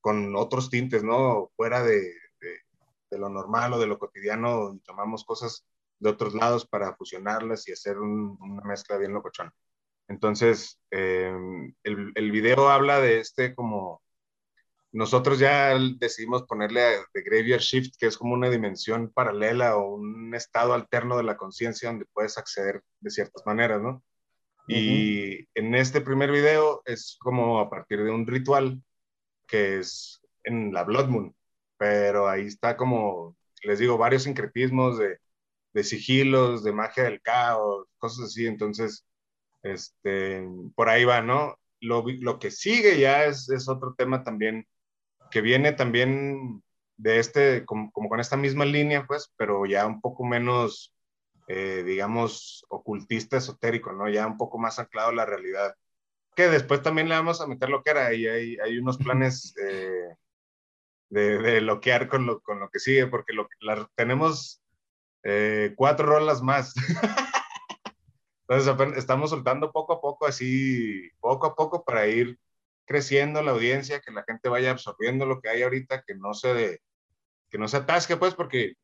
con 0.00 0.34
otros 0.36 0.70
tintes, 0.70 1.04
¿no? 1.04 1.50
Fuera 1.56 1.82
de, 1.82 2.14
de, 3.10 3.18
lo 3.18 3.28
normal 3.28 3.74
o 3.74 3.78
de 3.78 3.86
lo 3.86 3.98
cotidiano, 3.98 4.72
y 4.74 4.80
tomamos 4.80 5.24
cosas 5.24 5.66
de 5.98 6.10
otros 6.10 6.34
lados 6.34 6.66
para 6.66 6.94
fusionarlas 6.94 7.68
y 7.68 7.72
hacer 7.72 7.98
una 7.98 8.62
mezcla 8.62 8.96
bien 8.96 9.12
locochona. 9.12 9.52
Entonces, 10.08 10.80
eh, 10.90 11.30
el, 11.82 12.12
el, 12.14 12.30
video 12.30 12.70
habla 12.70 13.00
de 13.00 13.20
este 13.20 13.54
como 13.54 14.02
nosotros 14.92 15.38
ya 15.38 15.76
decidimos 15.98 16.44
ponerle 16.44 16.80
de 17.12 17.22
Graveyard 17.22 17.60
Shift, 17.60 17.96
que 17.98 18.06
es 18.06 18.16
como 18.16 18.34
una 18.34 18.48
dimensión 18.48 19.10
paralela 19.12 19.76
o 19.76 19.94
un 19.96 20.34
estado 20.34 20.72
alterno 20.74 21.16
de 21.16 21.24
la 21.24 21.36
conciencia 21.36 21.90
donde 21.90 22.06
puedes 22.12 22.38
acceder 22.38 22.82
de 23.00 23.10
ciertas 23.10 23.44
maneras, 23.46 23.82
¿no? 23.82 24.02
Y 24.70 25.48
en 25.54 25.74
este 25.74 26.02
primer 26.02 26.30
video 26.30 26.82
es 26.84 27.16
como 27.20 27.58
a 27.58 27.70
partir 27.70 28.04
de 28.04 28.10
un 28.10 28.26
ritual 28.26 28.82
que 29.46 29.78
es 29.78 30.20
en 30.44 30.74
la 30.74 30.84
Blood 30.84 31.08
Moon, 31.08 31.34
pero 31.78 32.28
ahí 32.28 32.46
está 32.46 32.76
como, 32.76 33.36
les 33.62 33.78
digo, 33.78 33.96
varios 33.96 34.24
sincretismos 34.24 34.98
de, 34.98 35.18
de 35.72 35.84
sigilos, 35.84 36.64
de 36.64 36.72
magia 36.72 37.04
del 37.04 37.22
caos, 37.22 37.86
cosas 37.98 38.26
así, 38.26 38.46
entonces, 38.46 39.06
este, 39.62 40.46
por 40.74 40.88
ahí 40.90 41.04
va, 41.04 41.22
¿no? 41.22 41.56
Lo, 41.80 42.04
lo 42.20 42.38
que 42.38 42.50
sigue 42.50 42.98
ya 43.00 43.24
es, 43.24 43.48
es 43.48 43.68
otro 43.68 43.94
tema 43.96 44.22
también 44.24 44.66
que 45.30 45.40
viene 45.40 45.72
también 45.72 46.62
de 46.96 47.18
este, 47.18 47.64
como, 47.64 47.90
con 47.92 48.20
esta 48.20 48.36
misma 48.36 48.64
línea, 48.64 49.06
pues, 49.06 49.32
pero 49.36 49.66
ya 49.66 49.86
un 49.86 50.00
poco 50.00 50.24
menos, 50.24 50.92
eh, 51.46 51.82
digamos, 51.86 52.64
ocultista, 52.68 53.36
esotérico, 53.36 53.92
¿no? 53.92 54.08
Ya 54.08 54.26
un 54.26 54.36
poco 54.36 54.58
más 54.58 54.78
anclado 54.78 55.10
a 55.10 55.14
la 55.14 55.26
realidad. 55.26 55.74
Que 56.34 56.48
después 56.48 56.82
también 56.82 57.08
le 57.08 57.14
vamos 57.14 57.40
a 57.40 57.46
meter 57.46 57.70
lo 57.70 57.82
que 57.82 57.90
era, 57.90 58.12
y 58.14 58.26
hay, 58.26 58.56
hay 58.58 58.78
unos 58.78 58.98
planes 58.98 59.54
eh, 59.62 60.14
de, 61.08 61.38
de 61.38 61.60
loquear 61.60 62.08
con 62.08 62.26
lo, 62.26 62.40
con 62.40 62.60
lo 62.60 62.68
que 62.68 62.80
sigue, 62.80 63.06
porque 63.06 63.32
lo, 63.32 63.48
tenemos 63.94 64.60
eh, 65.22 65.74
cuatro 65.76 66.06
rolas 66.06 66.42
más. 66.42 66.74
Entonces, 68.48 68.96
estamos 68.96 69.30
soltando 69.30 69.70
poco 69.72 69.92
a 69.94 70.00
poco, 70.00 70.26
así, 70.26 71.10
poco 71.20 71.46
a 71.46 71.54
poco 71.54 71.84
para 71.84 72.06
ir 72.06 72.38
creciendo 72.88 73.42
la 73.42 73.50
audiencia, 73.52 74.00
que 74.00 74.10
la 74.10 74.24
gente 74.24 74.48
vaya 74.48 74.70
absorbiendo 74.70 75.26
lo 75.26 75.40
que 75.40 75.50
hay 75.50 75.62
ahorita, 75.62 76.02
que 76.06 76.14
no 76.14 76.32
se, 76.32 76.80
que 77.50 77.58
no 77.58 77.68
se 77.68 77.76
atasque, 77.76 78.16
pues, 78.16 78.34
porque 78.34 78.74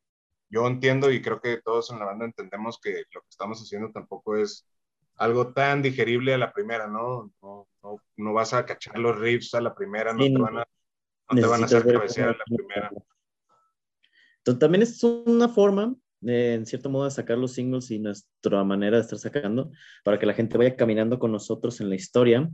yo 0.47 0.67
entiendo 0.67 1.11
y 1.11 1.23
creo 1.23 1.41
que 1.41 1.59
todos 1.61 1.89
en 1.89 1.97
la 1.97 2.05
banda 2.05 2.25
entendemos 2.25 2.79
que 2.79 3.03
lo 3.11 3.21
que 3.21 3.27
estamos 3.29 3.59
haciendo 3.59 3.91
tampoco 3.91 4.37
es 4.37 4.69
algo 5.15 5.53
tan 5.53 5.81
digerible 5.81 6.35
a 6.35 6.37
la 6.37 6.53
primera, 6.53 6.87
¿no? 6.87 7.31
No, 7.41 7.67
no, 8.17 8.33
vas 8.33 8.53
a 8.53 8.65
cachar 8.65 8.99
los 8.99 9.17
riffs 9.17 9.55
a 9.55 9.61
la 9.61 9.73
primera, 9.73 10.13
no, 10.13 10.23
te, 10.23 10.37
van 10.37 10.59
a, 10.59 10.67
no 11.31 11.41
te 11.41 11.47
van 11.47 11.63
a 11.63 11.65
hacer 11.65 11.91
cabecear 11.91 12.29
a 12.29 12.33
la 12.33 12.43
primera. 12.45 12.91
Entonces, 14.37 14.59
también 14.59 14.83
es 14.83 15.03
una 15.03 15.49
forma, 15.49 15.95
en 16.21 16.65
cierto 16.67 16.91
modo, 16.91 17.05
de 17.05 17.11
sacar 17.11 17.39
los 17.39 17.53
singles 17.53 17.89
y 17.89 17.97
nuestra 17.97 18.63
manera 18.63 18.97
de 18.97 19.01
estar 19.01 19.17
sacando, 19.17 19.71
para 20.03 20.19
que 20.19 20.27
la 20.27 20.35
gente 20.35 20.59
vaya 20.59 20.75
caminando 20.75 21.17
con 21.17 21.31
nosotros 21.31 21.81
en 21.81 21.89
la 21.89 21.95
historia 21.95 22.51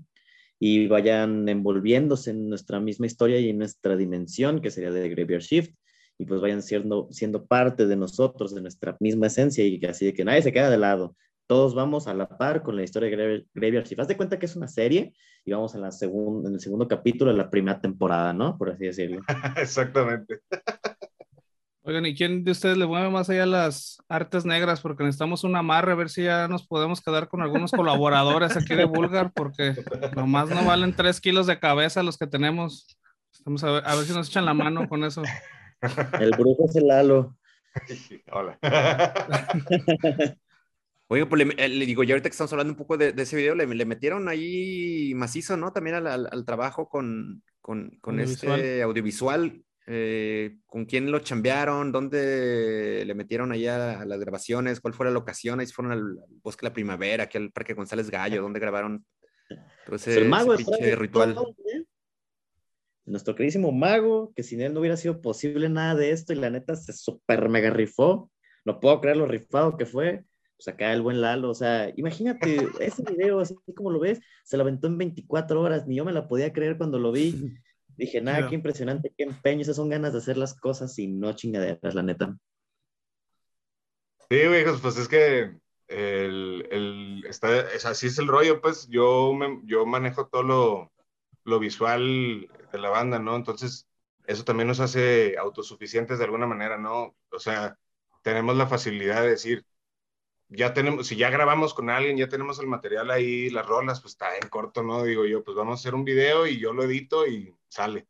y 0.63 0.85
vayan 0.85 1.49
envolviéndose 1.49 2.29
en 2.29 2.47
nuestra 2.47 2.79
misma 2.79 3.07
historia 3.07 3.39
y 3.39 3.49
en 3.49 3.57
nuestra 3.57 3.97
dimensión, 3.97 4.61
que 4.61 4.69
sería 4.69 4.91
de 4.91 5.09
Graveyard 5.09 5.41
Shift, 5.41 5.73
y 6.19 6.25
pues 6.25 6.39
vayan 6.39 6.61
siendo, 6.61 7.07
siendo 7.09 7.47
parte 7.47 7.87
de 7.87 7.95
nosotros, 7.95 8.53
de 8.53 8.61
nuestra 8.61 8.95
misma 8.99 9.25
esencia, 9.25 9.65
y 9.65 9.83
así 9.85 10.05
de 10.05 10.13
que 10.13 10.23
nadie 10.23 10.43
se 10.43 10.53
queda 10.53 10.69
de 10.69 10.77
lado. 10.77 11.15
Todos 11.47 11.73
vamos 11.73 12.07
a 12.07 12.13
la 12.13 12.37
par 12.37 12.61
con 12.61 12.75
la 12.75 12.83
historia 12.83 13.09
de 13.09 13.43
Graveyard 13.55 13.87
Shift. 13.87 14.01
Haz 14.01 14.07
de 14.07 14.17
cuenta 14.17 14.37
que 14.37 14.45
es 14.45 14.55
una 14.55 14.67
serie 14.67 15.15
y 15.43 15.51
vamos 15.51 15.73
en, 15.73 15.81
la 15.81 15.89
en 15.99 16.53
el 16.53 16.59
segundo 16.59 16.87
capítulo 16.87 17.31
de 17.31 17.37
la 17.37 17.49
primera 17.49 17.81
temporada, 17.81 18.31
¿no? 18.31 18.55
Por 18.55 18.69
así 18.69 18.85
decirlo. 18.85 19.21
Exactamente. 19.57 20.41
Oigan, 21.83 22.05
¿y 22.05 22.13
quién 22.13 22.43
de 22.43 22.51
ustedes 22.51 22.77
le 22.77 22.85
mueve 22.85 23.09
más 23.09 23.27
allá 23.31 23.47
las 23.47 23.97
artes 24.07 24.45
negras? 24.45 24.81
Porque 24.81 25.03
necesitamos 25.03 25.43
un 25.43 25.55
amarre, 25.55 25.93
a 25.93 25.95
ver 25.95 26.09
si 26.09 26.23
ya 26.23 26.47
nos 26.47 26.67
podemos 26.67 27.01
quedar 27.01 27.27
con 27.27 27.41
algunos 27.41 27.71
colaboradores 27.71 28.55
aquí 28.55 28.75
de 28.75 28.85
Bulgar, 28.85 29.31
porque 29.33 29.73
nomás 30.15 30.49
no 30.49 30.63
valen 30.63 30.95
tres 30.95 31.19
kilos 31.19 31.47
de 31.47 31.59
cabeza 31.59 32.03
los 32.03 32.19
que 32.19 32.27
tenemos. 32.27 32.85
Estamos 33.33 33.63
a 33.63 33.71
ver, 33.71 33.83
a 33.83 33.95
ver 33.95 34.05
si 34.05 34.13
nos 34.13 34.29
echan 34.29 34.45
la 34.45 34.53
mano 34.53 34.87
con 34.87 35.03
eso. 35.03 35.23
El 36.19 36.31
brujo 36.31 36.65
es 36.65 36.75
el 36.75 36.91
halo. 36.91 37.35
Hola. 38.31 38.59
Oiga, 41.07 41.27
pues 41.27 41.45
le, 41.45 41.85
digo, 41.87 42.03
ya 42.03 42.13
ahorita 42.13 42.29
que 42.29 42.33
estamos 42.33 42.53
hablando 42.53 42.73
un 42.73 42.77
poco 42.77 42.95
de, 42.95 43.13
ese 43.17 43.35
video, 43.35 43.55
le, 43.55 43.85
metieron 43.85 44.29
ahí 44.29 45.13
macizo, 45.15 45.57
¿no? 45.57 45.73
También 45.73 45.95
al, 45.95 46.45
trabajo 46.45 46.87
con, 46.89 47.43
con, 47.59 47.97
con 48.01 48.19
este 48.19 48.83
audiovisual. 48.83 49.63
Eh, 49.87 50.57
¿Con 50.67 50.85
quién 50.85 51.11
lo 51.11 51.19
chambearon? 51.19 51.91
¿Dónde 51.91 53.03
le 53.05 53.15
metieron 53.15 53.51
allá 53.51 54.01
a 54.01 54.05
las 54.05 54.19
grabaciones? 54.19 54.79
¿Cuál 54.79 54.93
fue 54.93 55.07
la 55.07 55.11
locación? 55.11 55.59
Ahí 55.59 55.67
fueron 55.67 55.91
al, 55.91 56.19
Bosque 56.43 56.65
de 56.65 56.69
la 56.69 56.73
Primavera, 56.73 57.23
aquí 57.23 57.37
al 57.37 57.51
Parque 57.51 57.73
González 57.73 58.09
Gallo, 58.09 58.41
¿dónde 58.41 58.59
grabaron 58.59 59.05
ese, 59.91 60.19
el 60.19 60.29
mago 60.29 60.53
ese 60.53 60.95
ritual? 60.95 61.35
¿eh? 61.73 61.83
Nuestro 63.05 63.35
queridísimo 63.35 63.71
mago, 63.71 64.31
que 64.35 64.43
sin 64.43 64.61
él 64.61 64.73
no 64.73 64.79
hubiera 64.79 64.97
sido 64.97 65.19
posible 65.21 65.67
nada 65.67 65.95
de 65.95 66.11
esto 66.11 66.31
y 66.31 66.37
la 66.37 66.49
neta 66.49 66.75
se 66.75 66.93
super 66.93 67.49
mega 67.49 67.71
rifó. 67.71 68.31
No 68.63 68.79
puedo 68.79 69.01
creer 69.01 69.17
lo 69.17 69.25
rifado 69.25 69.75
que 69.75 69.85
fue. 69.85 70.23
Pues 70.55 70.67
acá 70.67 70.93
el 70.93 71.01
buen 71.01 71.21
Lalo, 71.21 71.49
o 71.49 71.55
sea, 71.55 71.91
imagínate 71.95 72.55
ese 72.79 73.03
video, 73.03 73.39
así 73.39 73.55
como 73.75 73.89
lo 73.89 73.99
ves, 73.99 74.21
se 74.43 74.57
lo 74.57 74.63
aventó 74.63 74.85
en 74.85 74.99
24 74.99 75.59
horas, 75.59 75.87
ni 75.87 75.95
yo 75.95 76.05
me 76.05 76.13
la 76.13 76.27
podía 76.27 76.53
creer 76.53 76.77
cuando 76.77 76.99
lo 76.99 77.11
vi. 77.11 77.33
Dije, 78.01 78.19
nada, 78.19 78.49
qué 78.49 78.55
impresionante, 78.55 79.13
qué 79.15 79.25
empeño, 79.25 79.61
esas 79.61 79.75
son 79.75 79.87
ganas 79.87 80.11
de 80.11 80.17
hacer 80.17 80.35
las 80.35 80.55
cosas 80.59 80.97
y 80.97 81.05
no 81.05 81.33
chingaderas, 81.33 81.93
la 81.93 82.01
neta. 82.01 82.35
Sí, 84.27 84.47
güey, 84.47 84.65
pues 84.81 84.97
es 84.97 85.07
que 85.07 85.55
el, 85.87 86.67
el, 86.71 87.23
está, 87.29 87.59
es, 87.71 87.85
así 87.85 88.07
es 88.07 88.17
el 88.17 88.27
rollo, 88.27 88.59
pues 88.59 88.87
yo, 88.87 89.35
me, 89.35 89.61
yo 89.65 89.85
manejo 89.85 90.25
todo 90.25 90.41
lo, 90.41 90.91
lo 91.43 91.59
visual 91.59 92.49
de 92.71 92.79
la 92.79 92.89
banda, 92.89 93.19
¿no? 93.19 93.35
Entonces, 93.35 93.87
eso 94.25 94.43
también 94.43 94.67
nos 94.67 94.79
hace 94.79 95.37
autosuficientes 95.37 96.17
de 96.17 96.25
alguna 96.25 96.47
manera, 96.47 96.79
¿no? 96.79 97.15
O 97.29 97.37
sea, 97.37 97.77
tenemos 98.23 98.57
la 98.57 98.65
facilidad 98.65 99.21
de 99.21 99.29
decir, 99.29 99.63
ya 100.49 100.73
tenemos, 100.73 101.05
si 101.05 101.17
ya 101.17 101.29
grabamos 101.29 101.75
con 101.75 101.91
alguien, 101.91 102.17
ya 102.17 102.29
tenemos 102.29 102.57
el 102.59 102.65
material 102.65 103.11
ahí, 103.11 103.51
las 103.51 103.67
rolas, 103.67 104.01
pues 104.01 104.13
está 104.13 104.35
en 104.37 104.49
corto, 104.49 104.81
¿no? 104.81 105.03
Digo 105.03 105.23
yo, 105.23 105.43
pues 105.43 105.55
vamos 105.55 105.73
a 105.73 105.79
hacer 105.79 105.93
un 105.93 106.03
video 106.03 106.47
y 106.47 106.57
yo 106.57 106.73
lo 106.73 106.81
edito 106.81 107.27
y 107.27 107.55
sale. 107.71 108.05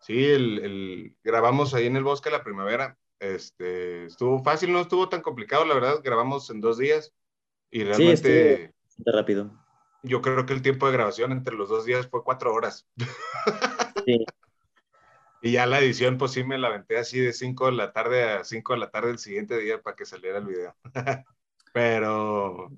Sí, 0.00 0.24
el, 0.24 1.16
grabamos 1.22 1.74
ahí 1.74 1.86
en 1.86 1.96
el 1.96 2.04
bosque 2.04 2.30
la 2.30 2.42
primavera. 2.42 2.98
Este, 3.20 4.06
estuvo 4.06 4.42
fácil, 4.42 4.72
no 4.72 4.80
estuvo 4.80 5.08
tan 5.08 5.22
complicado, 5.22 5.64
la 5.64 5.74
verdad, 5.74 6.00
grabamos 6.02 6.50
en 6.50 6.60
dos 6.60 6.78
días 6.78 7.14
y 7.70 7.84
realmente... 7.84 8.74
Sí, 8.88 9.02
rápido. 9.06 9.50
Yo 10.02 10.20
creo 10.20 10.44
que 10.44 10.52
el 10.52 10.62
tiempo 10.62 10.86
de 10.86 10.92
grabación 10.92 11.32
entre 11.32 11.54
los 11.54 11.68
dos 11.68 11.86
días 11.86 12.06
fue 12.08 12.22
cuatro 12.22 12.52
horas. 12.52 12.86
Sí. 14.04 14.24
y 15.42 15.52
ya 15.52 15.66
la 15.66 15.78
edición, 15.78 16.18
pues 16.18 16.32
sí 16.32 16.44
me 16.44 16.58
la 16.58 16.68
aventé 16.68 16.98
así 16.98 17.20
de 17.20 17.32
cinco 17.32 17.66
de 17.66 17.72
la 17.72 17.92
tarde 17.92 18.24
a 18.24 18.44
cinco 18.44 18.74
de 18.74 18.80
la 18.80 18.90
tarde 18.90 19.08
del 19.08 19.18
siguiente 19.18 19.58
día 19.58 19.80
para 19.80 19.96
que 19.96 20.04
saliera 20.04 20.38
el 20.38 20.46
video. 20.46 20.76
Pero, 21.72 22.70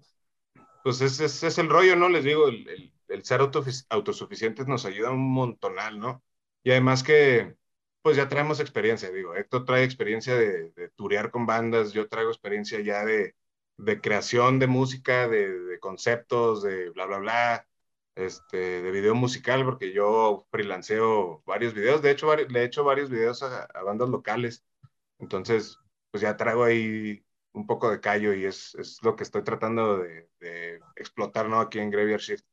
pues 0.84 1.00
ese, 1.00 1.24
es 1.24 1.58
el 1.58 1.68
rollo, 1.68 1.96
¿no? 1.96 2.08
Les 2.08 2.22
digo, 2.22 2.46
el, 2.48 2.68
el, 2.68 2.92
ser 3.22 3.40
autosuficientes 3.40 4.66
nos 4.66 4.84
ayuda 4.84 5.10
un 5.10 5.32
montonal, 5.32 5.98
¿no? 5.98 6.22
Y 6.62 6.70
además 6.72 7.02
que, 7.02 7.56
pues 8.02 8.16
ya 8.16 8.28
traemos 8.28 8.60
experiencia, 8.60 9.10
digo, 9.10 9.34
Héctor 9.34 9.64
trae 9.64 9.84
experiencia 9.84 10.34
de, 10.36 10.70
de 10.70 10.88
turear 10.90 11.30
con 11.30 11.46
bandas, 11.46 11.92
yo 11.92 12.08
traigo 12.08 12.30
experiencia 12.30 12.80
ya 12.80 13.04
de, 13.04 13.34
de 13.76 14.00
creación 14.00 14.58
de 14.58 14.66
música, 14.66 15.28
de, 15.28 15.58
de, 15.60 15.78
conceptos, 15.80 16.62
de 16.62 16.90
bla, 16.90 17.06
bla, 17.06 17.18
bla, 17.18 17.68
este, 18.14 18.82
de 18.82 18.90
video 18.90 19.14
musical, 19.14 19.64
porque 19.64 19.92
yo 19.92 20.46
freelanceo 20.50 21.42
varios 21.46 21.74
videos, 21.74 22.02
de 22.02 22.10
hecho, 22.12 22.34
le 22.34 22.60
he 22.60 22.64
hecho 22.64 22.84
varios 22.84 23.10
videos 23.10 23.42
a, 23.42 23.64
a 23.64 23.82
bandas 23.82 24.08
locales, 24.08 24.64
entonces, 25.18 25.78
pues 26.10 26.22
ya 26.22 26.36
traigo 26.36 26.64
ahí 26.64 27.24
un 27.56 27.66
poco 27.66 27.90
de 27.90 28.00
callo 28.00 28.34
y 28.34 28.44
es, 28.44 28.74
es 28.76 29.02
lo 29.02 29.16
que 29.16 29.24
estoy 29.24 29.42
tratando 29.42 29.98
de, 29.98 30.28
de, 30.40 30.80
explotar 30.96 31.48
¿no? 31.48 31.60
aquí 31.60 31.78
en 31.78 31.90
Graveyard 31.90 32.20
Shift, 32.20 32.44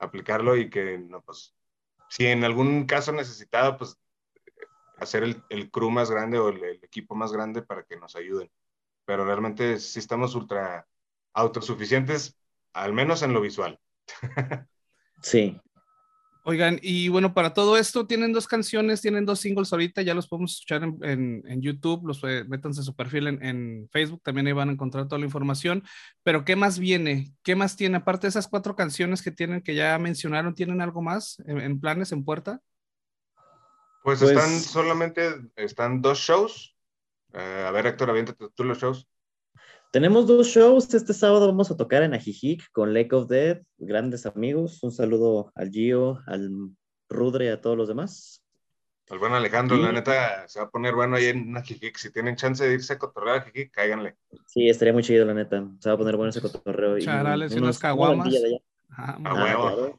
aplicarlo 0.00 0.56
y 0.56 0.70
que, 0.70 0.98
no, 0.98 1.22
pues, 1.22 1.54
si 2.08 2.26
en 2.26 2.42
algún 2.44 2.86
caso 2.86 3.12
necesitado, 3.12 3.76
pues, 3.76 3.96
hacer 4.98 5.22
el, 5.22 5.42
el 5.48 5.70
crew 5.70 5.90
más 5.90 6.10
grande 6.10 6.38
o 6.38 6.48
el, 6.48 6.62
equipo 6.82 7.14
más 7.14 7.32
grande 7.32 7.62
para 7.62 7.84
que 7.84 7.96
nos 7.96 8.16
ayuden. 8.16 8.50
Pero 9.04 9.24
realmente 9.24 9.78
sí 9.78 9.98
estamos 9.98 10.34
ultra 10.34 10.86
autosuficientes, 11.32 12.36
al 12.72 12.92
menos 12.92 13.22
en 13.22 13.32
lo 13.32 13.40
visual. 13.40 13.78
Sí. 15.22 15.60
Oigan, 16.42 16.78
y 16.80 17.08
bueno, 17.08 17.34
para 17.34 17.52
todo 17.52 17.76
esto 17.76 18.06
tienen 18.06 18.32
dos 18.32 18.48
canciones, 18.48 19.02
tienen 19.02 19.26
dos 19.26 19.40
singles 19.40 19.72
ahorita, 19.72 20.00
ya 20.00 20.14
los 20.14 20.26
podemos 20.26 20.54
escuchar 20.54 20.82
en, 20.82 21.42
en, 21.46 21.60
YouTube, 21.60 22.06
los 22.06 22.24
eh, 22.24 22.44
métanse 22.48 22.80
a 22.80 22.84
su 22.84 22.96
perfil 22.96 23.26
en, 23.26 23.44
en, 23.44 23.88
Facebook, 23.90 24.22
también 24.22 24.46
ahí 24.46 24.54
van 24.54 24.70
a 24.70 24.72
encontrar 24.72 25.06
toda 25.06 25.18
la 25.18 25.26
información. 25.26 25.84
Pero 26.22 26.46
¿qué 26.46 26.56
más 26.56 26.78
viene? 26.78 27.34
¿Qué 27.42 27.56
más 27.56 27.76
tiene? 27.76 27.98
Aparte 27.98 28.26
de 28.26 28.30
esas 28.30 28.48
cuatro 28.48 28.74
canciones 28.74 29.20
que 29.20 29.30
tienen, 29.30 29.60
que 29.60 29.74
ya 29.74 29.98
mencionaron, 29.98 30.54
¿tienen 30.54 30.80
algo 30.80 31.02
más 31.02 31.42
en, 31.46 31.78
planes, 31.78 32.10
en 32.12 32.24
puerta? 32.24 32.60
Pues, 34.02 34.20
pues, 34.20 34.30
están 34.30 34.60
solamente, 34.60 35.34
están 35.56 36.00
dos 36.00 36.20
shows. 36.20 36.74
Eh, 37.34 37.64
a 37.68 37.70
ver, 37.70 37.86
Héctor, 37.86 38.08
aviéntate 38.08 38.48
tú 38.54 38.64
los 38.64 38.78
shows. 38.78 39.06
Tenemos 39.92 40.28
dos 40.28 40.46
shows. 40.46 40.94
Este 40.94 41.12
sábado 41.12 41.48
vamos 41.48 41.68
a 41.72 41.76
tocar 41.76 42.04
en 42.04 42.14
Ajijic 42.14 42.70
con 42.70 42.94
Lake 42.94 43.12
of 43.12 43.28
Dead, 43.28 43.60
grandes 43.76 44.24
amigos. 44.24 44.80
Un 44.84 44.92
saludo 44.92 45.50
al 45.56 45.70
Gio, 45.70 46.20
al 46.26 46.48
Rudre 47.08 47.46
y 47.46 47.48
a 47.48 47.60
todos 47.60 47.76
los 47.76 47.88
demás. 47.88 48.40
Al 49.08 49.18
buen 49.18 49.32
Alejandro, 49.32 49.76
la 49.78 49.90
neta, 49.90 50.46
se 50.46 50.60
va 50.60 50.66
a 50.66 50.70
poner 50.70 50.94
bueno 50.94 51.16
ahí 51.16 51.24
en 51.24 51.56
Ajijic. 51.56 51.96
Si 51.96 52.12
tienen 52.12 52.36
chance 52.36 52.64
de 52.64 52.72
irse 52.72 52.92
a 52.92 52.98
cotorrear 53.00 53.38
a 53.38 53.40
Ajijic, 53.40 53.72
cáiganle. 53.72 54.16
Sí, 54.46 54.68
estaría 54.68 54.92
muy 54.92 55.02
chido, 55.02 55.24
la 55.24 55.34
neta. 55.34 55.68
Se 55.80 55.88
va 55.88 55.96
a 55.96 55.98
poner 55.98 56.16
bueno 56.16 56.30
ese 56.30 56.40
cotorreo. 56.40 56.96
Charales 57.00 57.52
y, 57.52 57.58
unas 57.58 57.80
caguamas. 57.80 58.32
Ah, 58.90 59.18
a 59.24 59.34
huevo. 59.34 59.98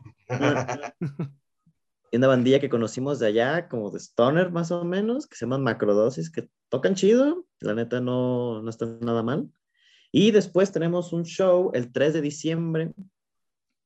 y 2.11 2.15
una 2.15 2.27
bandilla 2.27 2.61
que 2.61 2.69
conocimos 2.69 3.19
de 3.19 3.27
allá, 3.27 3.67
como 3.67 3.91
de 3.91 3.99
Stoner 3.99 4.51
más 4.51 4.71
o 4.71 4.85
menos, 4.85 5.27
que 5.27 5.35
se 5.35 5.43
llaman 5.43 5.63
Macrodosis, 5.63 6.31
que 6.31 6.49
tocan 6.69 6.95
chido. 6.95 7.45
La 7.59 7.73
neta 7.73 7.99
no, 7.99 8.61
no 8.61 8.69
está 8.69 8.85
nada 9.01 9.21
mal. 9.21 9.49
Y 10.11 10.31
después 10.31 10.71
tenemos 10.71 11.13
un 11.13 11.23
show 11.23 11.71
el 11.73 11.91
3 11.91 12.13
de 12.13 12.21
diciembre 12.21 12.91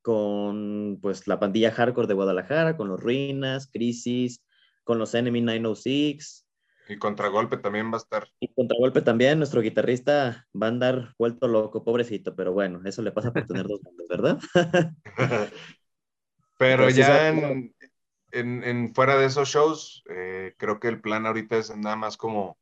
con 0.02 1.00
pues 1.02 1.28
la 1.28 1.40
pandilla 1.40 1.72
hardcore 1.72 2.08
de 2.08 2.14
Guadalajara, 2.14 2.78
con 2.78 2.88
los 2.88 3.00
Ruinas, 3.00 3.70
Crisis, 3.72 4.44
con 4.84 5.00
los 5.00 5.14
Enemy 5.16 5.42
906. 5.42 6.46
Y 6.88 6.98
Contragolpe 6.98 7.58
también 7.58 7.92
va 7.92 7.96
a 7.96 7.98
estar. 7.98 8.28
Y 8.40 8.54
Contragolpe 8.54 9.02
también, 9.02 9.40
nuestro 9.40 9.62
guitarrista 9.62 10.48
va 10.60 10.68
a 10.68 10.70
andar 10.70 11.16
vuelto 11.18 11.48
loco, 11.48 11.84
pobrecito, 11.84 12.36
pero 12.36 12.54
bueno, 12.54 12.82
eso 12.86 13.02
le 13.02 13.12
pasa 13.12 13.34
por 13.34 13.48
tener 13.48 13.68
dos 13.68 13.82
bandas, 13.82 14.08
¿verdad? 14.08 14.40
pero 16.58 16.90
ya 16.90 17.30
en, 17.30 17.74
en, 18.32 18.94
fuera 18.94 19.18
de 19.18 19.26
esos 19.26 19.50
shows, 19.50 20.04
eh, 20.10 20.54
creo 20.58 20.80
que 20.80 20.88
el 20.88 21.02
plan 21.02 21.26
ahorita 21.26 21.58
es 21.58 21.76
nada 21.76 21.96
más 21.96 22.18
como 22.18 22.58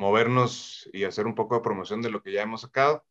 movernos 0.00 0.88
y 0.92 1.04
hacer 1.04 1.26
un 1.26 1.34
poco 1.34 1.54
de 1.54 1.60
promoción 1.60 2.02
de 2.02 2.10
lo 2.10 2.22
que 2.22 2.32
ya 2.32 2.42
hemos 2.42 2.62
sacado 2.62 3.04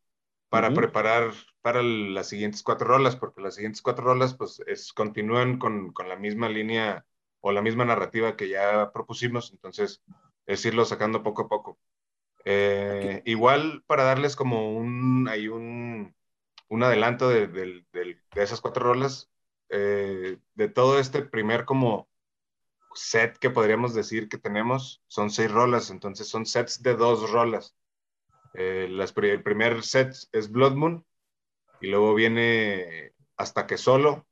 para 0.50 0.74
preparar 0.74 1.32
para 1.62 1.84
las 1.84 2.28
siguientes 2.28 2.64
cuatro 2.64 2.88
rolas, 2.88 3.16
porque 3.16 3.42
las 3.42 3.56
siguientes 3.56 3.84
cuatro 3.84 4.06
rolas 4.06 4.34
pues 4.34 4.62
es, 4.66 4.92
continúan 4.92 5.60
con, 5.60 5.94
con, 5.94 6.10
la 6.10 6.16
misma 6.16 6.50
línea 6.50 7.06
o 7.42 7.52
la 7.52 7.62
misma 7.62 7.86
narrativa 7.86 8.36
que 8.36 8.50
ya 8.50 8.92
propusimos, 8.92 9.52
entonces 9.52 10.02
es 10.48 10.66
irlo 10.66 10.84
sacando 10.86 11.22
poco 11.22 11.44
a 11.44 11.48
poco. 11.48 11.80
Eh, 12.46 13.22
igual 13.26 13.84
para 13.86 14.04
darles 14.04 14.36
como 14.36 14.76
un, 14.76 15.28
hay 15.30 15.48
un, 15.48 16.16
un 16.70 16.84
adelanto 16.84 17.30
de, 17.30 17.48
de, 17.48 17.86
de, 17.94 18.18
esas 18.36 18.62
cuatro 18.62 18.84
rolas, 18.84 19.30
eh, 19.70 20.40
de 20.56 20.68
todo 20.70 21.00
este 21.00 21.22
primer 21.22 21.66
como 21.66 22.09
set 22.94 23.38
que 23.38 23.50
podríamos 23.50 23.94
decir 23.94 24.30
que 24.30 24.38
tenemos 24.38 25.04
son 25.08 25.30
seis 25.30 25.52
rolas, 25.52 25.90
entonces 25.90 26.28
son 26.28 26.46
sets 26.46 26.82
de 26.82 26.96
dos 26.96 27.30
rolas. 27.32 27.76
Eh, 28.54 28.90
el 28.90 29.44
primer 29.44 29.84
set 29.84 30.16
es 30.32 30.52
Blood 30.52 30.74
Moon 30.74 31.06
y 31.82 31.88
luego 31.88 32.16
viene 32.16 33.14
Hasta 33.38 33.68
que 33.68 33.78
solo 33.78 34.26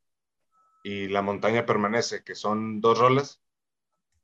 y 0.83 1.07
La 1.07 1.21
montaña 1.21 1.65
permanece, 1.65 2.23
que 2.23 2.35
son 2.35 2.81
dos 2.81 2.97
rolas 2.99 3.41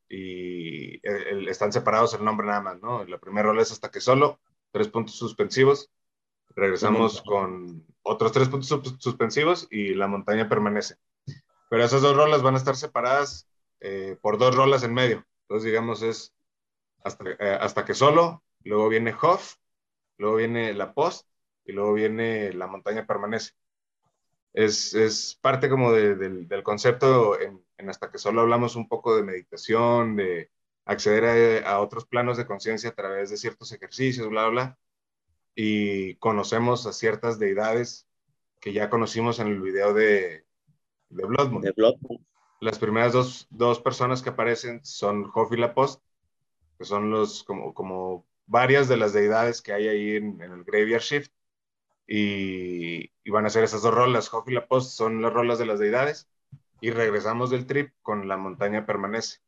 y 0.10 1.02
están 1.50 1.74
separados 1.74 2.14
el 2.14 2.24
nombre 2.24 2.48
nada 2.48 2.62
más, 2.62 2.82
¿no? 2.82 3.04
La 3.06 3.18
primera 3.18 3.48
rola 3.48 3.62
es 3.62 3.72
Hasta 3.72 3.92
que 3.92 4.02
solo, 4.02 4.40
tres 4.72 4.88
puntos 4.88 5.16
suspensivos. 5.16 5.92
Regresamos 6.56 7.22
con 7.24 7.86
otros 8.04 8.32
tres 8.32 8.48
puntos 8.50 8.68
suspensivos 9.00 9.68
y 9.72 9.94
La 9.94 10.08
montaña 10.08 10.48
permanece. 10.48 10.96
Pero 11.70 11.84
esas 11.84 12.02
dos 12.02 12.16
rolas 12.16 12.44
van 12.44 12.54
a 12.54 12.58
estar 12.58 12.76
separadas 12.76 13.48
eh, 13.84 14.18
por 14.22 14.38
dos 14.38 14.56
rolas 14.56 14.84
en 14.84 14.94
medio. 14.94 15.26
Entonces, 15.42 15.66
digamos, 15.66 16.02
es 16.02 16.34
hasta, 17.04 17.30
eh, 17.32 17.58
hasta 17.60 17.84
que 17.84 17.94
solo, 17.94 18.42
luego 18.64 18.88
viene 18.88 19.14
Hoff, 19.22 19.58
luego 20.18 20.38
viene 20.38 20.74
La 20.74 20.94
Post 20.94 21.28
y 21.66 21.74
luego 21.74 21.94
viene 21.94 22.54
La 22.54 22.68
Montaña 22.68 23.06
Permanece. 23.06 23.52
Es, 24.54 24.94
es 24.94 25.38
parte 25.42 25.70
como 25.70 25.92
de, 25.92 26.16
del 26.16 26.64
concepto 26.64 27.40
en, 27.40 27.62
hasta 27.90 28.10
que 28.10 28.20
solo 28.20 28.42
hablamos 28.42 28.78
un 28.78 28.88
poco 28.88 29.18
de 29.18 29.24
meditación, 29.24 30.16
de 30.16 30.50
acceder 30.86 31.66
a, 31.66 31.82
otros 31.82 32.06
planos 32.06 32.38
de 32.38 32.46
conciencia 32.46 32.92
a 32.92 32.96
través 32.96 33.30
de 33.30 33.38
ciertos 33.38 33.72
ejercicios, 33.74 34.30
bla, 34.30 34.48
bla, 34.48 34.78
y 35.56 36.16
conocemos 36.16 36.86
a 36.86 36.94
ciertas 36.94 37.38
deidades 37.38 38.08
que 38.62 38.72
ya 38.72 38.90
conocimos 38.90 39.40
en 39.40 39.48
el 39.48 39.62
video 39.62 39.94
de, 39.94 40.46
de 41.10 41.26
Blood. 41.26 41.62
De 41.62 41.72
Blood 41.72 41.98
Moon. 42.00 42.26
Las 42.64 42.80
primeras 42.80 43.12
dos, 43.12 43.48
dos 43.50 43.82
personas 43.82 44.22
que 44.22 44.30
aparecen 44.30 44.84
son 44.86 45.30
Hoff 45.34 45.52
y 45.52 45.58
La 45.58 45.74
Post, 45.74 46.02
que 46.78 46.86
son 46.86 47.12
los 47.12 47.44
como, 47.44 47.74
como 47.74 48.26
varias 48.46 48.88
de 48.88 48.96
las 48.96 49.12
deidades 49.12 49.62
que 49.62 49.74
hay 49.74 49.90
ahí 49.90 50.16
en, 50.16 50.42
el 50.42 50.64
Graveyard 50.64 51.02
Shift. 51.02 51.32
Y, 52.08 53.12
y, 53.24 53.30
van 53.32 53.46
a 53.46 53.50
ser 53.50 53.66
esas 53.66 53.82
dos 53.82 53.94
rolas. 53.94 54.34
Hoff 54.34 54.48
y 54.48 54.54
La 54.54 54.66
Post 54.68 54.92
son 54.92 55.22
las 55.22 55.34
rolas 55.34 55.60
de 55.60 55.66
las 55.66 55.80
deidades. 55.80 56.30
Y 56.80 56.92
regresamos 56.92 57.50
del 57.50 57.66
trip 57.66 57.92
con 58.02 58.30
La 58.30 58.38
Montaña 58.38 58.86
Permanece. 58.86 59.40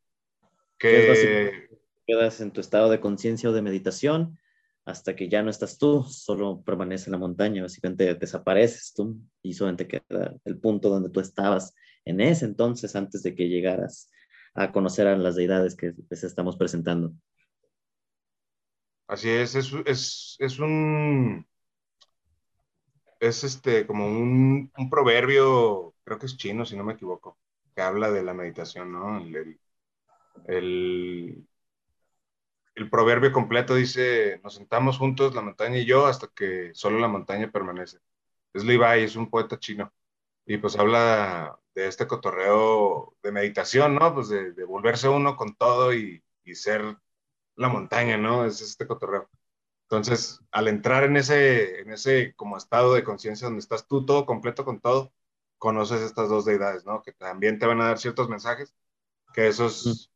Que 0.78 1.70
quedas 2.06 2.40
en 2.42 2.50
tu 2.50 2.60
estado 2.60 2.90
de 2.90 3.00
conciencia 3.00 3.48
o 3.48 3.52
de 3.52 3.62
meditación 3.62 4.38
hasta 4.84 5.16
que 5.16 5.28
ya 5.28 5.42
no 5.42 5.50
estás 5.50 5.78
tú, 5.78 6.04
solo 6.04 6.62
permanece 6.62 7.06
en 7.06 7.12
la 7.12 7.18
montaña, 7.18 7.62
básicamente 7.62 8.14
desapareces 8.14 8.94
tú 8.94 9.18
y 9.42 9.52
solamente 9.52 9.88
queda 9.88 10.36
el 10.44 10.58
punto 10.58 10.88
donde 10.88 11.10
tú 11.10 11.18
estabas 11.18 11.74
en 12.06 12.20
ese 12.20 12.46
entonces 12.46 12.96
antes 12.96 13.22
de 13.22 13.34
que 13.34 13.48
llegaras 13.48 14.10
a 14.54 14.72
conocer 14.72 15.06
a 15.06 15.16
las 15.16 15.36
deidades 15.36 15.76
que 15.76 15.92
les 16.08 16.24
estamos 16.24 16.56
presentando. 16.56 17.12
Así 19.08 19.28
es, 19.28 19.54
es, 19.54 19.72
es, 19.84 20.36
es 20.38 20.58
un, 20.58 21.46
es 23.20 23.44
este, 23.44 23.86
como 23.86 24.06
un, 24.06 24.72
un, 24.76 24.90
proverbio, 24.90 25.94
creo 26.04 26.18
que 26.18 26.26
es 26.26 26.36
chino, 26.36 26.64
si 26.64 26.76
no 26.76 26.84
me 26.84 26.94
equivoco, 26.94 27.38
que 27.74 27.82
habla 27.82 28.10
de 28.10 28.22
la 28.22 28.34
meditación, 28.34 28.92
¿no? 28.92 29.18
El, 29.18 29.60
el, 30.46 31.46
el 32.74 32.90
proverbio 32.90 33.32
completo 33.32 33.74
dice, 33.74 34.40
nos 34.42 34.54
sentamos 34.54 34.98
juntos 34.98 35.34
la 35.34 35.42
montaña 35.42 35.78
y 35.78 35.86
yo 35.86 36.06
hasta 36.06 36.28
que 36.28 36.70
solo 36.74 36.98
la 36.98 37.08
montaña 37.08 37.50
permanece. 37.50 37.98
Es 38.52 38.64
Levi, 38.64 39.04
es 39.04 39.16
un 39.16 39.30
poeta 39.30 39.58
chino. 39.58 39.92
Y 40.46 40.58
pues 40.58 40.76
habla 40.78 41.58
de 41.74 41.88
este 41.88 42.06
cotorreo 42.06 43.16
de 43.22 43.32
meditación, 43.32 43.96
¿no? 43.96 44.14
Pues 44.14 44.28
de, 44.28 44.64
volverse 44.64 45.08
uno 45.08 45.36
con 45.36 45.54
todo 45.56 45.92
y, 45.94 46.22
ser 46.54 46.96
la 47.56 47.68
montaña, 47.68 48.16
¿no? 48.16 48.44
Es 48.46 48.60
este 48.60 48.86
cotorreo. 48.86 49.28
Entonces, 49.82 50.40
al 50.52 50.68
entrar 50.68 51.04
en 51.04 51.16
ese, 51.16 51.80
en 51.80 51.92
ese 51.92 52.34
como 52.36 52.56
estado 52.56 52.94
de 52.94 53.04
conciencia 53.04 53.46
donde 53.46 53.60
estás 53.60 53.86
tú 53.88 54.06
todo 54.06 54.26
completo 54.26 54.64
con 54.64 54.80
todo, 54.80 55.12
conoces 55.58 56.00
estas 56.02 56.28
dos 56.28 56.44
deidades, 56.44 56.86
¿no? 56.86 57.02
Que 57.02 57.12
también 57.12 57.58
te 57.58 57.66
van 57.66 57.80
a 57.80 57.86
dar 57.88 57.98
ciertos 57.98 58.28
mensajes, 58.28 58.74
que 59.34 59.48
esos 59.48 60.12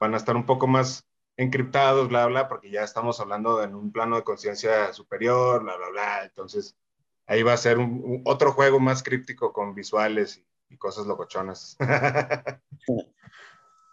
van 0.00 0.14
a 0.14 0.16
estar 0.18 0.36
un 0.36 0.46
poco 0.46 0.66
más 0.66 1.06
encriptados, 1.36 2.08
bla, 2.08 2.26
bla, 2.26 2.48
porque 2.48 2.70
ya 2.70 2.82
estamos 2.82 3.20
hablando 3.20 3.62
en 3.62 3.74
un 3.74 3.92
plano 3.92 4.16
de 4.16 4.24
conciencia 4.24 4.92
superior, 4.92 5.62
bla, 5.62 5.76
bla, 5.76 5.88
bla. 5.90 6.24
Entonces, 6.24 6.76
ahí 7.26 7.42
va 7.42 7.52
a 7.52 7.58
ser 7.58 7.78
un, 7.78 8.22
otro 8.24 8.52
juego 8.52 8.80
más 8.80 9.02
críptico 9.02 9.52
con 9.52 9.74
visuales 9.74 10.42
y, 10.70 10.76
cosas 10.76 11.06
locochonas. 11.06 11.76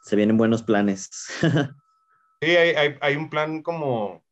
Se 0.03 0.15
vienen 0.15 0.37
buenos 0.37 0.63
planes. 0.63 1.11
sí, 2.41 2.55
hay, 2.55 2.97
hay, 2.99 3.15
un 3.15 3.29
plan 3.29 3.61
como 3.61 4.23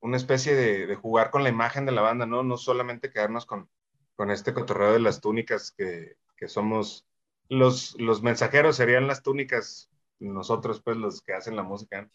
una 0.00 0.16
especie 0.16 0.56
de, 0.56 0.88
de, 0.88 0.96
jugar 0.96 1.30
con 1.30 1.44
la 1.44 1.48
imagen 1.48 1.86
de 1.86 1.92
la 1.92 2.02
banda, 2.02 2.26
¿no? 2.26 2.42
No 2.42 2.56
solamente 2.56 3.12
quedarnos 3.12 3.46
con, 3.46 3.70
con 4.16 4.32
este 4.32 4.52
cotorreo 4.52 4.92
de 4.94 4.98
las 4.98 5.20
túnicas 5.20 5.70
que, 5.70 6.16
que 6.36 6.48
somos 6.48 7.06
los, 7.48 7.94
los 7.98 8.22
mensajeros 8.22 8.76
serían 8.76 9.06
las 9.06 9.22
túnicas 9.22 9.90
nosotros, 10.18 10.80
pues, 10.82 10.96
los 10.96 11.22
que 11.22 11.32
hacen 11.32 11.56
la 11.56 11.62
música, 11.62 12.10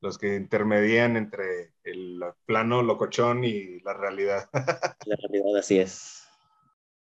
los 0.00 0.18
que 0.18 0.36
intermedian 0.36 1.16
entre 1.16 1.74
el 1.84 2.20
plano 2.46 2.82
locochón 2.82 3.44
y 3.44 3.80
la 3.80 3.94
realidad. 3.94 4.48
La 5.06 5.16
realidad, 5.16 5.56
así 5.58 5.78
es. 5.78 6.22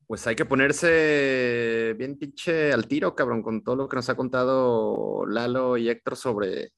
Pues 0.07 0.25
hay 0.25 0.35
que 0.35 0.45
ponerse 0.45 1.93
bien 1.97 2.17
pinche 2.17 2.73
al 2.73 2.87
tiro, 2.87 3.13
cabrón, 3.13 3.43
con 3.43 3.63
todo 3.63 3.75
lo 3.75 3.87
que 3.89 3.97
nos 3.97 4.09
ha 4.09 4.15
contado 4.15 5.25
Lalo 5.27 5.77
y 5.77 5.87
Héctor 5.87 6.15
sobre 6.15 6.71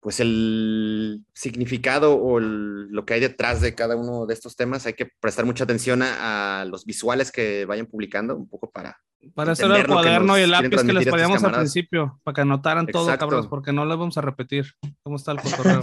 pues 0.00 0.20
el 0.20 1.24
significado 1.32 2.16
o 2.16 2.38
lo 2.38 3.04
que 3.04 3.14
hay 3.14 3.20
detrás 3.20 3.60
de 3.60 3.74
cada 3.74 3.96
uno 3.96 4.26
de 4.26 4.34
estos 4.34 4.54
temas. 4.54 4.86
Hay 4.86 4.94
que 4.94 5.10
prestar 5.20 5.44
mucha 5.44 5.64
atención 5.64 6.02
a, 6.02 6.60
a, 6.60 6.64
los 6.64 6.84
visuales 6.84 7.32
que 7.32 7.64
vayan 7.64 7.86
publicando, 7.86 8.36
un 8.36 8.48
poco 8.48 8.70
para 8.70 8.98
Para 9.34 9.52
hacer 9.52 9.70
el 9.70 9.86
cuaderno 9.86 10.38
y 10.38 10.42
el 10.42 10.50
lápiz 10.50 10.82
que 10.82 10.92
les 10.92 11.08
poníamos 11.08 11.42
al 11.42 11.52
principio, 11.52 12.20
para 12.22 12.34
que 12.34 12.40
anotaran 12.42 12.86
todo, 12.86 13.16
cabros, 13.18 13.48
porque 13.48 13.72
no 13.72 13.84
lo 13.84 13.98
vamos 13.98 14.16
a 14.18 14.20
repetir. 14.20 14.72
¿Cómo 15.02 15.16
está 15.16 15.32
el 15.32 15.40
cotorreo? 15.40 15.82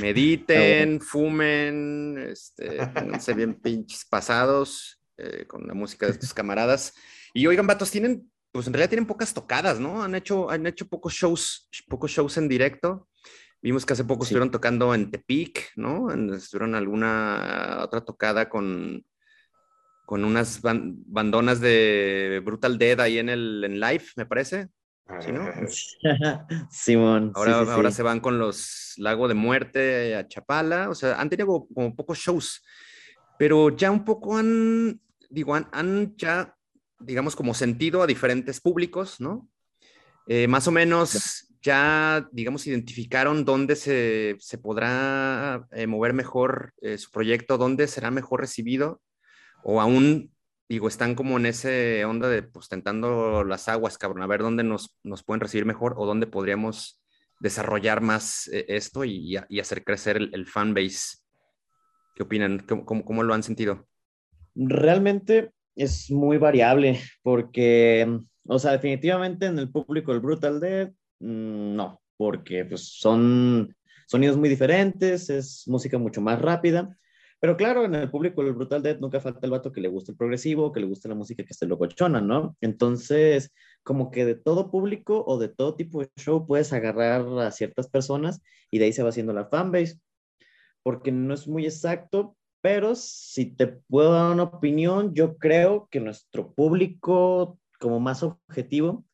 Mediten, 0.00 1.00
fumen, 1.00 2.16
este, 2.30 2.78
se 3.18 3.34
bien 3.34 3.54
pinches 3.54 4.04
pasados 4.04 5.00
eh, 5.18 5.44
con 5.46 5.66
la 5.66 5.74
música 5.74 6.06
de 6.06 6.14
tus 6.14 6.32
camaradas. 6.32 6.94
Y 7.34 7.46
oigan, 7.46 7.66
vatos, 7.66 7.90
tienen, 7.90 8.30
pues 8.50 8.66
en 8.66 8.72
realidad 8.72 8.90
tienen 8.90 9.06
pocas 9.06 9.34
tocadas, 9.34 9.80
¿no? 9.80 10.02
Han 10.02 10.14
hecho, 10.14 10.50
han 10.50 10.66
hecho 10.66 10.86
pocos 10.86 11.12
shows, 11.12 11.68
pocos 11.88 12.10
shows 12.10 12.36
en 12.36 12.48
directo. 12.48 13.08
Vimos 13.62 13.86
que 13.86 13.92
hace 13.92 14.04
poco 14.04 14.24
estuvieron 14.24 14.50
tocando 14.50 14.92
en 14.92 15.10
Tepic, 15.10 15.70
¿no? 15.76 16.10
estuvieron 16.34 16.74
alguna 16.74 17.78
otra 17.82 18.04
tocada 18.04 18.48
con, 18.48 19.04
con 20.04 20.24
unas 20.24 20.60
bandonas 20.62 21.60
de 21.60 22.42
Brutal 22.44 22.76
Dead 22.76 22.98
ahí 23.00 23.18
en 23.18 23.28
el 23.28 23.62
en 23.62 23.78
live, 23.78 24.04
me 24.16 24.26
parece. 24.26 24.68
¿Sí, 25.20 25.30
no? 25.30 25.46
Simón. 26.70 27.32
Ahora, 27.34 27.60
ahora 27.72 27.90
se 27.90 28.02
van 28.02 28.18
con 28.18 28.38
los 28.38 28.94
Lago 28.96 29.28
de 29.28 29.34
Muerte 29.34 30.16
a 30.16 30.26
Chapala. 30.26 30.90
O 30.90 30.94
sea, 30.94 31.20
han 31.20 31.30
tenido 31.30 31.66
como, 31.72 31.94
pocos 31.94 32.18
shows, 32.18 32.64
pero 33.38 33.70
ya 33.70 33.90
un 33.90 34.04
poco 34.04 34.36
han, 34.36 35.00
digo, 35.30 35.54
han, 35.54 36.16
ya, 36.16 36.56
digamos, 36.98 37.36
como 37.36 37.54
sentido 37.54 38.02
a 38.02 38.06
diferentes 38.06 38.60
públicos, 38.60 39.20
¿no? 39.20 39.48
Eh, 40.26 40.48
más 40.48 40.66
o 40.66 40.70
menos 40.70 41.51
ya, 41.62 42.28
digamos, 42.32 42.66
identificaron 42.66 43.44
dónde 43.44 43.76
se, 43.76 44.36
se 44.40 44.58
podrá 44.58 45.66
eh, 45.70 45.86
mover 45.86 46.12
mejor 46.12 46.74
eh, 46.82 46.98
su 46.98 47.10
proyecto, 47.10 47.56
dónde 47.56 47.86
será 47.86 48.10
mejor 48.10 48.40
recibido, 48.40 49.00
o 49.62 49.80
aún, 49.80 50.32
digo, 50.68 50.88
están 50.88 51.14
como 51.14 51.38
en 51.38 51.46
ese 51.46 52.04
onda 52.04 52.28
de, 52.28 52.42
pues, 52.42 52.68
tentando 52.68 53.44
las 53.44 53.68
aguas, 53.68 53.96
cabrón, 53.96 54.22
a 54.22 54.26
ver 54.26 54.40
dónde 54.40 54.64
nos, 54.64 54.98
nos 55.04 55.22
pueden 55.22 55.40
recibir 55.40 55.64
mejor 55.64 55.94
o 55.96 56.04
dónde 56.04 56.26
podríamos 56.26 57.00
desarrollar 57.38 58.00
más 58.00 58.48
eh, 58.48 58.64
esto 58.68 59.04
y, 59.04 59.36
hacer 59.36 59.84
crecer 59.84 60.16
el, 60.16 60.30
el 60.34 60.46
fan 60.46 60.74
base. 60.74 61.18
¿Qué 62.16 62.24
opinan? 62.24 62.58
¿Cómo, 62.84 63.04
¿Cómo 63.04 63.22
lo 63.22 63.34
han 63.34 63.42
sentido? 63.42 63.86
Realmente 64.54 65.52
es 65.76 66.10
muy 66.10 66.38
variable 66.38 67.00
porque, 67.22 68.20
o 68.46 68.58
sea, 68.58 68.72
definitivamente 68.72 69.46
en 69.46 69.58
el 69.58 69.70
público 69.70 70.12
el 70.12 70.20
Brutal 70.20 70.60
Dead 70.60 70.92
no, 71.22 72.02
porque 72.16 72.64
pues, 72.64 72.98
son 72.98 73.74
sonidos 74.06 74.36
muy 74.36 74.48
diferentes, 74.48 75.30
es 75.30 75.64
música 75.66 75.98
mucho 75.98 76.20
más 76.20 76.40
rápida. 76.40 76.96
Pero 77.40 77.56
claro, 77.56 77.84
en 77.84 77.94
el 77.94 78.10
público 78.10 78.44
del 78.44 78.52
Brutal 78.52 78.82
Dead 78.82 79.00
nunca 79.00 79.20
falta 79.20 79.40
el 79.44 79.50
vato 79.50 79.72
que 79.72 79.80
le 79.80 79.88
gusta 79.88 80.12
el 80.12 80.18
progresivo, 80.18 80.70
que 80.70 80.80
le 80.80 80.86
gusta 80.86 81.08
la 81.08 81.16
música 81.16 81.42
que 81.44 81.52
esté 81.52 81.66
locochona, 81.66 82.20
¿no? 82.20 82.56
Entonces, 82.60 83.52
como 83.82 84.10
que 84.12 84.24
de 84.24 84.36
todo 84.36 84.70
público 84.70 85.24
o 85.26 85.38
de 85.38 85.48
todo 85.48 85.74
tipo 85.74 86.00
de 86.00 86.10
show 86.16 86.46
puedes 86.46 86.72
agarrar 86.72 87.26
a 87.40 87.50
ciertas 87.50 87.88
personas 87.88 88.40
y 88.70 88.78
de 88.78 88.84
ahí 88.84 88.92
se 88.92 89.02
va 89.02 89.08
haciendo 89.08 89.32
la 89.32 89.46
fanbase. 89.46 89.98
Porque 90.84 91.10
no 91.10 91.34
es 91.34 91.48
muy 91.48 91.64
exacto, 91.64 92.36
pero 92.60 92.94
si 92.94 93.46
te 93.46 93.66
puedo 93.66 94.12
dar 94.12 94.32
una 94.32 94.44
opinión, 94.44 95.14
yo 95.14 95.36
creo 95.36 95.88
que 95.90 96.00
nuestro 96.00 96.52
público 96.54 97.58
como 97.80 97.98
más 97.98 98.22
objetivo 98.22 99.04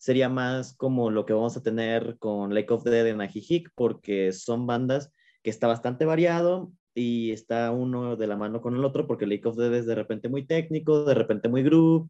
sería 0.00 0.30
más 0.30 0.74
como 0.74 1.10
lo 1.10 1.26
que 1.26 1.34
vamos 1.34 1.56
a 1.58 1.62
tener 1.62 2.16
con 2.18 2.54
Lake 2.54 2.72
of 2.72 2.84
Dead 2.84 3.06
en 3.06 3.20
Ajijic, 3.20 3.70
porque 3.74 4.32
son 4.32 4.66
bandas 4.66 5.12
que 5.42 5.50
está 5.50 5.66
bastante 5.66 6.06
variado 6.06 6.72
y 6.94 7.32
está 7.32 7.70
uno 7.70 8.16
de 8.16 8.26
la 8.26 8.36
mano 8.36 8.62
con 8.62 8.74
el 8.74 8.84
otro, 8.84 9.06
porque 9.06 9.26
Lake 9.26 9.46
of 9.46 9.56
Dead 9.58 9.74
es 9.74 9.84
de 9.84 9.94
repente 9.94 10.30
muy 10.30 10.46
técnico, 10.46 11.04
de 11.04 11.12
repente 11.12 11.50
muy 11.50 11.62
groove, 11.62 12.08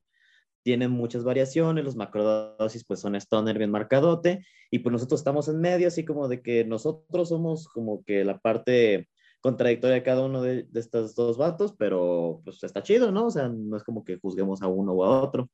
tienen 0.63 0.93
muchas 0.93 1.25
variaciones, 1.25 1.85
los 1.85 1.97
macrodosis 1.97 2.85
pues 2.85 3.01
son 3.01 3.17
stoner 3.17 3.59
bien 3.59 3.73
marcadote, 3.73 4.47
y 4.71 4.79
pues 4.79 4.93
nosotros 4.93 5.21
estamos 5.21 5.49
en 5.49 5.61
medio, 5.61 5.89
así 5.89 6.05
como 6.05 6.29
de 6.29 6.43
que 6.43 6.65
nosotros 6.65 7.29
somos 7.29 7.67
como 7.69 8.05
que 8.05 8.25
la 8.25 8.39
parte 8.39 9.09
contradictoria 9.41 9.97
de 9.97 10.03
cada 10.05 10.25
uno 10.25 10.43
de, 10.43 10.63
de 10.63 10.81
estos 10.81 11.17
dos 11.17 11.39
vatos, 11.39 11.75
pero 11.77 12.41
pues 12.45 12.63
está 12.63 12.85
chido, 12.85 13.11
¿no? 13.11 13.27
O 13.27 13.31
sea, 13.33 13.49
no 13.49 13.77
es 13.77 13.83
como 13.83 14.05
que 14.05 14.19
juzguemos 14.21 14.63
a 14.63 14.69
uno 14.69 14.93
o 14.93 15.05
a 15.05 15.23
otro. 15.23 15.51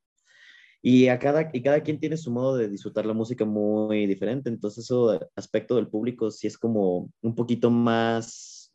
Y, 0.89 1.09
a 1.09 1.19
cada, 1.19 1.51
y 1.53 1.63
cada 1.63 1.81
quien 1.81 1.99
tiene 1.99 2.17
su 2.17 2.31
modo 2.31 2.57
de 2.57 2.69
disfrutar 2.69 3.07
la 3.07 3.13
música 3.13 3.45
muy 3.45 4.07
diferente, 4.07 4.49
entonces 4.49 4.85
eso 4.85 5.19
aspecto 5.35 5.75
del 5.75 5.89
público 5.89 6.31
sí 6.31 6.47
es 6.47 6.57
como 6.57 7.11
un 7.23 7.35
poquito 7.35 7.73
más 7.73 8.73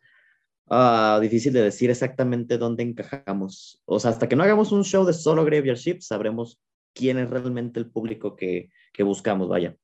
uh, 0.65 1.21
difícil 1.21 1.53
de 1.53 1.61
decir 1.61 1.89
exactamente 1.89 2.57
dónde 2.57 2.83
encajamos. 2.83 3.81
O 3.85 3.97
sea, 3.97 4.11
hasta 4.11 4.27
que 4.27 4.35
no 4.35 4.43
hagamos 4.43 4.73
un 4.73 4.83
show 4.83 5.05
de 5.05 5.13
solo 5.13 5.45
Graveyard 5.45 5.77
Shift, 5.77 6.01
sabremos 6.01 6.59
quién 6.93 7.17
es 7.17 7.29
realmente 7.29 7.79
el 7.79 7.89
público 7.89 8.35
que, 8.35 8.67
que 8.91 9.03
buscamos, 9.03 9.47
vaya. 9.47 9.77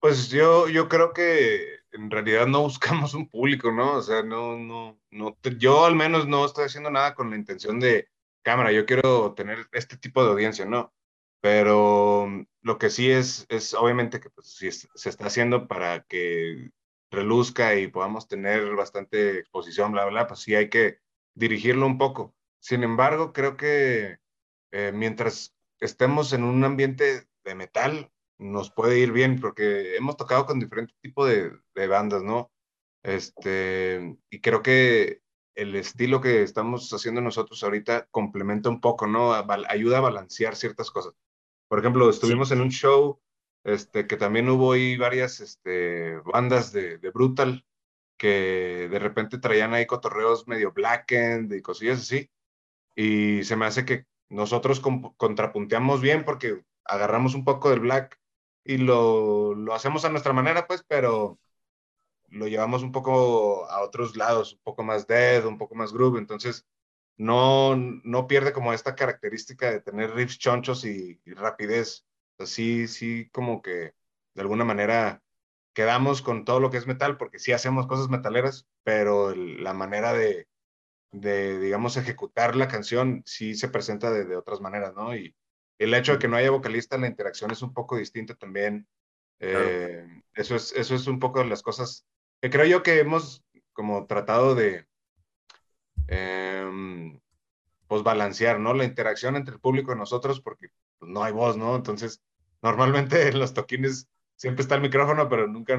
Pues 0.00 0.28
yo, 0.28 0.68
yo 0.68 0.88
creo 0.88 1.12
que 1.12 1.60
en 1.92 2.10
realidad 2.10 2.48
no 2.48 2.62
buscamos 2.64 3.14
un 3.14 3.28
público, 3.28 3.70
¿no? 3.70 3.98
O 3.98 4.02
sea, 4.02 4.24
no, 4.24 4.58
no, 4.58 4.98
yo 5.56 5.84
al 5.84 5.94
menos 5.94 6.26
no 6.26 6.44
estoy 6.44 6.64
haciendo 6.64 6.90
nada 6.90 7.14
con 7.14 7.30
la 7.30 7.36
intención 7.36 7.78
de 7.78 8.08
cámara, 8.42 8.72
yo 8.72 8.84
quiero 8.86 9.34
tener 9.34 9.68
este 9.70 9.96
tipo 9.96 10.24
de 10.24 10.32
audiencia, 10.32 10.64
¿no? 10.64 10.92
Pero 11.42 12.26
mm, 12.28 12.46
lo 12.62 12.78
que 12.78 12.90
sí 12.90 13.10
es, 13.10 13.46
es 13.50 13.74
obviamente 13.74 14.20
que 14.20 14.30
pues, 14.30 14.48
si 14.48 14.70
se 14.72 15.08
está 15.10 15.26
haciendo 15.26 15.68
para 15.68 16.04
que 16.04 16.70
reluzca 17.10 17.76
y 17.76 17.88
podamos 17.88 18.28
tener 18.28 18.74
bastante 18.76 19.38
exposición, 19.40 19.92
bla, 19.92 20.06
bla, 20.06 20.26
pues 20.28 20.40
sí 20.40 20.54
hay 20.54 20.70
que 20.70 21.00
dirigirlo 21.34 21.86
un 21.86 21.98
poco. 21.98 22.34
Sin 22.60 22.84
embargo, 22.84 23.32
creo 23.32 23.56
que 23.56 24.18
eh, 24.72 24.92
mientras 24.94 25.54
estemos 25.80 26.32
en 26.32 26.44
un 26.44 26.64
ambiente 26.64 27.26
de 27.44 27.54
metal, 27.54 28.10
nos 28.38 28.70
puede 28.72 28.98
ir 28.98 29.12
bien, 29.12 29.40
porque 29.40 29.96
hemos 29.96 30.16
tocado 30.16 30.46
con 30.46 30.60
diferentes 30.60 30.96
tipos 31.00 31.28
de, 31.28 31.52
de 31.74 31.86
bandas, 31.88 32.22
¿no? 32.22 32.52
Este, 33.02 34.16
y 34.30 34.40
creo 34.40 34.62
que 34.62 35.22
el 35.54 35.74
estilo 35.76 36.20
que 36.20 36.42
estamos 36.42 36.92
haciendo 36.92 37.20
nosotros 37.20 37.62
ahorita 37.62 38.06
complementa 38.10 38.68
un 38.68 38.80
poco, 38.80 39.06
¿no? 39.06 39.32
Ayuda 39.34 39.98
a 39.98 40.02
balancear 40.02 40.56
ciertas 40.56 40.90
cosas. 40.90 41.14
Por 41.72 41.78
ejemplo, 41.78 42.10
estuvimos 42.10 42.50
en 42.50 42.60
un 42.60 42.68
show 42.68 43.18
este, 43.64 44.06
que 44.06 44.18
también 44.18 44.46
hubo 44.50 44.72
ahí 44.72 44.98
varias 44.98 45.40
este, 45.40 46.18
bandas 46.18 46.70
de, 46.70 46.98
de, 46.98 47.08
Brutal 47.08 47.64
que 48.18 48.88
de 48.90 48.98
repente 48.98 49.38
traían 49.38 49.72
ahí 49.72 49.86
cotorreos 49.86 50.46
medio 50.46 50.72
blackened 50.72 51.50
y 51.50 51.62
cosillas 51.62 52.00
así. 52.00 52.30
Y 52.94 53.42
se 53.44 53.56
me 53.56 53.64
hace 53.64 53.86
que 53.86 54.04
nosotros 54.28 54.82
contrapunteamos 55.16 56.02
bien 56.02 56.26
porque 56.26 56.62
agarramos 56.84 57.34
un 57.34 57.46
poco 57.46 57.70
del 57.70 57.80
black 57.80 58.20
y 58.64 58.76
lo, 58.76 59.54
lo 59.54 59.72
hacemos 59.72 60.04
a 60.04 60.10
nuestra 60.10 60.34
manera, 60.34 60.66
pues, 60.66 60.84
pero 60.86 61.38
lo 62.28 62.48
llevamos 62.48 62.82
un 62.82 62.92
poco 62.92 63.64
a 63.70 63.80
otros 63.82 64.14
lados, 64.14 64.52
un 64.52 64.60
poco 64.62 64.82
más 64.82 65.06
dead, 65.06 65.46
un 65.46 65.56
poco 65.56 65.74
más 65.74 65.94
groove. 65.94 66.18
Entonces, 66.18 66.66
no, 67.22 67.76
no 67.76 68.26
pierde 68.26 68.52
como 68.52 68.72
esta 68.72 68.96
característica 68.96 69.70
de 69.70 69.80
tener 69.80 70.10
riffs 70.12 70.38
chonchos 70.38 70.84
y, 70.84 71.20
rapidez. 71.26 72.04
Así, 72.38 72.88
sí, 72.88 73.28
como 73.30 73.62
que 73.62 73.94
de 74.34 74.42
alguna 74.42 74.64
manera 74.64 75.22
quedamos 75.72 76.20
con 76.20 76.44
todo 76.44 76.58
lo 76.58 76.70
que 76.70 76.78
es 76.78 76.86
metal, 76.88 77.16
porque 77.16 77.38
sí 77.38 77.52
hacemos 77.52 77.86
cosas 77.86 78.08
metaleras, 78.08 78.66
pero 78.82 79.36
la 79.36 79.72
manera 79.72 80.12
de, 80.12 80.48
de, 81.12 81.60
digamos, 81.60 81.96
ejecutar 81.96 82.56
la 82.56 82.66
canción 82.66 83.22
sí 83.24 83.54
se 83.54 83.68
presenta 83.68 84.10
de, 84.10 84.36
otras 84.36 84.60
maneras, 84.60 84.92
¿no? 84.94 85.14
Y 85.14 85.36
el 85.78 85.94
hecho 85.94 86.14
de 86.14 86.18
que 86.18 86.26
no 86.26 86.36
haya 86.36 86.50
vocalista, 86.50 86.98
la 86.98 87.06
interacción 87.06 87.52
es 87.52 87.62
un 87.62 87.72
poco 87.72 87.96
distinta 87.96 88.34
también. 88.34 88.88
Eh, 89.38 90.04
eso, 90.34 90.56
es, 90.56 90.72
eso 90.72 90.96
es 90.96 91.06
un 91.06 91.20
poco 91.20 91.38
de 91.38 91.46
las 91.46 91.62
cosas 91.62 92.04
que 92.40 92.50
creo 92.50 92.66
yo 92.66 92.82
que 92.82 92.98
hemos 92.98 93.44
como 93.72 94.06
tratado 94.06 94.56
de, 94.56 94.86
Em, 96.08 97.20
pues 97.86 98.02
balancear, 98.02 98.58
¿no? 98.58 98.72
La 98.74 98.84
interacción 98.84 99.36
entre 99.36 99.54
el 99.54 99.60
público 99.60 99.92
y 99.92 99.96
nosotros, 99.96 100.40
porque 100.40 100.68
pues, 100.98 101.10
no 101.10 101.22
hay 101.22 101.32
voz, 101.32 101.56
¿no? 101.56 101.76
Entonces, 101.76 102.22
normalmente 102.62 103.28
en 103.28 103.38
los 103.38 103.54
toquines 103.54 104.08
siempre 104.36 104.62
está 104.62 104.76
el 104.76 104.80
micrófono, 104.80 105.28
pero 105.28 105.46
nunca, 105.46 105.78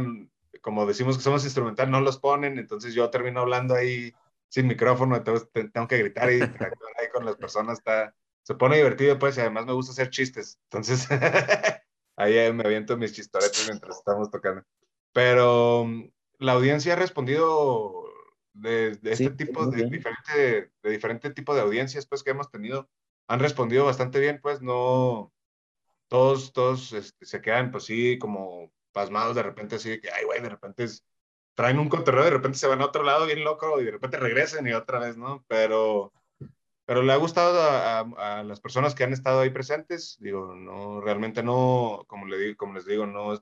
como 0.62 0.86
decimos 0.86 1.18
que 1.18 1.24
somos 1.24 1.44
instrumental, 1.44 1.90
no 1.90 2.02
los 2.02 2.20
ponen, 2.20 2.60
entonces 2.60 2.94
yo 2.94 3.10
termino 3.10 3.42
hablando 3.42 3.74
ahí 3.76 4.14
sin 4.48 4.68
micrófono, 4.68 5.16
entonces 5.16 5.50
tengo 5.74 5.88
que 5.88 5.98
gritar 5.98 6.32
y 6.32 6.36
interactuar 6.36 6.94
ahí 7.00 7.08
con 7.12 7.26
las 7.26 7.36
personas, 7.38 7.80
está, 7.80 8.14
se 8.44 8.54
pone 8.54 8.78
divertido, 8.78 9.18
pues, 9.18 9.36
y 9.38 9.42
además 9.42 9.66
me 9.66 9.74
gusta 9.74 9.94
hacer 9.94 10.12
chistes, 10.12 10.60
entonces 10.66 11.08
ahí 12.16 12.54
me 12.54 12.64
aviento 12.64 12.96
mis 12.96 13.14
chistoretes 13.14 13.66
mientras 13.68 13.98
estamos 13.98 14.30
tocando. 14.30 14.62
Pero 15.14 15.86
mm, 15.86 16.10
la 16.38 16.52
audiencia 16.52 16.94
ha 16.94 16.98
respondido 16.98 18.06
de, 18.54 19.00
este 19.04 19.32
tipo, 19.32 19.68
de 19.68 19.90
diferente, 19.90 20.72
de 20.82 20.90
diferente 20.90 21.32
tipo 21.32 21.54
de 21.56 21.62
audiencias 21.62 22.06
pues 22.06 22.24
que 22.24 22.32
hemos 22.32 22.50
tenido, 22.50 22.90
han 23.28 23.40
respondido 23.40 23.86
bastante 23.86 24.20
bien, 24.20 24.40
pues 24.42 24.62
no, 24.62 25.34
todos, 26.08 26.54
todos 26.54 26.94
este, 26.94 27.26
se 27.26 27.42
quedan 27.42 27.72
pues 27.72 27.86
sí 27.86 28.18
como 28.20 28.72
pasmados 28.92 29.36
de 29.36 29.44
repente 29.44 29.76
así 29.76 30.00
que, 30.00 30.12
ay 30.12 30.26
güey, 30.26 30.42
de 30.42 30.50
repente 30.50 30.86
traen 31.56 31.80
un 31.80 31.90
cotorreo, 31.90 32.26
de 32.26 32.30
repente 32.32 32.58
se 32.58 32.68
van 32.68 32.82
a 32.82 32.86
otro 32.86 33.04
lado 33.04 33.26
bien 33.26 33.44
loco 33.44 33.80
y 33.82 33.86
de 33.86 33.92
repente 33.92 34.18
regresan 34.18 34.68
y 34.68 34.74
otra 34.74 35.00
vez, 35.00 35.18
¿no? 35.18 35.44
Pero 35.48 36.14
pero 36.86 37.02
le 37.02 37.14
ha 37.14 37.18
gustado 37.18 37.60
a, 37.62 38.44
las 38.44 38.60
personas 38.60 38.94
que 38.94 39.04
han 39.04 39.14
estado 39.14 39.40
ahí 39.42 39.50
presentes. 39.50 40.18
Digo, 40.20 40.54
no, 40.56 41.02
realmente 41.02 41.42
no, 41.44 42.04
como, 42.08 42.26
le 42.26 42.38
digo, 42.38 42.58
como 42.58 42.74
les 42.74 42.86
digo, 42.86 43.06
no, 43.06 43.40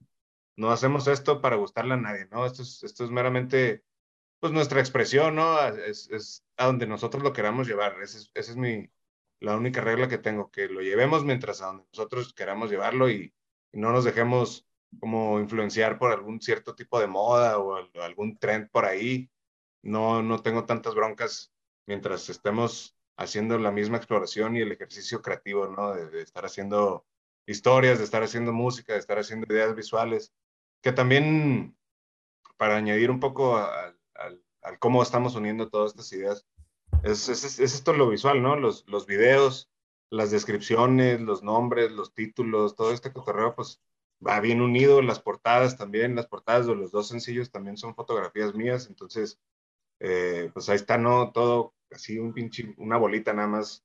no 0.56 0.72
hacemos 0.72 1.08
esto 1.08 1.42
para 1.42 1.56
gustarle 1.56 1.96
a 1.96 1.98
nadie, 1.98 2.28
¿no? 2.32 2.46
Esto 2.46 2.62
es, 2.62 2.84
esto 2.84 3.04
es 3.04 3.10
meramente, 3.10 3.84
pues, 4.42 4.54
nuestra 4.54 4.82
expresión, 4.82 5.36
¿no? 5.36 5.60
Es, 5.68 6.10
es 6.12 6.44
a 6.58 6.66
donde 6.66 6.88
nosotros 6.88 7.24
lo 7.24 7.34
queramos 7.34 7.68
llevar. 7.68 8.02
Esa 8.02 8.18
es, 8.18 8.32
esa 8.34 8.52
es 8.52 8.58
mi, 8.58 8.90
la 9.40 9.56
única 9.56 9.82
regla 9.82 10.08
que 10.08 10.18
tengo, 10.18 10.52
que 10.52 10.68
lo 10.68 10.82
llevemos 10.82 11.26
mientras 11.26 11.62
a 11.62 11.68
donde 11.68 11.86
nosotros 11.94 12.34
queramos 12.34 12.70
llevarlo 12.70 13.10
y, 13.10 13.34
no 13.74 13.92
nos 13.94 14.04
dejemos 14.04 14.68
como 15.00 15.40
influenciar 15.40 15.98
por 15.98 16.12
algún 16.12 16.42
cierto 16.42 16.76
tipo 16.76 17.00
de 17.00 17.08
moda 17.08 17.58
o 17.58 17.78
algún 18.02 18.38
trend 18.38 18.70
por 18.70 18.84
ahí. 18.84 19.32
No, 19.82 20.22
no 20.22 20.42
tengo 20.42 20.66
tantas 20.66 20.94
broncas 20.94 21.54
mientras 21.88 22.30
estemos 22.30 22.98
haciendo 23.18 23.58
la 23.58 23.72
misma 23.72 23.98
exploración 23.98 24.58
y 24.58 24.62
el 24.62 24.72
ejercicio 24.72 25.22
creativo, 25.22 25.68
¿no? 25.68 25.94
De, 25.94 26.22
estar 26.22 26.46
haciendo 26.46 27.06
historias, 27.46 28.00
de 28.00 28.04
estar 28.04 28.24
haciendo 28.24 28.52
música, 28.52 28.94
de 28.94 29.00
estar 29.00 29.18
haciendo 29.20 29.48
ideas 29.54 29.74
visuales, 29.76 30.34
que 30.82 30.92
también, 30.92 31.78
para 32.58 32.76
añadir 32.76 33.10
un 33.12 33.20
poco 33.20 33.58
al, 34.62 34.80
cómo 34.80 35.04
estamos 35.04 35.36
uniendo 35.36 35.70
todas 35.70 35.92
estas 35.92 36.12
ideas, 36.14 36.46
es, 37.04 37.30
es, 37.30 37.60
esto 37.60 37.94
lo 37.94 38.10
visual, 38.10 38.42
¿no? 38.42 38.56
Los, 38.56 38.86
los 38.88 39.06
videos, 39.06 39.70
las 40.10 40.32
descripciones, 40.32 41.22
los 41.22 41.44
nombres, 41.44 41.92
los 41.92 42.14
títulos, 42.14 42.76
todo 42.76 42.92
este 42.92 43.14
cotorreo, 43.14 43.56
pues 43.56 43.82
va 44.26 44.40
bien 44.40 44.62
unido, 44.62 45.02
las 45.02 45.20
portadas 45.20 45.78
también, 45.78 46.16
las 46.16 46.28
portadas 46.28 46.68
de 46.68 46.76
los 46.76 46.92
dos 46.92 47.08
sencillos 47.08 47.52
también 47.52 47.78
son 47.78 47.96
fotografías 47.96 48.54
mías, 48.54 48.88
entonces, 48.88 49.40
eh, 50.00 50.52
pues 50.54 50.70
ahí 50.70 50.76
está, 50.76 50.98
¿no? 50.98 51.32
Todo 51.32 51.74
así 51.92 52.20
un 52.20 52.34
pinche, 52.34 52.74
una 52.78 52.98
bolita 52.98 53.34
nada 53.34 53.48
más. 53.48 53.84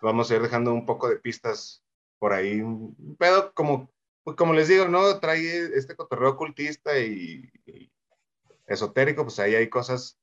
Vamos 0.00 0.30
a 0.30 0.36
ir 0.36 0.42
dejando 0.42 0.72
un 0.72 0.86
poco 0.86 1.08
de 1.08 1.16
pistas 1.16 1.84
por 2.18 2.32
ahí. 2.32 2.60
Un 2.60 3.16
pedo 3.18 3.52
como, 3.54 3.90
pues 4.24 4.36
como 4.36 4.54
les 4.54 4.68
digo, 4.68 4.88
¿no? 4.88 5.18
Trae 5.20 5.76
este 5.76 5.94
cotorreo 5.96 6.30
ocultista 6.30 6.98
y, 6.98 7.50
esotérico, 8.66 9.24
pues 9.24 9.38
ahí 9.38 9.54
hay 9.54 9.68
cosas 9.68 10.18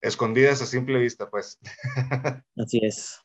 escondidas 0.00 0.62
a 0.62 0.66
simple 0.66 0.98
vista, 0.98 1.28
pues. 1.30 1.58
Así 2.56 2.80
es. 2.82 3.18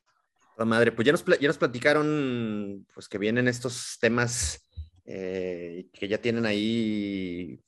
La 0.58 0.66
madre, 0.66 0.92
pues 0.92 1.06
ya 1.06 1.12
nos, 1.12 1.26
ya 1.26 1.48
nos 1.48 1.58
platicaron, 1.58 2.86
pues 2.94 3.08
que 3.08 3.18
vienen 3.18 3.48
estos 3.48 3.98
temas 4.00 4.64
eh, 5.06 5.88
que 5.92 6.08
ya 6.08 6.20
tienen 6.20 6.46
ahí 6.46 7.64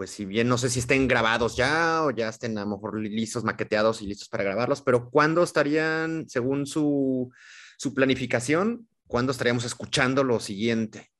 pues 0.00 0.10
si 0.10 0.24
bien 0.24 0.48
no 0.48 0.56
sé 0.56 0.70
si 0.70 0.78
estén 0.78 1.08
grabados 1.08 1.56
ya 1.56 2.02
o 2.04 2.10
ya 2.10 2.30
estén 2.30 2.56
a 2.56 2.62
lo 2.62 2.70
mejor 2.70 2.98
listos, 2.98 3.44
maqueteados 3.44 4.00
y 4.00 4.06
listos 4.06 4.30
para 4.30 4.44
grabarlos, 4.44 4.80
pero 4.80 5.10
¿cuándo 5.10 5.42
estarían, 5.42 6.26
según 6.26 6.64
su, 6.64 7.30
su 7.76 7.92
planificación, 7.92 8.88
cuándo 9.06 9.32
estaríamos 9.32 9.64
escuchando 9.64 10.24
lo 10.24 10.40
siguiente? 10.40 11.10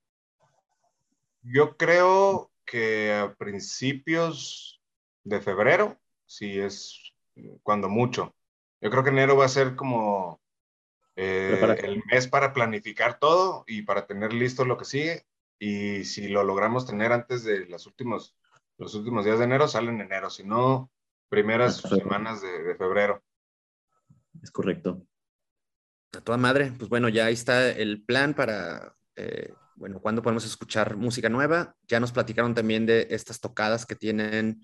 Yo 1.42 1.76
creo 1.76 2.49
que 2.64 3.12
a 3.12 3.34
principios 3.34 4.80
de 5.24 5.40
febrero, 5.40 5.98
si 6.26 6.58
es 6.58 7.12
cuando 7.62 7.88
mucho. 7.88 8.34
Yo 8.80 8.90
creo 8.90 9.04
que 9.04 9.10
enero 9.10 9.36
va 9.36 9.44
a 9.44 9.48
ser 9.48 9.76
como 9.76 10.40
eh, 11.16 11.76
el 11.82 12.02
mes 12.10 12.28
para 12.28 12.52
planificar 12.52 13.18
todo 13.18 13.64
y 13.66 13.82
para 13.82 14.06
tener 14.06 14.32
listo 14.32 14.64
lo 14.64 14.78
que 14.78 14.84
sigue. 14.84 15.26
Y 15.58 16.04
si 16.04 16.28
lo 16.28 16.44
logramos 16.44 16.86
tener 16.86 17.12
antes 17.12 17.44
de 17.44 17.66
las 17.66 17.86
últimos 17.86 18.34
los 18.80 18.94
últimos 18.94 19.26
días 19.26 19.38
de 19.38 19.44
enero 19.44 19.68
salen 19.68 19.96
en 19.96 20.06
enero, 20.06 20.30
si 20.30 20.42
no, 20.42 20.90
primeras 21.28 21.76
semanas 21.76 22.40
de, 22.40 22.74
febrero. 22.76 23.22
Es 24.42 24.50
correcto. 24.50 25.06
A 26.16 26.20
toda 26.22 26.38
madre, 26.38 26.72
pues 26.78 26.88
bueno, 26.88 27.10
ya 27.10 27.26
ahí 27.26 27.34
está 27.34 27.68
el 27.68 28.02
plan 28.02 28.32
para, 28.32 28.96
eh, 29.16 29.52
bueno, 29.80 29.98
cuándo 30.00 30.20
podemos 30.20 30.44
escuchar 30.44 30.96
música 30.98 31.30
nueva. 31.30 31.74
Ya 31.88 32.00
nos 32.00 32.12
platicaron 32.12 32.54
también 32.54 32.84
de 32.84 33.08
estas 33.10 33.40
tocadas 33.40 33.86
que 33.86 33.96
tienen 33.96 34.62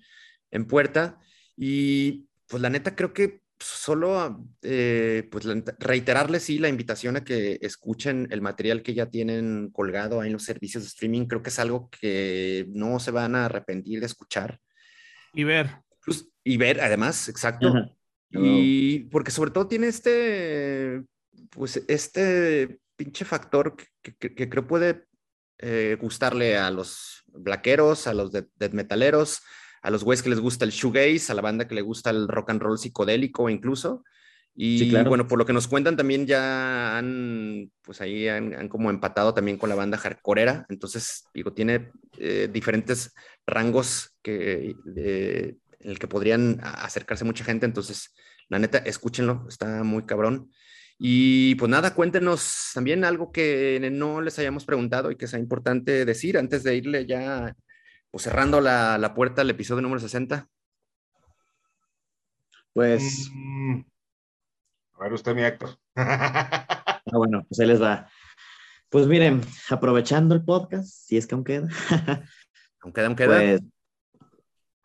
en 0.51 0.65
puerta. 0.67 1.19
Y 1.57 2.27
pues 2.47 2.61
la 2.61 2.69
neta 2.69 2.95
creo 2.95 3.13
que 3.13 3.41
solo 3.59 4.45
eh, 4.61 5.27
pues 5.31 5.45
reiterarles 5.79 6.43
sí 6.43 6.59
la 6.59 6.69
invitación 6.69 7.17
a 7.17 7.23
que 7.23 7.57
escuchen 7.63 8.27
el 8.29 8.41
material 8.41 8.83
que 8.83 8.93
ya 8.93 9.07
tienen 9.07 9.71
colgado 9.71 10.21
ahí 10.21 10.27
en 10.27 10.33
los 10.33 10.43
servicios 10.43 10.83
de 10.83 10.89
streaming. 10.89 11.25
Creo 11.25 11.41
que 11.41 11.49
es 11.49 11.57
algo 11.57 11.89
que 11.89 12.67
no 12.69 12.99
se 12.99 13.09
van 13.09 13.33
a 13.33 13.45
arrepentir 13.45 13.99
de 13.99 14.05
escuchar. 14.05 14.59
Y 15.33 15.43
ver. 15.43 15.77
Pues, 16.05 16.29
y 16.43 16.57
ver, 16.57 16.79
además, 16.79 17.27
exacto. 17.27 17.73
Y 18.29 18.99
porque 19.05 19.31
sobre 19.31 19.49
todo 19.49 19.67
tiene 19.67 19.87
este, 19.87 21.01
pues 21.49 21.83
este 21.87 22.79
pinche 22.97 23.23
factor 23.23 23.75
que, 24.01 24.49
creo 24.49 24.67
puede 24.67 25.05
eh, 25.59 25.97
gustarle 26.01 26.57
a 26.57 26.69
los 26.71 27.23
blaqueros, 27.27 28.07
a 28.07 28.13
los 28.13 28.31
death 28.31 28.73
metaleros, 28.73 29.41
a 29.81 29.89
los 29.89 30.03
güeyes 30.03 30.23
que 30.23 30.29
les 30.29 30.39
gusta 30.39 30.65
el 30.65 30.71
shoegaze, 30.71 31.31
a 31.31 31.35
la 31.35 31.41
banda 31.41 31.67
que 31.67 31.75
le 31.75 31.81
gusta 31.81 32.09
el 32.09 32.27
rock 32.27 32.49
and 32.49 32.61
roll 32.61 32.77
psicodélico 32.77 33.49
incluso. 33.49 34.03
Y 34.59 34.91
bueno, 35.03 35.27
por 35.27 35.37
lo 35.37 35.45
que 35.45 35.53
nos 35.53 35.67
cuentan 35.67 35.95
también 35.95 36.25
ya 36.25 36.97
han, 36.97 37.71
pues 37.83 38.01
ahí 38.01 38.27
han, 38.27 38.67
como 38.69 38.89
empatado 38.89 39.31
también 39.31 39.59
con 39.59 39.69
la 39.69 39.75
banda 39.75 39.99
hardcoreera. 39.99 40.65
Entonces, 40.69 41.25
digo, 41.31 41.53
tiene 41.53 41.91
eh, 42.17 42.49
diferentes 42.51 43.13
rangos 43.45 44.17
que, 44.23 44.75
en 44.83 45.59
el 45.79 45.99
que 45.99 46.07
podrían 46.07 46.59
acercarse 46.63 47.23
mucha 47.23 47.43
gente. 47.43 47.67
Entonces, 47.67 48.15
la 48.49 48.57
neta, 48.57 48.79
escúchenlo, 48.79 49.45
está 49.47 49.83
muy 49.83 50.07
cabrón. 50.07 50.49
Y 50.99 51.55
pues 51.55 51.69
nada, 51.69 51.93
cuéntenos 51.93 52.71
también 52.73 53.03
algo 53.03 53.31
que 53.31 53.79
no 53.91 54.21
les 54.21 54.39
hayamos 54.39 54.65
preguntado 54.65 55.11
y 55.11 55.15
que 55.15 55.27
sea 55.27 55.39
importante 55.39 56.05
decir 56.05 56.37
antes 56.37 56.63
de 56.63 56.75
irle 56.75 57.05
ya 57.05 57.55
pues 58.09 58.23
cerrando 58.23 58.61
la, 58.61 59.13
puerta 59.15 59.41
al 59.41 59.49
episodio 59.49 59.81
número 59.81 59.99
60. 59.99 60.47
Pues. 62.73 63.29
Mm. 63.33 63.81
A 64.93 65.03
ver, 65.03 65.13
usted, 65.13 65.35
mi 65.35 65.43
Héctor. 65.43 65.77
ah, 65.95 67.01
bueno, 67.11 67.45
pues 67.47 67.59
ahí 67.59 67.67
les 67.67 67.81
va. 67.81 68.09
Pues 68.89 69.05
miren, 69.05 69.41
aprovechando 69.69 70.33
el 70.33 70.43
podcast, 70.43 70.87
si 70.87 71.17
es 71.17 71.27
que 71.27 71.35
aún 71.35 71.43
queda. 71.43 71.67
aún 72.81 72.93
queda, 72.93 73.05
aún 73.07 73.15
queda. 73.15 73.37
Pues, 73.37 73.61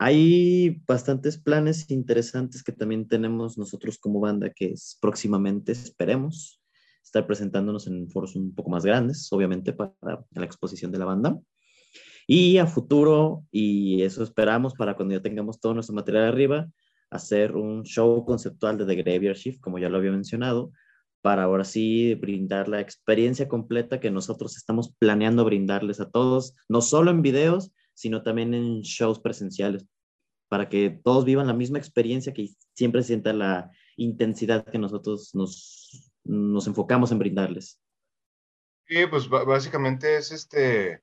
hay 0.05 0.81
bastantes 0.85 1.37
planes 1.37 1.89
interesantes 1.89 2.61
que 2.61 2.73
también 2.73 3.07
tenemos 3.07 3.57
nosotros 3.57 3.97
como 3.97 4.19
banda, 4.19 4.49
que 4.49 4.73
es 4.73 4.97
próximamente, 4.99 5.71
esperemos, 5.71 6.61
estar 7.01 7.25
presentándonos 7.25 7.87
en 7.87 8.09
foros 8.09 8.35
un 8.35 8.53
poco 8.53 8.69
más 8.69 8.83
grandes, 8.83 9.31
obviamente, 9.31 9.71
para 9.71 9.93
la 10.31 10.43
exposición 10.43 10.91
de 10.91 10.97
la 10.97 11.05
banda. 11.05 11.39
Y 12.27 12.57
a 12.57 12.67
futuro, 12.67 13.45
y 13.49 14.01
eso 14.01 14.23
esperamos 14.23 14.73
para 14.73 14.97
cuando 14.97 15.15
ya 15.15 15.21
tengamos 15.21 15.61
todo 15.61 15.73
nuestro 15.73 15.95
material 15.95 16.25
arriba, 16.25 16.69
hacer 17.09 17.55
un 17.55 17.83
show 17.83 18.25
conceptual 18.25 18.77
de 18.77 18.85
The 18.85 18.95
Graveyard 18.95 19.37
Shift, 19.37 19.61
como 19.61 19.79
ya 19.79 19.87
lo 19.87 19.99
había 19.99 20.11
mencionado, 20.11 20.73
para 21.21 21.43
ahora 21.43 21.63
sí 21.63 22.15
brindar 22.15 22.67
la 22.67 22.81
experiencia 22.81 23.47
completa 23.47 24.01
que 24.01 24.11
nosotros 24.11 24.57
estamos 24.57 24.93
planeando 24.99 25.45
brindarles 25.45 26.01
a 26.01 26.11
todos, 26.11 26.55
no 26.67 26.81
solo 26.81 27.09
en 27.09 27.21
videos, 27.21 27.71
sino 27.93 28.21
también 28.21 28.53
en 28.53 28.81
shows 28.81 29.19
presenciales, 29.19 29.87
para 30.53 30.69
que 30.69 30.91
todos 30.91 31.25
vivan 31.25 31.47
la 31.47 31.53
misma 31.53 31.79
experiencia, 31.79 32.31
que 32.31 32.51
siempre 32.75 33.01
sienta 33.01 33.33
la 33.33 33.71
intensidad 33.97 34.63
que 34.63 34.77
nosotros 34.77 35.33
nos, 35.33 36.13
nos 36.23 36.67
enfocamos 36.67 37.11
en 37.11 37.17
brindarles. 37.17 37.81
Sí, 38.85 39.07
pues 39.07 39.27
básicamente 39.27 40.15
es 40.15 40.31
este, 40.31 41.01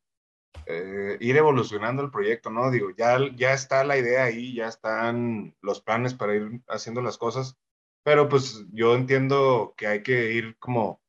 eh, 0.67 1.17
ir 1.19 1.37
evolucionando 1.37 2.01
el 2.01 2.13
proyecto, 2.13 2.49
¿no? 2.51 2.71
Digo, 2.71 2.91
ya, 2.97 3.19
ya 3.35 3.53
está 3.53 3.83
la 3.83 3.99
idea 3.99 4.23
ahí, 4.23 4.55
ya 4.55 4.69
están 4.69 5.57
los 5.63 5.81
planes 5.81 6.15
para 6.15 6.37
ir 6.37 6.63
haciendo 6.69 7.03
las 7.03 7.19
cosas, 7.19 7.59
pero 8.05 8.29
pues 8.29 8.65
yo 8.71 8.95
entiendo 8.95 9.75
que 9.77 9.89
hay 9.89 10.05
que 10.05 10.33
ir 10.33 10.59
como 10.61 11.03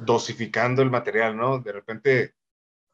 dosificando 0.00 0.82
el 0.82 0.90
material, 0.90 1.34
¿no? 1.34 1.60
De 1.60 1.72
repente 1.72 2.34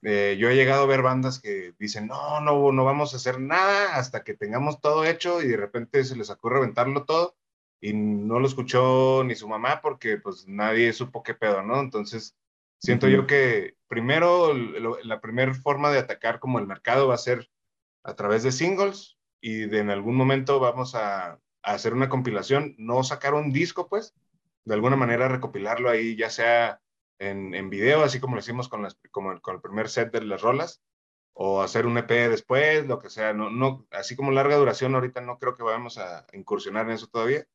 eh, 0.03 0.37
yo 0.39 0.49
he 0.49 0.55
llegado 0.57 0.85
a 0.85 0.87
ver 0.87 1.03
bandas 1.03 1.41
que 1.41 1.75
dicen, 1.79 2.07
no, 2.07 2.41
no, 2.41 2.73
no 2.73 2.85
vamos 2.85 3.13
a 3.13 3.17
hacer 3.17 3.41
nada 3.41 3.97
hasta 3.97 4.25
que 4.25 4.35
tengamos 4.35 4.81
todo 4.81 5.05
hecho 5.05 5.43
y 5.43 5.49
de 5.49 5.57
repente 5.57 6.05
se 6.05 6.17
les 6.17 6.31
ocurre 6.31 6.59
aventarlo 6.59 7.05
todo 7.05 7.37
y 7.81 7.93
no 7.93 8.41
lo 8.41 8.47
escuchó 8.47 9.25
ni 9.25 9.35
su 9.35 9.49
mamá 9.49 9.81
porque 9.81 10.19
pues 10.19 10.47
nadie 10.49 10.93
supo 10.93 11.23
qué 11.23 11.35
pedo, 11.35 11.63
¿no? 11.63 11.81
Entonces 11.81 12.37
Siento 12.79 13.09
yo 13.09 13.27
que 13.27 13.75
primero 13.89 14.55
la 14.55 15.21
primera 15.21 15.55
forma 15.55 15.91
de 15.91 15.99
atacar 15.99 16.41
como 16.41 16.59
el 16.59 16.67
mercado 16.67 17.09
va 17.09 17.15
a 17.15 17.19
ser 17.19 17.51
a 18.05 18.15
través 18.15 18.43
de 18.43 18.53
singles 18.53 19.17
y 19.41 19.67
de 19.67 19.79
en 19.79 19.91
algún 19.91 20.15
momento 20.17 20.61
vamos 20.61 20.95
a, 20.95 21.41
hacer 21.63 21.95
una 21.95 22.09
compilación, 22.09 22.77
no 22.79 23.03
sacar 23.03 23.35
un 23.35 23.53
disco 23.53 23.89
pues, 23.89 24.15
de 24.65 24.75
alguna 24.75 24.95
manera 24.95 25.27
recopilarlo 25.27 25.91
ahí 25.91 26.15
ya 26.15 26.31
sea 26.31 26.81
en, 27.19 27.55
en 27.55 27.71
video, 27.71 28.03
así 28.03 28.21
como 28.21 28.35
lo 28.35 28.41
hicimos 28.41 28.69
con, 28.69 28.83
las, 28.83 28.99
como 29.11 29.41
con 29.41 29.57
el 29.57 29.61
primer 29.61 29.89
set 29.89 30.13
de 30.13 30.23
las 30.23 30.43
rolas, 30.43 30.83
o 31.33 31.63
hacer 31.63 31.87
un 31.87 31.99
EP 31.99 32.11
después, 32.31 32.87
lo 32.87 32.99
que 32.99 33.11
sea, 33.11 33.35
no, 33.35 33.51
no, 33.51 33.87
así 33.91 34.17
como 34.17 34.31
larga 34.33 34.57
duración 34.57 34.95
ahorita 34.95 35.21
no 35.21 35.39
creo 35.39 35.55
que 35.55 35.63
vayamos 35.63 35.99
a 35.99 36.27
incursionar 36.33 36.87
en 36.87 36.93
eso 36.93 37.09
todavía, 37.09 37.47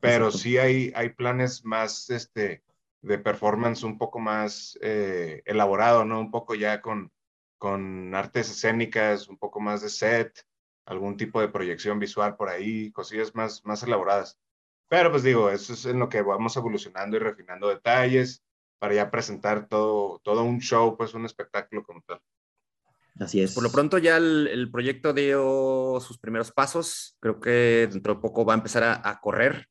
pero 0.00 0.26
Exacto. 0.26 0.38
sí 0.38 0.58
hay, 0.58 0.92
hay 0.94 1.08
planes 1.10 1.64
más 1.64 2.08
este, 2.10 2.62
de 3.02 3.18
performance 3.18 3.82
un 3.82 3.98
poco 3.98 4.20
más 4.20 4.78
eh, 4.80 5.42
elaborado, 5.44 6.04
¿no? 6.04 6.20
Un 6.20 6.30
poco 6.30 6.54
ya 6.54 6.80
con, 6.80 7.12
con 7.58 8.14
artes 8.14 8.50
escénicas, 8.50 9.28
un 9.28 9.38
poco 9.38 9.58
más 9.58 9.82
de 9.82 9.88
set, 9.88 10.46
algún 10.84 11.16
tipo 11.16 11.40
de 11.40 11.48
proyección 11.48 11.98
visual 11.98 12.36
por 12.36 12.48
ahí, 12.48 12.92
cosillas 12.92 13.34
más, 13.34 13.64
más 13.64 13.82
elaboradas. 13.82 14.38
Pero 14.88 15.10
pues 15.10 15.24
digo, 15.24 15.50
eso 15.50 15.72
es 15.72 15.84
en 15.86 15.98
lo 15.98 16.08
que 16.08 16.22
vamos 16.22 16.56
evolucionando 16.56 17.16
y 17.16 17.20
refinando 17.20 17.68
detalles 17.68 18.45
para 18.78 18.94
ya 18.94 19.10
presentar 19.10 19.68
todo, 19.68 20.20
todo 20.22 20.42
un 20.44 20.60
show, 20.60 20.96
pues 20.96 21.14
un 21.14 21.24
espectáculo 21.24 21.82
como 21.84 22.02
tal. 22.02 22.20
Así 23.18 23.40
es. 23.40 23.54
Por 23.54 23.62
lo 23.62 23.70
pronto 23.72 23.96
ya 23.98 24.18
el, 24.18 24.46
el 24.46 24.70
proyecto 24.70 25.12
dio 25.14 25.98
sus 26.00 26.18
primeros 26.18 26.52
pasos. 26.52 27.16
Creo 27.20 27.40
que 27.40 27.88
dentro 27.90 28.14
de 28.14 28.20
poco 28.20 28.44
va 28.44 28.52
a 28.52 28.58
empezar 28.58 28.82
a, 28.84 29.08
a 29.08 29.20
correr. 29.20 29.66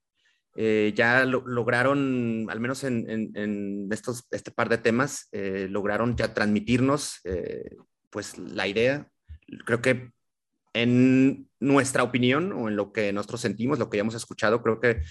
Eh, 0.56 0.94
ya 0.96 1.26
lo- 1.26 1.46
lograron, 1.46 2.48
al 2.50 2.60
menos 2.60 2.84
en, 2.84 3.08
en- 3.10 3.32
en 3.36 3.88
estos, 3.92 4.26
este 4.32 4.52
par 4.52 4.70
de 4.70 4.78
temas, 4.80 5.28
eh, 5.32 5.68
lograron 5.70 6.16
ya 6.16 6.34
transmitirnos 6.34 7.20
eh, 7.26 7.76
pues 8.10 8.38
la 8.40 8.68
idea. 8.68 9.08
Creo 9.66 9.82
que 9.82 10.12
en 10.74 11.48
nuestra 11.60 12.04
opinión 12.04 12.52
o 12.54 12.68
en 12.68 12.76
lo 12.76 12.92
que 12.92 13.14
nosotros 13.14 13.42
sentimos, 13.42 13.80
lo 13.80 13.90
que 13.90 13.98
ya 13.98 14.02
hemos 14.02 14.16
escuchado, 14.16 14.64
creo 14.64 14.80
que, 14.80 15.02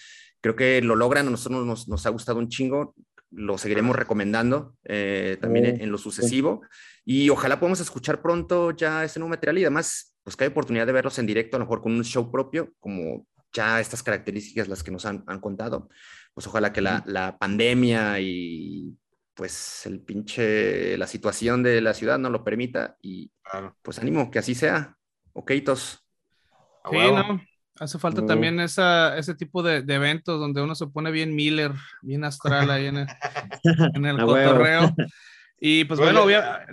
creo 0.40 0.56
que 0.56 0.82
lo 0.82 0.96
logran. 0.96 1.28
A 1.28 1.30
nosotros 1.30 1.64
nos, 1.64 1.86
nos 1.88 2.04
ha 2.06 2.10
gustado 2.10 2.38
un 2.38 2.48
chingo. 2.48 2.94
Lo 3.34 3.58
seguiremos 3.58 3.96
recomendando 3.96 4.76
eh, 4.84 5.36
también 5.40 5.66
Oh, 5.66 5.68
en, 5.70 5.80
en 5.82 5.90
lo 5.90 5.98
sucesivo. 5.98 6.62
Y 7.04 7.28
ojalá 7.30 7.58
podamos 7.60 7.80
escuchar 7.80 8.22
pronto 8.22 8.70
ya 8.70 9.04
ese 9.04 9.18
nuevo 9.18 9.30
material 9.30 9.58
y 9.58 9.64
además, 9.64 10.14
pues 10.22 10.36
que 10.36 10.44
hay 10.44 10.50
oportunidad 10.50 10.86
de 10.86 10.92
verlos 10.92 11.18
en 11.18 11.26
directo, 11.26 11.56
a 11.56 11.60
lo 11.60 11.66
mejor 11.66 11.82
con 11.82 11.92
un 11.92 12.04
show 12.04 12.30
propio, 12.30 12.72
como 12.80 13.26
ya 13.52 13.80
estas 13.80 14.02
características 14.02 14.68
las 14.68 14.82
que 14.82 14.90
nos 14.90 15.04
han, 15.06 15.22
han 15.26 15.40
contado. 15.40 15.88
Pues 16.32 16.46
ojalá 16.46 16.72
que 16.72 16.80
la, 16.80 17.02
la 17.06 17.38
pandemia 17.38 18.18
y 18.20 18.96
pues 19.34 19.84
el 19.86 20.00
pinche, 20.00 20.96
la 20.96 21.06
situación 21.06 21.62
de 21.62 21.80
la 21.80 21.94
ciudad 21.94 22.18
no 22.18 22.30
lo 22.30 22.44
permita 22.44 22.96
y 23.02 23.30
Claro. 23.42 23.76
pues 23.82 23.98
ánimo, 23.98 24.30
que 24.30 24.38
así 24.38 24.54
sea. 24.54 24.96
Ok, 25.32 25.52
tos. 25.64 26.04
A 26.82 26.90
Sí, 26.90 26.96
no. 26.96 27.40
Hace 27.80 27.98
falta 27.98 28.20
No. 28.20 28.26
también 28.28 28.60
esa, 28.60 29.16
ese 29.18 29.34
tipo 29.34 29.62
de, 29.62 29.82
de 29.82 29.94
eventos 29.94 30.38
donde 30.38 30.62
uno 30.62 30.74
se 30.76 30.86
pone 30.86 31.10
bien 31.10 31.34
Miller, 31.34 31.72
bien 32.02 32.22
astral 32.24 32.70
ahí 32.70 32.86
en 32.86 32.98
el, 32.98 33.06
en 33.94 34.06
el 34.06 34.18
cotorreo. 34.18 34.94
Y 35.60 35.84
pues 35.84 35.98
Oye, 35.98 36.12
bueno, 36.12 36.24
obvia- 36.24 36.66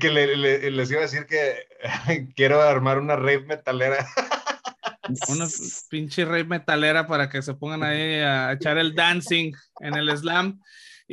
Que 0.00 0.10
le- 0.10 0.36
le- 0.36 0.70
les 0.70 0.90
iba 0.90 1.00
a 1.00 1.02
decir 1.02 1.26
que 1.26 1.66
quiero 2.36 2.62
armar 2.62 2.98
una 2.98 3.16
rave 3.16 3.40
metalera. 3.40 4.06
una 5.28 5.46
pinche 5.90 6.24
rey 6.24 6.44
metalera 6.44 7.06
para 7.06 7.28
que 7.28 7.42
se 7.42 7.54
pongan 7.54 7.82
ahí 7.82 8.14
a 8.20 8.52
echar 8.52 8.78
el 8.78 8.94
dancing 8.94 9.52
en 9.80 9.94
el 9.96 10.16
slam. 10.16 10.60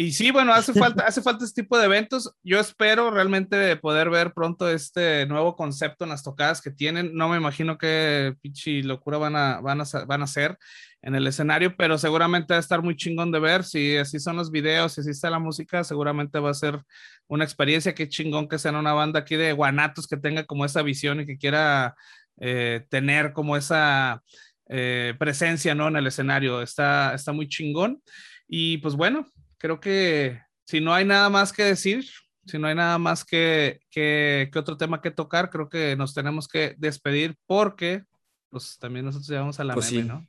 Y 0.01 0.13
sí, 0.13 0.31
bueno, 0.31 0.53
hace 0.53 0.71
falta, 0.71 1.03
hace 1.03 1.21
falta 1.21 1.43
este 1.43 1.63
tipo 1.63 1.77
de 1.77 1.83
eventos. 1.83 2.33
Yo 2.41 2.57
espero 2.61 3.11
realmente 3.11 3.75
poder 3.75 4.09
ver 4.09 4.31
pronto 4.31 4.69
este 4.69 5.25
nuevo 5.25 5.57
concepto 5.57 6.05
en 6.05 6.11
las 6.11 6.23
tocadas 6.23 6.61
que 6.61 6.71
tienen. 6.71 7.13
No 7.15 7.27
me 7.27 7.35
imagino 7.35 7.77
qué 7.77 8.33
pinche 8.39 8.81
locura 8.81 9.17
van 9.17 9.35
a, 9.35 9.59
van 9.59 9.81
a, 9.81 10.05
van 10.07 10.21
a 10.21 10.23
hacer 10.23 10.57
en 11.01 11.15
el 11.15 11.27
escenario, 11.27 11.75
pero 11.75 11.97
seguramente 11.97 12.53
va 12.53 12.59
a 12.59 12.61
estar 12.61 12.81
muy 12.81 12.95
chingón 12.95 13.29
de 13.33 13.41
ver. 13.41 13.65
Si 13.65 13.97
así 13.97 14.21
son 14.21 14.37
los 14.37 14.51
videos, 14.51 14.93
si 14.93 15.01
así 15.01 15.09
está 15.09 15.29
la 15.29 15.37
música, 15.37 15.83
seguramente 15.83 16.39
va 16.39 16.51
a 16.51 16.53
ser 16.53 16.81
una 17.27 17.43
experiencia. 17.43 17.93
Qué 17.93 18.07
chingón 18.07 18.47
que 18.47 18.57
sea 18.57 18.71
una 18.71 18.93
banda 18.93 19.19
aquí 19.19 19.35
de 19.35 19.51
guanatos 19.51 20.07
que 20.07 20.15
tenga 20.15 20.45
como 20.45 20.63
esa 20.63 20.81
visión 20.81 21.19
y 21.19 21.25
que 21.25 21.37
quiera 21.37 21.93
eh, 22.39 22.85
tener 22.87 23.33
como 23.33 23.57
esa 23.57 24.23
eh, 24.69 25.13
presencia 25.19 25.75
¿no? 25.75 25.89
en 25.89 25.97
el 25.97 26.07
escenario. 26.07 26.61
Está, 26.61 27.13
está 27.13 27.33
muy 27.33 27.49
chingón. 27.49 28.01
Y 28.47 28.77
pues 28.77 28.95
bueno, 28.95 29.27
creo 29.59 29.79
que 29.79 30.41
si 30.65 30.81
no 30.81 30.93
hay 30.93 31.05
nada 31.05 31.29
más 31.29 31.53
que 31.53 31.63
decir, 31.63 32.05
si 32.45 32.57
no 32.57 32.67
hay 32.67 32.73
nada 32.75 32.97
más 32.97 33.23
que, 33.23 33.81
que, 33.91 34.49
que 34.51 34.59
otro 34.59 34.75
tema 34.77 35.01
que 35.01 35.11
tocar, 35.11 35.49
creo 35.51 35.69
que 35.69 35.95
nos 35.95 36.13
tenemos 36.15 36.47
que 36.47 36.73
despedir 36.79 37.35
porque 37.45 38.03
pues 38.49 38.77
también 38.79 39.05
nosotros 39.05 39.29
llevamos 39.29 39.59
a 39.59 39.63
la 39.63 39.75
Pues 39.75 39.91
meme, 39.91 40.01
sí. 40.03 40.07
¿no? 40.07 40.27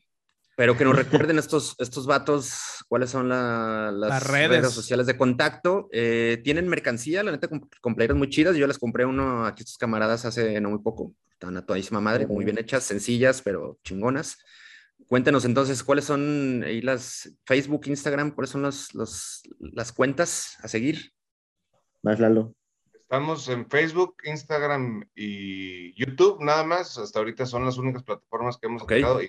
Pero 0.57 0.77
que 0.77 0.85
nos 0.85 0.95
recuerden 0.97 1.39
estos, 1.39 1.75
estos 1.79 2.07
vatos 2.07 2.85
cuáles 2.89 3.09
son 3.09 3.31
la- 3.31 3.91
las, 3.93 4.11
Las 4.11 4.27
redes. 4.27 4.51
redes. 4.61 4.73
sociales 4.75 5.07
de 5.07 5.17
contacto. 5.17 5.89
Eh, 5.93 6.39
tienen 6.45 6.69
mercancía, 6.69 7.23
la 7.23 7.31
neta, 7.31 7.49
con, 7.49 7.67
con 7.81 7.95
playeras 7.95 8.19
muy 8.19 8.29
chidas. 8.29 8.57
Yo 8.57 8.67
les 8.67 8.79
compré 8.79 9.07
uno 9.07 9.47
aquí 9.47 9.63
a 9.63 9.65
estos 9.65 9.79
camaradas 9.79 10.27
hace 10.27 10.61
no 10.61 10.69
muy 10.69 10.81
poco. 10.81 11.15
Están 11.33 11.57
a 11.57 11.65
todísima 11.65 12.03
madre, 12.03 12.27
muy 12.27 12.45
bien 12.45 12.59
hechas, 12.59 12.83
sencillas, 12.85 13.41
pero 13.41 13.79
chingonas. 13.85 14.37
Cuéntenos 15.11 15.45
entonces 15.45 15.83
cuáles 15.83 16.05
son 16.05 16.63
ahí 16.65 16.81
las 16.83 17.37
Facebook, 17.45 17.83
Instagram, 17.87 18.31
cuáles 18.31 18.51
son 18.51 18.63
los, 18.63 18.95
los- 18.95 19.43
las 19.59 19.93
cuentas 19.93 20.57
a 20.63 20.69
seguir. 20.69 21.11
Vas, 22.01 22.21
Lalo. 22.21 22.55
Estamos 22.95 23.49
en 23.49 23.69
Facebook, 23.69 24.19
Instagram 24.23 25.03
y 25.17 25.93
YouTube 26.01 26.41
nada 26.41 26.63
más. 26.63 26.97
Hasta 26.97 27.19
ahorita 27.19 27.45
son 27.45 27.65
las 27.65 27.77
únicas 27.77 28.05
plataformas 28.05 28.57
que 28.57 28.69
hemos 28.69 28.85
usado 28.85 29.21
y, 29.21 29.29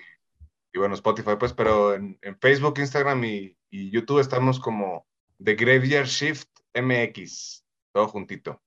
y 0.72 0.78
bueno, 0.78 0.94
Spotify 0.94 1.32
pues, 1.36 1.52
pero 1.52 1.94
en, 1.94 2.16
en 2.22 2.38
Facebook, 2.38 2.74
Instagram 2.78 3.24
y, 3.24 3.58
y 3.68 3.90
YouTube 3.90 4.20
estamos 4.20 4.60
como 4.60 5.08
The 5.42 5.56
Graveyard 5.56 6.06
Shift 6.06 6.46
MX, 6.80 7.64
todo 7.90 8.06
juntito. 8.06 8.62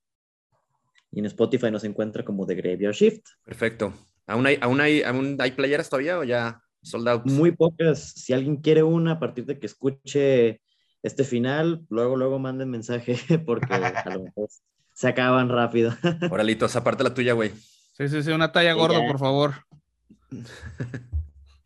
Y 1.11 1.19
en 1.19 1.27
Spotify 1.27 1.71
nos 1.71 1.85
encuentra 1.85 2.25
como 2.25 2.45
The 2.45 2.55
Graveyard 2.55 2.93
Shift. 2.93 3.25
Perfecto. 3.45 3.93
¿Aún 4.27 4.45
hay, 4.47 4.57
aún 4.59 4.81
hay, 4.81 5.01
aún 5.01 5.37
hay 5.39 5.51
playeras 5.51 5.89
todavía 5.89 6.19
o 6.19 6.25
ya 6.25 6.61
sold 6.86 7.07
out? 7.07 7.26
Muy 7.26 7.52
pocas. 7.52 8.14
Si 8.16 8.34
alguien 8.34 8.57
quiere 8.57 8.84
una, 8.84 9.14
a 9.14 9.20
partir 9.20 9.45
de 9.45 9.60
que 9.60 9.66
escuche 9.66 10.62
este 11.03 11.24
final, 11.24 11.86
luego, 11.90 12.16
luego 12.16 12.40
manden 12.40 12.70
mensaje 12.70 13.18
porque 13.45 13.74
a 13.74 14.10
lo 14.16 14.24
mejor 14.24 14.49
se 14.94 15.07
acaban 15.07 15.49
rápido. 15.49 15.94
Oralitos, 16.32 16.76
aparte 16.76 17.03
la 17.03 17.14
tuya, 17.14 17.34
güey. 17.34 17.52
Sí, 17.94 18.07
sí, 18.10 18.24
sí, 18.24 18.32
una 18.32 18.52
talla 18.52 18.74
Sí, 18.74 18.80
gordo, 18.80 19.02
ya. 19.02 19.07
por 19.07 19.20
favor. 19.20 19.53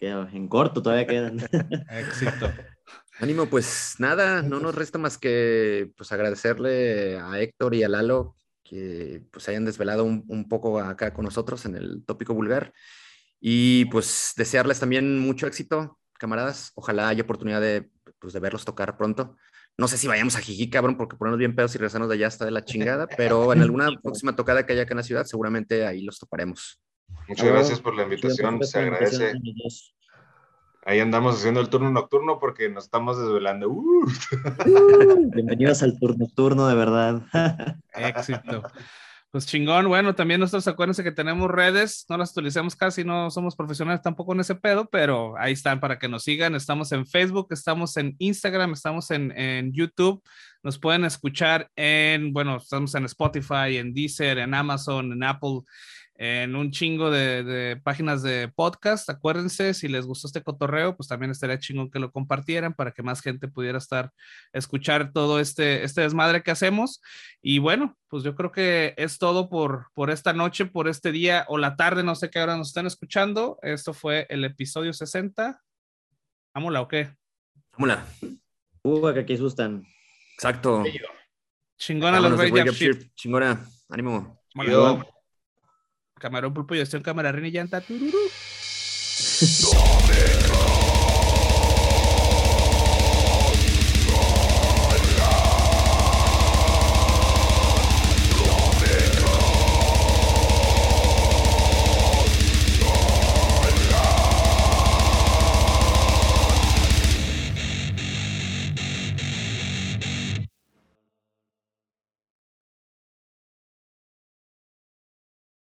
En 0.01 0.47
corto 0.47 0.81
todavía 0.81 1.07
quedan. 1.07 1.39
Éxito. 1.91 2.51
Ánimo, 3.19 3.47
pues 3.47 3.95
nada, 3.99 4.41
no 4.41 4.59
nos 4.59 4.75
resta 4.75 4.97
más 4.97 5.17
que 5.17 5.91
pues 5.97 6.11
agradecerle 6.11 7.19
a 7.19 7.39
Héctor 7.39 7.75
y 7.75 7.83
a 7.83 7.89
Lalo 7.89 8.35
que 8.63 9.23
pues 9.31 9.49
hayan 9.49 9.65
desvelado 9.65 10.05
un, 10.05 10.23
un 10.27 10.47
poco 10.47 10.79
acá 10.79 11.13
con 11.13 11.25
nosotros 11.25 11.65
en 11.65 11.75
el 11.75 12.05
tópico 12.05 12.33
vulgar 12.33 12.73
y 13.39 13.85
pues 13.85 14.33
desearles 14.35 14.79
también 14.79 15.19
mucho 15.19 15.47
éxito, 15.47 15.97
camaradas. 16.17 16.71
Ojalá 16.75 17.07
haya 17.07 17.23
oportunidad 17.23 17.61
de, 17.61 17.89
pues, 18.19 18.33
de 18.33 18.39
verlos 18.39 18.65
tocar 18.65 18.97
pronto. 18.97 19.35
No 19.77 19.87
sé 19.87 19.97
si 19.97 20.07
vayamos 20.07 20.35
a 20.35 20.41
Jijí, 20.41 20.69
cabrón, 20.69 20.97
porque 20.97 21.15
ponernos 21.15 21.39
bien 21.39 21.55
pedos 21.55 21.73
y 21.73 21.77
regresarnos 21.77 22.09
de 22.09 22.15
allá 22.15 22.27
está 22.27 22.45
de 22.45 22.51
la 22.51 22.65
chingada, 22.65 23.07
pero 23.17 23.53
en 23.53 23.61
alguna 23.61 23.89
próxima 24.03 24.35
tocada 24.35 24.65
que 24.65 24.73
haya 24.73 24.83
acá 24.83 24.93
en 24.93 24.97
la 24.97 25.03
ciudad, 25.03 25.25
seguramente 25.25 25.85
ahí 25.85 26.01
los 26.01 26.19
toparemos. 26.19 26.81
Muchas 27.27 27.47
gracias 27.47 27.79
por 27.79 27.95
la 27.95 28.03
invitación, 28.03 28.57
Gracias 28.57 28.71
se 28.71 28.79
agradece. 28.79 29.33
Ahí 30.85 30.99
andamos 30.99 31.35
haciendo 31.35 31.59
el 31.59 31.69
turno 31.69 31.91
nocturno 31.91 32.39
porque 32.39 32.69
nos 32.69 32.85
estamos 32.85 33.19
desvelando. 33.19 33.69
Uh. 33.69 34.05
Bienvenidos 35.33 35.83
al 35.83 35.97
turno 35.99 36.17
nocturno, 36.19 36.67
de 36.67 36.75
verdad. 36.75 37.21
Éxito. 37.93 38.63
Pues 39.31 39.45
chingón, 39.45 39.87
bueno, 39.87 40.15
también 40.15 40.39
nosotros 40.39 40.67
acuérdense 40.67 41.03
que 41.03 41.11
tenemos 41.11 41.51
redes, 41.51 42.03
no 42.09 42.17
las 42.17 42.31
utilizamos 42.31 42.75
casi, 42.75 43.03
no 43.03 43.29
somos 43.29 43.55
profesionales 43.55 44.01
tampoco 44.01 44.33
en 44.33 44.39
ese 44.39 44.55
pedo, 44.55 44.89
pero 44.89 45.37
ahí 45.37 45.53
están 45.53 45.79
para 45.79 45.99
que 45.99 46.09
nos 46.09 46.23
sigan. 46.23 46.55
Estamos 46.55 46.91
en 46.93 47.05
Facebook, 47.05 47.49
estamos 47.51 47.95
en 47.97 48.15
Instagram, 48.17 48.73
estamos 48.73 49.11
en, 49.11 49.31
en 49.37 49.71
YouTube, 49.71 50.23
nos 50.63 50.79
pueden 50.79 51.05
escuchar 51.05 51.69
en, 51.75 52.33
bueno, 52.33 52.57
estamos 52.57 52.95
en 52.95 53.05
Spotify, 53.05 53.77
en 53.77 53.93
Deezer, 53.93 54.39
en 54.39 54.55
Amazon, 54.55 55.13
en 55.13 55.23
Apple, 55.23 55.59
en 56.21 56.57
un 56.57 56.69
chingo 56.71 57.09
de, 57.11 57.45
de 57.45 57.77
páginas 57.77 58.21
de 58.21 58.49
podcast. 58.49 59.09
Acuérdense, 59.09 59.73
si 59.73 59.87
les 59.87 60.05
gustó 60.05 60.27
este 60.27 60.43
cotorreo, 60.43 60.97
pues 60.97 61.07
también 61.07 61.31
estaría 61.31 61.57
chingón 61.59 61.89
que 61.89 61.99
lo 61.99 62.11
compartieran 62.11 62.73
para 62.73 62.91
que 62.91 63.01
más 63.01 63.21
gente 63.21 63.47
pudiera 63.47 63.77
estar, 63.77 64.11
escuchar 64.51 65.13
todo 65.13 65.39
este, 65.39 65.85
este 65.85 66.01
desmadre 66.01 66.43
que 66.43 66.51
hacemos. 66.51 67.01
Y 67.41 67.59
bueno, 67.59 67.97
pues 68.09 68.23
yo 68.23 68.35
creo 68.35 68.51
que 68.51 68.93
es 68.97 69.17
todo 69.17 69.47
por, 69.47 69.87
por 69.93 70.09
esta 70.09 70.33
noche, 70.33 70.65
por 70.65 70.89
este 70.89 71.13
día 71.13 71.45
o 71.47 71.57
la 71.57 71.77
tarde, 71.77 72.03
no 72.03 72.15
sé 72.15 72.29
qué 72.29 72.41
hora 72.41 72.57
nos 72.57 72.67
están 72.67 72.85
escuchando. 72.85 73.57
Esto 73.61 73.93
fue 73.93 74.27
el 74.29 74.43
episodio 74.43 74.91
60. 74.91 75.61
¿Vámonos 76.53 76.83
o 76.83 76.87
qué? 76.89 77.15
Vámonos. 77.77 77.99
Uh, 78.83 79.13
que 79.13 79.21
aquí 79.21 79.35
asustan. 79.35 79.85
Exacto. 80.33 80.83
Chingón 81.77 82.13
a 82.13 82.19
los 82.19 82.31
Vámonos 82.31 82.51
Wake 82.51 82.91
Up. 82.91 83.11
Chingona. 83.15 83.65
Ánimo. 83.87 84.43
Vámonos. 84.53 85.05
Camarón, 86.19 86.53
pulpo 86.53 86.75
y 86.75 86.85
cámara, 87.01 87.31
rina 87.31 87.47
y 87.47 87.51
llanta. 87.51 87.81
tururú. 87.81 88.19